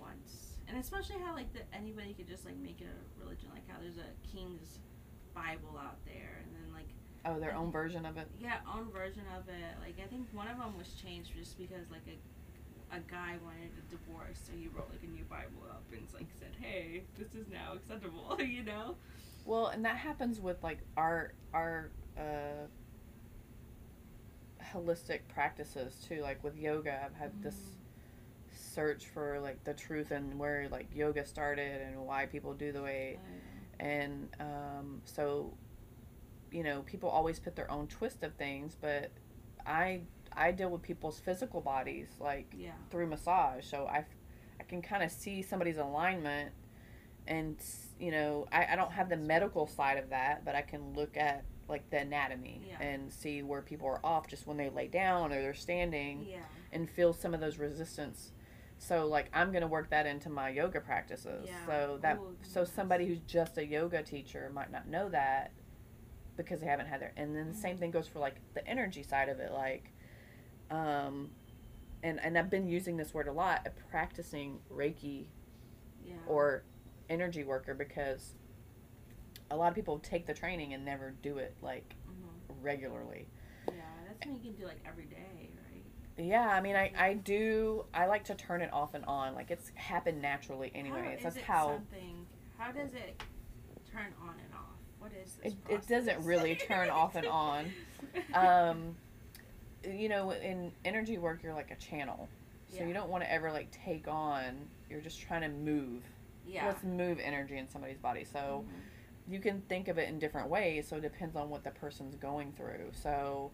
wants, 0.00 0.58
and 0.68 0.76
especially 0.76 1.16
how 1.24 1.34
like 1.34 1.50
the, 1.54 1.60
anybody 1.74 2.12
could 2.14 2.28
just 2.28 2.44
like 2.44 2.56
make 2.58 2.80
it 2.82 2.88
a 2.88 3.20
religion. 3.24 3.48
Like 3.54 3.66
how 3.70 3.78
there's 3.80 3.96
a 3.98 4.10
king's 4.36 4.80
Bible 5.34 5.78
out 5.78 6.04
there, 6.04 6.42
and 6.42 6.52
oh, 7.24 7.38
their 7.38 7.54
own 7.54 7.70
version 7.70 8.06
of 8.06 8.16
it. 8.16 8.28
yeah, 8.40 8.58
own 8.74 8.90
version 8.90 9.22
of 9.36 9.48
it. 9.48 9.76
Like 9.80 9.96
I 10.02 10.08
think 10.08 10.28
one 10.32 10.48
of 10.48 10.58
them 10.58 10.76
was 10.76 10.88
changed 10.94 11.32
just 11.36 11.58
because 11.58 11.90
like 11.90 12.06
a 12.06 12.16
a 12.96 12.98
guy 13.08 13.36
wanted 13.44 13.70
a 13.78 13.90
divorce, 13.90 14.40
so 14.44 14.52
he 14.52 14.66
wrote 14.68 14.88
like 14.90 15.02
a 15.04 15.06
new 15.06 15.24
Bible 15.24 15.62
up 15.70 15.84
and 15.92 16.02
like 16.12 16.26
said, 16.38 16.50
"Hey, 16.60 17.04
this 17.16 17.34
is 17.34 17.48
now 17.48 17.74
acceptable," 17.74 18.36
you 18.40 18.62
know. 18.64 18.96
Well, 19.44 19.68
and 19.68 19.84
that 19.84 19.96
happens 19.96 20.40
with 20.40 20.62
like 20.62 20.78
our 20.96 21.34
our 21.54 21.90
uh, 22.18 22.66
holistic 24.72 25.20
practices 25.32 26.04
too. 26.08 26.20
Like 26.22 26.42
with 26.42 26.56
yoga, 26.56 27.02
I've 27.04 27.14
had 27.14 27.42
this 27.42 27.56
search 28.52 29.06
for 29.06 29.38
like 29.40 29.62
the 29.64 29.74
truth 29.74 30.10
and 30.10 30.38
where 30.38 30.68
like 30.70 30.88
yoga 30.94 31.24
started 31.24 31.80
and 31.82 31.96
why 32.04 32.26
people 32.26 32.52
do 32.54 32.72
the 32.72 32.82
way 32.82 33.18
and 33.80 34.28
um, 34.38 35.00
so 35.04 35.52
you 36.50 36.62
know 36.62 36.82
people 36.82 37.08
always 37.08 37.38
put 37.38 37.54
their 37.56 37.70
own 37.70 37.86
twist 37.86 38.22
of 38.22 38.34
things 38.34 38.76
but 38.80 39.10
i 39.66 40.00
i 40.32 40.50
deal 40.50 40.68
with 40.70 40.82
people's 40.82 41.18
physical 41.20 41.60
bodies 41.60 42.08
like 42.20 42.52
yeah, 42.56 42.70
through 42.90 43.06
massage 43.06 43.64
so 43.64 43.86
i 43.86 44.04
i 44.58 44.62
can 44.64 44.80
kind 44.82 45.02
of 45.02 45.10
see 45.10 45.42
somebody's 45.42 45.78
alignment 45.78 46.52
and 47.26 47.56
you 47.98 48.10
know 48.10 48.46
I, 48.50 48.66
I 48.72 48.76
don't 48.76 48.92
have 48.92 49.08
the 49.08 49.16
medical 49.16 49.66
side 49.66 49.98
of 49.98 50.10
that 50.10 50.44
but 50.44 50.54
i 50.54 50.62
can 50.62 50.94
look 50.94 51.16
at 51.16 51.44
like 51.68 51.88
the 51.90 51.98
anatomy 51.98 52.62
Yeah. 52.68 52.82
and 52.84 53.12
see 53.12 53.42
where 53.42 53.62
people 53.62 53.86
are 53.86 54.00
off 54.04 54.26
just 54.26 54.46
when 54.46 54.56
they 54.56 54.70
lay 54.70 54.88
down 54.88 55.32
or 55.32 55.40
they're 55.40 55.54
standing 55.54 56.26
yeah, 56.28 56.38
and 56.72 56.90
feel 56.90 57.12
some 57.12 57.32
of 57.32 57.38
those 57.38 57.58
resistance. 57.58 58.32
So 58.78 59.06
like 59.06 59.30
I'm 59.32 59.52
gonna 59.52 59.68
work 59.68 59.88
that 59.90 60.04
into 60.04 60.30
my 60.30 60.48
yoga 60.48 60.80
practices. 60.80 61.46
Yeah. 61.46 61.66
So 61.66 61.98
that 62.02 62.16
Ooh, 62.16 62.34
so 62.42 62.64
somebody 62.64 63.06
who's 63.06 63.20
just 63.20 63.56
a 63.56 63.64
yoga 63.64 64.02
teacher 64.02 64.50
might 64.52 64.72
not 64.72 64.88
know 64.88 65.08
that 65.10 65.52
because 66.44 66.60
they 66.60 66.66
haven't 66.66 66.86
had 66.86 67.00
their 67.00 67.12
and 67.16 67.34
then 67.36 67.48
the 67.48 67.54
same 67.56 67.76
thing 67.76 67.90
goes 67.90 68.06
for 68.08 68.18
like 68.18 68.36
the 68.54 68.66
energy 68.66 69.02
side 69.02 69.28
of 69.28 69.38
it, 69.40 69.52
like 69.52 69.92
um 70.70 71.30
and, 72.02 72.18
and 72.24 72.38
I've 72.38 72.48
been 72.48 72.66
using 72.66 72.96
this 72.96 73.12
word 73.12 73.28
a 73.28 73.32
lot, 73.32 73.66
uh, 73.66 73.70
practicing 73.90 74.58
Reiki 74.72 75.26
yeah. 76.02 76.14
or 76.26 76.62
energy 77.10 77.44
worker 77.44 77.74
because 77.74 78.32
a 79.50 79.56
lot 79.56 79.68
of 79.68 79.74
people 79.74 79.98
take 79.98 80.26
the 80.26 80.32
training 80.32 80.72
and 80.72 80.82
never 80.84 81.10
do 81.22 81.36
it 81.38 81.54
like 81.60 81.94
Mhm. 82.08 82.54
regularly. 82.62 83.26
Yeah, 83.68 83.74
that's 84.06 84.22
something 84.24 84.42
you 84.42 84.52
can 84.52 84.60
do 84.60 84.66
like 84.66 84.80
every 84.86 85.04
day, 85.04 85.50
right? 85.70 85.84
Yeah, 86.16 86.48
I 86.48 86.60
mean, 86.62 86.76
I, 86.76 86.90
I 86.96 87.14
do. 87.14 87.84
I 87.92 88.06
like 88.06 88.24
to 88.24 88.34
turn 88.34 88.62
it 88.62 88.72
off 88.72 88.94
and 88.94 89.04
on. 89.04 89.34
Like 89.34 89.50
it's 89.50 89.70
happened 89.74 90.22
naturally 90.22 90.72
anyway. 90.74 91.02
How 91.02 91.10
It's 91.10 91.22
that's 91.24 91.36
it 91.36 91.44
how 91.44 91.66
something. 91.68 92.26
How 92.56 92.72
does 92.72 92.94
it 92.94 93.22
turn 93.92 94.14
on? 94.22 94.39
What 95.00 95.12
is 95.24 95.32
this? 95.42 95.52
it, 95.52 95.72
it 95.74 95.88
doesn't 95.88 96.24
really 96.24 96.54
turn 96.54 96.88
off 96.90 97.16
and 97.16 97.26
on. 97.26 97.72
Um, 98.34 98.96
you 99.84 100.08
know, 100.08 100.30
in 100.32 100.72
energy 100.84 101.18
work, 101.18 101.42
you're 101.42 101.54
like 101.54 101.70
a 101.70 101.76
channel, 101.76 102.28
so 102.68 102.76
Yeah. 102.76 102.86
you 102.86 102.92
don't 102.94 103.08
want 103.08 103.24
to 103.24 103.32
ever 103.32 103.50
like 103.50 103.70
take 103.70 104.06
on. 104.08 104.68
You're 104.88 105.00
just 105.00 105.20
trying 105.20 105.42
to 105.42 105.48
move. 105.48 106.02
yeah. 106.46 106.66
Let's 106.66 106.82
move 106.84 107.18
energy 107.20 107.56
in 107.58 107.68
somebody's 107.68 107.98
body. 107.98 108.24
So 108.24 108.64
Mhm. 108.66 109.32
you 109.32 109.38
can 109.40 109.60
think 109.62 109.88
of 109.88 109.98
it 109.98 110.08
in 110.08 110.18
different 110.18 110.48
ways. 110.48 110.88
So 110.88 110.96
it 110.96 111.02
depends 111.02 111.36
on 111.36 111.48
what 111.50 111.62
the 111.64 111.70
person's 111.70 112.16
going 112.16 112.52
through. 112.52 112.90
So 112.92 113.52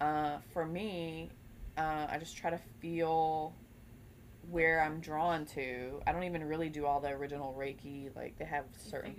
uh, 0.00 0.38
for 0.52 0.64
me, 0.64 1.30
uh, 1.76 2.06
I 2.08 2.18
just 2.18 2.36
try 2.36 2.50
to 2.50 2.58
feel 2.80 3.54
where 4.50 4.80
I'm 4.80 5.00
drawn 5.00 5.44
to. 5.46 6.00
I 6.06 6.12
don't 6.12 6.22
even 6.24 6.44
really 6.44 6.68
do 6.68 6.86
all 6.86 7.00
the 7.00 7.08
original 7.10 7.54
Reiki. 7.58 8.14
Like 8.14 8.38
they 8.38 8.44
have 8.44 8.64
certain 8.76 9.14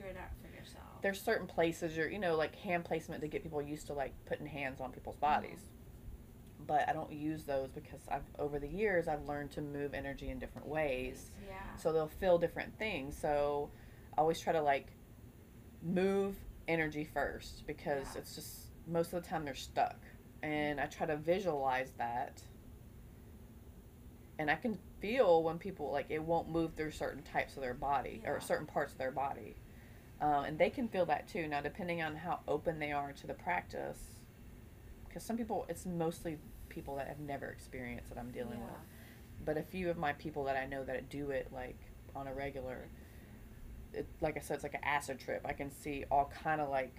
there's 1.02 1.22
certain 1.22 1.48
places 1.48 1.98
or 1.98 2.10
you 2.10 2.20
know 2.20 2.36
like 2.36 2.56
hand 2.56 2.86
placement 2.86 3.22
to 3.22 3.28
get 3.28 3.44
people 3.44 3.62
used 3.62 3.88
to 3.88 3.94
like 3.94 4.14
putting 4.26 4.46
hands 4.46 4.82
on 4.82 4.92
people's 4.92 5.16
bodies. 5.18 5.60
Mm-hmm. 5.60 6.66
But 6.68 6.88
I 6.90 6.94
don't 6.94 7.12
use 7.12 7.44
those 7.46 7.70
because 7.72 8.02
I've 8.12 8.24
over 8.38 8.60
the 8.60 8.68
years 8.68 9.08
I've 9.08 9.24
learned 9.26 9.52
to 9.52 9.62
move 9.62 9.94
energy 9.94 10.30
in 10.30 10.40
different 10.40 10.68
ways. 10.68 11.32
Yeah. 11.48 11.56
so 11.78 11.92
they'll 11.94 12.08
feel 12.08 12.38
different 12.38 12.78
things. 12.78 13.18
So 13.18 13.70
i 14.18 14.22
always 14.22 14.40
try 14.40 14.54
to 14.54 14.62
like 14.62 14.88
move 15.82 16.36
energy 16.68 17.06
first 17.06 17.66
because 17.66 18.08
Yeah. 18.14 18.20
it's 18.22 18.36
just 18.36 18.56
most 18.88 19.14
of 19.14 19.24
the 19.24 19.30
time 19.30 19.46
they're 19.46 19.56
stuck. 19.56 19.98
And 20.44 20.80
i 20.80 20.86
try 20.86 21.08
to 21.08 21.16
visualize 21.18 21.92
that. 21.98 22.42
And 24.38 24.50
i 24.52 24.56
can 24.56 24.78
feel 25.02 25.44
when 25.44 25.58
people 25.58 25.92
like 25.92 26.08
it 26.10 26.22
won't 26.22 26.50
move 26.50 26.74
through 26.76 26.92
certain 26.92 27.24
types 27.24 27.56
of 27.56 27.62
their 27.62 27.74
body 27.74 28.22
or 28.26 28.40
certain 28.42 28.66
parts 28.68 28.92
of 28.92 28.98
their 29.00 29.12
body 29.12 29.56
um, 30.22 30.44
and 30.46 30.60
they 30.60 30.70
can 30.70 30.88
feel 30.88 31.06
that 31.06 31.28
too 31.28 31.48
now 31.48 31.62
depending 31.62 32.02
on 32.02 32.16
how 32.16 32.40
open 32.48 32.80
they 32.80 32.92
are 32.92 33.12
to 33.12 33.28
the 33.28 33.34
practice 33.34 34.00
because 35.08 35.24
some 35.24 35.38
people 35.38 35.66
it's 35.70 35.86
mostly 35.86 36.38
people 36.70 36.96
that 36.96 37.08
have 37.08 37.20
never 37.20 37.48
experienced 37.48 38.10
that 38.10 38.18
i'm 38.18 38.32
dealing 38.32 38.60
yeah. 38.60 38.66
with 38.66 38.80
but 39.46 39.58
a 39.58 39.64
few 39.64 39.90
of 39.90 39.98
my 39.98 40.14
people 40.14 40.44
that 40.46 40.56
I 40.56 40.66
know 40.66 40.84
that 40.84 41.10
do 41.10 41.32
it 41.32 41.48
like 41.52 41.78
on 42.16 42.28
a 42.28 42.34
regular, 42.34 42.88
it, 43.94 44.08
like 44.22 44.38
I 44.38 44.42
said, 44.42 44.56
it's 44.56 44.64
like 44.64 44.74
an 44.74 44.84
acid 44.84 45.20
trip. 45.20 45.42
I 45.46 45.54
can 45.54 45.72
see 45.72 46.06
all 46.12 46.32
kind 46.44 46.62
of 46.62 46.70
like 46.70 46.96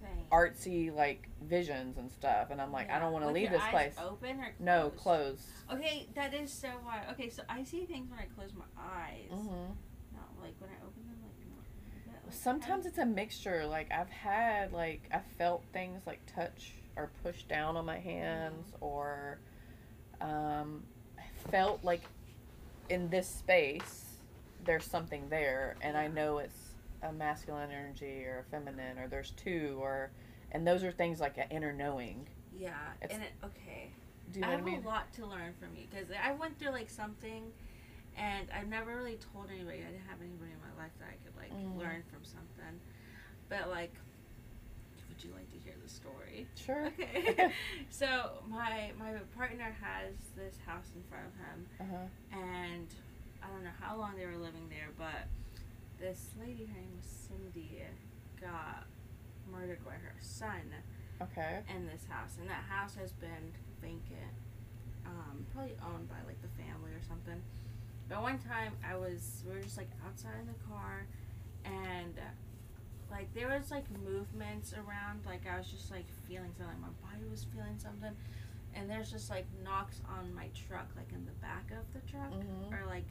Thing. 0.00 0.26
artsy 0.30 0.94
like 0.94 1.28
visions 1.42 1.98
and 1.98 2.10
stuff, 2.10 2.48
and 2.50 2.60
I'm 2.60 2.72
like, 2.72 2.90
I 2.90 2.98
don't 2.98 3.12
want 3.12 3.24
to 3.24 3.30
leave 3.30 3.50
this 3.50 3.62
place. 3.70 3.94
Open 4.02 4.40
or 4.40 4.44
closed? 4.44 4.60
No, 4.60 4.90
closed? 4.90 5.42
close. 5.66 5.78
Okay, 5.78 6.08
that 6.14 6.34
is 6.34 6.52
so 6.52 6.68
wild. 6.84 7.06
Okay, 7.12 7.28
so 7.28 7.42
I 7.48 7.64
see 7.64 7.84
things 7.84 8.08
when 8.10 8.18
I 8.18 8.26
close 8.34 8.50
my 8.56 8.64
eyes. 8.80 9.30
hmm 9.30 9.74
Not 10.14 10.30
like 10.40 10.54
when 10.60 10.70
I 10.70 10.78
open 10.86 11.02
them, 11.04 11.18
like 11.22 11.34
not. 11.50 11.64
but, 12.06 12.12
like, 12.12 12.16
Sometimes 12.30 12.86
it's 12.86 12.98
a 12.98 13.06
mixture. 13.06 13.66
Like 13.66 13.90
I've 13.92 14.10
had 14.10 14.72
like 14.72 15.08
I 15.12 15.20
felt 15.38 15.62
things 15.72 16.06
like 16.06 16.20
touch 16.26 16.72
or 16.96 17.10
push 17.22 17.42
down 17.44 17.76
on 17.76 17.84
my 17.86 17.98
hands, 17.98 18.72
or 18.80 19.38
um, 20.20 20.82
I 21.18 21.50
felt 21.50 21.84
like 21.84 22.02
in 22.88 23.08
this 23.08 23.28
space 23.28 24.04
there's 24.64 24.84
something 24.84 25.28
there, 25.28 25.76
and 25.80 25.96
I 25.96 26.08
know 26.08 26.38
it's 26.38 26.74
a 27.02 27.12
masculine 27.12 27.70
energy 27.70 28.24
or 28.24 28.44
a 28.46 28.50
feminine, 28.50 28.98
or 28.98 29.06
there's 29.08 29.30
two, 29.32 29.78
or 29.80 30.10
and 30.52 30.66
those 30.66 30.82
are 30.82 30.90
things 30.92 31.20
like 31.20 31.38
an 31.38 31.46
inner 31.50 31.72
knowing. 31.72 32.26
Yeah, 32.58 32.70
It's- 33.02 33.14
and 33.14 33.22
it, 33.22 33.30
okay. 33.44 33.90
Do 34.32 34.40
you 34.40 34.44
I 34.44 34.48
know 34.50 34.56
have 34.56 34.66
I 34.66 34.70
mean? 34.70 34.82
a 34.84 34.86
lot 34.88 35.12
to 35.14 35.24
learn 35.26 35.54
from 35.58 35.74
you 35.76 35.86
because 35.90 36.08
I 36.22 36.32
went 36.32 36.58
through 36.58 36.70
like 36.72 36.90
something, 36.90 37.44
and 38.18 38.48
I've 38.52 38.68
never 38.68 38.96
really 38.96 39.18
told 39.32 39.46
anybody. 39.50 39.78
I 39.78 39.90
didn't 39.92 40.08
have 40.08 40.20
anybody 40.20 40.50
in 40.52 40.60
my 40.60 40.74
life 40.82 40.92
that 41.00 41.08
I 41.08 41.16
could 41.24 41.36
like 41.38 41.52
Mm. 41.52 41.78
learn 41.78 42.02
from 42.12 42.24
something. 42.24 42.80
But 43.48 43.70
like, 43.70 43.94
would 45.08 45.22
you 45.24 45.30
like 45.32 45.50
to 45.52 45.58
hear 45.58 45.74
the 45.82 45.88
story? 45.88 46.46
Sure. 46.56 46.90
Okay. 46.98 47.52
so 47.90 48.42
my 48.48 48.92
my 48.98 49.12
partner 49.36 49.74
has 49.80 50.14
this 50.36 50.56
house 50.66 50.90
in 50.94 51.02
front 51.04 51.26
of 51.26 51.34
him, 51.38 51.66
uh-huh. 51.80 52.38
and 52.40 52.88
I 53.42 53.46
don't 53.48 53.64
know 53.64 53.76
how 53.80 53.96
long 53.96 54.16
they 54.16 54.26
were 54.26 54.36
living 54.36 54.68
there, 54.68 54.90
but 54.98 55.28
this 55.98 56.30
lady, 56.38 56.66
her 56.66 56.74
name 56.78 56.92
was 56.96 57.06
Cindy, 57.06 57.82
got 58.40 58.86
murdered 59.50 59.84
by 59.84 59.92
her 59.92 60.14
son 60.20 60.74
Okay. 61.22 61.60
in 61.74 61.86
this 61.86 62.04
house, 62.08 62.36
and 62.40 62.48
that 62.50 62.62
house 62.68 62.94
has 62.96 63.12
been 63.12 63.52
vacant, 63.80 64.34
um, 65.06 65.46
probably 65.54 65.74
owned 65.84 66.08
by 66.08 66.18
like 66.26 66.40
the 66.42 66.48
family 66.62 66.92
or 66.92 67.02
something. 67.08 67.40
But 68.08 68.22
one 68.22 68.38
time 68.38 68.72
I 68.88 68.96
was, 68.96 69.42
we 69.46 69.54
were 69.54 69.60
just 69.62 69.76
like 69.76 69.90
outside 70.06 70.34
in 70.40 70.46
the 70.46 70.58
car, 70.68 71.06
and 71.64 72.14
like 73.10 73.32
there 73.34 73.48
was 73.48 73.70
like 73.70 73.84
movements 74.04 74.72
around, 74.72 75.20
like 75.26 75.42
I 75.46 75.58
was 75.58 75.66
just 75.70 75.90
like 75.90 76.06
feeling 76.26 76.52
something, 76.56 76.80
my 76.80 76.88
body 77.08 77.24
was 77.30 77.44
feeling 77.54 77.78
something, 77.78 78.14
and 78.74 78.88
there's 78.88 79.10
just 79.10 79.28
like 79.30 79.46
knocks 79.62 80.00
on 80.08 80.34
my 80.34 80.48
truck, 80.68 80.88
like 80.96 81.12
in 81.12 81.24
the 81.26 81.32
back 81.40 81.70
of 81.72 81.84
the 81.92 82.00
truck, 82.10 82.32
Mhm. 82.32 82.72
or 82.72 82.86
like, 82.86 83.06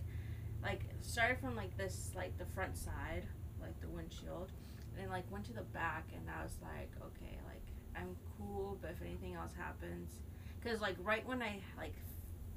like 0.64 0.82
started 1.02 1.38
from 1.40 1.56
like 1.56 1.76
this, 1.78 2.12
like 2.16 2.36
the 2.38 2.46
front 2.48 2.76
side, 2.78 3.24
like 3.62 3.80
the 3.82 3.88
windshield, 3.90 4.52
and 5.00 5.10
like 5.12 5.30
went 5.32 5.46
to 5.46 5.54
the 5.54 5.64
back, 5.74 6.06
and 6.16 6.28
I 6.30 6.42
was 6.44 6.58
like, 6.62 6.90
okay, 7.02 7.38
like 7.46 7.62
I'm 7.96 8.16
cool, 8.38 8.78
but 8.82 8.92
if 8.92 9.02
anything 9.02 9.36
else 9.36 9.54
happens, 9.54 10.12
because 10.60 10.82
like 10.82 10.96
right 11.04 11.26
when 11.28 11.42
I 11.44 11.60
like 11.78 11.94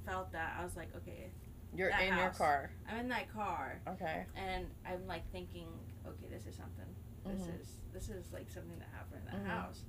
felt 0.06 0.32
that, 0.32 0.56
I 0.58 0.64
was 0.64 0.76
like, 0.76 0.94
okay, 0.96 1.30
You're 1.74 1.90
in 1.90 2.16
your 2.16 2.30
car. 2.30 2.70
I'm 2.88 2.98
in 2.98 3.08
that 3.08 3.32
car, 3.32 3.80
Okay. 3.88 4.26
and 4.34 4.66
I'm 4.84 5.06
like 5.06 5.30
thinking, 5.30 5.68
okay, 6.06 6.26
this 6.30 6.46
is 6.46 6.56
something. 6.56 6.96
This 7.24 7.46
Mhm. 7.46 7.60
is 7.60 7.68
this 7.92 8.08
is 8.08 8.32
like 8.32 8.50
something 8.50 8.78
that 8.78 8.88
happened 8.92 9.22
in 9.26 9.32
that 9.32 9.46
Mhm. 9.46 9.56
house, 9.56 9.84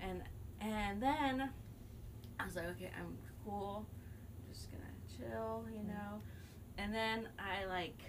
and 0.00 0.22
and 0.60 1.02
then 1.02 1.52
I 2.38 2.44
was 2.44 2.54
like, 2.54 2.66
okay, 2.66 2.90
I'm 2.98 3.18
cool, 3.42 3.88
just 4.48 4.70
gonna 4.70 4.84
chill, 5.16 5.68
you 5.70 5.82
Mhm. 5.82 5.88
know, 5.88 6.22
and 6.78 6.94
then 6.94 7.28
I 7.38 7.64
like 7.66 8.00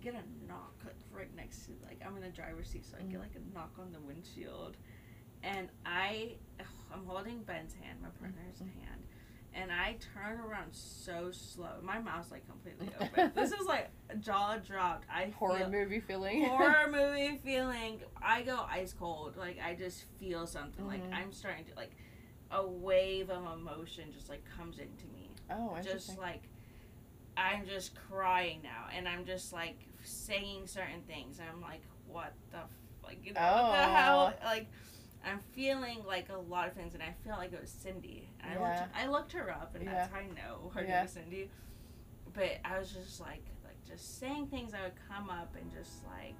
get 0.00 0.14
a 0.14 0.22
knock 0.46 0.74
like 0.84 0.96
right 1.10 1.34
next 1.34 1.64
to 1.66 1.72
like 1.84 2.02
I'm 2.04 2.16
in 2.16 2.22
the 2.22 2.28
driver's 2.28 2.68
seat, 2.68 2.84
so 2.84 2.96
I 2.98 3.02
get 3.04 3.20
like 3.20 3.34
a 3.36 3.54
knock 3.54 3.78
on 3.78 3.92
the 3.92 4.00
windshield, 4.00 4.76
and 5.42 5.70
I 5.86 6.36
I'm 6.92 7.06
holding 7.06 7.42
Ben's 7.44 7.74
hand, 7.74 8.00
my 8.02 8.10
partner's 8.10 8.60
Mhm. 8.60 8.72
hand. 8.74 9.07
And 9.54 9.72
I 9.72 9.96
turn 10.14 10.38
around 10.40 10.72
so 10.72 11.30
slow. 11.32 11.70
My 11.82 11.98
mouth's 11.98 12.30
like 12.30 12.46
completely 12.48 12.90
open. 13.00 13.32
this 13.34 13.50
is 13.52 13.66
like 13.66 13.90
jaw 14.20 14.56
dropped. 14.58 15.06
I 15.12 15.32
Horror 15.36 15.58
feel, 15.58 15.70
movie 15.70 16.00
feeling. 16.00 16.44
horror 16.44 16.88
movie 16.90 17.38
feeling. 17.44 18.00
I 18.22 18.42
go 18.42 18.64
ice 18.70 18.92
cold. 18.96 19.36
Like 19.36 19.58
I 19.64 19.74
just 19.74 20.04
feel 20.20 20.46
something. 20.46 20.86
Like 20.86 21.02
Mhm. 21.10 21.14
I'm 21.14 21.32
starting 21.32 21.64
to 21.64 21.74
like 21.76 21.92
a 22.50 22.64
wave 22.66 23.30
of 23.30 23.44
emotion 23.58 24.04
just 24.12 24.28
like 24.28 24.42
comes 24.56 24.78
into 24.78 25.06
me. 25.12 25.30
oh. 25.50 25.76
Just 25.82 26.18
like 26.18 26.42
I'm 27.36 27.66
just 27.66 27.92
crying 28.08 28.60
now, 28.62 28.86
and 28.96 29.08
I'm 29.08 29.24
just 29.24 29.52
like 29.52 29.78
saying 30.02 30.66
certain 30.66 31.02
things. 31.06 31.38
I'm 31.40 31.60
like, 31.60 31.82
what 32.06 32.32
the 32.50 32.58
f- 32.58 32.64
like 33.04 33.24
you 33.24 33.32
know 33.32 33.40
what 33.40 33.72
the 33.72 33.92
hell? 33.92 34.34
Oh. 34.40 34.44
Like 34.44 34.66
I'm 35.28 35.40
feeling 35.54 36.04
like 36.06 36.28
a 36.30 36.36
lot 36.38 36.68
of 36.68 36.74
things, 36.74 36.94
and 36.94 37.02
I 37.02 37.14
feel 37.24 37.34
like 37.36 37.52
it 37.52 37.60
was 37.60 37.70
Cindy. 37.70 38.28
And 38.40 38.52
I 38.52 38.54
Yeah. 38.56 38.68
looked 38.68 38.96
I 38.96 39.06
looked 39.08 39.32
her 39.32 39.50
up, 39.50 39.74
and 39.74 39.86
that's 39.86 40.10
how 40.12 40.18
I 40.18 40.26
know 40.26 40.70
her 40.74 40.82
Yeah. 40.82 40.96
name 40.96 41.04
is 41.06 41.12
Cindy. 41.12 41.50
But 42.34 42.58
I 42.64 42.78
was 42.78 42.90
just 42.92 43.20
like 43.20 43.44
like 43.64 43.82
just 43.86 44.18
saying 44.18 44.48
things 44.48 44.72
that 44.72 44.82
would 44.82 44.98
come 45.08 45.30
up, 45.30 45.54
and 45.60 45.70
just 45.72 46.04
like 46.06 46.36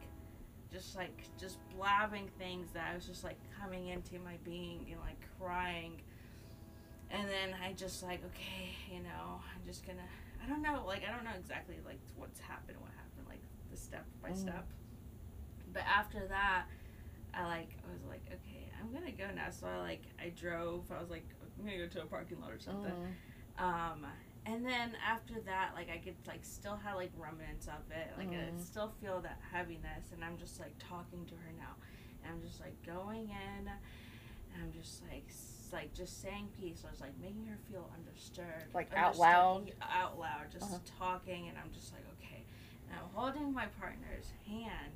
just 0.73 0.97
like 0.97 1.23
just 1.40 1.56
blabbing 1.74 2.28
things 2.39 2.70
that 2.73 2.89
I 2.93 2.94
was 2.94 3.06
just 3.06 3.24
like 3.24 3.39
coming 3.60 3.89
into 3.89 4.19
my 4.19 4.36
being 4.44 4.86
and 4.90 5.01
like 5.01 5.20
crying. 5.40 6.01
And 7.10 7.27
then 7.27 7.56
I 7.65 7.73
just 7.73 8.02
like, 8.02 8.20
okay, 8.27 8.69
you 8.93 9.01
know, 9.02 9.40
I'm 9.55 9.65
just 9.66 9.86
gonna 9.86 10.02
I 10.44 10.48
don't 10.48 10.62
know, 10.62 10.85
like 10.86 11.02
I 11.09 11.15
don't 11.15 11.24
know 11.24 11.36
exactly 11.39 11.77
like 11.86 12.01
what's 12.16 12.39
happened, 12.40 12.78
what 12.81 12.90
happened, 12.97 13.27
like 13.28 13.40
the 13.70 13.77
step 13.77 14.05
by 14.23 14.31
Mhm. 14.31 14.36
step. 14.36 14.66
But 15.73 15.82
after 15.86 16.27
that, 16.28 16.65
I 17.35 17.44
like 17.44 17.70
I 17.89 17.93
was 17.93 18.02
like, 18.09 18.23
okay, 18.28 18.58
I'm 18.81 18.93
gonna 18.93 19.13
go 19.13 19.27
now. 19.35 19.51
So 19.51 19.67
I 19.67 19.79
like 19.79 20.03
I 20.21 20.29
drove. 20.31 20.91
I 20.93 21.01
was 21.01 21.11
like, 21.11 21.27
I'm 21.59 21.65
gonna 21.65 21.79
go 21.79 21.87
to 21.89 22.03
a 22.03 22.07
parking 22.07 22.41
lot 22.41 22.53
or 22.53 22.59
something. 22.59 22.93
Mhm. 22.93 23.63
Um, 23.63 24.07
and 24.47 24.65
then 24.65 24.97
after 25.07 25.41
that, 25.41 25.73
like 25.75 25.91
I 25.91 25.99
could 25.99 26.15
like 26.27 26.45
still 26.45 26.77
have 26.77 26.97
like 26.97 27.11
remnants 27.19 27.67
of 27.67 27.91
it. 27.91 28.11
Like 28.17 28.29
I 28.29 28.51
Mhm. 28.51 28.61
still 28.61 28.93
feel 29.01 29.21
that 29.23 29.39
heaviness, 29.53 30.13
and 30.13 30.25
I'm 30.25 30.39
just 30.39 30.61
like 30.61 30.75
talking 30.79 31.27
to 31.27 31.35
her 31.35 31.53
now, 31.59 31.75
and 32.25 32.33
I'm 32.35 32.43
just 32.43 32.61
like 32.61 32.81
going 32.87 33.29
in, 33.31 33.69
and 33.69 34.63
I'm 34.63 34.73
just 34.73 35.03
like 35.11 35.25
s- 35.29 35.69
like 35.73 35.93
just 35.93 36.23
saying 36.23 36.49
peace. 36.59 36.85
I 36.87 36.91
was 36.91 37.01
like 37.01 37.19
making 37.19 37.47
her 37.47 37.59
feel 37.71 37.91
understood, 37.95 38.73
Like 38.73 38.95
out 38.95 39.19
loud? 39.19 39.73
out 39.83 40.19
loud, 40.19 40.51
just 40.51 40.65
Uh-huh. 40.65 40.79
talking, 40.99 41.49
and 41.49 41.59
I'm 41.59 41.71
just 41.73 41.93
like 41.93 42.05
okay, 42.19 42.45
and 42.89 42.99
I'm 42.99 43.09
holding 43.15 43.53
my 43.53 43.67
partner's 43.67 44.31
hand, 44.47 44.93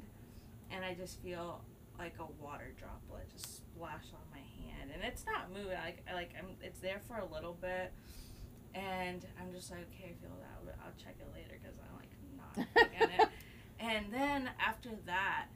and 0.70 0.84
I 0.84 0.94
just 0.94 1.20
feel 1.20 1.62
like 1.98 2.18
a 2.18 2.24
water 2.42 2.72
droplet 2.78 3.28
just 3.36 3.61
splash 3.82 4.06
on 4.14 4.22
my 4.30 4.38
hand, 4.62 4.90
and 4.94 5.02
it's 5.02 5.26
not 5.26 5.50
moving. 5.50 5.74
Like 5.74 6.04
I 6.08 6.14
like 6.14 6.30
I'm, 6.38 6.54
it's 6.62 6.78
there 6.78 7.00
for 7.08 7.18
a 7.18 7.26
little 7.26 7.54
bit, 7.60 7.92
and 8.74 9.26
I'm 9.40 9.52
just 9.52 9.70
like, 9.70 9.80
okay, 9.90 10.14
I 10.14 10.22
feel 10.22 10.36
that, 10.38 10.58
but 10.64 10.76
I'll 10.84 10.94
check 11.02 11.16
it 11.18 11.26
later 11.34 11.58
because 11.60 11.74
I'm 11.82 11.94
like 11.98 12.14
not 12.38 12.54
looking 12.56 13.02
at 13.02 13.20
it. 13.20 13.28
And 13.82 14.12
then 14.14 14.48
after 14.64 14.90
that, 15.06 15.46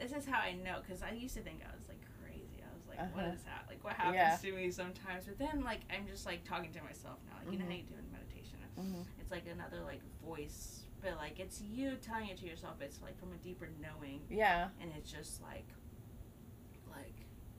this 0.00 0.12
is 0.12 0.24
how 0.24 0.40
I 0.40 0.52
know 0.64 0.80
because 0.80 1.02
I 1.02 1.10
used 1.12 1.34
to 1.36 1.42
think 1.42 1.60
I 1.60 1.76
was 1.76 1.84
like 1.86 2.00
crazy. 2.24 2.64
I 2.64 2.72
was 2.72 2.88
like, 2.88 2.96
what 3.14 3.24
Uh-huh. 3.28 3.34
is 3.36 3.42
that? 3.44 3.66
Like, 3.68 3.84
what 3.84 3.92
happens 3.92 4.14
Yeah. 4.16 4.36
to 4.40 4.56
me 4.56 4.70
sometimes? 4.70 5.26
But 5.26 5.36
then 5.36 5.60
like 5.62 5.80
I'm 5.92 6.06
just 6.08 6.24
like 6.24 6.44
talking 6.48 6.72
to 6.72 6.82
myself 6.82 7.18
now. 7.28 7.36
Like 7.44 7.52
you 7.52 7.58
know 7.58 7.66
how 7.66 7.72
Mhm. 7.72 7.84
you 7.84 7.92
do 7.92 7.96
in 8.00 8.08
meditation. 8.10 8.56
Mhm. 8.80 9.04
It's 9.20 9.30
like 9.30 9.44
another 9.52 9.84
like 9.84 10.00
voice, 10.24 10.84
but 11.02 11.16
like 11.20 11.38
it's 11.38 11.60
you 11.60 11.96
telling 12.00 12.28
it 12.32 12.38
to 12.38 12.46
yourself. 12.46 12.80
It's 12.80 13.02
like 13.02 13.18
from 13.20 13.32
a 13.32 13.36
deeper 13.44 13.68
knowing 13.78 14.22
Yeah. 14.30 14.70
and 14.80 14.90
it's 14.96 15.12
just 15.12 15.42
like 15.42 15.66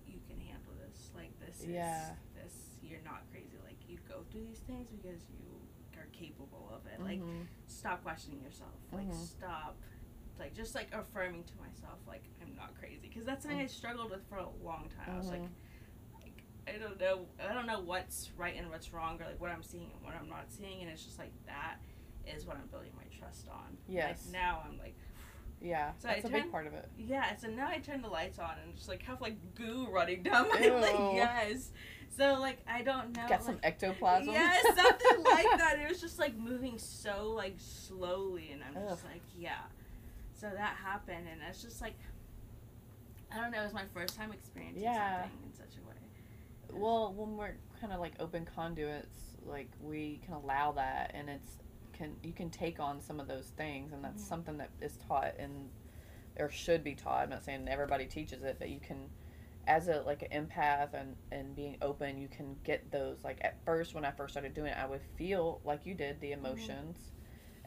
you 0.08 0.20
can 0.28 0.40
handle 0.40 0.74
this 0.82 1.12
like 1.14 1.38
this 1.66 1.74
Yeah. 1.76 2.12
is 2.12 2.18
this 2.36 2.56
you're 2.82 3.02
not 3.04 3.24
crazy 3.32 3.58
like 3.64 3.78
you 3.90 3.98
go 4.08 4.24
through 4.32 4.42
these 4.46 4.60
things 4.60 4.88
because 4.90 5.22
you 5.40 5.60
are 6.00 6.06
capable 6.12 6.70
of 6.74 6.86
it 6.88 7.00
like 7.02 7.20
Mhm. 7.22 7.48
stop 7.68 8.04
questioning 8.04 8.42
yourself 8.42 8.74
like 8.92 9.08
Mhm. 9.08 9.14
stop 9.26 9.78
like 10.40 10.54
just 10.54 10.76
like 10.76 10.94
affirming 10.94 11.44
to 11.46 11.58
myself 11.58 12.00
like 12.08 12.24
i'm 12.42 12.56
not 12.56 12.76
crazy 12.78 13.08
because 13.08 13.26
that's 13.26 13.44
something 13.44 13.60
i 13.60 13.66
struggled 13.66 14.12
with 14.12 14.24
for 14.28 14.38
a 14.38 14.50
long 14.64 14.90
time 14.90 15.10
i 15.16 15.18
was 15.18 15.30
like 15.30 15.42
Mhm. 15.42 15.50
like 16.22 16.44
i 16.68 16.78
don't 16.78 17.00
know 17.00 17.28
i 17.40 17.54
don't 17.54 17.66
know 17.66 17.80
what's 17.80 18.32
right 18.38 18.56
and 18.56 18.70
what's 18.70 18.92
wrong 18.94 19.20
or 19.22 19.26
like 19.26 19.40
what 19.40 19.52
i'm 19.52 19.64
seeing 19.64 19.92
and 19.92 20.02
what 20.04 20.14
i'm 20.16 20.28
not 20.30 20.52
seeing 20.52 20.82
and 20.82 20.90
it's 20.90 21.04
just 21.06 21.18
like 21.18 21.32
that 21.46 21.80
is 22.28 22.46
what 22.46 22.58
i'm 22.58 22.68
building 22.68 22.92
my 22.96 23.06
trust 23.18 23.48
on 23.50 23.78
Yes. 23.88 24.26
like 24.26 24.34
now 24.34 24.62
i'm 24.66 24.78
like 24.78 24.96
Yeah. 25.66 25.92
So 25.98 26.10
I 26.10 26.14
That's 26.16 26.26
a 26.26 26.30
big 26.30 26.52
part 26.52 26.68
of 26.68 26.74
it. 26.74 26.88
yeah, 26.98 27.36
so 27.36 27.48
now 27.48 27.68
I 27.68 27.80
turn 27.80 28.02
the 28.02 28.08
lights 28.08 28.38
on 28.38 28.52
and 28.64 28.76
just 28.76 28.88
like 28.88 29.02
have 29.04 29.20
like 29.20 29.36
goo 29.56 29.88
running 29.92 30.22
down 30.24 30.48
my. 30.50 30.60
Ew. 30.60 31.16
Yes. 31.16 31.72
So 32.16 32.36
like 32.40 32.60
I 32.68 32.82
don't 32.84 33.16
know. 33.16 33.28
Got 33.28 33.44
some 33.44 33.56
like, 33.56 33.66
ectoplasm. 33.66 34.34
Yeah, 34.34 34.54
something 34.64 35.24
like 35.24 35.58
that. 35.58 35.80
It 35.80 35.90
was 35.90 36.00
just 36.00 36.20
like 36.20 36.38
moving 36.38 36.78
so 36.78 37.32
like 37.36 37.56
slowly, 37.58 38.52
and 38.54 38.62
I'm 38.64 38.88
just 38.88 39.04
like, 39.06 39.22
yeah. 39.38 39.62
So 40.40 40.50
that 40.56 40.76
happened, 40.84 41.28
and 41.32 41.42
it's 41.50 41.62
just 41.62 41.82
like, 41.82 41.96
I 43.34 43.38
don't 43.38 43.52
know. 43.52 43.62
It 43.62 43.64
was 43.64 43.74
my 43.74 43.86
first 43.94 44.16
time 44.16 44.32
experiencing 44.32 44.84
Yeah. 44.84 45.22
something 45.24 45.40
in 45.48 45.54
such 45.54 45.78
a 45.84 45.88
way. 45.88 45.96
Well, 46.80 47.14
when 47.14 47.38
we're 47.38 47.56
kind 47.82 47.92
of 47.92 48.00
like 48.00 48.14
open 48.20 48.48
conduits, 48.56 49.38
like 49.46 49.70
we 49.82 50.20
can 50.26 50.36
allow 50.36 50.74
that, 50.74 51.12
and 51.14 51.30
it's 51.30 51.58
can 51.98 52.16
you 52.24 52.34
can 52.34 52.50
take 52.50 52.80
on 52.80 53.02
some 53.02 53.20
of 53.20 53.28
those 53.28 53.48
things, 53.58 53.94
and 53.94 54.04
that's 54.04 54.24
Mhm. 54.24 54.28
something 54.28 54.58
that 54.58 54.70
is 54.82 54.98
taught 55.08 55.34
and 55.40 55.70
or 56.38 56.50
should 56.50 56.84
be 56.84 56.96
taught. 56.96 57.24
I'm 57.24 57.30
not 57.30 57.44
saying 57.46 57.68
everybody 57.70 58.06
teaches 58.06 58.44
it, 58.44 58.58
but 58.60 58.70
you 58.70 58.80
can, 58.80 59.10
as 59.68 59.88
a 59.88 60.02
like 60.02 60.22
an 60.30 60.48
empath 60.48 60.94
and 60.94 61.16
and 61.32 61.56
being 61.56 61.78
open, 61.82 62.18
you 62.18 62.28
can 62.28 62.58
get 62.64 62.92
those. 62.92 63.24
Like 63.24 63.40
at 63.42 63.64
first, 63.66 63.96
when 63.96 64.06
I 64.06 64.12
first 64.12 64.34
started 64.34 64.54
doing 64.54 64.72
it, 64.72 64.78
I 64.78 64.86
would 64.86 65.02
feel 65.18 65.62
like 65.64 65.86
you 65.86 65.94
did 65.94 66.20
the 66.20 66.34
emotions. 66.34 67.12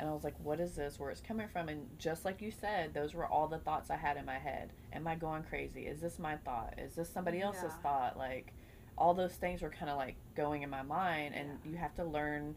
And 0.00 0.08
I 0.08 0.12
was 0.12 0.22
like, 0.22 0.38
what 0.38 0.60
is 0.60 0.76
this? 0.76 1.00
Where 1.00 1.10
it's 1.10 1.20
coming 1.20 1.48
from? 1.48 1.68
And 1.68 1.88
just 1.98 2.24
like 2.24 2.40
you 2.40 2.52
said, 2.52 2.94
those 2.94 3.14
were 3.14 3.26
all 3.26 3.48
the 3.48 3.58
thoughts 3.58 3.90
I 3.90 3.96
had 3.96 4.16
in 4.16 4.24
my 4.24 4.38
head. 4.38 4.72
Am 4.92 5.08
I 5.08 5.16
going 5.16 5.42
crazy? 5.42 5.86
Is 5.88 6.00
this 6.00 6.20
my 6.20 6.36
thought? 6.36 6.74
Is 6.78 6.94
this 6.94 7.08
somebody 7.10 7.40
else's 7.40 7.72
Yeah. 7.74 7.82
thought? 7.82 8.16
Like, 8.16 8.52
all 8.96 9.12
those 9.12 9.34
things 9.34 9.60
were 9.60 9.70
kind 9.70 9.90
of 9.90 9.96
like 9.96 10.14
going 10.36 10.62
in 10.62 10.70
my 10.70 10.82
mind. 10.82 11.34
And 11.34 11.58
Yeah. 11.64 11.70
you 11.72 11.76
have 11.78 11.96
to 11.96 12.04
learn, 12.04 12.54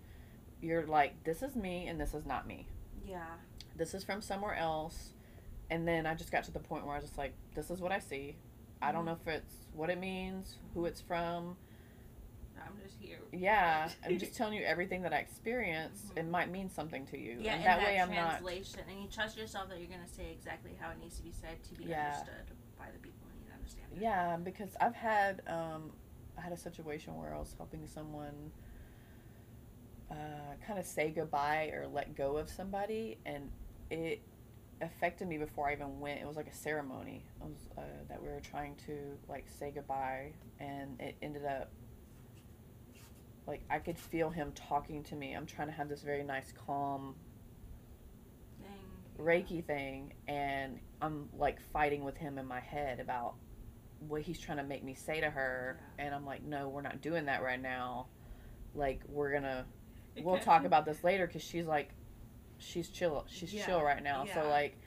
you're 0.62 0.86
like, 0.86 1.24
this 1.24 1.42
is 1.42 1.56
me 1.56 1.88
and 1.88 2.00
this 2.00 2.14
is 2.14 2.26
not 2.26 2.48
me. 2.48 2.68
Yeah. 3.06 3.26
This 3.76 3.94
is 3.94 4.04
from 4.04 4.22
somewhere 4.22 4.56
else. 4.56 5.14
And 5.70 5.88
then 5.88 6.06
I 6.06 6.14
just 6.16 6.32
got 6.32 6.44
to 6.46 6.52
the 6.52 6.60
point 6.60 6.86
where 6.86 6.94
I 6.96 6.98
was 7.00 7.06
just 7.06 7.18
like, 7.18 7.34
this 7.56 7.70
is 7.72 7.80
what 7.80 7.92
I 7.92 8.00
see. 8.00 8.36
I 8.82 8.92
don't 8.92 9.04
Mhm. 9.04 9.06
know 9.08 9.18
if 9.22 9.28
it's 9.28 9.54
what 9.74 9.90
it 9.90 10.00
means, 10.00 10.58
who 10.74 10.86
it's 10.86 11.02
from. 11.02 11.58
I'm 12.64 12.78
just 12.84 12.98
here. 13.00 13.18
Yeah, 13.32 13.90
I'm 14.06 14.20
just 14.20 14.36
telling 14.36 14.54
you 14.54 14.64
everything 14.64 15.02
that 15.04 15.14
I 15.14 15.18
experienced. 15.18 16.12
It 16.16 16.26
Mhm. 16.26 16.30
might 16.30 16.50
mean 16.52 16.70
something 16.70 17.06
to 17.08 17.18
you. 17.18 17.38
Yeah, 17.40 17.54
and 17.54 17.62
in 17.62 17.66
that, 17.66 17.80
that, 17.80 17.86
way 17.86 18.00
I'm 18.00 18.14
not. 18.14 18.32
translation, 18.40 18.82
and 18.88 19.02
you 19.02 19.08
trust 19.08 19.38
yourself 19.38 19.70
that 19.70 19.80
you're 19.80 19.88
gonna 19.90 20.08
say 20.08 20.32
exactly 20.32 20.76
how 20.80 20.92
it 20.92 21.00
needs 21.00 21.18
to 21.18 21.24
be 21.24 21.32
said 21.32 21.64
to 21.64 21.74
be 21.76 21.86
Yeah. 21.86 22.08
understood 22.14 22.52
by 22.78 22.92
the 22.92 23.00
people 23.00 23.28
who 23.32 23.40
need 23.40 23.48
to 23.48 23.54
understand 23.54 23.88
it. 23.94 24.00
Yeah, 24.00 24.38
because 24.38 24.76
I've 24.80 24.94
had 24.96 25.42
um, 25.48 25.92
I 26.38 26.42
had 26.42 26.52
a 26.54 26.58
situation 26.58 27.16
where 27.18 27.34
I 27.34 27.40
was 27.40 27.54
helping 27.58 27.88
someone 27.88 28.52
uh, 30.12 30.16
kind 30.66 30.78
of 30.80 30.86
say 30.86 31.10
goodbye 31.10 31.72
or 31.74 31.88
let 31.88 32.16
go 32.16 32.38
of 32.38 32.50
somebody, 32.50 33.18
and 33.26 33.50
it 33.90 34.22
affected 34.82 35.28
me 35.28 35.38
before 35.38 35.70
I 35.70 35.74
even 35.74 36.00
went. 36.00 36.20
It 36.22 36.28
was 36.28 36.36
like 36.36 36.48
a 36.48 36.56
ceremony. 36.56 37.24
It 37.40 37.44
was 37.46 37.58
uh, 37.78 37.82
that 38.10 38.22
we 38.22 38.28
were 38.30 38.42
trying 38.42 38.76
to 38.88 39.18
like 39.30 39.46
say 39.48 39.72
goodbye, 39.74 40.34
and 40.60 41.00
it 41.00 41.16
ended 41.22 41.46
up 41.46 41.72
like 43.48 43.62
I 43.70 43.80
could 43.80 43.98
feel 43.98 44.30
him 44.30 44.52
talking 44.54 45.04
to 45.06 45.16
me. 45.16 45.34
I'm 45.34 45.46
trying 45.46 45.68
to 45.68 45.74
have 45.74 45.90
this 45.90 46.02
very 46.04 46.24
nice, 46.24 46.52
calm 46.66 47.16
Thing. 48.62 49.26
Reiki 49.26 49.64
thing, 49.66 50.14
and 50.28 50.80
I'm 51.02 51.30
like 51.38 51.60
fighting 51.72 52.04
with 52.04 52.18
him 52.18 52.38
in 52.38 52.46
my 52.46 52.60
head 52.60 53.00
about 53.00 53.36
what 54.08 54.22
he's 54.22 54.40
trying 54.40 54.58
to 54.58 54.64
make 54.64 54.84
me 54.84 54.94
say 54.96 55.22
to 55.22 55.30
her, 55.30 55.80
Yeah. 55.98 56.06
and 56.06 56.16
I'm 56.16 56.26
like, 56.26 56.44
no, 56.44 56.70
we're 56.70 56.82
not 56.82 57.02
doing 57.02 57.26
that 57.26 57.44
right 57.44 57.62
now. 57.62 58.08
Like 58.74 59.02
we're 59.08 59.32
gonna, 59.34 59.66
we'll 60.22 60.36
Okay. 60.36 60.44
talk 60.44 60.66
about 60.66 60.86
this 60.86 61.04
later 61.04 61.28
because 61.28 61.42
she's 61.44 61.66
like, 61.66 61.90
she's 62.58 62.90
chill, 62.90 63.26
she's 63.30 63.54
Yeah, 63.54 63.66
chill 63.66 63.82
right 63.82 64.02
now. 64.04 64.26
So 64.26 64.48
like, 64.50 64.78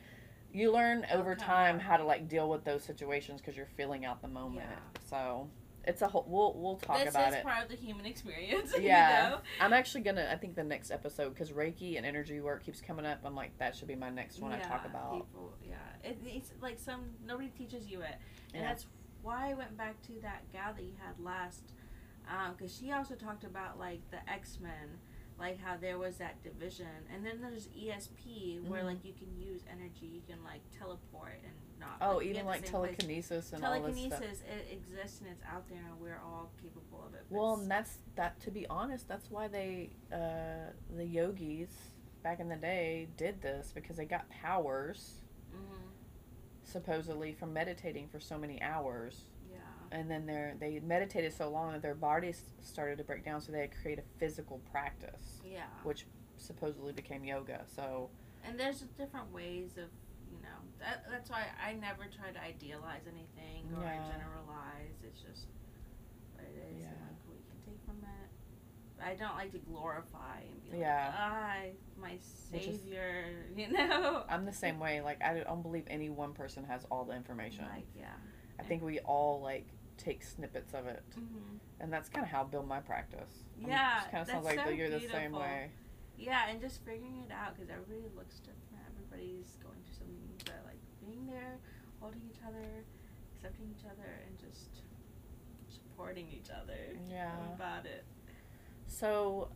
you 0.52 0.70
learn 0.72 1.06
over 1.12 1.32
Okay. 1.32 1.44
time 1.44 1.78
how 1.78 1.96
to 1.96 2.04
like 2.04 2.28
deal 2.28 2.48
with 2.48 2.64
those 2.64 2.84
situations 2.84 3.40
because 3.40 3.56
you're 3.56 3.66
feeling 3.76 4.04
out 4.04 4.22
the 4.22 4.28
moment. 4.28 4.68
Yeah. 4.70 5.00
So 5.08 5.50
it's 5.86 6.00
a 6.02 6.08
whole. 6.08 6.24
We'll 6.28 6.54
we'll 6.54 6.76
talk 6.76 6.98
this 7.02 7.10
about 7.10 7.30
is 7.30 7.34
it. 7.36 7.42
part 7.44 7.64
of 7.64 7.68
the 7.68 7.76
human 7.76 8.06
experience. 8.06 8.72
Yeah. 8.80 9.24
You 9.24 9.30
know? 9.30 9.40
I'm 9.60 9.72
actually 9.72 10.02
gonna. 10.02 10.28
I 10.30 10.36
think 10.36 10.54
the 10.54 10.62
next 10.64 10.90
episode 10.90 11.30
because 11.34 11.50
Reiki 11.50 11.96
and 11.96 12.06
energy 12.06 12.40
work 12.40 12.64
keeps 12.64 12.80
coming 12.80 13.04
up. 13.04 13.18
I'm 13.24 13.34
like 13.34 13.56
that 13.58 13.74
should 13.76 13.88
be 13.88 13.94
my 13.96 14.10
next 14.10 14.40
one 14.40 14.52
I 14.52 14.60
talk 14.60 14.84
about. 14.86 15.12
People, 15.14 15.52
yeah, 15.62 15.74
it, 16.08 16.18
it's 16.24 16.52
like 16.62 16.78
some 16.78 17.00
nobody 17.26 17.48
teaches 17.48 17.88
you 17.90 18.00
it, 18.02 18.16
and 18.54 18.62
Yeah. 18.62 18.68
that's 18.68 18.86
why 19.22 19.50
I 19.50 19.54
went 19.54 19.76
back 19.76 20.00
to 20.02 20.12
that 20.22 20.42
gal 20.52 20.72
that 20.74 20.82
you 20.84 20.92
had 21.04 21.18
last, 21.22 21.72
um, 22.28 22.54
because 22.56 22.74
she 22.76 22.92
also 22.92 23.14
talked 23.14 23.42
about 23.44 23.78
like 23.78 24.00
the 24.10 24.18
X 24.30 24.58
Men, 24.62 24.98
like 25.44 25.60
how 25.60 25.76
there 25.76 25.98
was 25.98 26.16
that 26.16 26.42
division, 26.42 26.86
and 27.12 27.24
then 27.24 27.38
there's 27.42 27.68
ESP 27.68 28.60
where 28.66 28.82
Mhm. 28.82 28.86
like 28.86 29.04
you 29.04 29.12
can 29.12 29.30
use 29.38 29.62
energy, 29.70 30.06
you 30.06 30.22
can 30.26 30.42
like 30.42 30.62
teleport 30.78 31.38
and 31.44 31.52
not. 31.78 31.98
Oh, 32.00 32.16
like, 32.16 32.26
even 32.28 32.46
like 32.46 32.64
same 32.66 32.72
place. 32.72 32.96
telekinesis 32.96 33.52
and 33.52 33.62
all 33.62 33.82
this 33.82 33.98
stuff. 33.98 34.20
Telekinesis, 34.20 34.42
it 34.48 34.72
exists 34.72 35.20
and 35.20 35.28
it's 35.28 35.42
out 35.44 35.68
there, 35.68 35.84
and 35.84 36.00
we're 36.00 36.18
all 36.24 36.50
capable 36.62 37.04
of 37.06 37.12
it. 37.14 37.26
Well, 37.28 37.60
and 37.60 37.70
that's 37.70 37.98
that. 38.14 38.40
To 38.40 38.50
be 38.50 38.66
honest, 38.68 39.06
that's 39.06 39.30
why 39.30 39.48
they, 39.48 39.90
uh, 40.10 40.72
the 40.96 41.04
yogis 41.04 41.90
back 42.22 42.40
in 42.40 42.48
the 42.48 42.56
day, 42.56 43.08
did 43.18 43.42
this 43.42 43.70
because 43.74 43.98
they 43.98 44.06
got 44.06 44.26
powers 44.30 45.20
Mhm. 45.52 45.90
supposedly 46.62 47.34
from 47.34 47.52
meditating 47.52 48.08
for 48.08 48.18
so 48.18 48.38
many 48.38 48.62
hours, 48.62 49.24
and 49.94 50.10
then 50.10 50.26
they 50.26 50.52
they 50.60 50.80
meditated 50.80 51.32
so 51.32 51.48
long 51.48 51.72
that 51.72 51.82
their 51.82 51.94
bodies 51.94 52.42
started 52.60 52.98
to 52.98 53.04
break 53.04 53.24
down, 53.24 53.40
so 53.40 53.52
they 53.52 53.60
had 53.60 53.72
to 53.72 53.78
create 53.80 53.98
a 53.98 54.18
physical 54.18 54.60
practice, 54.70 55.40
yeah. 55.44 55.62
which 55.84 56.06
supposedly 56.36 56.92
became 56.92 57.24
yoga. 57.24 57.62
So 57.74 58.10
and 58.46 58.58
there's 58.60 58.80
different 58.98 59.32
ways 59.32 59.70
of 59.78 59.88
you 60.30 60.40
know 60.42 60.58
that, 60.80 61.04
that's 61.10 61.30
why 61.30 61.44
i 61.64 61.72
never 61.74 62.04
try 62.18 62.30
to 62.32 62.40
idealize 62.42 63.02
anything 63.06 63.64
or 63.76 63.82
Yeah. 63.84 64.02
generalize 64.10 64.96
it's 65.02 65.20
just 65.20 65.46
what 66.34 66.44
it 66.44 66.56
is 66.74 66.80
Yeah. 66.82 66.88
and 66.88 67.00
like 67.08 67.22
you 67.28 67.42
can 67.48 67.58
take 67.72 67.80
from 67.86 67.98
it 68.02 68.28
i 69.02 69.14
don't 69.14 69.36
like 69.36 69.52
to 69.52 69.58
glorify 69.58 70.40
and 70.50 70.70
be 70.72 70.78
Yeah. 70.78 71.06
like 71.06 71.14
ah 71.16 72.00
my 72.02 72.18
savior 72.50 73.26
you 73.56 73.68
know 73.72 74.24
I'm 74.28 74.44
the 74.44 74.52
same 74.52 74.78
way. 74.80 75.00
Like 75.00 75.22
I 75.22 75.40
don't 75.40 75.62
believe 75.62 75.84
any 75.88 76.10
one 76.10 76.32
person 76.34 76.64
has 76.64 76.84
all 76.90 77.04
the 77.04 77.14
information. 77.14 77.64
like 77.72 77.86
yeah 77.96 78.16
I 78.58 78.62
think 78.64 78.82
we 78.82 78.98
all 79.00 79.40
like 79.40 79.66
take 79.96 80.22
snippets 80.22 80.74
of 80.74 80.86
it, 80.86 81.02
hmm 81.14 81.56
and 81.80 81.92
that's 81.92 82.08
kind 82.08 82.24
of 82.24 82.30
how 82.30 82.42
I 82.42 82.44
build 82.44 82.66
my 82.68 82.80
practice. 82.80 83.30
Yeah, 83.58 84.00
kind 84.10 84.22
of 84.22 84.28
sounds 84.28 84.44
that's 84.44 84.56
like 84.56 84.64
so 84.64 84.70
you're 84.70 84.88
the 84.90 85.00
same 85.00 85.32
beautiful. 85.32 85.40
way. 85.40 85.70
yeah 86.16 86.48
and 86.48 86.60
just 86.60 86.84
figuring 86.84 87.24
it 87.26 87.32
out 87.32 87.54
because 87.54 87.68
everybody 87.70 88.06
looks 88.16 88.36
different 88.38 88.82
everybody's 88.94 89.56
going 89.62 89.78
through 89.84 90.06
something 90.06 90.30
but 90.44 90.62
like 90.64 90.78
being 91.04 91.26
there 91.26 91.56
holding 92.00 92.20
each 92.30 92.38
other 92.46 92.64
accepting 93.34 93.66
each 93.76 93.84
other 93.84 94.08
and 94.26 94.38
just 94.38 94.82
supporting 95.68 96.28
each 96.30 96.50
other 96.50 96.96
Yeah. 97.10 97.32
about 97.54 97.86
it 97.86 98.04
So, 98.86 99.48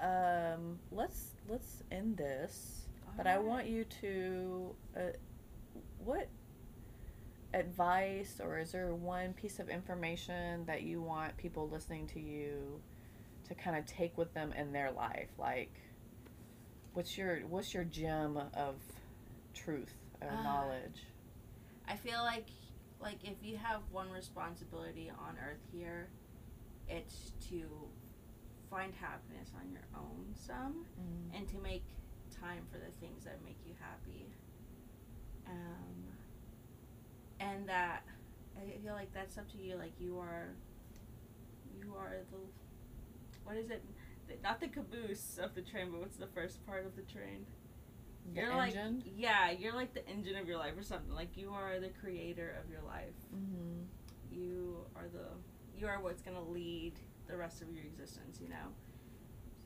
um, 0.00 0.78
let's 0.90 1.34
let's 1.48 1.82
end 1.92 2.16
this. 2.16 2.88
But 3.16 3.26
I 3.26 3.38
want 3.38 3.66
you 3.66 3.84
to, 4.00 4.74
uh, 4.96 5.00
what 6.04 6.28
advice 7.52 8.40
or 8.42 8.58
is 8.58 8.72
there 8.72 8.94
one 8.94 9.32
piece 9.32 9.58
of 9.58 9.68
information 9.68 10.64
that 10.66 10.82
you 10.82 11.00
want 11.02 11.36
people 11.36 11.68
listening 11.68 12.06
to 12.08 12.20
you 12.20 12.80
to 13.48 13.54
kind 13.54 13.76
of 13.76 13.84
take 13.86 14.16
with 14.16 14.32
them 14.34 14.52
in 14.52 14.72
their 14.72 14.90
life? 14.92 15.30
Like, 15.38 15.72
what's 16.94 17.16
your 17.18 17.40
what's 17.40 17.74
your 17.74 17.84
gem 17.84 18.36
of 18.54 18.76
truth 19.54 19.94
or 20.20 20.28
Ah. 20.32 20.42
knowledge? 20.42 21.02
I 21.88 21.96
feel 21.96 22.22
like 22.22 22.46
like 23.00 23.24
if 23.24 23.42
you 23.42 23.56
have 23.56 23.80
one 23.90 24.10
responsibility 24.10 25.10
on 25.10 25.36
earth 25.38 25.62
here, 25.72 26.08
it's 26.88 27.32
to 27.48 27.66
find 28.68 28.94
happiness 28.94 29.50
on 29.60 29.70
your 29.72 29.86
own 29.96 30.32
some 30.34 30.84
Mm. 31.00 31.36
and 31.38 31.48
to 31.48 31.58
make 31.58 31.82
time 32.40 32.64
for 32.70 32.78
the 32.78 32.90
things 33.00 33.24
that 33.24 33.42
make 33.44 33.56
you 33.66 33.74
happy. 33.80 34.26
Um 35.46 35.99
and 37.40 37.68
that 37.68 38.04
I 38.56 38.78
feel 38.84 38.92
like 38.92 39.12
that's 39.12 39.38
up 39.38 39.50
to 39.52 39.58
you 39.58 39.76
like 39.76 39.92
you 39.98 40.18
are 40.18 40.48
you 41.82 41.94
are 41.96 42.18
the 42.30 42.38
what 43.44 43.56
is 43.56 43.70
it? 43.70 43.82
Not 44.44 44.60
the 44.60 44.68
caboose 44.68 45.38
of 45.42 45.54
the 45.54 45.62
train, 45.62 45.90
but 45.90 46.00
what's 46.00 46.16
the 46.16 46.28
first 46.28 46.64
part 46.66 46.86
of 46.86 46.94
the 46.94 47.02
train? 47.02 47.46
The 48.34 48.42
you're 48.42 48.52
engine. 48.52 49.02
like 49.04 49.12
yeah, 49.16 49.50
you're 49.50 49.74
like 49.74 49.92
the 49.94 50.06
engine 50.08 50.36
of 50.36 50.46
your 50.46 50.58
life 50.58 50.74
or 50.76 50.82
something. 50.84 51.12
Like 51.12 51.36
you 51.36 51.50
are 51.50 51.80
the 51.80 51.88
creator 52.00 52.54
of 52.62 52.70
your 52.70 52.82
life. 52.82 53.16
mm-hmm. 53.34 53.82
You 54.30 54.84
are 54.94 55.08
the 55.12 55.26
you 55.76 55.86
are 55.88 56.00
what's 56.00 56.22
gonna 56.22 56.44
lead 56.44 56.92
the 57.26 57.36
rest 57.36 57.62
of 57.62 57.72
your 57.72 57.84
existence. 57.84 58.38
You 58.40 58.50
know. 58.50 58.68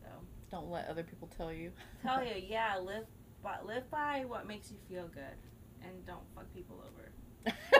So 0.01 0.09
Don't 0.51 0.71
let 0.71 0.89
other 0.89 1.03
people 1.03 1.29
tell 1.37 1.53
you. 1.53 1.73
tell 2.03 2.25
you, 2.25 2.35
yeah, 2.47 2.79
live 2.79 3.07
by 3.43 3.57
live 3.67 3.91
by 3.91 4.25
what 4.27 4.47
makes 4.47 4.71
you 4.71 4.79
feel 4.89 5.09
good, 5.09 5.37
and 5.83 6.07
don't 6.07 6.25
fuck 6.35 6.47
people 6.55 6.77
over. 6.87 7.11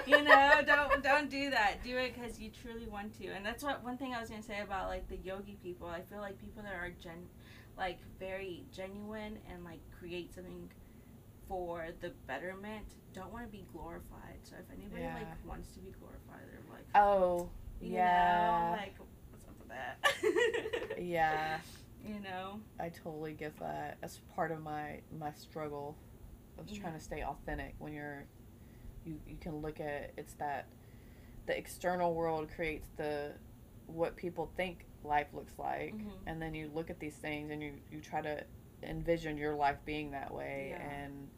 You 0.07 0.23
know, 0.23 0.61
don't 0.67 1.03
don't 1.03 1.31
do 1.31 1.51
that. 1.51 1.83
Do 1.85 1.97
it 1.99 2.15
because 2.15 2.39
you 2.39 2.51
truly 2.51 2.87
want 2.87 3.17
to. 3.21 3.29
And 3.29 3.45
that's 3.45 3.63
what 3.63 3.83
one 3.85 3.97
thing 3.97 4.15
I 4.15 4.21
was 4.21 4.29
gonna 4.31 4.43
say 4.43 4.61
about 4.61 4.89
like 4.89 5.09
the 5.09 5.17
yogi 5.17 5.57
people. 5.63 5.89
I 5.89 6.01
feel 6.03 6.19
like 6.19 6.41
people 6.41 6.63
that 6.63 6.75
are 6.75 6.91
gen, 7.03 7.27
like 7.79 7.99
very 8.19 8.65
genuine 8.73 9.39
and 9.51 9.65
like 9.65 9.81
create 9.99 10.35
something 10.35 10.69
for 11.49 11.89
the 12.01 12.11
betterment 12.27 12.85
don't 13.13 13.33
want 13.33 13.45
to 13.45 13.51
be 13.51 13.65
glorified. 13.73 14.39
So 14.43 14.57
if 14.59 14.67
anybody 14.77 15.03
Yeah. 15.03 15.15
like 15.15 15.47
wants 15.47 15.69
to 15.75 15.81
be 15.81 15.93
glorified, 15.99 16.49
they're 16.51 16.61
like, 16.73 16.87
Oh, 16.95 17.49
you 17.81 17.93
yeah. 17.95 18.67
know, 18.67 18.71
like 18.73 18.95
what's 19.31 19.45
up 19.47 19.59
with 19.59 19.69
that? 19.69 20.99
yeah. 21.03 21.59
you 22.07 22.21
know. 22.21 22.61
I 22.81 22.89
totally 22.91 23.33
get 23.33 23.59
that. 23.61 23.99
That's 24.01 24.21
part 24.35 24.51
of 24.53 24.63
my 24.63 25.01
my 25.19 25.33
struggle 25.33 25.97
of 26.59 26.69
Yeah. 26.71 26.81
trying 26.83 26.95
to 26.95 27.01
stay 27.01 27.23
authentic 27.23 27.75
when 27.79 27.93
you're 27.93 28.25
you 29.05 29.21
you 29.27 29.37
can 29.41 29.61
look 29.63 29.81
at 29.81 30.13
it's 30.17 30.35
that 30.35 30.67
the 31.47 31.57
external 31.57 32.15
world 32.15 32.49
creates 32.55 32.89
the 32.97 33.33
what 33.87 34.17
people 34.17 34.51
think 34.57 34.87
life 35.05 35.27
looks 35.35 35.59
like 35.59 35.95
Mhm. 35.95 36.13
and 36.27 36.41
then 36.41 36.55
you 36.55 36.71
look 36.75 36.89
at 36.91 36.99
these 36.99 37.17
things 37.17 37.51
and 37.51 37.63
you 37.63 37.75
you 37.91 38.01
try 38.01 38.21
to 38.23 38.43
envision 38.83 39.37
your 39.37 39.55
life 39.55 39.79
being 39.85 40.11
that 40.13 40.33
way 40.33 40.69
Yeah. 40.71 40.83
and 40.91 41.29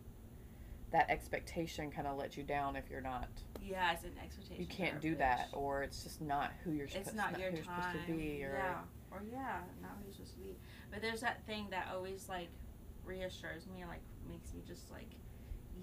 that 0.93 1.11
expectation 1.11 1.91
kind 1.91 2.07
of 2.07 2.17
lets 2.17 2.37
you 2.37 2.45
down 2.45 2.77
if 2.77 2.89
you're 2.91 3.01
not 3.01 3.29
Yeah, 3.61 3.93
it's 3.93 4.05
an 4.05 4.17
expectation. 4.23 4.61
you 4.63 4.67
can't 4.69 5.01
do 5.01 5.17
that 5.17 5.49
or 5.53 5.83
it's 5.83 6.05
just 6.05 6.21
not 6.21 6.53
who 6.63 6.71
you're 6.73 6.87
supposed, 6.87 7.09
it's 7.09 7.17
not 7.17 7.37
your 7.39 7.51
who 7.51 7.57
you're 7.57 7.65
supposed 7.65 8.07
to 8.07 8.13
be 8.13 8.45
or 8.45 8.53
yeah, 8.55 8.83
or 9.11 9.23
yeah, 9.31 9.63
not 9.83 9.97
who 9.99 10.05
you're 10.05 10.13
supposed 10.13 10.35
to 10.35 10.39
be. 10.41 10.57
But 10.93 11.03
there's 11.03 11.21
that 11.23 11.45
thing 11.47 11.69
that 11.71 11.89
always 11.93 12.29
like 12.29 12.49
reassures 13.05 13.67
me 13.67 13.81
and 13.81 13.91
like 13.91 14.03
makes 14.29 14.55
me 14.55 14.63
just 14.67 14.89
like, 14.93 15.11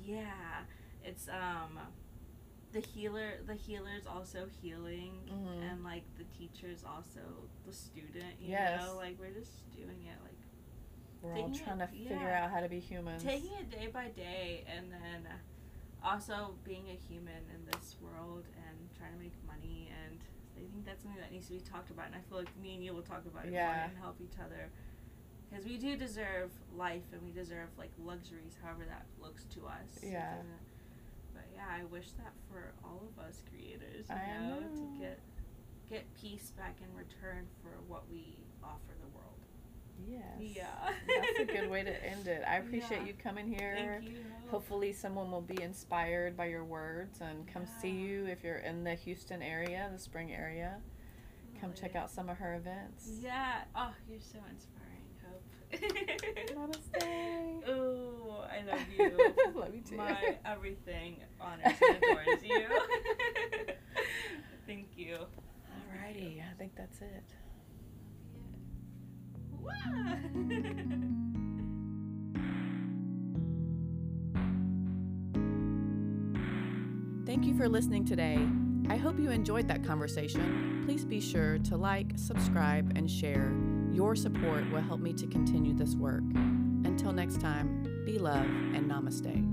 yeah, 0.02 0.64
it's 1.04 1.28
um, 1.30 1.80
the 2.72 2.80
healer. 2.80 3.34
The 3.46 3.54
healer's 3.56 4.06
also 4.08 4.48
healing, 4.62 5.14
Mhm. 5.30 5.72
and 5.72 5.84
like 5.84 6.04
the 6.18 6.24
teacher's 6.38 6.84
also 6.84 7.22
the 7.66 7.74
student. 7.74 8.40
You 8.40 8.50
Yes. 8.52 8.82
know, 8.82 8.96
like 8.96 9.20
we're 9.20 9.32
just 9.34 9.70
doing 9.76 10.06
it 10.06 10.18
like 10.24 10.38
we're 11.22 11.30
all 11.32 11.36
taking 11.36 11.56
it- 11.56 11.64
trying 11.64 11.80
to 11.80 11.88
figure 11.88 12.16
yeah. 12.18 12.46
out 12.46 12.52
how 12.52 12.60
to 12.60 12.68
be 12.70 12.80
humans 12.80 13.24
taking 13.24 13.54
it 13.54 13.70
day 13.70 13.88
by 13.88 14.10
day 14.10 14.64
and 14.68 14.92
then 14.92 15.28
also 16.04 16.56
being 16.66 16.90
a 16.90 16.96
human 16.96 17.44
in 17.56 17.66
this 17.72 17.96
world 18.02 18.44
and 18.68 18.90
trying 18.98 19.14
to 19.14 19.20
make 19.20 19.32
money 19.48 19.90
and 20.06 20.20
I 20.58 20.60
think 20.70 20.86
that's 20.86 21.02
something 21.04 21.22
that 21.22 21.32
needs 21.32 21.48
to 21.48 21.54
be 21.54 21.60
talked 21.62 21.92
about 21.92 22.08
and 22.08 22.16
I 22.16 22.20
feel 22.28 22.40
like 22.40 22.54
me 22.58 22.76
and 22.76 22.84
you 22.84 22.94
will 22.94 23.02
talk 23.04 23.26
about 23.26 23.46
it 23.46 23.52
more 23.52 23.60
Yeah. 23.60 23.86
and 23.86 23.98
help 23.98 24.20
each 24.20 24.38
other 24.38 24.70
because 25.50 25.64
we 25.66 25.78
do 25.78 25.96
deserve 25.96 26.52
life 26.76 27.04
and 27.14 27.24
we 27.24 27.32
deserve 27.32 27.70
like 27.78 27.92
luxuries 27.98 28.58
however 28.62 28.84
that 28.86 29.06
looks 29.22 29.46
to 29.56 29.66
us 29.66 30.04
Yeah. 30.04 30.36
but 30.38 30.46
yeah 31.68 31.82
I 31.82 31.84
wish 31.86 32.12
that 32.18 32.34
for 32.50 32.74
all 32.84 33.02
of 33.18 33.24
us 33.24 33.42
creators 33.50 34.06
you 34.10 34.16
I 34.16 34.48
know, 34.48 34.60
know. 34.60 34.68
to 34.76 35.00
get 35.00 35.20
get 35.90 36.06
peace 36.20 36.52
back 36.58 36.76
in 36.82 36.98
return 36.98 37.46
for 37.62 37.70
what 37.88 38.04
we 38.12 38.38
offer 38.64 38.94
the 39.02 39.08
world 39.16 39.30
Yes. 40.10 40.22
Yeah. 40.40 40.66
That's 41.08 41.40
a 41.40 41.46
good 41.46 41.70
way 41.70 41.84
to 41.84 42.06
end 42.12 42.28
it. 42.28 42.44
I 42.50 42.58
appreciate 42.58 43.02
Yeah. 43.02 43.08
you 43.08 43.14
coming 43.14 43.48
here. 43.48 44.00
thank 44.02 44.12
you 44.12 44.18
Hopefully, 44.50 44.92
someone 44.92 45.32
will 45.32 45.40
be 45.42 45.62
inspired 45.62 46.36
by 46.36 46.46
your 46.48 46.66
words 46.66 47.22
and 47.22 47.48
come 47.48 47.66
see 47.80 47.92
you 47.92 48.26
if 48.26 48.44
you're 48.44 48.58
in 48.58 48.84
the 48.84 48.96
Houston 48.96 49.42
area, 49.42 49.90
the 49.94 50.00
spring 50.00 50.34
area. 50.34 50.78
Come 51.62 51.72
check 51.74 51.96
out 51.96 52.10
some 52.12 52.28
of 52.28 52.38
her 52.38 52.56
events. 52.56 53.08
Yeah. 53.22 53.62
Oh, 53.76 53.94
you're 54.10 54.20
so 54.20 54.40
inspiring, 54.52 55.08
Hope. 55.30 55.44
Namaste. 56.58 57.70
Oh, 57.70 58.23
I 58.50 58.64
love 58.70 58.80
you. 58.98 59.34
Love 59.60 59.76
you 59.76 59.82
too. 59.82 59.98
My 59.98 60.38
everything 60.46 61.18
honors 61.40 61.66
and 61.66 61.98
adores 61.98 62.44
you. 62.44 62.68
Thank 64.68 64.88
you. 64.96 65.18
Alrighty, 65.92 66.42
I 66.42 66.54
think 66.58 66.74
that's 66.76 67.02
it. 67.02 67.24
Wow. 69.60 69.74
Thank 77.26 77.46
you 77.46 77.58
for 77.58 77.70
listening 77.70 78.06
today. 78.06 78.38
I 78.90 78.98
hope 78.98 79.18
you 79.18 79.32
enjoyed 79.32 79.68
that 79.70 79.84
conversation. 79.84 80.84
Please 80.86 81.06
be 81.06 81.22
sure 81.22 81.58
to 81.60 81.78
like, 81.78 82.12
subscribe, 82.16 82.92
and 82.96 83.10
share. 83.10 83.54
Your 83.92 84.16
support 84.16 84.70
will 84.72 84.82
help 84.82 85.00
me 85.00 85.14
to 85.14 85.28
continue 85.28 85.74
this 85.74 85.96
work. 85.96 86.24
Until 86.84 87.14
next 87.14 87.40
time, 87.40 87.93
be 88.06 88.20
love 88.20 88.46
and 88.76 88.92
namaste. 88.92 89.53